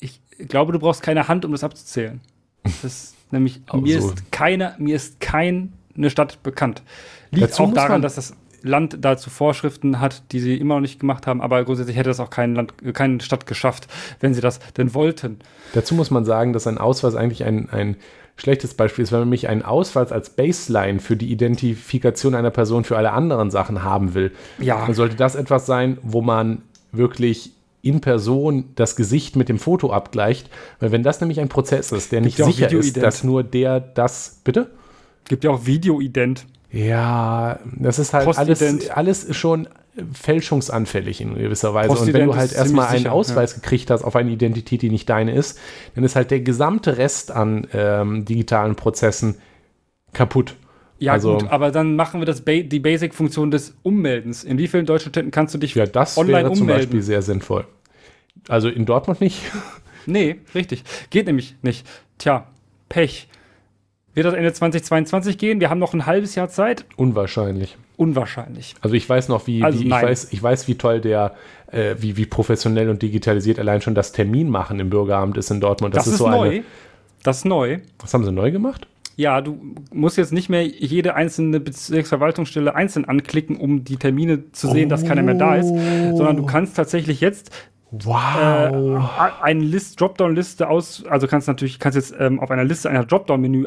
ich 0.00 0.20
glaube, 0.48 0.72
du 0.72 0.78
brauchst 0.78 1.02
keine 1.02 1.28
Hand, 1.28 1.44
um 1.44 1.52
das 1.52 1.64
abzuzählen. 1.64 2.20
Das 2.62 2.84
ist 2.84 3.16
nämlich, 3.30 3.62
mir, 3.72 4.00
so. 4.00 4.10
ist 4.10 4.32
keine, 4.32 4.74
mir 4.78 4.96
ist 4.96 5.20
keine 5.20 5.70
Stadt 6.08 6.42
bekannt. 6.42 6.82
Liegt 7.30 7.50
Dazu 7.50 7.64
auch 7.64 7.72
daran, 7.72 8.02
dass 8.02 8.16
das 8.16 8.36
Land 8.62 8.98
dazu 9.00 9.30
Vorschriften 9.30 10.00
hat, 10.00 10.22
die 10.32 10.40
sie 10.40 10.56
immer 10.56 10.74
noch 10.74 10.80
nicht 10.80 11.00
gemacht 11.00 11.26
haben, 11.26 11.40
aber 11.40 11.64
grundsätzlich 11.64 11.96
hätte 11.96 12.10
das 12.10 12.20
auch 12.20 12.30
kein 12.30 12.54
Land, 12.54 12.74
keine 12.94 13.20
Stadt 13.20 13.46
geschafft, 13.46 13.88
wenn 14.20 14.34
sie 14.34 14.40
das 14.40 14.60
denn 14.76 14.94
wollten. 14.94 15.38
Dazu 15.72 15.94
muss 15.94 16.10
man 16.10 16.24
sagen, 16.24 16.52
dass 16.52 16.66
ein 16.66 16.78
Ausweis 16.78 17.14
eigentlich 17.14 17.44
ein, 17.44 17.68
ein 17.70 17.96
schlechtes 18.36 18.74
Beispiel 18.74 19.02
ist, 19.02 19.12
wenn 19.12 19.20
man 19.20 19.28
nämlich 19.28 19.48
einen 19.48 19.62
Ausweis 19.62 20.12
als 20.12 20.30
Baseline 20.30 21.00
für 21.00 21.16
die 21.16 21.30
Identifikation 21.32 22.34
einer 22.34 22.50
Person 22.50 22.84
für 22.84 22.96
alle 22.96 23.12
anderen 23.12 23.50
Sachen 23.50 23.82
haben 23.82 24.14
will. 24.14 24.32
Ja. 24.58 24.84
Dann 24.84 24.94
sollte 24.94 25.16
das 25.16 25.34
etwas 25.34 25.66
sein, 25.66 25.98
wo 26.02 26.20
man 26.20 26.62
wirklich 26.92 27.52
in 27.82 28.00
Person 28.00 28.70
das 28.74 28.96
Gesicht 28.96 29.36
mit 29.36 29.48
dem 29.48 29.58
Foto 29.58 29.92
abgleicht, 29.92 30.50
weil 30.80 30.92
wenn 30.92 31.02
das 31.02 31.20
nämlich 31.20 31.40
ein 31.40 31.48
Prozess 31.48 31.92
ist, 31.92 32.10
der 32.12 32.20
nicht 32.20 32.36
sicher 32.36 32.70
ist, 32.72 32.96
dass 32.96 33.22
nur 33.22 33.44
der 33.44 33.80
das, 33.80 34.40
bitte? 34.42 34.70
Gibt 35.28 35.44
ja 35.44 35.50
auch 35.50 35.66
Videoident. 35.66 36.46
Ja, 36.70 37.60
das 37.76 37.98
ist 37.98 38.12
halt 38.12 38.36
alles, 38.36 38.90
alles 38.90 39.36
schon 39.36 39.68
fälschungsanfällig 40.12 41.20
in 41.20 41.34
gewisser 41.34 41.72
Weise. 41.72 41.90
Und 41.90 42.12
wenn 42.12 42.26
du 42.26 42.36
halt 42.36 42.52
erstmal 42.52 42.88
einen 42.88 43.06
Ausweis 43.06 43.52
ja. 43.52 43.60
gekriegt 43.60 43.90
hast 43.90 44.02
auf 44.02 44.16
eine 44.16 44.30
Identität, 44.30 44.82
die 44.82 44.90
nicht 44.90 45.08
deine 45.08 45.32
ist, 45.32 45.58
dann 45.94 46.04
ist 46.04 46.16
halt 46.16 46.30
der 46.30 46.40
gesamte 46.40 46.98
Rest 46.98 47.30
an 47.30 47.66
ähm, 47.72 48.24
digitalen 48.24 48.76
Prozessen 48.76 49.36
kaputt. 50.12 50.54
Ja, 50.98 51.12
also, 51.12 51.38
gut, 51.38 51.50
aber 51.50 51.70
dann 51.70 51.94
machen 51.94 52.20
wir 52.20 52.26
das 52.26 52.42
ba 52.42 52.60
die 52.60 52.80
Basic-Funktion 52.80 53.50
des 53.50 53.76
Ummeldens. 53.82 54.44
In 54.44 54.58
wie 54.58 54.66
vielen 54.66 54.86
deutschen 54.86 55.10
Städten 55.10 55.30
kannst 55.30 55.54
du 55.54 55.58
dich 55.58 55.74
ja, 55.74 55.86
das 55.86 56.16
online 56.16 56.38
wäre 56.38 56.50
ummelden? 56.50 56.58
zum 56.58 56.66
Beispiel 56.66 57.02
sehr 57.02 57.22
sinnvoll. 57.22 57.66
Also 58.48 58.68
in 58.68 58.86
Dortmund 58.86 59.20
nicht. 59.20 59.42
Nee, 60.06 60.36
richtig. 60.54 60.84
Geht 61.10 61.26
nämlich 61.26 61.56
nicht. 61.62 61.86
Tja, 62.18 62.46
Pech 62.88 63.28
Wird 64.16 64.24
das 64.24 64.32
Ende 64.32 64.50
2022 64.50 65.36
gehen? 65.36 65.60
Wir 65.60 65.68
haben 65.68 65.78
noch 65.78 65.92
ein 65.92 66.06
halbes 66.06 66.34
Jahr 66.36 66.48
Zeit. 66.48 66.86
Unwahrscheinlich. 66.96 67.76
Unwahrscheinlich. 67.98 68.74
Also 68.80 68.96
ich 68.96 69.06
weiß 69.06 69.28
noch, 69.28 69.46
wie, 69.46 69.62
Also 69.62 69.78
wie 69.78 69.84
ich, 69.84 69.90
weiß, 69.90 70.32
ich 70.32 70.42
weiß, 70.42 70.66
wie 70.68 70.76
toll 70.76 71.02
der, 71.02 71.34
äh, 71.70 71.96
wie, 71.98 72.16
wie 72.16 72.24
professionell 72.24 72.88
und 72.88 73.02
digitalisiert 73.02 73.58
allein 73.58 73.82
schon 73.82 73.94
das 73.94 74.12
Termin 74.12 74.48
machen 74.48 74.80
im 74.80 74.88
Bürgeramt 74.88 75.36
ist 75.36 75.50
in 75.50 75.60
Dortmund. 75.60 75.94
Das, 75.94 76.06
ist, 76.06 76.16
so 76.16 76.30
neu. 76.30 76.48
eine. 76.48 76.64
Das 77.24 77.38
ist 77.38 77.44
neu. 77.44 77.80
Was 77.98 78.14
haben 78.14 78.24
sie 78.24 78.32
neu 78.32 78.50
gemacht? 78.50 78.88
Ja, 79.16 79.42
du 79.42 79.58
musst 79.92 80.16
jetzt 80.16 80.32
nicht 80.32 80.48
mehr 80.48 80.66
jede 80.66 81.14
einzelne 81.14 81.60
Bezirksverwaltungsstelle 81.60 82.74
einzeln 82.74 83.04
anklicken, 83.04 83.56
um 83.56 83.84
die 83.84 83.98
Termine 83.98 84.50
zu 84.52 84.70
sehen, 84.70 84.88
dass 84.88 85.04
keiner 85.04 85.22
mehr 85.22 85.34
da 85.34 85.56
ist, 85.56 85.68
sondern 85.68 86.38
du 86.38 86.46
kannst 86.46 86.74
tatsächlich 86.74 87.20
jetzt 87.20 87.50
Wow. 87.90 89.00
äh, 89.04 89.42
eine 89.42 89.60
List, 89.60 90.00
Dropdown-Liste 90.00 90.68
aus, 90.68 91.04
also 91.08 91.26
kannst 91.26 91.48
natürlich, 91.48 91.78
kannst 91.78 91.96
jetzt 91.96 92.14
ähm, 92.18 92.40
auf 92.40 92.50
einer 92.50 92.64
Liste 92.64 92.90
einer 92.90 93.04
Dropdown-Menü 93.04 93.66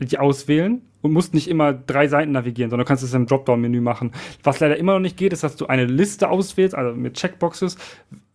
die 0.00 0.18
auswählen 0.18 0.82
und 1.02 1.12
musst 1.12 1.34
nicht 1.34 1.48
immer 1.48 1.72
drei 1.72 2.08
Seiten 2.08 2.32
navigieren, 2.32 2.70
sondern 2.70 2.86
kannst 2.86 3.02
es 3.02 3.14
im 3.14 3.26
Dropdown-Menü 3.26 3.80
machen. 3.80 4.12
Was 4.42 4.60
leider 4.60 4.76
immer 4.76 4.94
noch 4.94 5.00
nicht 5.00 5.16
geht, 5.16 5.32
ist, 5.32 5.42
dass 5.42 5.56
du 5.56 5.66
eine 5.66 5.84
Liste 5.84 6.28
auswählst, 6.28 6.74
also 6.74 6.96
mit 6.96 7.14
Checkboxes, 7.14 7.76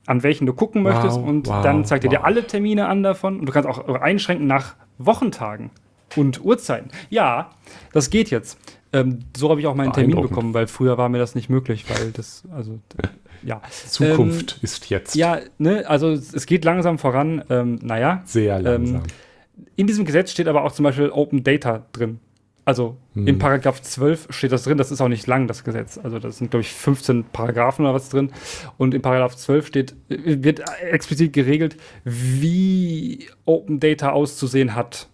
an 0.05 0.23
welchen 0.23 0.45
du 0.45 0.53
gucken 0.53 0.83
Wow, 0.83 0.93
möchtest 0.93 1.17
und 1.17 1.47
wow, 1.47 1.63
dann 1.63 1.85
zeigt 1.85 2.03
er 2.03 2.09
dir 2.09 2.19
wow. 2.19 2.25
alle 2.25 2.47
Termine 2.47 2.87
an 2.87 3.03
davon 3.03 3.39
und 3.39 3.45
du 3.47 3.51
kannst 3.51 3.67
auch 3.67 3.87
einschränken 3.87 4.47
nach 4.47 4.75
Wochentagen 4.97 5.71
und 6.15 6.43
Uhrzeiten. 6.43 6.91
Ja, 7.09 7.51
das 7.91 8.09
geht 8.09 8.29
jetzt. 8.29 8.57
Ähm, 8.93 9.19
so 9.35 9.49
habe 9.49 9.59
ich 9.59 9.67
auch 9.67 9.75
meinen 9.75 9.93
Termin 9.93 10.21
bekommen, 10.21 10.53
weil 10.53 10.67
früher 10.67 10.97
war 10.97 11.09
mir 11.09 11.17
das 11.17 11.35
nicht 11.35 11.49
möglich, 11.49 11.85
weil 11.89 12.11
das, 12.11 12.43
also, 12.55 12.79
ja. 13.43 13.61
Zukunft 13.69 14.59
ist 14.61 14.89
jetzt 14.89 15.15
Ähm, 15.15 15.19
Ja, 15.19 15.39
ne, 15.57 15.83
also 15.87 16.11
es 16.11 16.45
geht 16.45 16.63
langsam 16.63 16.97
voran. 16.97 17.43
Ähm, 17.49 17.79
naja, 17.81 18.21
sehr 18.25 18.61
langsam. 18.61 19.03
In 19.75 19.87
diesem 19.87 20.05
Gesetz 20.05 20.31
steht 20.31 20.47
aber 20.47 20.63
auch 20.63 20.71
zum 20.71 20.83
Beispiel 20.83 21.09
Open 21.09 21.43
Data 21.43 21.85
drin. 21.91 22.19
Also 22.67 22.97
Hm. 23.13 23.27
in 23.27 23.37
Paragraph 23.39 23.79
12 23.81 24.27
steht 24.31 24.51
das 24.51 24.63
drin, 24.63 24.77
das 24.77 24.91
ist 24.91 24.99
auch 24.99 25.07
nicht 25.07 25.27
lang, 25.27 25.47
das 25.47 25.63
Gesetz. 25.63 25.99
Also 26.01 26.17
das 26.17 26.39
sind, 26.39 26.49
glaube 26.49 26.61
ich, 26.61 26.71
15 26.71 27.25
Paragraphen 27.25 27.85
oder 27.85 27.93
was 27.93 28.09
drin. 28.09 28.31
Und 28.77 28.93
in 28.95 29.01
Paragraph 29.03 29.35
12 29.35 29.67
steht, 29.67 29.95
wird 30.09 30.63
explizit 30.81 31.31
geregelt, 31.33 31.77
wie 32.03 33.27
Open 33.45 33.79
Data 33.79 34.11
auszusehen 34.11 34.73
hat. 34.75 35.07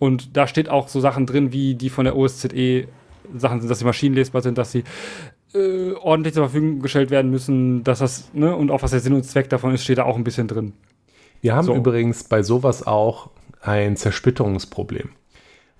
Und 0.00 0.36
da 0.36 0.46
steht 0.46 0.68
auch 0.68 0.88
so 0.88 0.98
Sachen 1.00 1.26
drin, 1.26 1.52
wie 1.52 1.74
die 1.74 1.90
von 1.90 2.04
der 2.06 2.16
OSZE 2.16 2.86
Sachen 3.36 3.60
sind, 3.60 3.68
dass 3.70 3.78
sie 3.78 3.84
maschinenlesbar 3.84 4.42
sind, 4.42 4.58
dass 4.58 4.72
sie 4.72 4.82
äh, 5.54 5.92
ordentlich 5.92 6.34
zur 6.34 6.44
Verfügung 6.48 6.80
gestellt 6.80 7.10
werden 7.10 7.30
müssen, 7.30 7.84
dass 7.84 8.00
das, 8.00 8.30
ne, 8.32 8.56
und 8.56 8.70
auch 8.72 8.82
was 8.82 8.90
der 8.92 9.00
Sinn 9.00 9.12
und 9.12 9.24
Zweck 9.24 9.48
davon 9.50 9.74
ist, 9.74 9.84
steht 9.84 9.98
da 9.98 10.04
auch 10.04 10.16
ein 10.16 10.24
bisschen 10.24 10.48
drin. 10.48 10.72
Wir 11.42 11.54
haben 11.54 11.66
So. 11.66 11.74
übrigens 11.76 12.24
bei 12.24 12.42
sowas 12.42 12.86
auch 12.86 13.30
ein 13.60 13.96
Zersplitterungsproblem, 13.96 15.10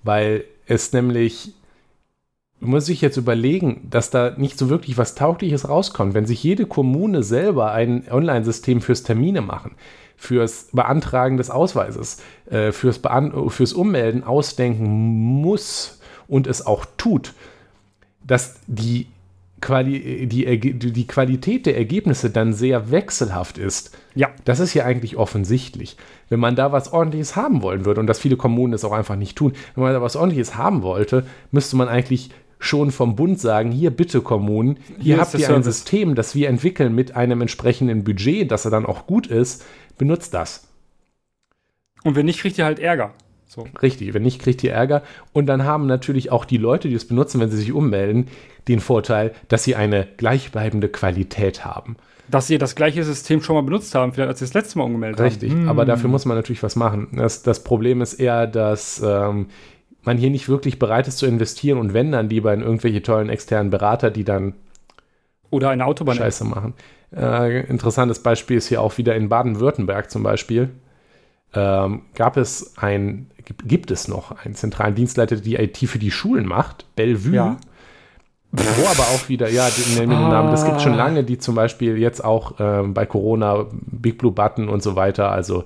weil 0.03 0.45
es 0.67 0.93
nämlich, 0.93 1.53
muss 2.59 2.85
sich 2.85 3.01
jetzt 3.01 3.17
überlegen, 3.17 3.87
dass 3.89 4.09
da 4.09 4.31
nicht 4.37 4.57
so 4.57 4.69
wirklich 4.69 4.97
was 4.97 5.15
Taugliches 5.15 5.67
rauskommt, 5.67 6.13
wenn 6.13 6.25
sich 6.25 6.43
jede 6.43 6.65
Kommune 6.65 7.23
selber 7.23 7.71
ein 7.71 8.05
Online-System 8.09 8.81
fürs 8.81 9.03
Termine 9.03 9.41
machen, 9.41 9.75
fürs 10.15 10.69
Beantragen 10.71 11.37
des 11.37 11.49
Ausweises, 11.49 12.21
äh, 12.49 12.71
fürs, 12.71 12.99
Bean 12.99 13.49
fürs 13.49 13.73
Ummelden 13.73 14.23
ausdenken 14.23 14.85
muss 15.41 15.99
und 16.27 16.45
es 16.45 16.65
auch 16.65 16.85
tut, 16.97 17.33
dass 18.23 18.59
die, 18.67 19.07
Quali 19.61 20.27
die, 20.27 20.69
die 20.71 21.07
Qualität 21.07 21.65
der 21.65 21.77
Ergebnisse 21.77 22.29
dann 22.31 22.51
sehr 22.53 22.91
wechselhaft 22.91 23.57
ist. 23.57 23.95
Ja, 24.15 24.29
Das 24.43 24.59
ist 24.59 24.73
ja 24.73 24.85
eigentlich 24.85 25.15
offensichtlich. 25.17 25.97
Wenn 26.29 26.39
man 26.39 26.55
da 26.55 26.71
was 26.71 26.91
Ordentliches 26.91 27.35
haben 27.35 27.61
wollen 27.61 27.85
würde, 27.85 28.01
und 28.01 28.07
dass 28.07 28.19
viele 28.19 28.37
Kommunen 28.37 28.71
das 28.71 28.83
auch 28.83 28.91
einfach 28.91 29.15
nicht 29.15 29.37
tun, 29.37 29.53
wenn 29.75 29.83
man 29.83 29.93
da 29.93 30.01
was 30.01 30.15
Ordentliches 30.15 30.55
haben 30.57 30.81
wollte, 30.81 31.25
müsste 31.51 31.75
man 31.75 31.87
eigentlich 31.87 32.31
schon 32.59 32.91
vom 32.91 33.15
Bund 33.15 33.39
sagen, 33.39 33.71
hier 33.71 33.89
bitte 33.91 34.21
Kommunen, 34.21 34.77
hier, 34.97 35.15
Hier 35.15 35.17
habt 35.19 35.33
ihr 35.33 35.49
ein. 35.49 35.63
System, 35.63 36.15
das 36.15 36.35
wir 36.35 36.47
entwickeln 36.49 36.93
mit 36.93 37.15
einem 37.15 37.41
entsprechenden 37.41 38.03
Budget, 38.03 38.51
das 38.51 38.65
er 38.65 38.71
dann 38.71 38.85
auch 38.85 39.07
gut 39.07 39.27
ist, 39.27 39.65
benutzt 39.97 40.33
das. 40.33 40.67
und 42.03 42.15
wenn 42.15 42.25
nicht, 42.25 42.39
kriegt 42.39 42.57
ihr 42.57 42.65
halt 42.65 42.79
Ärger. 42.79 43.13
So. 43.53 43.67
Richtig, 43.81 44.13
wenn 44.13 44.21
nicht, 44.21 44.41
kriegt 44.41 44.63
ihr 44.63 44.71
Ärger. 44.71 45.03
Und 45.33 45.45
dann 45.47 45.65
haben 45.65 45.85
natürlich 45.85 46.31
auch 46.31 46.45
die 46.45 46.55
Leute, 46.55 46.87
die 46.87 46.95
es 46.95 47.05
benutzen, 47.05 47.41
wenn 47.41 47.49
sie 47.49 47.57
sich 47.57 47.73
ummelden, 47.73 48.29
den 48.69 48.79
Vorteil, 48.79 49.33
dass 49.49 49.65
sie 49.65 49.75
eine 49.75 50.07
gleichbleibende 50.15 50.87
Qualität 50.87 51.65
haben. 51.65 51.97
Dass 52.29 52.49
ihr 52.49 52.59
das 52.59 52.75
gleiche 52.75 53.03
System 53.03 53.43
schon 53.43 53.57
mal 53.57 53.61
benutzt 53.61 53.93
haben, 53.93 54.13
vielleicht 54.13 54.29
als 54.29 54.41
ihr 54.41 54.47
das 54.47 54.53
letzte 54.53 54.77
Mal 54.77 54.85
umgemeldet 54.85 55.19
Richtig, 55.19 55.51
habt. 55.51 55.67
aber 55.67 55.83
dafür 55.83 56.09
muss 56.09 56.23
man 56.23 56.37
natürlich 56.37 56.63
was 56.63 56.77
machen. 56.77 57.09
Das, 57.11 57.43
das 57.43 57.61
Problem 57.65 57.99
ist 57.99 58.13
eher, 58.13 58.47
dass 58.47 59.03
ähm, 59.05 59.47
man 60.03 60.17
hier 60.17 60.29
nicht 60.29 60.47
wirklich 60.47 60.79
bereit 60.79 61.09
ist 61.09 61.17
zu 61.17 61.25
investieren 61.25 61.77
und 61.77 61.93
wenn 61.93 62.13
dann 62.13 62.29
lieber 62.29 62.53
in 62.53 62.61
irgendwelche 62.61 63.01
tollen 63.01 63.27
externen 63.27 63.69
Berater, 63.69 64.11
die 64.11 64.23
dann 64.23 64.53
Oder 65.49 65.71
eine 65.71 65.85
Autobahn. 65.85 66.15
Scheiße 66.15 66.45
machen. 66.45 66.73
Äh, 67.13 67.65
interessantes 67.65 68.23
Beispiel 68.23 68.55
ist 68.55 68.67
hier 68.67 68.81
auch 68.81 68.97
wieder 68.97 69.13
in 69.13 69.27
Baden-Württemberg 69.27 70.09
zum 70.09 70.23
Beispiel. 70.23 70.69
Ähm, 71.53 72.01
gab 72.15 72.37
es 72.37 72.73
ein, 72.77 73.29
gibt, 73.65 73.91
es 73.91 74.07
noch 74.07 74.31
einen 74.45 74.55
zentralen 74.55 74.95
Dienstleiter, 74.95 75.35
der 75.35 75.43
die 75.43 75.55
IT 75.55 75.77
für 75.89 75.99
die 75.99 76.11
Schulen 76.11 76.45
macht, 76.45 76.85
Bellevue. 76.95 77.33
Ja. 77.35 77.57
Wo 78.53 78.85
aber 78.87 79.03
auch 79.15 79.29
wieder, 79.29 79.49
ja, 79.49 79.67
mir 79.93 80.01
den 80.01 80.09
Namen. 80.09 80.51
Das 80.51 80.65
gibt 80.65 80.81
schon 80.81 80.93
lange, 80.93 81.23
die 81.23 81.37
zum 81.37 81.55
Beispiel 81.55 81.97
jetzt 81.97 82.21
auch 82.23 82.55
ähm, 82.59 82.93
bei 82.93 83.05
Corona 83.05 83.65
Big 83.71 84.17
Blue 84.17 84.31
Button 84.33 84.67
und 84.67 84.83
so 84.83 84.97
weiter, 84.97 85.31
also 85.31 85.63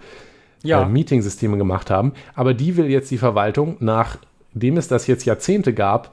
Ja. 0.61 0.83
äh, 0.83 0.85
Meeting-Systeme 0.85 1.57
gemacht 1.57 1.89
haben. 1.89 2.13
Aber 2.35 2.53
die 2.53 2.77
will 2.77 2.85
jetzt 2.85 3.09
die 3.09 3.17
Verwaltung, 3.17 3.77
nachdem 3.79 4.77
es 4.77 4.87
das 4.87 5.07
jetzt 5.07 5.25
Jahrzehnte 5.25 5.73
gab, 5.73 6.11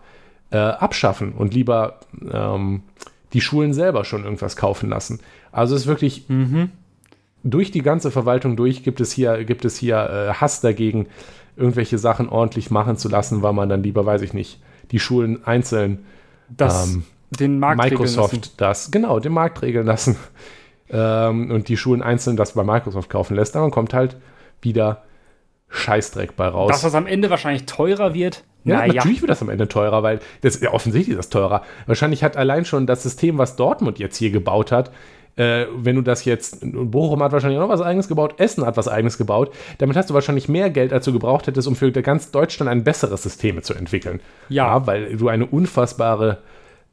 äh, 0.50 0.56
abschaffen 0.56 1.32
und 1.32 1.52
lieber 1.52 2.00
ähm, 2.30 2.82
die 3.34 3.40
Schulen 3.42 3.74
selber 3.74 4.04
schon 4.04 4.24
irgendwas 4.24 4.56
kaufen 4.56 4.88
lassen. 4.88 5.20
Also 5.50 5.74
es 5.74 5.82
ist 5.82 5.86
wirklich 5.88 6.24
durch 7.44 7.70
die 7.70 7.82
ganze 7.82 8.10
Verwaltung 8.10 8.56
durch 8.56 8.82
gibt 8.82 9.00
es 9.00 9.12
hier, 9.12 9.44
gibt 9.44 9.64
es 9.64 9.76
hier 9.76 9.96
äh, 9.96 10.34
Hass 10.34 10.60
dagegen, 10.60 11.06
irgendwelche 11.56 11.98
Sachen 11.98 12.28
ordentlich 12.28 12.70
machen 12.70 12.96
zu 12.96 13.08
lassen, 13.08 13.42
weil 13.42 13.52
man 13.52 13.68
dann 13.68 13.82
lieber, 13.82 14.06
weiß 14.06 14.22
ich 14.22 14.32
nicht, 14.32 14.60
die 14.90 15.00
Schulen 15.00 15.44
einzeln 15.44 16.04
das 16.48 16.92
ähm, 16.92 17.04
den 17.30 17.58
Markt 17.58 17.82
regeln 17.82 18.00
Microsoft 18.00 18.60
das, 18.60 18.90
genau, 18.90 19.18
den 19.18 19.32
Markt 19.32 19.62
regeln 19.62 19.86
lassen 19.86 20.16
ähm, 20.90 21.50
und 21.50 21.68
die 21.68 21.76
Schulen 21.76 22.02
einzeln 22.02 22.36
das 22.36 22.52
bei 22.52 22.64
Microsoft 22.64 23.10
kaufen 23.10 23.36
lässt, 23.36 23.54
dann 23.54 23.70
kommt 23.70 23.94
halt 23.94 24.16
wieder 24.60 25.02
Scheißdreck 25.68 26.36
bei 26.36 26.48
raus. 26.48 26.70
Dass 26.70 26.82
das 26.82 26.94
am 26.94 27.06
Ende 27.06 27.30
wahrscheinlich 27.30 27.64
teurer 27.64 28.12
wird. 28.12 28.44
ja, 28.64 28.78
naja. 28.78 28.94
natürlich 28.94 29.22
wird 29.22 29.30
das 29.30 29.40
am 29.40 29.48
Ende 29.48 29.68
teurer, 29.68 30.02
weil 30.02 30.20
das 30.42 30.60
ja 30.60 30.72
offensichtlich 30.72 31.16
ist 31.16 31.18
das 31.18 31.30
teurer. 31.30 31.62
Wahrscheinlich 31.86 32.22
hat 32.22 32.36
allein 32.36 32.66
schon 32.66 32.86
das 32.86 33.02
System, 33.02 33.38
was 33.38 33.56
Dortmund 33.56 33.98
jetzt 33.98 34.18
hier 34.18 34.30
gebaut 34.30 34.70
hat, 34.70 34.92
äh, 35.36 35.66
wenn 35.74 35.96
du 35.96 36.02
das 36.02 36.24
jetzt, 36.24 36.58
Bochum 36.62 37.22
hat 37.22 37.32
wahrscheinlich 37.32 37.58
auch 37.58 37.64
noch 37.64 37.72
was 37.72 37.80
eigenes 37.80 38.08
gebaut, 38.08 38.34
Essen 38.38 38.66
hat 38.66 38.76
was 38.76 38.88
eigenes 38.88 39.18
gebaut, 39.18 39.52
damit 39.78 39.96
hast 39.96 40.10
du 40.10 40.14
wahrscheinlich 40.14 40.48
mehr 40.48 40.70
Geld, 40.70 40.92
als 40.92 41.04
du 41.04 41.12
gebraucht 41.12 41.46
hättest, 41.46 41.66
um 41.68 41.76
für 41.76 41.90
ganz 41.90 42.30
Deutschland 42.30 42.70
ein 42.70 42.84
besseres 42.84 43.22
System 43.22 43.62
zu 43.62 43.74
entwickeln. 43.74 44.20
Ja. 44.48 44.86
weil 44.86 45.16
du 45.16 45.28
eine 45.28 45.46
unfassbare 45.46 46.38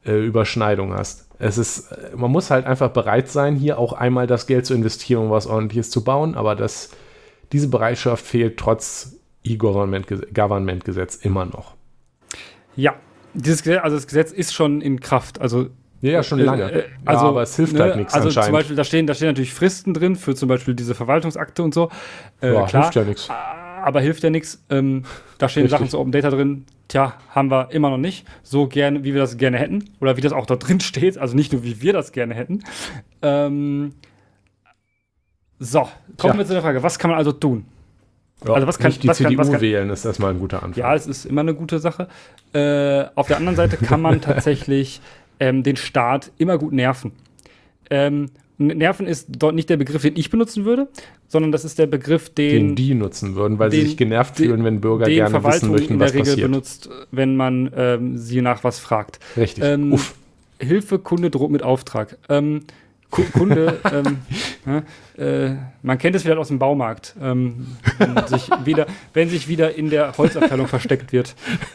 äh, 0.04 0.12
Überschneidung 0.12 0.94
hast. 0.94 1.28
Es 1.38 1.58
ist, 1.58 1.92
äh, 1.92 2.16
man 2.16 2.30
muss 2.30 2.50
halt 2.50 2.66
einfach 2.66 2.90
bereit 2.90 3.28
sein, 3.28 3.56
hier 3.56 3.78
auch 3.78 3.92
einmal 3.92 4.26
das 4.26 4.46
Geld 4.46 4.64
zu 4.66 4.74
investieren, 4.74 5.24
um 5.24 5.30
was 5.30 5.46
ordentliches 5.46 5.90
zu 5.90 6.02
bauen, 6.02 6.34
aber 6.34 6.56
das, 6.56 6.90
diese 7.52 7.68
Bereitschaft 7.68 8.24
fehlt 8.24 8.56
trotz 8.56 9.16
E-Government-Gesetz 9.42 11.16
immer 11.16 11.44
noch. 11.44 11.74
Ja. 12.76 12.94
Dieses 13.32 13.62
Gesetz, 13.62 13.80
also 13.84 13.96
das 13.96 14.06
Gesetz 14.06 14.32
ist 14.32 14.52
schon 14.54 14.80
in 14.80 14.98
Kraft. 14.98 15.40
Also 15.40 15.68
Ja, 16.02 16.12
ja, 16.12 16.22
schon 16.22 16.38
Äh, 16.40 16.44
lange. 16.44 16.62
äh, 16.72 16.84
also, 17.04 17.24
ja, 17.24 17.28
aber 17.28 17.42
es 17.42 17.56
hilft 17.56 17.74
ne, 17.74 17.80
halt 17.82 17.96
nichts 17.96 18.14
Also 18.14 18.30
zum. 18.30 18.52
Beispiel, 18.52 18.74
da 18.76 18.84
stehen, 18.84 19.06
da 19.06 19.14
stehen 19.14 19.28
natürlich 19.28 19.52
Fristen 19.52 19.92
drin 19.92 20.16
für 20.16 20.34
zum 20.34 20.48
Beispiel 20.48 20.74
diese 20.74 20.94
Verwaltungsakte 20.94 21.62
und 21.62 21.74
so. 21.74 21.90
Äh, 22.40 22.54
ja, 22.54 22.64
klar, 22.66 22.82
hilft 22.84 22.94
ja 22.96 23.04
nichts. 23.04 23.28
aber 23.82 24.00
hilft 24.00 24.22
ja 24.22 24.30
nichts. 24.30 24.64
Ähm, 24.70 25.04
da 25.38 25.48
stehen 25.48 25.64
Richtig. 25.64 25.78
Sachen 25.78 25.90
zu 25.90 25.98
Open 25.98 26.12
Data 26.12 26.30
drin. 26.30 26.64
Tja, 26.88 27.14
haben 27.30 27.50
wir 27.50 27.70
immer 27.70 27.90
noch 27.90 27.98
nicht. 27.98 28.26
So 28.42 28.66
gerne, 28.66 29.04
wie 29.04 29.12
wir 29.14 29.20
das 29.20 29.36
gerne 29.36 29.58
hätten. 29.58 29.84
Oder 30.00 30.16
wie 30.16 30.20
das 30.22 30.32
auch 30.32 30.46
da 30.46 30.56
drin 30.56 30.80
steht. 30.80 31.18
Also 31.18 31.36
nicht 31.36 31.52
nur, 31.52 31.62
wie 31.64 31.82
wir 31.82 31.92
das 31.92 32.12
gerne 32.12 32.34
hätten. 32.34 32.64
Ähm, 33.22 33.92
so, 35.58 35.80
kommen 35.82 36.32
Tja. 36.32 36.38
wir 36.38 36.46
zu 36.46 36.52
der 36.54 36.62
Frage, 36.62 36.82
was 36.82 36.98
kann 36.98 37.10
man 37.10 37.18
also 37.18 37.32
tun? 37.32 37.66
Ja, 38.46 38.54
also 38.54 38.66
was 38.66 38.78
kann- 38.78 38.88
nicht 38.88 39.02
die 39.02 39.08
was 39.08 39.18
kann- 39.18 39.26
CDU 39.26 39.38
was 39.38 39.50
kann- 39.52 39.60
wählen, 39.60 39.90
ist 39.90 40.04
erstmal 40.06 40.30
ein 40.32 40.38
guter 40.40 40.62
Anfang. 40.62 40.80
Ja, 40.82 40.94
es 40.94 41.06
ist 41.06 41.26
immer 41.26 41.42
eine 41.42 41.54
gute 41.54 41.78
Sache. 41.78 42.08
Äh, 42.54 43.04
auf 43.14 43.26
der 43.28 43.36
anderen 43.36 43.56
Seite 43.56 43.76
kann 43.76 44.00
man 44.00 44.20
tatsächlich 44.22 45.02
ähm, 45.40 45.62
den 45.62 45.76
Staat 45.76 46.30
immer 46.38 46.56
gut 46.58 46.72
nerven. 46.72 47.12
Ähm, 47.90 48.26
nerven 48.58 49.06
ist 49.06 49.26
dort 49.30 49.54
nicht 49.54 49.68
der 49.70 49.76
Begriff, 49.78 50.02
den 50.02 50.16
ich 50.16 50.30
benutzen 50.30 50.64
würde, 50.64 50.88
sondern 51.28 51.50
das 51.50 51.64
ist 51.64 51.78
der 51.78 51.86
Begriff, 51.86 52.28
den 52.30 52.68
den, 52.68 52.76
die 52.76 52.94
nutzen 52.94 53.34
würden, 53.34 53.58
weil 53.58 53.70
sie 53.70 53.78
den- 53.78 53.86
sich 53.86 53.96
genervt 53.96 54.38
den- 54.38 54.46
fühlen, 54.46 54.64
wenn 54.64 54.80
Bürger 54.80 55.06
gerne 55.06 55.32
wissen 55.32 55.40
Verwaltung 55.40 55.70
möchten, 55.72 55.92
in 55.94 55.98
der 55.98 56.08
was 56.08 56.14
Regel 56.14 56.26
passiert. 56.26 56.46
benutzt, 56.50 56.90
wenn 57.10 57.36
man 57.36 57.70
ähm, 57.74 58.18
sie 58.18 58.42
nach 58.42 58.62
was 58.62 58.78
fragt. 58.78 59.18
Richtig. 59.36 59.64
Ähm, 59.64 59.92
Uff. 59.94 60.14
Hilfe, 60.60 60.98
Kunde 60.98 61.30
droht 61.30 61.50
mit 61.50 61.62
Auftrag. 61.62 62.18
Ähm, 62.28 62.60
Kunde, 63.10 63.78
ähm, 63.92 64.82
äh, 65.16 65.56
man 65.82 65.98
kennt 65.98 66.14
es 66.14 66.22
vielleicht 66.22 66.38
aus 66.38 66.46
dem 66.48 66.58
Baumarkt, 66.60 67.16
ähm, 67.20 67.66
wenn, 67.98 68.26
sich 68.28 68.48
wieder, 68.64 68.86
wenn 69.14 69.28
sich 69.30 69.48
wieder 69.48 69.74
in 69.74 69.90
der 69.90 70.16
Holzabteilung 70.16 70.68
versteckt 70.68 71.12
wird. 71.12 71.34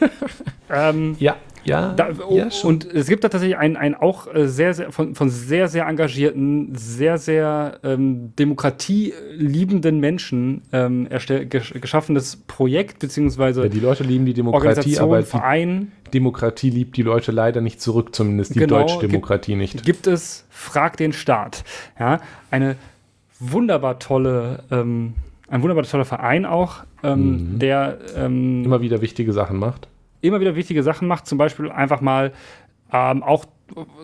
Ähm, 0.68 1.14
ja, 1.20 1.36
ja, 1.66 1.92
da, 1.94 2.08
oh, 2.26 2.36
ja 2.36 2.48
und 2.62 2.84
es 2.92 3.08
gibt 3.08 3.24
da 3.24 3.28
tatsächlich 3.28 3.58
ein, 3.58 3.76
ein 3.76 3.94
auch 3.94 4.32
äh, 4.32 4.46
sehr, 4.46 4.74
sehr 4.74 4.92
von, 4.92 5.14
von 5.14 5.28
sehr, 5.28 5.68
sehr 5.68 5.86
engagierten, 5.86 6.74
sehr, 6.74 7.18
sehr 7.18 7.80
ähm, 7.82 8.32
demokratieliebenden 8.36 9.98
Menschen 9.98 10.62
ähm, 10.72 11.08
gesch 11.48 11.74
geschaffenes 11.74 12.36
Projekt, 12.36 13.00
beziehungsweise 13.00 13.62
ja, 13.62 13.68
die 13.68 13.80
Leute 13.80 14.04
lieben 14.04 14.26
die 14.26 14.34
Demokratie, 14.34 14.98
aber 14.98 15.22
Verein. 15.22 15.92
Demokratie 16.14 16.70
liebt 16.70 16.96
die 16.96 17.02
Leute 17.02 17.32
leider 17.32 17.60
nicht 17.60 17.80
zurück, 17.80 18.14
zumindest 18.14 18.54
die 18.54 18.60
genau, 18.60 18.78
deutsche 18.78 18.98
Demokratie 18.98 19.52
gibt, 19.52 19.60
nicht. 19.60 19.84
Gibt 19.84 20.06
es 20.06 20.46
Frag 20.50 20.96
den 20.96 21.12
Staat. 21.12 21.64
Ja, 21.98 22.20
eine 22.50 22.76
wunderbar 23.40 23.98
tolle 23.98 24.60
ähm, 24.70 25.14
ein 25.48 25.62
wunderbar 25.62 25.84
toller 25.84 26.04
Verein 26.04 26.44
auch, 26.44 26.84
ähm, 27.02 27.54
mhm. 27.54 27.58
der 27.58 27.98
ähm, 28.16 28.64
immer 28.64 28.80
wieder 28.80 29.00
wichtige 29.00 29.32
Sachen 29.32 29.58
macht 29.58 29.88
immer 30.26 30.40
wieder 30.40 30.56
wichtige 30.56 30.82
Sachen 30.82 31.08
macht, 31.08 31.26
zum 31.26 31.38
Beispiel 31.38 31.70
einfach 31.70 32.00
mal 32.00 32.32
ähm, 32.92 33.22
auch 33.22 33.44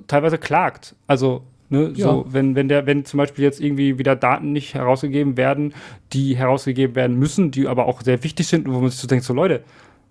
teilweise 0.06 0.38
klagt. 0.38 0.96
Also 1.06 1.42
Ne, 1.72 1.90
ja. 1.96 2.04
so, 2.04 2.26
wenn, 2.28 2.54
wenn 2.54 2.68
der, 2.68 2.84
wenn 2.84 3.06
zum 3.06 3.16
Beispiel 3.16 3.44
jetzt 3.44 3.58
irgendwie 3.58 3.98
wieder 3.98 4.14
Daten 4.14 4.52
nicht 4.52 4.74
herausgegeben 4.74 5.38
werden, 5.38 5.72
die 6.12 6.36
herausgegeben 6.36 6.94
werden 6.94 7.18
müssen, 7.18 7.50
die 7.50 7.66
aber 7.66 7.86
auch 7.86 8.02
sehr 8.02 8.22
wichtig 8.24 8.46
sind, 8.46 8.68
wo 8.70 8.78
man 8.78 8.90
sich 8.90 9.00
so 9.00 9.08
denkt, 9.08 9.24
so 9.24 9.32
Leute, 9.32 9.64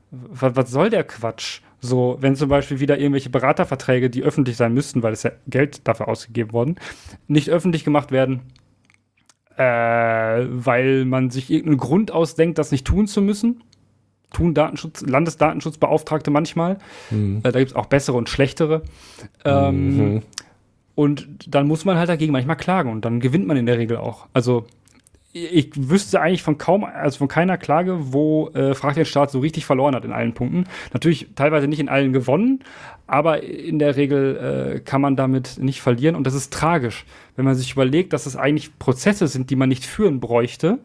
was, 0.10 0.56
was 0.56 0.72
soll 0.72 0.90
der 0.90 1.04
Quatsch? 1.04 1.62
So, 1.80 2.18
wenn 2.20 2.36
zum 2.36 2.50
Beispiel 2.50 2.80
wieder 2.80 2.98
irgendwelche 2.98 3.30
Beraterverträge, 3.30 4.10
die 4.10 4.24
öffentlich 4.24 4.58
sein 4.58 4.74
müssten, 4.74 5.04
weil 5.04 5.14
es 5.14 5.22
ja 5.22 5.34
Geld 5.46 5.88
dafür 5.88 6.08
ausgegeben 6.08 6.52
worden, 6.52 6.80
nicht 7.28 7.52
öffentlich 7.52 7.84
gemacht 7.84 8.12
werden, 8.12 8.42
äh, 9.56 9.64
weil 9.64 11.06
man 11.06 11.30
sich 11.30 11.52
irgendeinen 11.52 11.78
Grund 11.78 12.10
ausdenkt, 12.10 12.58
das 12.58 12.72
nicht 12.72 12.88
tun 12.88 13.06
zu 13.06 13.22
müssen, 13.22 13.64
tun 14.32 14.53
Datenschutz, 14.53 15.02
Landesdatenschutzbeauftragte 15.02 16.32
manchmal. 16.32 16.78
Mhm. 17.10 17.41
Äh, 17.44 17.52
da 17.52 17.60
gibt 17.60 17.72
es 17.72 17.76
auch 17.76 17.86
bessere 17.88 18.18
und 18.18 18.30
schlechtere. 18.30 18.84
Ähm, 19.45 19.98
mhm. 19.98 20.22
Und 20.95 21.28
dann 21.48 21.68
muss 21.68 21.86
man 21.86 21.98
halt 21.98 22.10
dagegen 22.10 22.32
manchmal 22.32 22.58
klagen 22.58 22.91
und 22.91 23.06
dann 23.06 23.20
gewinnt 23.20 23.48
man 23.48 23.58
in 23.58 23.66
der 23.66 23.78
Regel 23.78 23.98
auch. 23.98 24.28
Also 24.34 24.66
ich 25.34 25.72
wüsste 25.78 26.20
eigentlich 26.20 26.44
von 26.44 26.58
kaum, 26.58 26.84
also 26.84 27.20
von 27.20 27.30
keiner 27.30 27.58
Klage, 27.58 28.14
wo 28.14 28.49
äh, 28.49 28.76
Fragt 28.76 28.98
den 28.98 29.06
Staat 29.06 29.32
so 29.32 29.40
richtig 29.40 29.66
verloren 29.66 29.95
hat 29.95 30.03
in 30.03 30.12
allen 30.12 30.34
Punkten. 30.34 30.66
Natürlich 30.94 31.30
teilweise 31.36 31.68
nicht 31.68 31.80
in 31.80 31.88
allen 31.88 32.12
gewonnen, 32.12 32.60
aber 33.08 33.44
in 33.44 33.80
der 33.80 33.95
Regel 33.95 34.76
äh, 34.76 34.80
kann 34.82 35.02
man 35.02 35.16
damit 35.16 35.58
nicht 35.60 35.82
verlieren 35.82 36.16
und 36.16 36.28
das 36.28 36.34
ist 36.34 36.52
tragisch, 36.52 37.06
wenn 37.36 37.45
man 37.45 37.56
sich 37.56 37.72
überlegt, 37.72 38.12
dass 38.12 38.26
es 38.26 38.36
eigentlich 38.36 38.78
Prozesse 38.78 39.28
sind, 39.28 39.49
die 39.49 39.56
man 39.56 39.70
nicht 39.70 39.86
führen 39.86 40.20
bräuchte, 40.20 40.80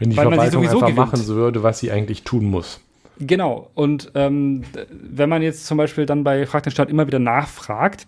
wenn 0.00 0.10
die 0.10 0.16
Weil 0.16 0.28
Verwaltung 0.28 0.64
einfach 0.64 0.80
gewinnt. 0.80 0.96
machen 0.96 1.26
würde, 1.28 1.62
was 1.62 1.78
sie 1.78 1.92
eigentlich 1.92 2.24
tun 2.24 2.46
muss. 2.46 2.80
Genau. 3.20 3.70
Und 3.74 4.10
ähm, 4.14 4.64
wenn 4.90 5.28
man 5.28 5.42
jetzt 5.42 5.66
zum 5.66 5.76
Beispiel 5.76 6.06
dann 6.06 6.24
bei 6.24 6.46
Frag 6.46 6.64
den 6.64 6.72
Staat 6.72 6.88
immer 6.88 7.06
wieder 7.06 7.18
nachfragt, 7.18 8.06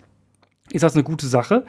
ist 0.70 0.82
das 0.82 0.94
eine 0.94 1.04
gute 1.04 1.26
Sache. 1.26 1.64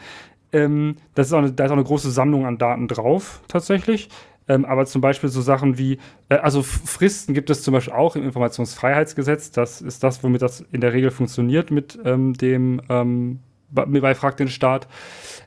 Ähm, 0.54 0.95
das 1.14 1.28
ist 1.28 1.34
auch 1.34 1.40
eine, 1.40 1.52
da 1.52 1.66
ist 1.66 1.72
auch 1.72 1.76
eine 1.76 1.84
große 1.84 2.10
Sammlung 2.10 2.45
an 2.45 2.58
Daten 2.58 2.88
drauf, 2.88 3.41
tatsächlich. 3.50 4.10
Ähm, 4.48 4.66
aber 4.66 4.86
zum 4.86 5.02
Beispiel 5.02 5.30
so 5.30 5.41
Sachen 5.41 5.78
wie, 5.78 6.00
äh, 6.30 6.36
also 6.36 6.64
Fristen 6.64 7.34
gibt 7.34 7.50
es 7.50 7.64
zum 7.64 7.74
Beispiel 7.74 7.94
auch 7.94 8.16
im 8.16 8.24
Informationsfreiheitsgesetz. 8.24 9.52
Das 9.52 9.82
ist 9.82 10.04
das, 10.04 10.24
womit 10.24 10.41
das 10.41 10.66
in 10.72 10.82
der 10.82 10.94
Regel 10.94 11.12
funktioniert 11.12 11.70
mit 11.70 12.00
ähm, 12.06 12.34
dem 12.34 12.82
ähm, 12.90 13.40
bei 13.70 14.16
Frag 14.16 14.38
den 14.38 14.50
Staat. 14.50 14.88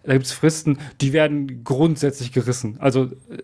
Da 0.02 0.12
gibt 0.14 0.26
es 0.26 0.32
Fristen, 0.32 0.78
die 1.00 1.12
werden 1.12 1.62
grundsätzlich 1.64 2.32
gerissen. 2.32 2.76
Also 2.80 3.04
äh, 3.04 3.42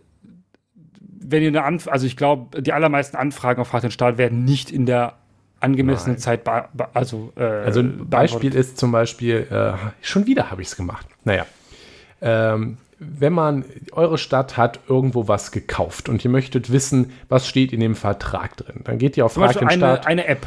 wenn 1.33 1.43
ihr 1.43 1.49
eine 1.49 1.65
Anfrage, 1.65 1.93
also 1.93 2.07
ich 2.07 2.17
glaube, 2.17 2.63
die 2.63 2.73
allermeisten 2.73 3.17
Anfragen 3.17 3.61
auf 3.61 3.73
Rat 3.75 3.83
den 3.83 3.91
Staat 3.91 4.19
werden 4.19 4.45
nicht 4.45 4.71
in 4.71 4.87
der 4.87 5.15
angemessenen 5.61 6.17
Nein. 6.17 6.21
Zeit, 6.21 6.43
also 6.95 7.33
äh, 7.37 7.43
Also 7.43 7.81
ein 7.81 8.09
Beispiel 8.09 8.55
ist 8.55 8.79
zum 8.79 8.93
Beispiel, 8.93 9.47
äh, 9.51 9.73
schon 10.01 10.27
wieder 10.27 10.51
habe 10.51 10.63
ich 10.63 10.69
es 10.69 10.77
gemacht. 10.77 11.07
Naja, 11.25 11.47
ähm, 12.21 12.79
wenn 12.99 13.33
man, 13.33 13.65
eure 13.93 14.19
Stadt 14.19 14.57
hat 14.57 14.81
irgendwo 14.89 15.27
was 15.27 15.51
gekauft 15.51 16.09
und 16.09 16.25
ihr 16.25 16.31
möchtet 16.31 16.71
wissen, 16.71 17.13
was 17.29 17.49
steht 17.49 17.73
in 17.73 17.81
dem 17.81 17.97
Vertrag 17.97 18.57
drin, 18.57 18.83
dann 18.85 18.99
geht 18.99 19.17
ihr 19.17 19.25
auf 19.25 19.33
Frag 19.33 19.59
den 19.59 19.69
eine, 19.69 19.79
Staat. 19.79 20.07
eine 20.07 20.27
App. 20.27 20.47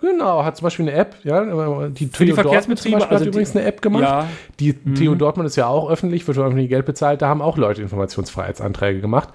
Genau, 0.00 0.44
hat 0.44 0.56
zum 0.56 0.64
Beispiel 0.64 0.88
eine 0.88 0.98
App, 0.98 1.14
ja. 1.22 1.88
Die 1.88 2.06
Für 2.06 2.24
Theo 2.24 2.36
die 2.36 2.42
Dortmund 2.42 2.80
zum 2.80 2.92
Beispiel 2.92 3.12
also 3.12 3.24
hat 3.24 3.26
übrigens 3.28 3.54
eine 3.54 3.64
App 3.64 3.80
gemacht. 3.80 4.02
Ja. 4.02 4.28
Die 4.58 4.74
mhm. 4.84 4.96
Theo 4.96 5.14
Dortmund 5.14 5.46
ist 5.46 5.56
ja 5.56 5.68
auch 5.68 5.88
öffentlich, 5.88 6.26
wird 6.26 6.36
öffentlich 6.38 6.68
Geld 6.68 6.86
bezahlt, 6.86 7.22
da 7.22 7.28
haben 7.28 7.40
auch 7.40 7.56
Leute 7.56 7.82
Informationsfreiheitsanträge 7.82 9.00
gemacht. 9.00 9.28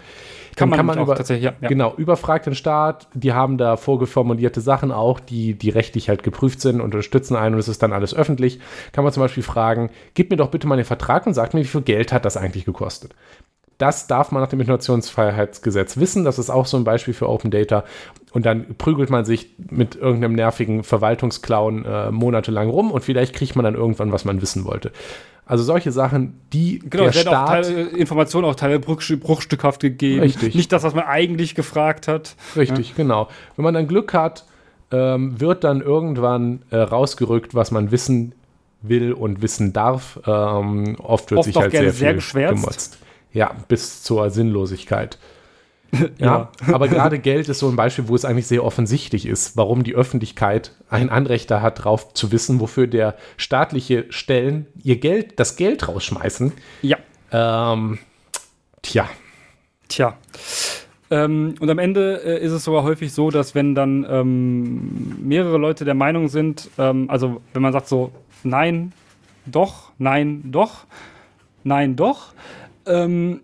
Kann 0.57 0.69
man, 0.69 0.77
kann 0.77 0.85
man 0.88 0.99
über, 0.99 1.15
tatsächlich, 1.15 1.45
ja, 1.45 1.53
ja. 1.61 1.67
Genau, 1.67 1.93
überfragt 1.95 2.47
den 2.47 2.55
Staat, 2.55 3.07
die 3.13 3.31
haben 3.31 3.59
da 3.59 3.77
vorgeformulierte 3.77 4.59
Sachen 4.59 4.91
auch, 4.91 5.19
die, 5.19 5.53
die 5.53 5.69
rechtlich 5.69 6.09
halt 6.09 6.23
geprüft 6.23 6.61
sind, 6.61 6.81
unterstützen 6.81 7.35
einen 7.35 7.53
und 7.53 7.59
es 7.59 7.67
ist 7.67 7.84
dann 7.84 7.93
alles 7.93 8.15
öffentlich. 8.15 8.59
Kann 8.91 9.03
man 9.03 9.13
zum 9.13 9.21
Beispiel 9.21 9.43
fragen, 9.43 9.91
gib 10.15 10.31
mir 10.31 10.38
doch 10.38 10.49
bitte 10.49 10.67
mal 10.67 10.75
den 10.75 10.85
Vertrag 10.85 11.27
und 11.27 11.35
sag 11.35 11.53
mir, 11.53 11.61
wie 11.61 11.65
viel 11.65 11.81
Geld 11.81 12.11
hat 12.11 12.25
das 12.25 12.38
eigentlich 12.38 12.65
gekostet. 12.65 13.13
Das 13.77 14.07
darf 14.07 14.31
man 14.31 14.41
nach 14.41 14.49
dem 14.49 14.59
Informationsfreiheitsgesetz 14.59 15.97
wissen. 15.97 16.25
Das 16.25 16.39
ist 16.39 16.49
auch 16.49 16.65
so 16.65 16.77
ein 16.77 16.83
Beispiel 16.83 17.13
für 17.13 17.29
Open 17.29 17.51
Data. 17.51 17.83
Und 18.31 18.45
dann 18.45 18.75
prügelt 18.77 19.09
man 19.09 19.23
sich 19.23 19.51
mit 19.69 19.95
irgendeinem 19.95 20.33
nervigen 20.33 20.83
Verwaltungsclown 20.83 21.85
äh, 21.85 22.11
monatelang 22.11 22.69
rum 22.69 22.91
und 22.91 23.03
vielleicht 23.03 23.33
kriegt 23.33 23.55
man 23.55 23.65
dann 23.65 23.75
irgendwann, 23.75 24.11
was 24.11 24.25
man 24.25 24.41
wissen 24.41 24.65
wollte. 24.65 24.91
Also 25.45 25.63
solche 25.63 25.91
Sachen, 25.91 26.41
die 26.51 26.79
genau, 26.79 27.05
der 27.05 27.13
Staat... 27.13 27.65
Auch 27.65 27.69
Teile, 27.69 27.81
Informationen 27.83 28.45
auch 28.45 28.55
teilweise 28.55 28.79
bruchstückhaft 29.17 29.81
gegeben. 29.81 30.21
Richtig. 30.21 30.55
Nicht 30.55 30.71
das, 30.73 30.83
was 30.83 30.93
man 30.93 31.05
eigentlich 31.05 31.55
gefragt 31.55 32.07
hat. 32.07 32.35
Richtig, 32.55 32.89
ja. 32.89 32.95
genau. 32.97 33.29
Wenn 33.55 33.63
man 33.63 33.73
dann 33.73 33.87
Glück 33.87 34.13
hat, 34.13 34.45
ähm, 34.91 35.39
wird 35.39 35.63
dann 35.63 35.81
irgendwann 35.81 36.63
äh, 36.69 36.77
rausgerückt, 36.77 37.55
was 37.55 37.71
man 37.71 37.91
wissen 37.91 38.33
will 38.81 39.13
und 39.13 39.41
wissen 39.41 39.71
darf. 39.71 40.19
Ähm, 40.27 40.97
oft 41.01 41.31
wird 41.31 41.39
oft 41.39 41.45
sich 41.45 41.55
halt 41.55 41.71
sehr 41.71 41.93
viel 41.93 42.21
sehr 42.21 42.53
gemotzt. 42.53 42.99
Ja, 43.38 43.55
bis 43.68 44.01
zur 44.01 44.31
Sinnlosigkeit. 44.31 45.19
ja, 46.18 46.49
aber 46.65 46.88
gerade 46.88 47.19
Geld 47.19 47.47
ist 47.47 47.59
so 47.59 47.69
ein 47.69 47.76
Beispiel, 47.76 48.07
wo 48.07 48.15
es 48.15 48.26
eigentlich 48.26 48.47
sehr 48.47 48.64
offensichtlich 48.64 49.27
ist, 49.27 49.55
warum 49.55 49.84
die 49.84 49.93
Öffentlichkeit 49.93 50.72
ein 50.89 51.09
Anrecht 51.09 51.51
da 51.51 51.61
hat, 51.61 51.77
darauf 51.77 52.15
zu 52.15 52.31
wissen, 52.31 52.59
wofür 52.59 52.88
der 52.88 53.15
staatliche 53.38 54.05
Stellen 54.09 54.65
ihr 54.84 54.99
Geld, 54.99 55.39
das 55.39 55.55
Geld 55.55 55.88
rausschmeißen. 55.88 56.51
Ja. 56.81 56.97
Ähm, 57.31 57.99
tja. 58.81 59.07
Tja. 59.88 60.18
Ähm, 61.11 61.53
und 61.59 61.69
am 61.69 61.77
Ende 61.77 62.23
äh, 62.26 62.43
ist 62.43 62.53
es 62.53 62.64
sogar 62.64 62.81
häufig 62.81 63.14
so, 63.14 63.30
dass 63.30 63.53
wenn 63.53 63.76
dann 63.76 64.03
ähm, 64.09 65.15
mehrere 65.22 65.59
Leute 65.59 65.85
der 65.85 65.93
Meinung 65.93 66.27
sind, 66.27 66.72
ähm, 66.80 67.07
also 67.07 67.39
wenn 67.53 67.61
man 67.61 67.72
sagt 67.72 67.88
so, 67.88 68.11
nein, 68.43 68.93
doch, 69.45 69.91
nein, 69.99 70.41
doch, 70.51 70.85
nein, 71.64 71.95
doch, 71.95 72.34
ähm, 72.88 73.41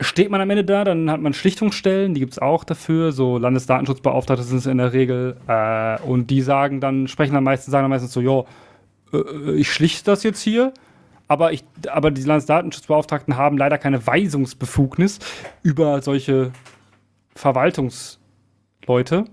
steht 0.00 0.30
man 0.30 0.40
am 0.40 0.50
Ende 0.50 0.64
da, 0.64 0.84
dann 0.84 1.10
hat 1.10 1.20
man 1.20 1.34
Schlichtungsstellen, 1.34 2.14
die 2.14 2.20
gibt 2.20 2.32
es 2.32 2.38
auch 2.38 2.64
dafür, 2.64 3.12
so 3.12 3.38
Landesdatenschutzbeauftragte 3.38 4.42
sind 4.42 4.58
es 4.58 4.66
in 4.66 4.78
der 4.78 4.92
Regel, 4.92 5.36
äh, 5.46 6.00
und 6.02 6.28
die 6.28 6.42
sagen 6.42 6.80
dann, 6.80 7.08
sprechen 7.08 7.34
dann 7.34 7.44
meistens, 7.44 7.72
sagen 7.72 7.84
dann 7.84 7.90
meistens 7.90 8.12
so, 8.12 8.20
ja, 8.20 8.44
äh, 9.12 9.52
ich 9.52 9.72
schlichte 9.72 10.04
das 10.04 10.22
jetzt 10.22 10.42
hier, 10.42 10.72
aber, 11.28 11.52
ich, 11.52 11.64
aber 11.88 12.10
die 12.10 12.22
Landesdatenschutzbeauftragten 12.22 13.36
haben 13.36 13.56
leider 13.56 13.78
keine 13.78 14.06
Weisungsbefugnis 14.06 15.18
über 15.62 16.02
solche 16.02 16.52
Verwaltungsleute. 17.34 19.24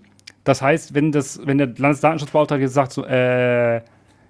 Das 0.43 0.61
heißt, 0.61 0.93
wenn, 0.93 1.11
das, 1.11 1.45
wenn 1.45 1.57
der 1.57 1.67
Landesdatenschutzbeauftragte 1.67 2.63
jetzt 2.63 2.73
sagt, 2.73 2.93
so, 2.93 3.05
äh, 3.05 3.81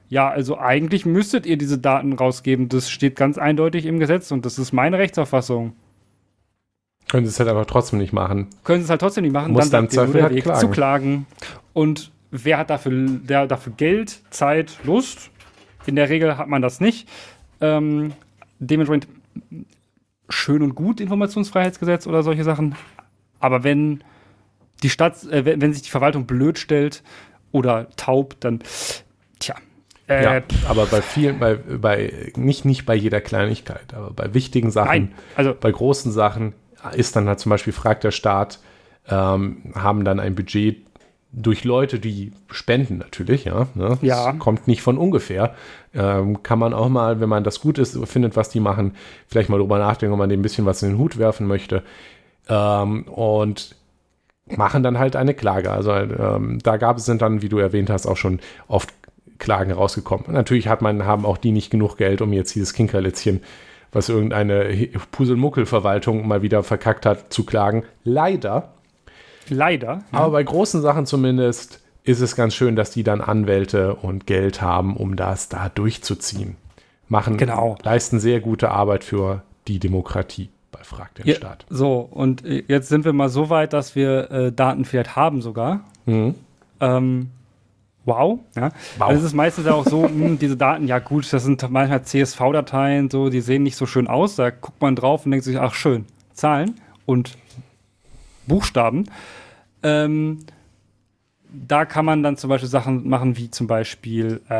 ja, 0.10 0.27
also 0.27 0.57
eigentlich 0.57 1.06
müsstet 1.06 1.45
ihr 1.45 1.57
diese 1.57 1.77
Daten 1.77 2.14
rausgeben, 2.14 2.68
das 2.68 2.90
steht 2.90 3.15
ganz 3.15 3.38
eindeutig 3.38 3.86
im 3.86 3.99
Gesetz 3.99 4.31
und 4.31 4.45
das 4.45 4.57
ist 4.57 4.73
meine 4.73 4.98
Rechtsauffassung. 4.98 5.73
Können 7.07 7.26
sie 7.26 7.31
es 7.31 7.40
halt 7.40 7.49
aber 7.49 7.65
trotzdem 7.65 7.99
nicht 7.99 8.14
machen. 8.14 8.48
Können 8.64 8.80
sie 8.80 8.86
es 8.86 8.90
halt 8.90 9.02
trotzdem 9.02 9.23
nicht 9.23 9.34
machen, 9.34 9.53
Muss 9.53 9.69
dann, 9.69 9.88
bleibt 9.88 10.14
der 10.14 10.23
halt 10.23 10.36
Weg 10.36 10.44
klagen. 10.44 10.60
zu 10.60 10.68
klagen. 10.69 11.26
Und 11.73 12.11
wer 12.31 12.57
hat 12.57 12.69
dafür, 12.69 13.07
der, 13.07 13.48
dafür 13.48 13.73
Geld, 13.77 14.22
Zeit, 14.31 14.77
Lust? 14.84 15.31
In 15.86 15.95
der 15.95 16.10
Regel 16.10 16.38
hat 16.38 16.48
man 16.48 16.61
das 16.61 16.81
nicht. 16.81 17.07
Ähm, 17.61 18.14
dementsprechend 18.60 19.07
schön 20.27 20.61
und 20.61 20.76
gut 20.76 20.99
Informationsfreiheitsgesetz 21.02 22.06
oder 22.06 22.22
solche 22.22 22.44
Sachen. 22.44 22.76
Aber 23.40 23.64
wenn 23.64 24.03
die 24.84 24.90
Stadt, 24.90 25.23
äh, 25.26 25.60
wenn 25.60 25.73
sich 25.73 25.84
die 25.84 25.90
Verwaltung 25.90 26.26
blöd 26.26 26.60
stellt 26.60 27.03
oder 27.52 27.90
taub, 27.95 28.40
dann 28.40 28.60
tja. 29.40 29.56
Äh, 30.10 30.23
ja, 30.23 30.41
aber 30.68 30.88
bei 30.88 31.02
vielen, 31.02 31.40
bei, 31.40 31.56
bei 31.56 32.31
nicht, 32.36 32.65
nicht 32.65 32.86
bei 32.86 32.95
jeder 32.95 33.22
Kleinigkeit, 33.22 33.94
aber 33.94 34.10
bei 34.10 34.34
wichtigen 34.34 34.72
Sachen, 34.72 34.88
nein, 34.88 35.14
also, 35.36 35.53
bei 35.60 35.72
großen 35.72 36.11
Sachen 36.11 36.53
ist 36.94 37.15
dann 37.15 37.27
halt 37.27 37.40
zum 37.40 37.52
Beispiel, 37.52 37.73
fragt 37.73 38.03
der 38.03 38.11
Staat, 38.11 38.60
ähm, 39.07 39.73
haben 39.76 40.03
dann 40.06 40.19
ein 40.19 40.36
Budget 40.36 40.77
durch 41.31 41.64
Leute, 41.64 41.99
die 41.99 42.31
spenden 42.49 42.98
natürlich, 42.98 43.45
ja. 43.45 43.68
Ne? 43.76 43.98
Ja. 44.02 44.31
Das 44.31 44.40
kommt 44.40 44.68
nicht 44.68 44.81
von 44.81 44.98
ungefähr. 44.98 45.53
Ähm, 45.94 46.41
kann 46.41 46.57
man 46.57 46.73
auch 46.73 46.90
mal, 46.90 47.19
wenn 47.19 47.30
man 47.30 47.44
das 47.44 47.60
gut 47.60 47.77
ist, 47.77 47.98
findet, 48.07 48.36
was 48.36 48.49
die 48.49 48.60
machen, 48.60 48.95
vielleicht 49.27 49.49
mal 49.49 49.60
drüber 49.60 49.77
nachdenken, 49.77 50.14
ob 50.14 50.19
man 50.19 50.30
dem 50.30 50.40
ein 50.40 50.44
bisschen 50.44 50.65
was 50.65 50.81
in 50.81 50.90
den 50.90 50.98
Hut 50.98 51.18
werfen 51.18 51.45
möchte. 51.45 51.84
Ähm, 52.48 53.03
und 53.03 53.76
machen 54.57 54.81
dann 54.81 54.98
halt 54.98 55.15
eine 55.15 55.36
Klage. 55.36 55.72
Also 55.72 55.91
ähm, 55.91 56.57
da 56.64 56.77
gab 56.77 56.98
es 56.98 57.06
dann, 57.06 57.41
wie 57.44 57.49
du 57.49 57.60
erwähnt 57.60 57.91
hast, 57.91 58.07
auch 58.07 58.18
schon 58.18 58.40
oft 58.68 58.90
Klagen 59.40 59.72
rausgekommen. 59.72 60.26
Natürlich 60.32 60.68
hat 60.68 60.82
man, 60.82 61.06
haben 61.06 61.26
auch 61.26 61.38
die 61.38 61.52
nicht 61.52 61.70
genug 61.72 61.98
Geld, 61.98 62.22
um 62.22 62.32
jetzt 62.34 62.53
dieses 62.56 62.74
Kinkerlitzchen, 62.74 63.41
was 63.91 64.10
irgendeine 64.10 64.66
Puselmuckel-Verwaltung 65.11 66.28
mal 66.28 66.41
wieder 66.41 66.64
verkackt 66.64 67.06
hat, 67.06 67.32
zu 67.34 67.45
klagen. 67.45 67.84
Leider. 68.03 68.74
Leider. 69.49 70.03
Aber 70.11 70.32
bei 70.32 70.44
großen 70.44 70.82
Sachen 70.82 71.06
zumindest 71.06 71.82
ist 72.03 72.22
es 72.22 72.36
ganz 72.36 72.53
schön, 72.56 72.76
dass 72.76 72.91
die 72.91 73.03
dann 73.03 73.22
Anwälte 73.22 73.95
und 73.95 74.28
Geld 74.28 74.61
haben, 74.61 74.95
um 74.95 75.16
das 75.16 75.49
da 75.49 75.70
durchzuziehen. 75.70 76.56
Machen, 77.07 77.38
Genau. 77.38 77.78
leisten 77.84 78.20
sehr 78.20 78.40
gute 78.40 78.70
Arbeit 78.70 79.03
für 79.03 79.41
die 79.68 79.80
Demokratie 79.80 80.49
bei 80.72 80.84
Frag 80.84 81.16
den 81.16 81.26
Ja, 81.28 81.36
Staat. 81.36 81.66
so, 81.70 81.99
und 81.99 82.44
jetzt 82.45 82.90
sind 82.90 83.06
wir 83.06 83.14
mal 83.14 83.30
so 83.30 83.49
weit, 83.49 83.74
dass 83.74 83.95
wir 83.95 84.30
äh, 84.32 84.52
Daten 84.52 84.86
vielleicht 84.86 85.16
haben 85.16 85.41
sogar. 85.41 85.82
Mhm. 86.06 86.36
Ähm, 86.80 87.30
wow. 88.06 88.40
Ja. 88.56 88.72
Wow. 88.98 89.08
Also 89.10 89.20
es 89.20 89.26
ist 89.28 89.34
meistens 89.34 89.68
auch 89.68 89.86
so, 89.86 90.08
mh, 90.08 90.38
diese 90.42 90.58
Daten, 90.58 90.88
ja 90.88 91.00
gut, 91.00 91.32
das 91.32 91.44
sind 91.44 91.70
manchmal 91.70 92.04
CSV-Dateien, 92.04 93.10
so, 93.10 93.30
die 93.30 93.42
sehen 93.42 93.64
nicht 93.64 93.76
so 93.76 93.86
schön 93.86 94.08
aus. 94.08 94.36
Da 94.36 94.50
guckt 94.50 94.82
man 94.82 94.96
drauf 94.96 95.26
und 95.26 95.32
denkt 95.32 95.46
sich, 95.46 95.60
ach 95.60 95.74
schön, 95.74 96.06
Zahlen 96.34 96.80
und 97.06 97.38
Buchstaben. 98.48 99.06
Ähm, 99.84 100.40
da 101.52 101.86
kann 101.86 102.06
man 102.06 102.22
dann 102.22 102.38
zum 102.38 102.50
Beispiel 102.50 102.70
Sachen 102.70 103.08
machen, 103.10 103.38
wie 103.38 103.50
zum 103.50 103.68
Beispiel 103.68 104.42
äh, 104.50 104.54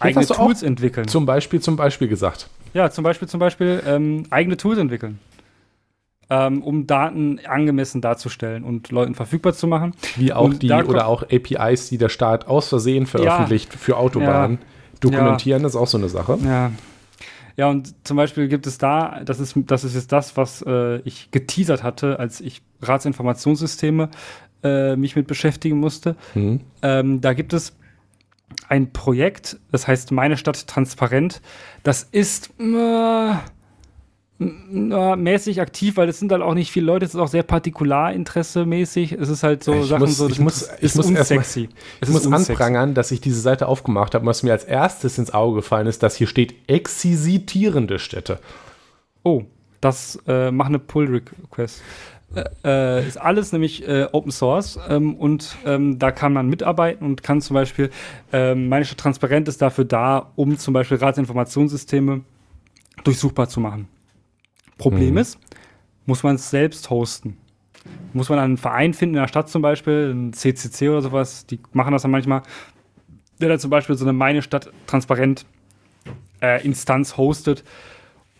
eigene 0.00 0.26
Tools 0.26 0.62
entwickeln. 0.62 1.06
Zum 1.08 1.26
Beispiel, 1.26 1.60
zum 1.60 1.76
Beispiel 1.76 2.08
gesagt. 2.08 2.48
Ja, 2.74 2.90
zum 2.90 3.04
Beispiel, 3.04 3.28
zum 3.28 3.38
Beispiel 3.38 3.82
ähm, 3.86 4.24
eigene 4.30 4.56
Tools 4.56 4.78
entwickeln. 4.78 5.18
Ähm, 6.34 6.62
um 6.62 6.86
Daten 6.86 7.40
angemessen 7.46 8.00
darzustellen 8.00 8.64
und 8.64 8.90
Leuten 8.90 9.14
verfügbar 9.14 9.52
zu 9.52 9.66
machen. 9.66 9.92
Wie 10.16 10.32
auch 10.32 10.46
Und 10.46 10.62
die 10.62 10.72
oder 10.72 11.06
auch 11.06 11.24
APIs, 11.24 11.90
die 11.90 11.98
der 11.98 12.08
Staat 12.08 12.46
aus 12.46 12.68
Versehen 12.68 13.04
veröffentlicht 13.04 13.74
für 13.74 13.98
Autobahnen. 13.98 14.58
Dokumentieren 15.00 15.62
ist 15.66 15.76
auch 15.76 15.86
so 15.86 15.98
eine 15.98 16.08
Sache. 16.08 16.38
Ja. 16.42 16.70
Ja, 17.58 17.68
und 17.68 17.94
zum 18.06 18.16
Beispiel 18.16 18.48
gibt 18.48 18.66
es 18.66 18.78
da, 18.78 19.20
das 19.26 19.40
ist, 19.40 19.54
das 19.66 19.84
ist 19.84 19.94
jetzt 19.94 20.10
das, 20.10 20.38
was 20.38 20.64
äh, 20.66 21.00
ich 21.00 21.30
geteasert 21.32 21.82
hatte, 21.82 22.18
als 22.18 22.40
ich 22.40 22.62
Ratsinformationssysteme 22.80 24.08
äh, 24.62 24.96
mich 24.96 25.16
mit 25.16 25.26
beschäftigen 25.26 25.78
musste. 25.78 26.16
Mhm. 26.34 26.60
Ähm, 26.80 27.20
da 27.20 27.34
gibt 27.34 27.52
es 27.52 27.76
ein 28.68 28.94
Projekt, 28.94 29.58
das 29.70 29.86
heißt 29.86 30.12
Meine 30.12 30.38
Stadt 30.38 30.66
transparent. 30.66 31.42
Das 31.82 32.04
ist 32.04 32.48
äh, 32.58 33.34
äh, 34.92 35.16
mäßig 35.16 35.60
aktiv, 35.60 35.96
weil 35.96 36.08
es 36.08 36.18
sind 36.18 36.32
halt 36.32 36.42
auch 36.42 36.54
nicht 36.54 36.70
viele 36.72 36.86
Leute, 36.86 37.04
es 37.04 37.14
ist 37.14 37.20
auch 37.20 37.28
sehr 37.28 37.42
Partikularinteresse 37.42 38.64
mäßig. 38.66 39.12
Es 39.12 39.28
ist 39.28 39.42
halt 39.42 39.62
so 39.64 39.74
Ich 39.74 39.86
Sachen 39.88 40.00
muss- 40.00 40.16
so, 40.16 40.28
ich 40.28 40.38
muss- 40.38 40.68
ich 40.78 40.82
ist 40.82 40.96
muss 40.96 41.10
mal- 41.10 41.18
unsexy. 41.20 41.68
Es 42.00 42.08
Ich 42.08 42.14
muss 42.14 42.26
unsexy. 42.26 42.52
anprangern, 42.52 42.94
dass 42.94 43.10
ich 43.10 43.20
diese 43.20 43.40
Seite 43.40 43.68
aufgemacht 43.68 44.14
habe 44.14 44.22
und 44.24 44.28
was 44.28 44.42
mir 44.42 44.52
als 44.52 44.64
erstes 44.64 45.18
ins 45.18 45.32
Auge 45.32 45.56
gefallen 45.56 45.86
ist, 45.86 46.02
dass 46.02 46.16
hier 46.16 46.26
steht 46.26 46.54
exisitierende 46.68 47.98
Städte. 47.98 48.38
Oh, 49.22 49.42
das 49.80 50.18
äh, 50.26 50.50
mach 50.50 50.66
eine 50.66 50.78
Pull-Request. 50.78 51.82
Äh, 52.34 52.44
äh, 53.02 53.06
ist 53.06 53.20
alles 53.20 53.52
nämlich 53.52 53.86
äh, 53.86 54.06
Open 54.12 54.32
Source 54.32 54.78
ähm, 54.88 55.14
und 55.16 55.54
ähm, 55.66 55.98
da 55.98 56.10
kann 56.12 56.32
man 56.32 56.48
mitarbeiten 56.48 57.04
und 57.04 57.22
kann 57.22 57.42
zum 57.42 57.52
Beispiel, 57.54 57.90
ähm, 58.32 58.68
meine 58.70 58.86
Stadt 58.86 58.98
Transparent 58.98 59.48
ist 59.48 59.60
dafür 59.60 59.84
da, 59.84 60.30
um 60.34 60.56
zum 60.56 60.72
Beispiel 60.72 60.96
Ratsinformationssysteme 60.96 62.22
durchsuchbar 63.04 63.48
zu 63.50 63.60
machen. 63.60 63.86
Problem 64.78 65.12
Mhm. 65.12 65.18
ist, 65.18 65.38
muss 66.06 66.22
man 66.22 66.36
es 66.36 66.50
selbst 66.50 66.90
hosten. 66.90 67.36
Muss 68.12 68.28
man 68.28 68.38
einen 68.38 68.56
Verein 68.56 68.94
finden 68.94 69.16
in 69.16 69.20
der 69.22 69.28
Stadt 69.28 69.48
zum 69.48 69.62
Beispiel, 69.62 70.12
ein 70.12 70.32
CCC 70.32 70.88
oder 70.88 71.02
sowas, 71.02 71.46
die 71.46 71.60
machen 71.72 71.92
das 71.92 72.02
dann 72.02 72.10
manchmal, 72.10 72.42
der 73.40 73.48
dann 73.48 73.58
zum 73.58 73.70
Beispiel 73.70 73.96
so 73.96 74.04
eine 74.04 74.12
Meine 74.12 74.42
Stadt 74.42 74.70
Transparent 74.86 75.46
äh, 76.40 76.64
Instanz 76.64 77.16
hostet 77.16 77.64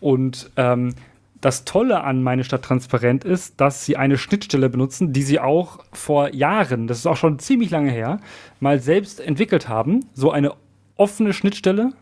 und 0.01 0.51
ähm, 0.57 0.95
das 1.41 1.65
Tolle 1.65 2.05
an 2.05 2.23
Meine 2.23 2.45
Stadt 2.45 2.63
Transparent 2.63 3.25
ist, 3.25 3.61
dass 3.61 3.85
sie 3.85 3.97
eine 3.97 4.17
Schnittstelle 4.17 4.69
benutzen, 4.71 5.13
die 5.13 5.23
sie 5.23 5.41
auch 5.41 5.81
vor 5.93 6.33
Jahren, 6.33 6.87
das 6.87 6.99
ist 6.99 7.07
auch 7.07 7.17
schon 7.17 7.41
ziemlich 7.41 7.71
lange 7.71 7.91
her, 7.91 8.21
mal 8.61 8.79
selbst 8.79 9.19
entwickelt 9.21 9.69
haben. 9.69 10.07
So 10.15 10.31
eine 10.31 10.55
offene 10.97 11.33
Schnittstelle, 11.33 11.95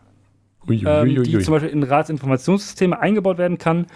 ähm, 0.68 1.22
die 1.22 1.38
zum 1.38 1.52
Beispiel 1.52 1.70
in 1.70 1.82
Ratsinformationssysteme 1.82 3.00
eingebaut 3.00 3.38
werden 3.38 3.56
kann, 3.56 3.86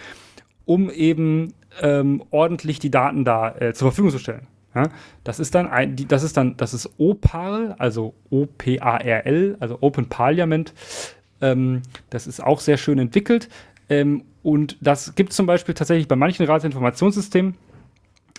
um 0.65 0.91
eben 0.91 1.55
ähm, 1.81 2.23
ordentlich 2.31 2.79
die 2.79 2.91
Daten 2.91 3.25
da 3.25 3.55
äh, 3.57 3.75
zur 3.75 3.91
Verfügung 3.91 4.11
zu 4.11 4.19
stellen. 4.19 4.47
Ja? 4.75 4.89
Das 5.23 5.41
ist 5.41 5.55
dann 5.55 5.67
ein, 5.67 5.97
das 6.09 6.23
ist 6.23 6.37
dann, 6.37 6.57
das 6.57 6.75
ist 6.75 6.91
OPARL, 6.99 7.77
also 7.79 8.15
O-P-A-R-L, 8.31 9.57
also 9.61 9.79
Open 9.81 10.09
Parliament. 10.09 10.73
Ähm, 11.41 11.83
das 12.11 12.27
ist 12.27 12.43
auch 12.43 12.61
sehr 12.61 12.77
schön 12.77 12.99
entwickelt. 12.99 13.49
Ähm, 13.89 14.25
und 14.43 14.77
das 14.81 15.15
gibt 15.15 15.33
zum 15.33 15.47
Beispiel 15.47 15.75
tatsächlich 15.75 16.09
bei 16.09 16.17
manchen 16.17 16.47
Ratsinformationssystemen, 16.47 17.55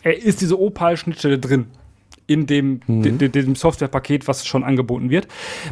äh, 0.04 0.14
ist 0.14 0.42
diese 0.42 0.60
OPAL-Schnittstelle 0.60 1.40
drin 1.40 1.68
in 2.28 2.48
dem, 2.48 2.82
de, 2.88 3.12
de, 3.12 3.30
dem 3.30 3.56
Softwarepaket, 3.56 4.28
was 4.28 4.48
schon 4.48 4.64
angeboten 4.64 5.10
wird. 5.10 5.28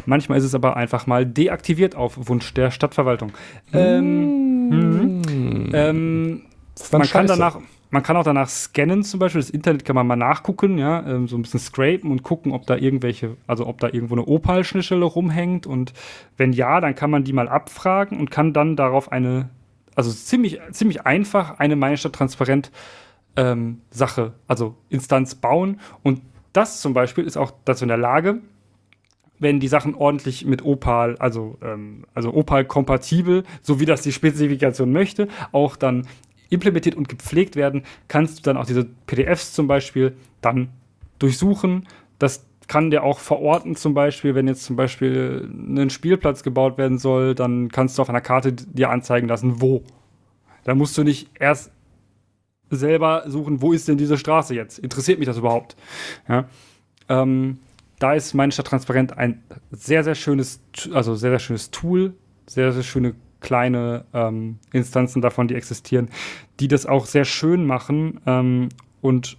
Manchmal 0.06 0.38
ist 0.38 0.44
es 0.44 0.54
aber 0.54 0.76
einfach 0.76 1.06
mal 1.06 1.26
deaktiviert 1.26 1.96
auf 1.96 2.28
Wunsch 2.28 2.54
der 2.54 2.70
Stadtverwaltung. 2.70 3.32
Ähm, 3.72 4.68
mhm. 4.68 4.72
ähm, 4.72 5.03
Dann 6.90 7.00
man 7.00 7.08
kann 7.08 7.28
scheiße. 7.28 7.38
danach, 7.38 7.58
man 7.90 8.02
kann 8.02 8.16
auch 8.16 8.24
danach 8.24 8.48
scannen, 8.48 9.04
zum 9.04 9.20
Beispiel. 9.20 9.40
Das 9.40 9.50
Internet 9.50 9.84
kann 9.84 9.94
man 9.94 10.06
mal 10.06 10.16
nachgucken, 10.16 10.78
ja, 10.78 11.06
ähm, 11.06 11.28
so 11.28 11.36
ein 11.36 11.42
bisschen 11.42 11.60
scrapen 11.60 12.10
und 12.10 12.22
gucken, 12.22 12.52
ob 12.52 12.66
da 12.66 12.76
irgendwelche, 12.76 13.36
also 13.46 13.66
ob 13.66 13.78
da 13.80 13.88
irgendwo 13.88 14.14
eine 14.14 14.26
Opal-Schnittstelle 14.26 15.04
rumhängt. 15.04 15.66
Und 15.66 15.92
wenn 16.36 16.52
ja, 16.52 16.80
dann 16.80 16.94
kann 16.94 17.10
man 17.10 17.24
die 17.24 17.32
mal 17.32 17.48
abfragen 17.48 18.18
und 18.18 18.30
kann 18.30 18.52
dann 18.52 18.76
darauf 18.76 19.12
eine, 19.12 19.48
also 19.94 20.10
ziemlich, 20.10 20.60
ziemlich 20.72 21.06
einfach 21.06 21.58
eine 21.58 21.76
Meine 21.76 21.96
Stadt 21.96 22.14
transparent 22.14 22.72
ähm, 23.36 23.80
Sache, 23.90 24.32
also 24.48 24.74
Instanz 24.88 25.34
bauen. 25.36 25.80
Und 26.02 26.20
das 26.52 26.80
zum 26.80 26.94
Beispiel 26.94 27.24
ist 27.24 27.36
auch 27.36 27.52
dazu 27.64 27.84
in 27.84 27.88
der 27.88 27.96
Lage, 27.98 28.40
wenn 29.38 29.60
die 29.60 29.68
Sachen 29.68 29.94
ordentlich 29.94 30.44
mit 30.44 30.64
Opal, 30.64 31.16
also, 31.18 31.58
ähm, 31.62 32.04
also 32.14 32.32
Opal-kompatibel, 32.32 33.44
so 33.62 33.80
wie 33.80 33.86
das 33.86 34.02
die 34.02 34.12
Spezifikation 34.12 34.92
möchte, 34.92 35.28
auch 35.52 35.76
dann 35.76 36.06
implementiert 36.50 36.94
und 36.94 37.08
gepflegt 37.08 37.56
werden, 37.56 37.82
kannst 38.08 38.38
du 38.38 38.42
dann 38.42 38.56
auch 38.56 38.66
diese 38.66 38.84
PDFs 39.06 39.52
zum 39.52 39.66
Beispiel 39.66 40.16
dann 40.40 40.68
durchsuchen. 41.18 41.88
Das 42.18 42.46
kann 42.68 42.90
der 42.90 43.02
auch 43.02 43.18
verorten, 43.18 43.76
zum 43.76 43.94
Beispiel, 43.94 44.34
wenn 44.34 44.48
jetzt 44.48 44.64
zum 44.64 44.76
Beispiel 44.76 45.48
ein 45.52 45.90
Spielplatz 45.90 46.42
gebaut 46.42 46.78
werden 46.78 46.98
soll, 46.98 47.34
dann 47.34 47.68
kannst 47.68 47.98
du 47.98 48.02
auf 48.02 48.08
einer 48.08 48.20
Karte 48.20 48.52
dir 48.52 48.90
anzeigen 48.90 49.28
lassen, 49.28 49.60
wo. 49.60 49.82
Da 50.64 50.74
musst 50.74 50.96
du 50.96 51.02
nicht 51.02 51.28
erst 51.38 51.72
selber 52.70 53.24
suchen, 53.26 53.60
wo 53.60 53.72
ist 53.72 53.88
denn 53.88 53.98
diese 53.98 54.16
Straße 54.16 54.54
jetzt? 54.54 54.78
Interessiert 54.78 55.18
mich 55.18 55.26
das 55.26 55.36
überhaupt? 55.36 55.76
Ja. 56.28 56.46
Ähm, 57.08 57.58
da 58.04 58.12
ist 58.12 58.34
meine 58.34 58.52
Stadt 58.52 58.66
transparent 58.66 59.16
ein 59.16 59.42
sehr, 59.70 60.04
sehr 60.04 60.14
schönes, 60.14 60.60
also 60.92 61.14
sehr, 61.14 61.30
sehr 61.30 61.38
schönes 61.38 61.70
Tool, 61.70 62.12
sehr, 62.46 62.70
sehr 62.70 62.82
schöne 62.82 63.14
kleine 63.40 64.04
ähm, 64.12 64.58
Instanzen 64.74 65.22
davon, 65.22 65.48
die 65.48 65.54
existieren, 65.54 66.10
die 66.60 66.68
das 66.68 66.84
auch 66.84 67.06
sehr 67.06 67.24
schön 67.24 67.64
machen 67.64 68.20
ähm, 68.26 68.68
und 69.00 69.38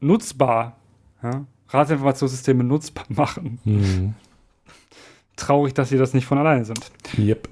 nutzbar, 0.00 0.76
ja, 1.22 1.46
Ratsinformationssysteme 1.68 2.62
nutzbar 2.62 3.06
machen. 3.08 3.60
Mhm. 3.64 4.12
Traurig, 5.36 5.72
dass 5.72 5.88
sie 5.88 5.96
das 5.96 6.12
nicht 6.12 6.26
von 6.26 6.36
alleine 6.36 6.66
sind. 6.66 6.92
Yep. 7.16 7.48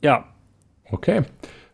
Ja, 0.00 0.24
Okay. 0.92 1.24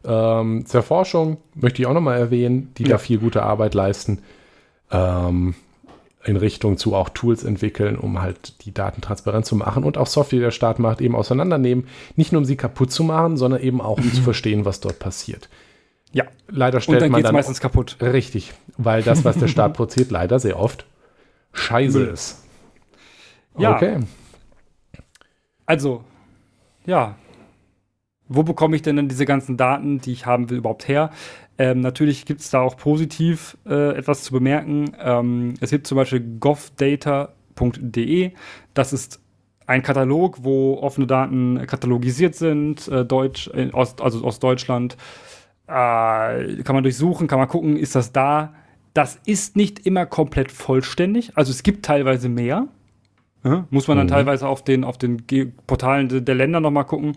Ähm, 0.05 0.67
zur 0.67 0.83
Forschung 0.83 1.37
möchte 1.55 1.81
ich 1.81 1.87
auch 1.87 1.95
nochmal 1.95 2.19
erwähnen, 2.19 2.73
die 2.77 2.83
Ja. 2.83 2.89
da 2.91 2.99
viel 2.99 3.19
gute 3.19 3.45
Arbeit 3.45 3.75
leisten. 3.75 4.19
Ähm, 4.91 5.55
in 6.27 6.37
Richtung 6.37 6.77
zu 6.77 6.95
auch 6.95 7.09
Tools 7.09 7.45
entwickeln, 7.45 7.97
um 7.97 8.21
halt 8.21 8.65
die 8.65 8.75
Daten 8.75 9.01
transparent 9.01 9.47
zu 9.47 9.57
machen 9.57 9.85
und 9.85 9.97
auch 9.97 10.07
Software, 10.07 10.39
die 10.39 10.45
der 10.45 10.51
Staat 10.51 10.79
macht, 10.79 11.01
eben 11.01 11.15
auseinandernehmen. 11.15 11.87
Nicht 12.17 12.33
nur 12.33 12.41
um 12.41 12.45
sie 12.45 12.57
kaputt 12.57 12.91
zu 12.91 13.05
machen, 13.05 13.37
sondern 13.37 13.61
eben 13.61 13.81
auch 13.81 13.99
um 13.99 14.13
zu 14.13 14.23
verstehen, 14.23 14.65
was 14.65 14.81
dort 14.81 14.99
passiert. 14.99 15.49
ja. 16.13 16.25
Leider 16.49 16.77
Und 16.77 16.83
stellt 16.83 17.03
dann 17.03 17.11
man 17.13 17.23
dann 17.23 17.35
meistens 17.35 17.61
kaputt. 17.61 17.97
richtig, 18.01 18.53
weil 18.77 19.03
das, 19.03 19.25
was 19.25 19.39
der 19.39 19.49
Staat 19.49 19.73
produziert, 19.77 20.11
leider 20.11 20.39
sehr 20.39 20.59
oft 20.59 20.87
Scheiße 21.53 21.99
Müll. 21.99 22.09
ist. 22.09 22.45
Ja. 23.59 23.75
Okay. 23.77 24.01
Also, 25.65 26.05
ja. 26.85 27.17
wo 28.29 28.43
bekomme 28.43 28.77
ich 28.77 28.83
denn 28.83 28.97
dann 28.97 29.09
diese 29.09 29.25
ganzen 29.25 29.57
Daten, 29.57 30.01
die 30.01 30.13
ich 30.13 30.27
haben 30.27 30.51
will, 30.51 30.59
überhaupt 30.59 30.87
her? 30.89 31.11
Ähm, 31.59 31.81
natürlich 31.81 32.27
gibt 32.27 32.41
es 32.41 32.51
da 32.51 32.61
auch 32.61 32.77
positiv 32.77 33.57
äh, 33.67 33.97
etwas 33.97 34.23
zu 34.23 34.33
bemerken. 34.33 34.93
Ähm, 34.99 35.55
es 35.61 35.71
gibt 35.71 35.87
zum 35.87 35.97
Beispiel 35.97 36.21
govdata.de. 36.39 38.33
Das 38.75 38.93
ist 38.93 39.21
ein 39.67 39.83
Katalog, 39.83 40.45
wo 40.45 40.79
offene 40.79 41.07
Daten 41.07 41.67
katalogisiert 41.67 42.35
sind, 42.35 42.89
äh, 42.89 43.05
Deutsch, 43.05 43.49
äh, 43.55 43.71
Ost, 43.73 44.01
also 44.01 44.25
aus 44.25 44.39
Deutschland. 44.39 44.97
Äh, 45.67 46.63
kann 46.63 46.75
man 46.75 46.83
durchsuchen, 46.83 47.27
kann 47.27 47.39
man 47.39 47.49
gucken, 47.49 47.77
ist 47.77 47.95
das 47.95 48.13
da? 48.13 48.55
Das 48.95 49.19
ist 49.27 49.57
nicht 49.57 49.87
immer 49.87 50.07
komplett 50.07 50.53
vollständig. 50.53 51.33
Also 51.37 51.51
es 51.51 51.63
gibt 51.63 51.85
teilweise 51.85 52.29
mehr. 52.29 52.69
Muss 53.71 53.87
man 53.87 53.97
dann 53.97 54.07
mhm. 54.07 54.11
teilweise 54.11 54.49
auf 54.49 54.65
den, 54.65 54.83
auf 54.83 54.99
den 54.99 55.23
Portalen 55.69 56.09
de, 56.09 56.21
der 56.21 56.35
Länder 56.35 56.59
nochmal 56.59 56.85
gucken, 56.85 57.13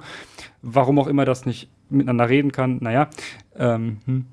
warum 0.62 1.00
auch 1.00 1.08
immer 1.08 1.26
das 1.26 1.48
nicht 1.48 1.70
miteinander 1.90 2.30
reden 2.30 2.52
kann. 2.52 2.78
Naja, 2.82 3.10
ähm, 3.56 3.98
hm, 4.06 4.26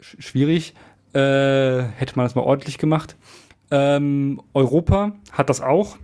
schwierig. 0.00 0.74
Äh, 1.12 1.82
hätte 1.82 2.16
man 2.16 2.26
das 2.26 2.34
mal 2.34 2.42
ordentlich 2.42 2.78
gemacht. 2.78 3.16
Ähm, 3.70 4.40
Europa 4.54 5.12
hat 5.32 5.50
das 5.50 5.60
auch 5.60 5.98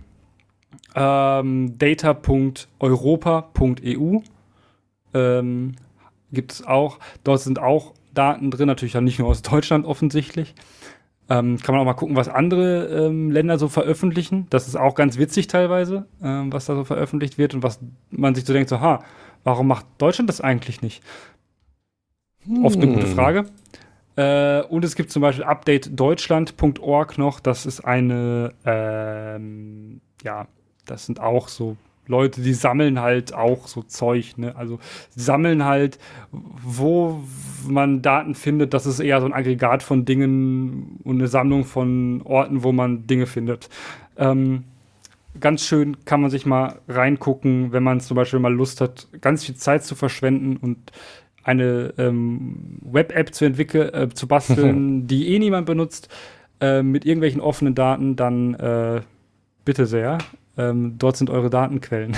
ähm, 0.95 1.77
data.europa.eu 1.77 4.19
ähm, 5.13 5.75
gibt 6.31 6.51
es 6.51 6.65
auch. 6.65 6.99
Dort 7.23 7.41
sind 7.41 7.59
auch 7.59 7.93
Daten 8.13 8.51
drin, 8.51 8.67
natürlich 8.67 8.93
dann 8.93 9.03
nicht 9.03 9.19
nur 9.19 9.29
aus 9.29 9.41
Deutschland 9.41 9.85
offensichtlich. 9.85 10.55
Ähm, 11.29 11.57
kann 11.57 11.73
man 11.73 11.81
auch 11.81 11.85
mal 11.85 11.93
gucken, 11.93 12.15
was 12.15 12.27
andere 12.27 12.87
ähm, 12.87 13.31
Länder 13.31 13.57
so 13.57 13.69
veröffentlichen. 13.69 14.47
Das 14.49 14.67
ist 14.67 14.75
auch 14.75 14.93
ganz 14.93 15.17
witzig 15.17 15.47
teilweise, 15.47 16.05
ähm, 16.21 16.51
was 16.51 16.65
da 16.65 16.75
so 16.75 16.83
veröffentlicht 16.83 17.37
wird 17.37 17.53
und 17.53 17.63
was 17.63 17.79
man 18.11 18.35
sich 18.35 18.45
so 18.45 18.51
denkt, 18.51 18.69
so, 18.69 18.81
ha, 18.81 19.03
warum 19.43 19.67
macht 19.67 19.85
Deutschland 19.97 20.29
das 20.29 20.41
eigentlich 20.41 20.81
nicht? 20.81 21.03
Hm. 22.45 22.65
Oft 22.65 22.77
eine 22.77 22.87
gute 22.87 23.07
hm. 23.07 23.13
Frage. 23.13 23.45
Äh, 24.15 24.61
und 24.63 24.85
es 24.85 24.95
gibt 24.95 25.11
zum 25.11 25.21
Beispiel 25.21 25.43
updatedeutschland.org 25.43 27.17
noch. 27.17 27.39
Das 27.39 27.65
ist 27.65 27.81
eine, 27.81 28.53
ähm, 28.65 30.01
ja, 30.23 30.47
das 30.85 31.05
sind 31.05 31.19
auch 31.19 31.47
so 31.47 31.77
Leute, 32.05 32.41
die 32.41 32.53
sammeln 32.53 32.99
halt 32.99 33.33
auch 33.33 33.67
so 33.67 33.81
Zeug, 33.81 34.37
ne? 34.37 34.55
Also 34.55 34.79
sammeln 35.15 35.63
halt, 35.63 35.97
wo 36.31 37.23
man 37.65 38.01
Daten 38.01 38.35
findet, 38.35 38.73
das 38.73 38.85
ist 38.85 38.99
eher 38.99 39.21
so 39.21 39.25
ein 39.25 39.33
Aggregat 39.33 39.83
von 39.83 40.03
Dingen 40.03 40.99
und 41.03 41.19
eine 41.19 41.27
Sammlung 41.27 41.63
von 41.63 42.21
Orten, 42.23 42.63
wo 42.63 42.73
man 42.73 43.07
Dinge 43.07 43.25
findet. 43.25 43.69
Ähm, 44.17 44.65
ganz 45.39 45.65
schön 45.65 46.05
kann 46.05 46.21
man 46.21 46.29
sich 46.29 46.45
mal 46.45 46.79
reingucken, 46.87 47.71
wenn 47.71 47.83
man 47.83 47.99
zum 47.99 48.15
Beispiel 48.15 48.39
mal 48.39 48.53
Lust 48.53 48.81
hat, 48.81 49.07
ganz 49.21 49.43
viel 49.45 49.55
Zeit 49.55 49.83
zu 49.83 49.95
verschwenden 49.95 50.57
und 50.57 50.91
eine 51.43 51.93
ähm, 51.97 52.79
Web-App 52.81 53.33
zu 53.33 53.45
entwickeln, 53.45 53.93
äh, 53.93 54.09
zu 54.09 54.27
basteln, 54.27 55.07
die 55.07 55.33
eh 55.33 55.39
niemand 55.39 55.65
benutzt, 55.65 56.09
äh, 56.61 56.81
mit 56.81 57.05
irgendwelchen 57.05 57.41
offenen 57.41 57.75
Daten, 57.75 58.15
dann 58.15 58.53
äh, 58.53 59.01
bitte 59.65 59.85
sehr 59.85 60.19
ähm, 60.57 60.95
dort 60.97 61.17
sind 61.17 61.29
eure 61.29 61.49
Datenquellen. 61.49 62.15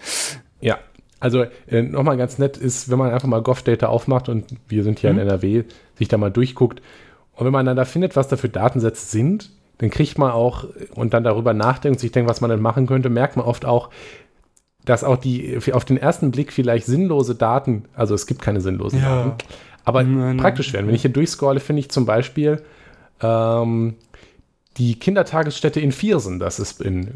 ja, 0.60 0.78
also 1.20 1.44
äh, 1.68 1.82
nochmal 1.82 2.16
ganz 2.16 2.38
nett 2.38 2.56
ist, 2.56 2.90
wenn 2.90 2.98
man 2.98 3.12
einfach 3.12 3.28
mal 3.28 3.42
GovData 3.42 3.86
aufmacht 3.86 4.28
und 4.28 4.56
wir 4.68 4.84
sind 4.84 4.98
hier 4.98 5.12
mhm. 5.12 5.18
in 5.18 5.28
NRW, 5.28 5.64
sich 5.96 6.08
da 6.08 6.16
mal 6.16 6.30
durchguckt 6.30 6.82
und 7.34 7.46
wenn 7.46 7.52
man 7.52 7.66
dann 7.66 7.76
da 7.76 7.84
findet, 7.84 8.16
was 8.16 8.28
da 8.28 8.36
für 8.36 8.48
Datensätze 8.48 9.06
sind, 9.06 9.50
dann 9.78 9.90
kriegt 9.90 10.18
man 10.18 10.30
auch 10.30 10.64
und 10.94 11.14
dann 11.14 11.24
darüber 11.24 11.54
nachdenkt 11.54 12.00
sich 12.00 12.12
denkt, 12.12 12.30
was 12.30 12.40
man 12.40 12.50
denn 12.50 12.60
machen 12.60 12.86
könnte, 12.86 13.08
merkt 13.08 13.36
man 13.36 13.46
oft 13.46 13.64
auch, 13.64 13.90
dass 14.84 15.04
auch 15.04 15.16
die 15.16 15.58
auf 15.72 15.84
den 15.84 15.96
ersten 15.96 16.30
Blick 16.30 16.52
vielleicht 16.52 16.86
sinnlose 16.86 17.34
Daten, 17.34 17.84
also 17.94 18.14
es 18.14 18.26
gibt 18.26 18.42
keine 18.42 18.60
sinnlosen 18.60 19.00
ja. 19.00 19.24
Daten, 19.24 19.38
aber 19.84 20.02
nein, 20.02 20.36
praktisch 20.36 20.72
werden. 20.72 20.86
Wenn 20.86 20.94
ich 20.94 21.02
hier 21.02 21.12
durchscrolle, 21.12 21.60
finde 21.60 21.80
ich 21.80 21.90
zum 21.90 22.06
Beispiel 22.06 22.62
ähm, 23.20 23.94
die 24.78 24.98
Kindertagesstätte 24.98 25.80
in 25.80 25.92
Viersen, 25.92 26.38
das 26.38 26.58
ist 26.58 26.80
in 26.80 27.02
äh, 27.02 27.10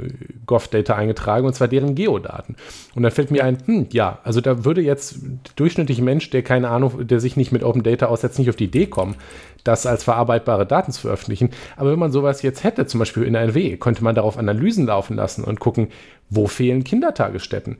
GovData 0.44 0.94
eingetragen, 0.94 1.46
und 1.46 1.54
zwar 1.54 1.68
deren 1.68 1.94
Geodaten. 1.94 2.56
Und 2.94 3.02
dann 3.02 3.12
fällt 3.12 3.30
mir 3.30 3.44
ein, 3.44 3.58
hm, 3.64 3.86
ja, 3.92 4.18
also 4.24 4.40
da 4.40 4.64
würde 4.64 4.82
jetzt 4.82 5.22
der 5.22 5.52
durchschnittliche 5.56 6.02
Mensch, 6.02 6.28
der 6.30 6.42
keine 6.42 6.68
Ahnung, 6.68 7.06
der 7.06 7.20
sich 7.20 7.36
nicht 7.36 7.52
mit 7.52 7.62
Open 7.62 7.82
Data 7.82 8.06
aussetzt, 8.06 8.38
nicht 8.38 8.50
auf 8.50 8.56
die 8.56 8.64
Idee 8.64 8.86
kommen, 8.86 9.16
das 9.64 9.86
als 9.86 10.04
verarbeitbare 10.04 10.66
Daten 10.66 10.92
zu 10.92 11.00
veröffentlichen. 11.02 11.50
Aber 11.76 11.92
wenn 11.92 11.98
man 11.98 12.12
sowas 12.12 12.42
jetzt 12.42 12.62
hätte, 12.62 12.86
zum 12.86 12.98
Beispiel 12.98 13.22
in 13.22 13.34
NRW, 13.34 13.78
könnte 13.78 14.04
man 14.04 14.14
darauf 14.14 14.36
Analysen 14.38 14.86
laufen 14.86 15.16
lassen 15.16 15.42
und 15.42 15.58
gucken, 15.58 15.88
wo 16.28 16.46
fehlen 16.46 16.84
Kindertagesstätten? 16.84 17.78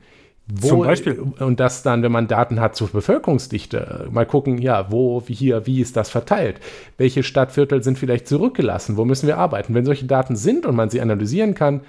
Wo, 0.49 0.69
Zum 0.69 0.79
Beispiel. 0.83 1.19
Und 1.39 1.59
das 1.59 1.83
dann, 1.83 2.03
wenn 2.03 2.11
man 2.11 2.27
Daten 2.27 2.61
hat 2.61 2.75
zur 2.75 2.87
Bevölkerungsdichte, 2.87 4.07
mal 4.11 4.25
gucken, 4.25 4.59
ja, 4.59 4.89
wo, 4.89 5.21
wie 5.25 5.33
hier, 5.33 5.65
wie 5.67 5.81
ist 5.81 5.97
das 5.97 6.09
verteilt? 6.09 6.61
Welche 6.97 7.23
Stadtviertel 7.23 7.83
sind 7.83 7.99
vielleicht 7.99 8.27
zurückgelassen? 8.29 8.95
Wo 8.95 9.03
müssen 9.03 9.27
wir 9.27 9.37
arbeiten? 9.37 9.73
Wenn 9.73 9.83
solche 9.83 10.05
Daten 10.05 10.37
sind 10.37 10.65
und 10.65 10.75
man 10.75 10.89
sie 10.89 11.01
analysieren 11.01 11.53
kann, 11.53 11.81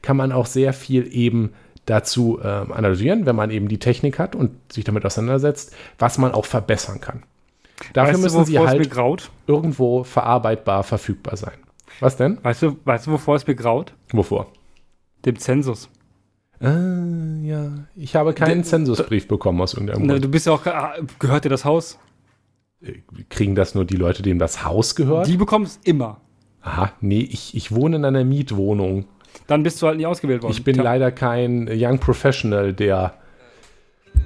kann 0.00 0.16
man 0.16 0.32
auch 0.32 0.46
sehr 0.46 0.72
viel 0.72 1.06
eben 1.14 1.52
dazu 1.84 2.40
äh, 2.42 2.46
analysieren, 2.46 3.26
wenn 3.26 3.36
man 3.36 3.50
eben 3.50 3.68
die 3.68 3.78
Technik 3.78 4.18
hat 4.18 4.34
und 4.34 4.50
sich 4.72 4.84
damit 4.84 5.04
auseinandersetzt, 5.04 5.74
was 5.98 6.16
man 6.16 6.32
auch 6.32 6.46
verbessern 6.46 7.02
kann. 7.02 7.22
Dafür 7.92 8.14
weißt 8.14 8.22
müssen 8.22 8.38
du, 8.38 8.44
sie 8.44 8.58
halt 8.58 8.90
irgendwo 9.46 10.04
verarbeitbar 10.04 10.82
verfügbar 10.84 11.36
sein. 11.36 11.54
Was 12.00 12.16
denn? 12.16 12.38
Weißt 12.42 12.62
du, 12.62 12.78
weißt 12.84 13.06
du, 13.06 13.12
wovor 13.12 13.36
es 13.36 13.46
mir 13.46 13.54
graut? 13.54 13.92
Wovor? 14.10 14.46
Dem 15.24 15.38
Zensus. 15.38 15.90
Ah, 16.60 17.42
ja. 17.42 17.70
Ich 17.96 18.16
habe 18.16 18.32
keinen 18.32 18.64
Zensusbrief 18.64 19.28
bekommen 19.28 19.60
aus 19.60 19.74
irgendeinem 19.74 20.08
Grund. 20.08 20.24
Du 20.24 20.28
bist 20.28 20.46
ja 20.46 20.52
auch, 20.52 20.64
gehört 21.18 21.44
dir 21.44 21.50
das 21.50 21.64
Haus? 21.64 21.98
Äh, 22.80 22.94
kriegen 23.28 23.54
das 23.54 23.74
nur 23.74 23.84
die 23.84 23.96
Leute, 23.96 24.22
denen 24.22 24.38
das 24.38 24.64
Haus 24.64 24.94
gehört? 24.94 25.26
Die 25.26 25.36
bekommen 25.36 25.66
es 25.66 25.78
immer. 25.84 26.20
Aha, 26.62 26.92
nee, 27.00 27.20
ich, 27.20 27.54
ich 27.54 27.74
wohne 27.74 27.96
in 27.96 28.04
einer 28.04 28.24
Mietwohnung. 28.24 29.06
Dann 29.46 29.62
bist 29.62 29.80
du 29.80 29.86
halt 29.86 29.98
nicht 29.98 30.06
ausgewählt 30.06 30.42
worden. 30.42 30.52
Ich 30.52 30.64
bin 30.64 30.74
Tja. 30.74 30.82
leider 30.82 31.12
kein 31.12 31.68
Young 31.70 31.98
Professional, 31.98 32.72
der. 32.72 33.14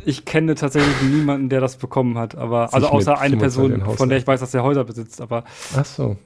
Ich 0.05 0.25
kenne 0.25 0.55
tatsächlich 0.55 1.03
niemanden, 1.03 1.49
der 1.49 1.61
das 1.61 1.77
bekommen 1.77 2.17
hat, 2.17 2.37
aber 2.37 2.73
also 2.73 2.87
außer 2.89 3.19
eine 3.19 3.37
Person, 3.37 3.83
von 3.97 4.09
der 4.09 4.19
ich 4.19 4.27
weiß, 4.27 4.41
dass 4.41 4.55
er 4.55 4.63
Häuser 4.63 4.85
besitzt, 4.85 5.21
aber. 5.21 5.45
Ach 5.77 5.85
so. 5.85 6.17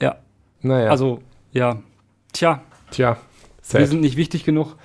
Ja. 0.00 0.16
Naja. 0.62 0.90
Also, 0.90 1.20
ja. 1.52 1.82
Tja. 2.32 2.62
Tja. 2.90 3.18
Sad. 3.60 3.80
Wir 3.80 3.86
sind 3.88 4.00
nicht 4.00 4.16
wichtig 4.16 4.44
genug 4.44 4.76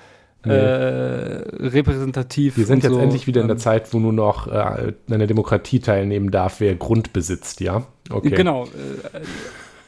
nee. 0.44 0.52
äh, 0.52 1.66
repräsentativ. 1.66 2.56
Wir 2.56 2.66
sind 2.66 2.82
jetzt 2.82 2.92
so, 2.92 2.98
endlich 2.98 3.26
wieder 3.26 3.40
in 3.40 3.48
der 3.48 3.56
ähm, 3.56 3.60
Zeit, 3.60 3.92
wo 3.92 3.98
nur 3.98 4.12
noch 4.12 4.46
äh, 4.46 4.92
eine 5.10 5.26
Demokratie 5.26 5.80
teilnehmen 5.80 6.30
darf, 6.30 6.60
wer 6.60 6.74
Grund 6.74 7.12
besitzt, 7.12 7.60
ja? 7.60 7.86
Okay. 8.10 8.30
Genau. 8.30 8.64
Äh, 8.64 9.20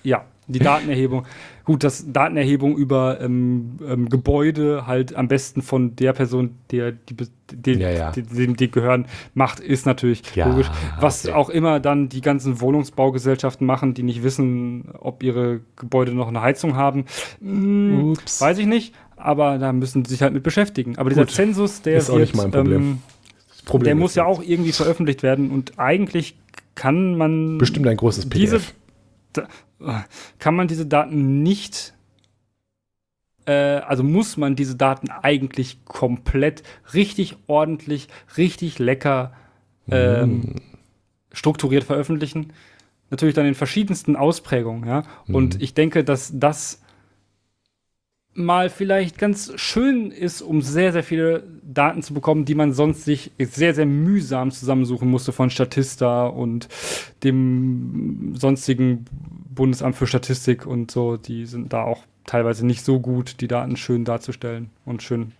ja, 0.02 0.24
die 0.46 0.60
Datenerhebung. 0.60 1.26
Gut, 1.64 1.82
dass 1.82 2.12
Datenerhebung 2.12 2.76
über 2.76 3.20
ähm, 3.20 3.78
ähm, 3.84 4.08
Gebäude 4.08 4.86
halt 4.86 5.16
am 5.16 5.26
besten 5.26 5.62
von 5.62 5.96
der 5.96 6.12
Person, 6.12 6.54
der 6.70 6.92
die, 6.92 7.16
die, 7.52 7.72
ja, 7.72 7.90
ja. 7.90 8.12
die, 8.12 8.22
die, 8.22 8.52
die 8.54 8.70
gehören, 8.70 9.06
macht, 9.34 9.58
ist 9.58 9.84
natürlich 9.84 10.22
ja, 10.36 10.46
logisch. 10.46 10.70
Was 11.00 11.26
okay. 11.26 11.34
auch 11.34 11.50
immer 11.50 11.80
dann 11.80 12.08
die 12.08 12.20
ganzen 12.20 12.60
Wohnungsbaugesellschaften 12.60 13.66
machen, 13.66 13.94
die 13.94 14.04
nicht 14.04 14.22
wissen, 14.22 14.92
ob 14.96 15.24
ihre 15.24 15.60
Gebäude 15.74 16.12
noch 16.12 16.28
eine 16.28 16.40
Heizung 16.40 16.76
haben, 16.76 17.06
hm, 17.40 18.16
weiß 18.38 18.58
ich 18.58 18.66
nicht 18.66 18.94
aber 19.26 19.58
da 19.58 19.72
müssen 19.72 20.04
sie 20.04 20.12
sich 20.12 20.22
halt 20.22 20.32
mit 20.32 20.42
beschäftigen. 20.42 20.96
Aber 20.98 21.10
dieser 21.10 21.22
Gut, 21.22 21.32
Zensus, 21.32 21.82
der 21.82 21.98
ist 21.98 22.10
auch 22.10 22.16
wird, 22.16 22.28
nicht 22.28 22.36
mein 22.36 22.50
Problem. 22.50 22.82
Ähm, 22.82 22.98
Problem 23.64 23.84
der 23.84 23.94
muss 23.96 24.14
ja 24.14 24.24
auch 24.24 24.42
irgendwie 24.42 24.72
veröffentlicht 24.72 25.22
werden 25.22 25.50
und 25.50 25.78
eigentlich 25.78 26.36
kann 26.76 27.16
man 27.16 27.58
bestimmt 27.58 27.86
ein 27.88 27.96
großes 27.96 28.28
PDF. 28.28 28.74
Diese, 29.34 29.48
kann 30.38 30.54
man 30.54 30.68
diese 30.68 30.86
Daten 30.86 31.42
nicht 31.42 31.94
äh, 33.46 33.52
also 33.52 34.02
muss 34.02 34.36
man 34.36 34.56
diese 34.56 34.76
Daten 34.76 35.08
eigentlich 35.10 35.84
komplett 35.84 36.62
richtig 36.94 37.36
ordentlich, 37.46 38.08
richtig 38.36 38.78
lecker 38.78 39.32
ähm, 39.88 40.38
mm. 40.38 40.54
strukturiert 41.32 41.84
veröffentlichen. 41.84 42.52
Natürlich 43.10 43.34
dann 43.34 43.46
in 43.46 43.54
verschiedensten 43.54 44.16
Ausprägungen, 44.16 44.88
ja. 44.88 45.04
Mm. 45.26 45.34
Und 45.34 45.62
ich 45.62 45.74
denke, 45.74 46.02
dass 46.02 46.32
das 46.34 46.82
mal 48.36 48.70
vielleicht 48.70 49.18
ganz 49.18 49.52
schön 49.56 50.10
ist, 50.10 50.42
um 50.42 50.62
sehr, 50.62 50.92
sehr 50.92 51.02
viele 51.02 51.44
Daten 51.62 52.02
zu 52.02 52.14
bekommen, 52.14 52.44
die 52.44 52.54
man 52.54 52.72
sonst 52.72 53.04
sich 53.04 53.32
sehr, 53.38 53.74
sehr 53.74 53.86
mühsam 53.86 54.50
zusammensuchen 54.50 55.08
musste 55.08 55.32
von 55.32 55.50
Statista 55.50 56.26
und 56.26 56.68
dem 57.24 58.34
sonstigen 58.36 59.06
Bundesamt 59.48 59.96
für 59.96 60.06
Statistik 60.06 60.66
und 60.66 60.90
so. 60.90 61.16
Die 61.16 61.46
sind 61.46 61.72
da 61.72 61.82
auch 61.82 62.04
teilweise 62.26 62.66
nicht 62.66 62.84
so 62.84 63.00
gut, 63.00 63.40
die 63.40 63.48
Daten 63.48 63.76
schön 63.76 64.04
darzustellen 64.04 64.70
und 64.84 65.02
schön 65.02 65.32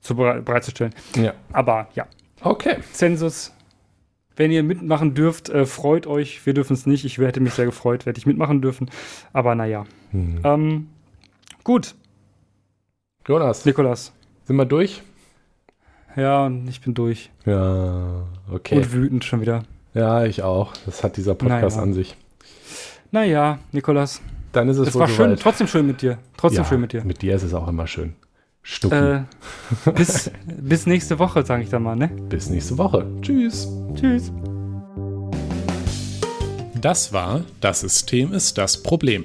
zu 0.00 0.14
bereitzustellen. 0.14 0.94
Ja. 1.16 1.34
Aber 1.52 1.88
ja. 1.94 2.06
Okay. 2.40 2.76
Zensus. 2.92 3.52
Wenn 4.36 4.50
ihr 4.50 4.62
mitmachen 4.62 5.14
dürft, 5.14 5.50
äh, 5.50 5.66
freut 5.66 6.06
euch. 6.06 6.46
Wir 6.46 6.54
dürfen 6.54 6.72
es 6.72 6.86
nicht. 6.86 7.04
Ich 7.04 7.18
hätte 7.18 7.40
mich 7.40 7.52
sehr 7.52 7.66
gefreut, 7.66 8.06
hätte 8.06 8.18
ich 8.18 8.26
mitmachen 8.26 8.62
dürfen. 8.62 8.90
Aber 9.34 9.54
naja. 9.54 9.84
Hm. 10.12 10.40
Ähm, 10.44 10.86
Gut. 11.64 11.94
Jonas. 13.26 13.64
Nikolas. 13.64 14.12
Sind 14.44 14.56
wir 14.56 14.64
durch? 14.64 15.02
Ja, 16.16 16.46
und 16.46 16.66
ich 16.68 16.80
bin 16.80 16.94
durch. 16.94 17.30
Ja, 17.46 18.24
okay. 18.50 18.76
Und 18.76 18.92
wütend 18.92 19.24
schon 19.24 19.40
wieder. 19.40 19.62
Ja, 19.94 20.24
ich 20.24 20.42
auch. 20.42 20.72
Das 20.86 21.04
hat 21.04 21.16
dieser 21.16 21.34
Podcast 21.34 21.76
Naja. 21.76 21.82
an 21.88 21.94
sich. 21.94 22.16
Naja, 23.12 23.58
Nikolas. 23.72 24.20
Dann 24.52 24.68
ist 24.68 24.78
es 24.78 24.88
Es 24.88 24.94
wohl 24.94 25.00
war 25.02 25.08
schön, 25.08 25.16
soweit. 25.30 25.40
trotzdem 25.40 25.66
schön 25.68 25.86
mit 25.86 26.02
dir. 26.02 26.18
Trotzdem 26.36 26.64
ja, 26.64 26.68
schön 26.68 26.80
mit 26.80 26.92
dir. 26.92 27.04
Mit 27.04 27.22
dir 27.22 27.36
ist 27.36 27.42
es 27.44 27.54
auch 27.54 27.68
immer 27.68 27.86
schön. 27.86 28.14
Stucken. 28.62 29.26
Äh, 29.86 29.90
bis, 29.92 30.30
bis 30.46 30.86
nächste 30.86 31.18
Woche, 31.18 31.44
sage 31.46 31.62
ich 31.62 31.70
dann 31.70 31.82
mal, 31.82 31.96
ne? 31.96 32.08
Bis 32.08 32.50
nächste 32.50 32.76
Woche. 32.78 33.06
Tschüss. 33.22 33.68
Tschüss. 33.94 34.32
Das 36.80 37.12
war 37.12 37.42
Das 37.60 37.80
System 37.80 38.32
ist 38.32 38.58
das 38.58 38.82
Problem. 38.82 39.24